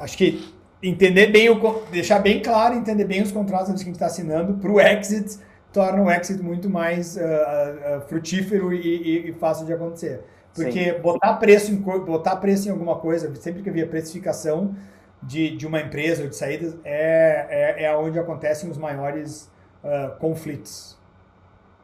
acho 0.00 0.18
que 0.18 0.57
entender 0.82 1.28
bem, 1.28 1.50
o, 1.50 1.82
deixar 1.90 2.20
bem 2.20 2.40
claro, 2.42 2.74
entender 2.74 3.04
bem 3.04 3.22
os 3.22 3.32
contratos 3.32 3.68
que 3.68 3.80
a 3.80 3.84
gente 3.84 3.94
está 3.94 4.06
assinando 4.06 4.54
para 4.54 4.70
o 4.70 4.80
exit, 4.80 5.38
torna 5.72 6.02
o 6.02 6.10
exit 6.10 6.42
muito 6.42 6.70
mais 6.70 7.16
uh, 7.16 7.20
uh, 7.20 8.00
frutífero 8.08 8.72
e, 8.72 8.78
e, 8.78 9.30
e, 9.30 9.32
fácil 9.34 9.66
de 9.66 9.72
acontecer. 9.72 10.22
Porque 10.54 10.92
botar 10.94 11.34
preço, 11.34 11.72
em, 11.72 11.76
botar 11.76 12.36
preço 12.36 12.68
em 12.68 12.72
alguma 12.72 12.96
coisa, 12.96 13.32
sempre 13.36 13.62
que 13.62 13.68
havia 13.68 13.86
precificação 13.86 14.74
de, 15.22 15.56
de 15.56 15.66
uma 15.66 15.80
empresa 15.80 16.22
ou 16.22 16.28
de 16.28 16.36
saídas, 16.36 16.76
é, 16.84 17.76
é, 17.78 17.84
é 17.84 17.96
onde 17.96 18.18
acontecem 18.18 18.70
os 18.70 18.78
maiores 18.78 19.50
uh, 19.84 20.18
conflitos. 20.18 20.98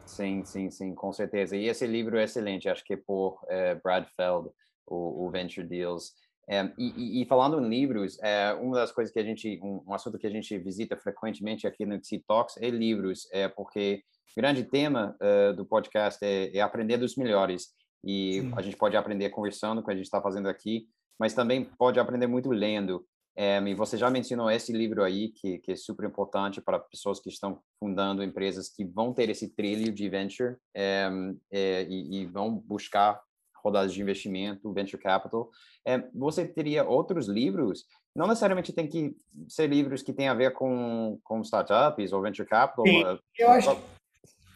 Sim, 0.05 0.43
sim, 0.45 0.69
sim, 0.69 0.93
com 0.93 1.11
certeza. 1.11 1.57
E 1.57 1.67
esse 1.67 1.85
livro 1.85 2.17
é 2.17 2.23
excelente, 2.23 2.69
acho 2.69 2.83
que 2.83 2.93
é 2.93 2.97
por 2.97 3.39
é, 3.47 3.75
Brad 3.75 4.05
Feld, 4.15 4.49
o, 4.85 5.25
o 5.25 5.29
Venture 5.29 5.65
Deals. 5.65 6.13
É, 6.47 6.71
e, 6.77 7.21
e, 7.21 7.25
falando 7.25 7.59
em 7.59 7.67
livros, 7.67 8.19
é, 8.21 8.53
uma 8.53 8.75
das 8.75 8.91
coisas 8.91 9.11
que 9.11 9.19
a 9.19 9.23
gente, 9.23 9.59
um, 9.63 9.83
um, 9.87 9.93
assunto 9.93 10.19
que 10.19 10.27
a 10.27 10.29
gente 10.29 10.57
visita 10.59 10.95
frequentemente 10.95 11.65
aqui 11.65 11.85
no 11.85 11.99
Xi 12.03 12.23
Talks 12.27 12.57
é 12.57 12.69
livros, 12.69 13.27
é 13.31 13.47
porque 13.47 14.03
grande 14.37 14.63
tema 14.63 15.15
uh, 15.21 15.55
do 15.55 15.65
podcast 15.65 16.23
é, 16.23 16.55
é, 16.55 16.61
aprender 16.61 16.97
dos 16.97 17.15
melhores. 17.15 17.69
E 18.03 18.41
Sim. 18.41 18.53
a 18.55 18.61
gente 18.61 18.77
pode 18.77 18.95
aprender 18.97 19.29
conversando, 19.29 19.81
como 19.81 19.91
a 19.91 19.95
gente 19.95 20.05
está 20.05 20.21
fazendo 20.21 20.47
aqui, 20.47 20.87
mas 21.19 21.33
também 21.33 21.65
pode 21.65 21.99
aprender 21.99 22.27
muito 22.27 22.49
lendo. 22.49 23.05
É, 23.37 23.59
e 23.61 23.73
você 23.73 23.97
já 23.97 24.09
mencionou 24.09 24.49
esse 24.49 24.71
livro 24.71 25.03
aí, 25.03 25.29
que, 25.29 25.57
que 25.59 25.71
é 25.71 25.75
super 25.75 26.05
importante 26.05 26.61
para 26.61 26.79
pessoas 26.79 27.19
que 27.19 27.29
estão 27.29 27.59
fundando 27.79 28.23
empresas 28.23 28.69
que 28.69 28.85
vão 28.85 29.13
ter 29.13 29.29
esse 29.29 29.53
trilho 29.53 29.91
de 29.91 30.07
venture 30.07 30.55
é, 30.73 31.09
e, 31.51 32.21
e, 32.21 32.25
vão 32.27 32.55
buscar 32.55 33.19
rodadas 33.65 33.93
de 33.93 34.01
investimento, 34.01 34.71
venture 34.71 35.01
capital. 35.01 35.49
É, 35.85 36.03
você 36.13 36.45
teria 36.45 36.83
outros 36.83 37.27
livros? 37.27 37.85
Não 38.15 38.27
necessariamente 38.27 38.71
tem 38.71 38.87
que 38.87 39.15
ser 39.47 39.67
livros 39.67 40.01
que 40.01 40.13
têm 40.13 40.27
a 40.27 40.33
ver 40.33 40.53
com, 40.53 41.19
com 41.23 41.41
startups 41.41 42.13
ou 42.13 42.21
venture 42.21 42.47
capital. 42.47 42.85
Sim, 42.85 43.03
é, 43.03 43.19
eu 43.39 43.49
acho. 43.49 43.77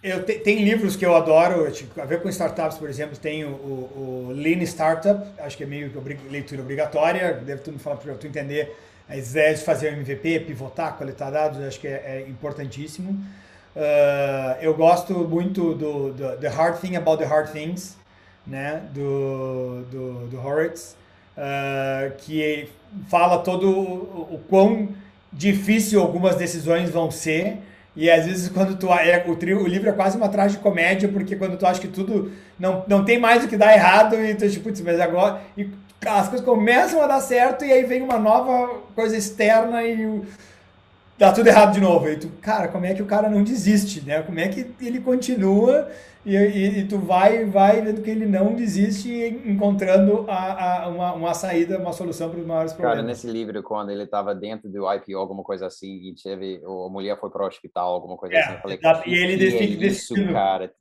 Eu 0.02 0.24
te, 0.26 0.40
tem 0.40 0.64
livros 0.64 0.96
que 0.96 1.06
eu 1.06 1.14
adoro, 1.14 1.70
tipo, 1.72 2.00
a 2.00 2.06
ver 2.06 2.22
com 2.22 2.30
startups, 2.30 2.78
por 2.78 2.90
exemplo, 2.90 3.18
tem 3.18 3.44
o, 3.44 3.50
o, 3.50 4.28
o 4.30 4.32
Lean 4.32 4.62
Startup, 4.62 5.22
acho 5.42 5.58
que 5.58 5.64
é 5.64 5.68
meio 5.68 5.92
leitura 6.30 6.62
obrigatória, 6.62 7.34
deve 7.34 7.62
tu 7.64 7.72
me 7.74 7.80
falar 7.80 7.98
para 7.98 8.16
tu 8.16 8.26
entender 8.26 8.74
as 9.10 9.32
ideias 9.32 9.60
de 9.60 9.66
fazer 9.66 9.92
o 9.92 9.98
MVP, 9.98 10.42
pivotar, 10.42 10.98
coletar 10.98 11.32
dados, 11.32 11.60
acho 11.60 11.80
que 11.82 11.88
é, 11.88 12.24
é 12.24 12.30
importantíssimo. 12.30 13.12
Uh, 13.76 14.60
eu 14.62 14.74
gosto 14.74 15.14
muito 15.14 15.74
do, 15.74 16.14
do, 16.14 16.38
The 16.38 16.48
Hard 16.48 16.80
Thing 16.80 16.96
About 16.96 17.22
the 17.22 17.26
Hard 17.26 17.52
Things, 17.52 17.98
né, 18.50 18.82
do, 18.94 19.84
do, 19.92 20.28
do 20.28 20.38
Horowitz, 20.38 20.96
uh, 21.38 22.12
que 22.18 22.68
fala 23.08 23.40
todo 23.40 23.70
o, 23.70 24.36
o 24.36 24.42
quão 24.50 24.90
difícil 25.32 26.02
algumas 26.02 26.36
decisões 26.36 26.90
vão 26.90 27.12
ser. 27.12 27.60
E 27.96 28.10
às 28.10 28.26
vezes 28.26 28.50
quando 28.50 28.78
tu 28.78 28.92
é 28.94 29.24
o, 29.28 29.64
o 29.64 29.68
livro 29.68 29.90
é 29.90 29.92
quase 29.92 30.18
uma 30.18 30.30
comédia 30.60 31.10
porque 31.10 31.36
quando 31.36 31.58
tu 31.58 31.66
acha 31.66 31.82
que 31.82 31.88
tudo 31.88 32.32
não, 32.58 32.84
não 32.88 33.04
tem 33.04 33.20
mais 33.20 33.44
o 33.44 33.48
que 33.48 33.58
dar 33.58 33.74
errado 33.74 34.16
e 34.16 34.34
tu 34.36 34.50
tipo, 34.50 34.70
mas 34.84 35.00
agora 35.00 35.42
e 35.58 35.70
as 36.06 36.30
coisas 36.30 36.46
começam 36.46 37.02
a 37.02 37.08
dar 37.08 37.20
certo 37.20 37.66
e 37.66 37.72
aí 37.72 37.84
vem 37.84 38.02
uma 38.02 38.18
nova 38.18 38.80
coisa 38.96 39.18
externa 39.18 39.84
e 39.84 40.22
dá 41.20 41.34
tudo 41.34 41.48
errado 41.48 41.74
de 41.74 41.82
novo. 41.82 42.08
E 42.10 42.16
tu, 42.16 42.30
cara, 42.42 42.70
como 42.70 42.86
é 42.86 42.94
que 42.94 43.02
o 43.02 43.06
cara 43.06 43.30
não 43.30 43.44
desiste, 43.44 44.02
né? 44.02 44.24
Como 44.24 44.40
é 44.40 44.48
que 44.48 44.66
ele 44.82 45.02
continua 45.02 45.90
e, 46.26 46.36
e, 46.36 46.80
e 46.80 46.88
tu 46.88 46.98
vai 46.98 47.46
vai 47.46 47.82
vendo 47.82 48.02
que 48.02 48.10
ele 48.10 48.26
não 48.26 48.56
desiste 48.56 49.12
encontrando 49.46 50.26
a, 50.30 50.84
a, 50.84 50.88
uma, 50.88 51.14
uma 51.14 51.34
saída, 51.34 51.78
uma 51.78 51.92
solução 51.92 52.30
para 52.30 52.40
os 52.40 52.46
maiores 52.46 52.72
problemas. 52.72 52.98
Cara, 52.98 53.08
nesse 53.08 53.28
livro, 53.28 53.62
quando 53.62 53.92
ele 53.92 54.04
estava 54.04 54.34
dentro 54.34 54.70
do 54.70 54.92
IPO, 54.92 55.18
alguma 55.18 55.44
coisa 55.44 55.68
assim, 55.68 56.10
e 56.10 56.16
teve, 56.16 56.62
a 56.64 56.90
mulher 56.90 57.20
foi 57.20 57.30
para 57.30 57.44
o 57.44 57.48
hospital, 57.48 57.94
alguma 57.94 58.16
coisa 58.16 58.36
é, 58.36 58.40
assim, 58.40 58.54
eu 58.54 58.60
falei, 58.60 58.80
e 59.06 59.14
ele 59.14 59.38
decide 59.38 59.86
é 59.86 59.88
isso, 59.88 60.16
cara. 60.32 60.72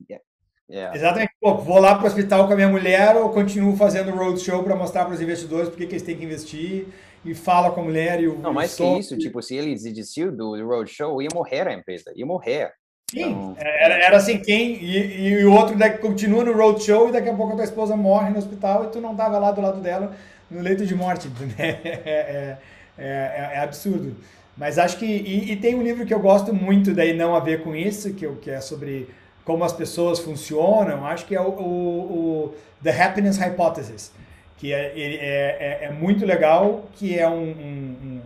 Yeah. 0.71 0.95
Exatamente. 0.95 1.33
Pô, 1.41 1.55
vou 1.57 1.79
lá 1.79 1.95
para 1.95 2.03
o 2.03 2.07
hospital 2.07 2.45
com 2.45 2.53
a 2.53 2.55
minha 2.55 2.69
mulher 2.69 3.15
ou 3.15 3.29
continuo 3.29 3.75
fazendo 3.75 4.11
roadshow 4.11 4.63
para 4.63 4.75
mostrar 4.75 5.03
para 5.05 5.15
os 5.15 5.21
investidores 5.21 5.67
por 5.67 5.75
que 5.75 5.85
eles 5.85 6.03
têm 6.03 6.15
que 6.15 6.23
investir 6.23 6.87
e 7.25 7.33
fala 7.33 7.71
com 7.71 7.81
a 7.81 7.83
mulher 7.83 8.21
e 8.21 8.27
o. 8.27 8.37
Não, 8.37 8.53
mais 8.53 8.75
que 8.75 8.83
isso, 8.83 9.17
tipo, 9.17 9.41
se 9.41 9.55
ele 9.55 9.73
desistiu 9.73 10.31
do 10.31 10.55
roadshow, 10.65 11.21
ia 11.21 11.29
morrer 11.33 11.67
a 11.67 11.73
empresa, 11.73 12.11
ia 12.15 12.25
morrer. 12.25 12.71
Sim, 13.09 13.21
então, 13.21 13.55
era, 13.57 13.95
era 13.95 14.17
assim, 14.17 14.39
quem. 14.39 14.75
E, 14.83 15.29
e 15.29 15.45
o 15.45 15.53
outro 15.53 15.77
daqui, 15.77 15.97
continua 15.97 16.43
no 16.43 16.53
roadshow 16.53 17.09
e 17.09 17.11
daqui 17.11 17.29
a 17.29 17.33
pouco 17.33 17.53
a 17.53 17.55
tua 17.55 17.65
esposa 17.65 17.95
morre 17.95 18.29
no 18.29 18.37
hospital 18.37 18.85
e 18.85 18.87
tu 18.89 19.01
não 19.01 19.15
tava 19.15 19.39
lá 19.39 19.51
do 19.51 19.61
lado 19.61 19.81
dela 19.81 20.15
no 20.49 20.61
leito 20.61 20.85
de 20.85 20.95
morte. 20.95 21.29
É, 21.57 22.57
é, 23.01 23.05
é, 23.05 23.51
é, 23.55 23.59
absurdo. 23.59 24.15
Mas 24.57 24.77
acho 24.77 24.97
que. 24.97 25.05
E, 25.05 25.51
e, 25.51 25.55
tem 25.55 25.73
um 25.73 25.81
livro 25.81 26.05
que 26.05 26.13
eu 26.13 26.19
gosto 26.19 26.53
muito, 26.53 26.93
daí 26.93 27.13
não 27.13 27.33
a 27.33 27.39
ver 27.39 27.63
com 27.63 27.75
isso, 27.75 28.13
que, 28.13 28.27
que 28.35 28.51
é 28.51 28.59
sobre 28.59 29.09
como 29.45 29.63
as 29.63 29.73
pessoas 29.73 30.19
funcionam, 30.19 31.05
acho 31.05 31.25
que 31.25 31.35
é 31.35 31.41
o, 31.41 31.49
o, 31.49 32.51
o 32.51 32.55
The 32.83 32.91
Happiness 32.91 33.37
Hypothesis, 33.37 34.11
que 34.59 34.73
é, 34.73 34.91
é, 34.95 35.15
é, 35.15 35.85
é, 35.85 35.91
muito 35.91 36.25
legal, 36.25 36.87
que 36.93 37.17
é 37.17 37.27
um, 37.27 37.49
um, 37.49 37.97
um 38.03 38.21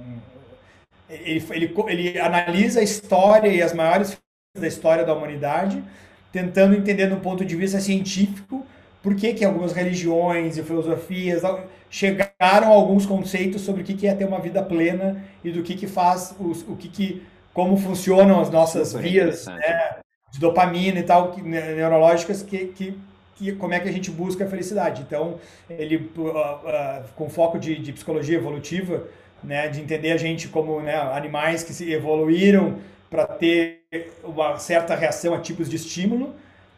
ele, 1.09 1.45
ele, 1.51 1.75
ele 1.87 2.19
analisa 2.19 2.79
a 2.79 2.83
história 2.83 3.49
e 3.49 3.61
as 3.61 3.71
maiores 3.71 4.17
da 4.57 4.67
história 4.67 5.05
da 5.05 5.13
humanidade, 5.13 5.83
tentando 6.31 6.75
entender 6.75 7.07
do 7.07 7.17
ponto 7.17 7.45
de 7.45 7.55
vista 7.55 7.79
científico 7.79 8.65
por 9.03 9.15
que, 9.15 9.33
que 9.33 9.45
algumas 9.45 9.73
religiões 9.73 10.57
e 10.57 10.63
filosofias 10.63 11.43
chegaram 11.89 12.33
a 12.39 12.75
alguns 12.75 13.05
conceitos 13.05 13.61
sobre 13.61 13.83
o 13.83 13.85
que, 13.85 13.93
que 13.93 14.07
é 14.07 14.15
ter 14.15 14.25
uma 14.25 14.39
vida 14.39 14.63
plena 14.63 15.23
e 15.43 15.51
do 15.51 15.61
que, 15.61 15.75
que 15.75 15.85
faz, 15.85 16.35
os, 16.39 16.63
o 16.67 16.75
que, 16.75 16.87
que 16.87 17.23
como 17.53 17.77
funcionam 17.77 18.41
as 18.41 18.49
nossas 18.49 18.89
Super 18.89 19.03
vias 19.03 19.45
né, 19.45 19.97
de 20.31 20.39
dopamina 20.39 20.99
e 20.99 21.03
tal, 21.03 21.31
que, 21.31 21.41
neurológicas, 21.41 22.41
que, 22.41 22.67
que, 22.67 22.97
que, 23.43 23.57
como 23.57 23.73
é 23.73 23.79
que 23.79 23.89
a 23.89 23.91
gente 23.91 24.09
busca 24.09 24.45
a 24.45 24.47
felicidade. 24.47 25.01
Então, 25.01 25.35
ele, 25.69 26.09
uh, 26.17 26.21
uh, 26.21 27.03
com 27.15 27.29
foco 27.29 27.59
de, 27.59 27.77
de 27.77 27.91
psicologia 27.91 28.37
evolutiva, 28.37 29.03
né, 29.43 29.67
de 29.67 29.81
entender 29.81 30.11
a 30.11 30.17
gente 30.17 30.47
como 30.47 30.79
né, 30.79 30.95
animais 30.95 31.63
que 31.63 31.73
se 31.73 31.91
evoluíram 31.91 32.77
para 33.09 33.25
ter 33.25 33.81
uma 34.23 34.57
certa 34.57 34.95
reação 34.95 35.33
a 35.33 35.39
tipos 35.39 35.69
de 35.69 35.75
estímulo, 35.75 36.33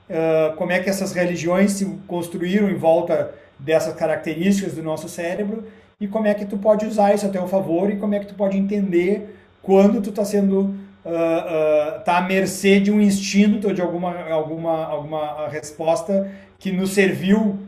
uh, 0.10 0.56
como 0.56 0.72
é 0.72 0.80
que 0.80 0.90
essas 0.90 1.12
religiões 1.12 1.74
se 1.74 1.86
construíram 2.08 2.70
em 2.70 2.76
volta 2.76 3.34
dessas 3.58 3.94
características 3.94 4.74
do 4.74 4.84
nosso 4.84 5.08
cérebro 5.08 5.66
e 6.00 6.08
como 6.08 6.28
é 6.28 6.34
que 6.34 6.46
tu 6.46 6.58
pode 6.58 6.86
usar 6.86 7.14
isso 7.14 7.26
a 7.26 7.30
teu 7.30 7.48
favor 7.48 7.90
e 7.90 7.98
como 7.98 8.16
é 8.16 8.20
que 8.20 8.26
tu 8.26 8.36
pode 8.36 8.58
entender 8.58 9.38
quando 9.62 10.02
tu 10.02 10.10
está 10.10 10.26
sendo 10.26 10.60
uh, 10.62 10.70
uh, 11.06 12.04
tá 12.04 12.18
à 12.18 12.22
mercê 12.22 12.80
de 12.80 12.92
um 12.92 13.00
instinto 13.00 13.68
ou 13.68 13.74
de 13.74 13.82
alguma 13.82 14.30
alguma 14.30 14.86
alguma 14.86 15.48
resposta 15.48 16.30
que 16.60 16.72
nos 16.72 16.92
serviu 16.92 17.60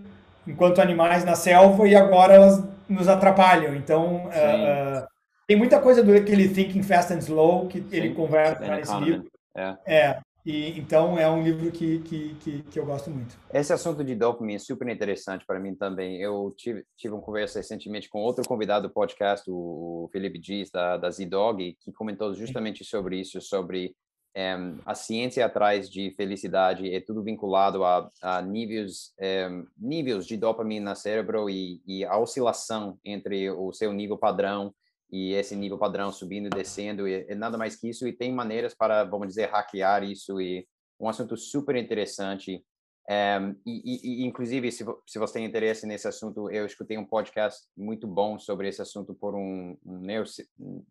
enquanto 0.47 0.79
animais 0.79 1.25
na 1.25 1.35
selva 1.35 1.87
e 1.87 1.95
agora 1.95 2.33
elas 2.33 2.63
nos 2.87 3.07
atrapalham. 3.07 3.75
Então 3.75 4.27
uh, 4.27 5.07
tem 5.47 5.57
muita 5.57 5.79
coisa 5.79 6.03
do 6.03 6.15
aquele 6.15 6.49
Thinking 6.49 6.83
Fast 6.83 7.13
and 7.13 7.19
Slow 7.19 7.67
que 7.67 7.79
Sim. 7.79 7.87
ele 7.91 8.13
conversa 8.13 8.65
nesse 8.67 8.95
livro. 8.99 9.25
É. 9.55 9.75
é. 9.85 10.19
E, 10.45 10.79
então 10.79 11.19
é 11.19 11.29
um 11.29 11.43
livro 11.43 11.69
que, 11.71 11.99
que, 11.99 12.35
que, 12.35 12.63
que, 12.63 12.79
eu 12.79 12.85
gosto 12.85 13.09
muito. 13.09 13.37
Esse 13.53 13.73
assunto 13.73 14.01
de 14.01 14.15
dopamina 14.15 14.55
é 14.55 14.59
super 14.59 14.87
interessante 14.87 15.45
para 15.45 15.59
mim 15.59 15.75
também. 15.75 16.21
Eu 16.21 16.53
tive, 16.55 16.85
tive 16.95 17.13
uma 17.13 17.21
conversa 17.21 17.59
recentemente 17.59 18.07
com 18.07 18.19
outro 18.19 18.47
convidado 18.47 18.87
do 18.87 18.93
podcast, 18.93 19.43
o 19.49 20.09
Felipe 20.09 20.39
Dias, 20.39 20.69
da, 20.71 20.95
da 20.95 21.11
Z-Dog, 21.11 21.75
que 21.81 21.91
comentou 21.91 22.33
justamente 22.33 22.85
sobre 22.85 23.19
isso, 23.19 23.41
sobre 23.41 23.93
é, 24.37 24.55
a 24.85 24.93
ciência 24.93 25.43
atrás 25.43 25.89
de 25.89 26.11
felicidade 26.11 26.93
é 26.93 27.01
tudo 27.01 27.23
vinculado 27.23 27.83
a, 27.83 28.07
a 28.21 28.39
níveis, 28.39 29.11
é, 29.19 29.49
níveis 29.75 30.27
de 30.27 30.37
dopamina 30.37 30.91
no 30.91 30.95
cérebro 30.95 31.49
e, 31.49 31.81
e 31.87 32.05
a 32.05 32.19
oscilação 32.19 32.99
entre 33.03 33.49
o 33.49 33.73
seu 33.73 33.91
nível 33.91 34.15
padrão 34.15 34.71
e 35.11 35.33
esse 35.33 35.55
nível 35.55 35.79
padrão 35.79 36.11
subindo 36.11 36.45
e 36.45 36.49
descendo, 36.51 37.07
e, 37.07 37.25
e 37.27 37.33
nada 37.33 37.57
mais 37.57 37.75
que 37.75 37.89
isso, 37.89 38.07
e 38.07 38.13
tem 38.13 38.31
maneiras 38.31 38.75
para, 38.75 39.03
vamos 39.05 39.29
dizer, 39.29 39.49
hackear 39.49 40.03
isso, 40.03 40.39
e 40.39 40.67
um 40.99 41.09
assunto 41.09 41.35
super 41.35 41.75
interessante. 41.75 42.63
Eh, 43.09 43.55
e, 43.65 44.21
e, 44.21 44.25
inclusive, 44.25 44.71
se, 44.71 44.85
se 45.07 45.17
você 45.17 45.33
tem 45.33 45.45
interesse 45.45 45.87
nesse 45.87 46.07
assunto, 46.07 46.51
eu 46.51 46.63
escutei 46.65 46.97
um 46.97 47.05
podcast 47.05 47.65
muito 47.75 48.05
bom 48.05 48.37
sobre 48.37 48.67
esse 48.67 48.83
assunto 48.83 49.15
por 49.15 49.33
um, 49.33 49.75
um 49.83 49.99
neuro, 49.99 50.29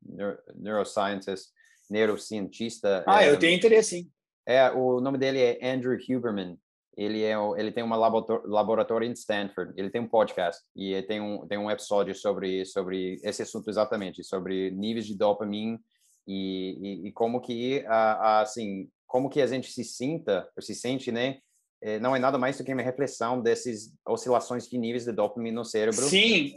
neuro, 0.03 0.39
neuroscientist, 0.57 1.51
neurocientista. 1.91 3.05
Ah, 3.07 3.25
eu 3.25 3.39
tenho 3.39 3.57
interesse, 3.57 4.03
sim. 4.03 4.11
É, 4.47 4.71
o 4.71 5.01
nome 5.01 5.19
dele 5.19 5.41
é 5.41 5.59
Andrew 5.73 5.97
Huberman 6.09 6.57
ele 6.97 7.23
é 7.23 7.35
ele 7.59 7.71
tem 7.71 7.85
uma 7.85 7.97
laboratório 7.97 9.07
em 9.07 9.13
Stanford 9.13 9.73
ele 9.77 9.91
tem 9.91 10.01
um 10.01 10.09
podcast 10.09 10.63
e 10.75 11.01
tem 11.03 11.21
um 11.21 11.47
tem 11.47 11.59
um 11.59 11.71
episódio 11.71 12.15
sobre 12.15 12.65
sobre 12.65 13.21
esse 13.23 13.43
assunto 13.43 13.69
exatamente 13.69 14.25
sobre 14.25 14.71
níveis 14.71 15.07
de 15.07 15.15
dopamina 15.15 15.79
e, 16.27 16.79
e, 16.81 17.09
e 17.09 17.13
como 17.13 17.41
que 17.41 17.85
assim 17.87 18.91
como 19.07 19.29
que 19.29 19.43
a 19.43 19.47
gente 19.47 19.71
se 19.71 19.85
sinta 19.85 20.49
se 20.59 20.75
sente 20.75 21.13
né 21.13 21.39
é, 21.83 21.99
não 22.01 22.17
é 22.17 22.19
nada 22.19 22.39
mais 22.39 22.57
do 22.57 22.65
que 22.65 22.73
uma 22.73 22.83
reflexão 22.83 23.43
dessas 23.43 23.93
oscilações 24.07 24.67
de 24.67 24.79
níveis 24.79 25.05
de 25.05 25.13
dopamina 25.13 25.57
no 25.57 25.65
cérebro 25.67 26.03
sim 26.03 26.55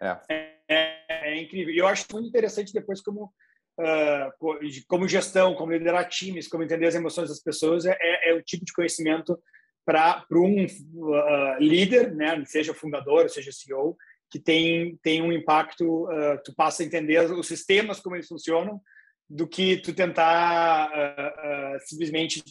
é. 0.00 0.18
é, 0.30 0.98
é 1.10 1.42
incrível 1.42 1.74
eu 1.74 1.86
acho 1.86 2.06
muito 2.10 2.28
interessante 2.28 2.72
depois 2.72 3.02
como 3.02 3.30
como 4.86 5.08
gestão, 5.08 5.54
como 5.54 5.72
liderar 5.72 6.08
times, 6.08 6.48
como 6.48 6.62
entender 6.62 6.86
as 6.86 6.94
emoções 6.94 7.28
das 7.28 7.40
pessoas, 7.40 7.86
é, 7.86 7.96
é, 8.00 8.30
é 8.30 8.34
o 8.34 8.42
tipo 8.42 8.64
de 8.64 8.72
conhecimento 8.72 9.38
para 9.84 10.24
um 10.32 10.64
uh, 10.64 11.58
líder, 11.58 12.14
né, 12.14 12.44
seja 12.44 12.74
fundador, 12.74 13.30
seja 13.30 13.50
CEO, 13.50 13.96
que 14.30 14.38
tem, 14.38 14.98
tem 15.02 15.22
um 15.22 15.32
impacto, 15.32 16.04
uh, 16.04 16.38
tu 16.44 16.54
passa 16.54 16.82
a 16.82 16.86
entender 16.86 17.18
os 17.30 17.46
sistemas, 17.46 17.98
como 18.00 18.16
eles 18.16 18.28
funcionam, 18.28 18.80
do 19.30 19.46
que 19.46 19.76
tu 19.78 19.94
tentar 19.94 20.90
simplesmente 21.80 22.42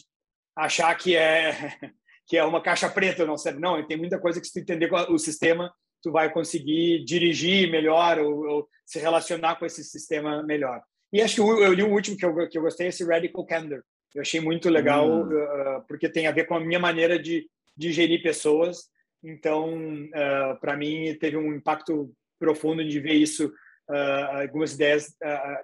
achar 0.56 0.94
que 0.96 1.16
é 1.16 1.52
que 2.28 2.36
é 2.36 2.44
uma 2.44 2.60
caixa 2.60 2.88
preta, 2.90 3.24
não 3.24 3.38
serve. 3.38 3.58
Não, 3.58 3.84
tem 3.86 3.96
muita 3.96 4.20
coisa 4.20 4.38
que 4.38 4.46
se 4.46 4.52
tu 4.52 4.60
entender 4.60 4.92
o 4.92 5.18
sistema, 5.18 5.72
tu 6.02 6.12
vai 6.12 6.30
conseguir 6.30 7.02
dirigir 7.04 7.70
melhor 7.70 8.18
ou, 8.18 8.46
ou 8.46 8.68
se 8.84 8.98
relacionar 8.98 9.56
com 9.56 9.64
esse 9.64 9.82
sistema 9.82 10.42
melhor. 10.42 10.82
E 11.12 11.22
acho 11.22 11.36
que 11.36 11.40
eu, 11.40 11.62
eu 11.62 11.72
li 11.72 11.82
um 11.82 11.92
último 11.92 12.16
que 12.16 12.24
eu, 12.24 12.48
que 12.48 12.58
eu 12.58 12.62
gostei, 12.62 12.88
esse 12.88 13.04
Radical 13.04 13.46
Candor. 13.46 13.82
Eu 14.14 14.22
achei 14.22 14.40
muito 14.40 14.68
legal, 14.68 15.08
hum. 15.08 15.28
uh, 15.28 15.84
porque 15.86 16.08
tem 16.08 16.26
a 16.26 16.32
ver 16.32 16.44
com 16.44 16.54
a 16.54 16.60
minha 16.60 16.78
maneira 16.78 17.18
de, 17.18 17.48
de 17.76 17.92
gerir 17.92 18.22
pessoas. 18.22 18.88
Então, 19.22 19.74
uh, 19.74 20.60
para 20.60 20.76
mim, 20.76 21.14
teve 21.18 21.36
um 21.36 21.54
impacto 21.54 22.12
profundo 22.38 22.86
de 22.86 23.00
ver 23.00 23.14
isso, 23.14 23.46
uh, 23.90 24.42
algumas 24.42 24.74
ideias 24.74 25.14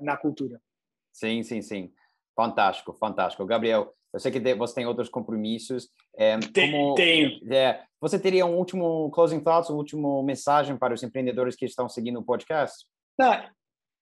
na 0.01 0.17
cultura. 0.17 0.61
Sim, 1.13 1.43
sim, 1.43 1.63
sim. 1.63 1.93
Fantástico, 2.35 2.93
fantástico. 2.93 3.47
Gabriel, 3.47 3.95
eu 4.13 4.21
sei 4.21 4.31
que 4.31 4.55
você 4.55 4.75
tem 4.75 4.87
outros 4.87 5.09
compromissos. 5.09 5.89
É, 6.17 6.37
como, 6.55 6.95
tenho. 6.95 7.53
É, 7.53 7.83
você 8.01 8.19
teria 8.19 8.45
um 8.47 8.57
último 8.57 9.11
closing 9.11 9.41
thoughts, 9.41 9.71
uma 9.71 9.79
última 9.79 10.23
mensagem 10.23 10.77
para 10.77 10.95
os 10.95 11.03
empreendedores 11.03 11.57
que 11.57 11.65
estão 11.65 11.89
seguindo 11.89 12.19
o 12.19 12.25
podcast? 12.25 12.87
Não, 13.19 13.45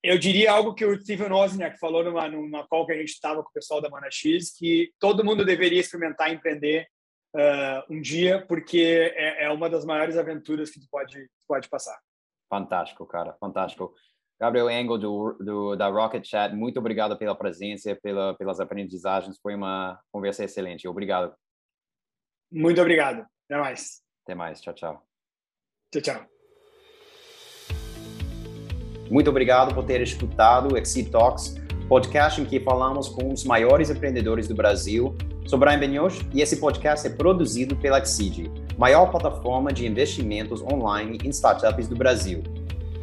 eu 0.02 0.18
diria 0.18 0.52
algo 0.52 0.74
que 0.74 0.84
o 0.84 1.00
Steven 1.00 1.30
Wozniak 1.30 1.78
falou 1.78 2.02
numa, 2.02 2.28
numa 2.28 2.66
call 2.66 2.86
que 2.86 2.92
a 2.92 2.96
gente 2.96 3.10
estava 3.10 3.42
com 3.42 3.48
o 3.48 3.52
pessoal 3.52 3.80
da 3.80 3.88
Mana 3.88 4.10
X, 4.10 4.52
que 4.56 4.92
todo 4.98 5.24
mundo 5.24 5.44
deveria 5.44 5.80
experimentar 5.80 6.32
empreender 6.32 6.88
uh, 7.34 7.92
um 7.92 8.00
dia, 8.00 8.44
porque 8.46 9.12
é, 9.14 9.44
é, 9.44 9.50
uma 9.50 9.70
das 9.70 9.84
maiores 9.84 10.16
aventuras 10.16 10.70
que 10.70 10.80
tu 10.80 10.86
pode, 10.90 11.28
pode 11.46 11.68
passar. 11.68 11.98
Fantástico, 12.50 13.06
cara, 13.06 13.34
fantástico. 13.34 13.94
Gabriel 14.40 14.68
Engel, 14.68 14.98
do, 14.98 15.32
do, 15.34 15.76
da 15.76 15.86
Rocket 15.86 16.26
Chat, 16.26 16.52
muito 16.52 16.80
obrigado 16.80 17.16
pela 17.16 17.34
presença, 17.34 17.96
pela, 18.02 18.34
pelas 18.34 18.58
aprendizagens. 18.58 19.38
Foi 19.40 19.54
uma 19.54 20.00
conversa 20.10 20.44
excelente. 20.44 20.88
Obrigado. 20.88 21.32
Muito 22.50 22.80
obrigado. 22.80 23.24
Até 23.48 23.60
mais. 23.60 24.02
Até 24.24 24.34
mais. 24.34 24.60
Tchau, 24.60 24.74
tchau. 24.74 25.06
Tchau, 25.92 26.02
tchau. 26.02 26.31
Muito 29.12 29.28
obrigado 29.28 29.74
por 29.74 29.84
ter 29.84 30.00
escutado 30.00 30.72
o 30.72 30.78
Exit 30.78 31.10
Talks, 31.10 31.56
podcast 31.86 32.40
em 32.40 32.46
que 32.46 32.58
falamos 32.58 33.10
com 33.10 33.30
os 33.30 33.44
maiores 33.44 33.90
empreendedores 33.90 34.48
do 34.48 34.54
Brasil. 34.54 35.14
Sou 35.44 35.58
Brian 35.58 35.78
Benioch 35.78 36.26
e 36.32 36.40
esse 36.40 36.56
podcast 36.56 37.06
é 37.06 37.10
produzido 37.10 37.76
pela 37.76 37.98
Exceed, 37.98 38.50
maior 38.78 39.10
plataforma 39.10 39.70
de 39.70 39.86
investimentos 39.86 40.62
online 40.62 41.18
em 41.22 41.28
startups 41.28 41.88
do 41.88 41.94
Brasil. 41.94 42.42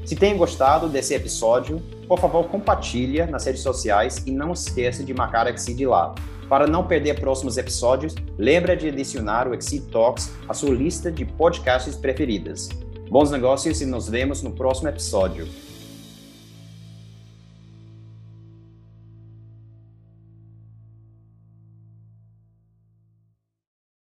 Se 0.04 0.16
tem 0.16 0.36
gostado 0.36 0.90
desse 0.90 1.14
episódio, 1.14 1.80
por 2.08 2.20
favor, 2.20 2.46
compartilha 2.46 3.28
nas 3.28 3.46
redes 3.46 3.62
sociais 3.62 4.24
e 4.26 4.32
não 4.32 4.54
esqueça 4.54 5.04
de 5.04 5.14
marcar 5.14 5.46
a 5.46 5.52
Exceed 5.52 5.86
lá. 5.86 6.16
Para 6.50 6.66
não 6.66 6.88
perder 6.88 7.20
próximos 7.20 7.56
episódios, 7.56 8.16
lembra 8.36 8.76
de 8.76 8.88
adicionar 8.88 9.48
o 9.48 9.54
Exceed 9.54 9.84
Talks 9.92 10.32
à 10.48 10.56
sua 10.56 10.74
lista 10.74 11.12
de 11.12 11.24
podcasts 11.24 11.96
preferidas. 11.96 12.68
Bons 13.12 13.30
negócios 13.30 13.80
e 13.80 13.86
nos 13.86 14.10
vemos 14.10 14.42
no 14.42 14.54
próximo 14.54 14.90
episódio. 14.90 15.48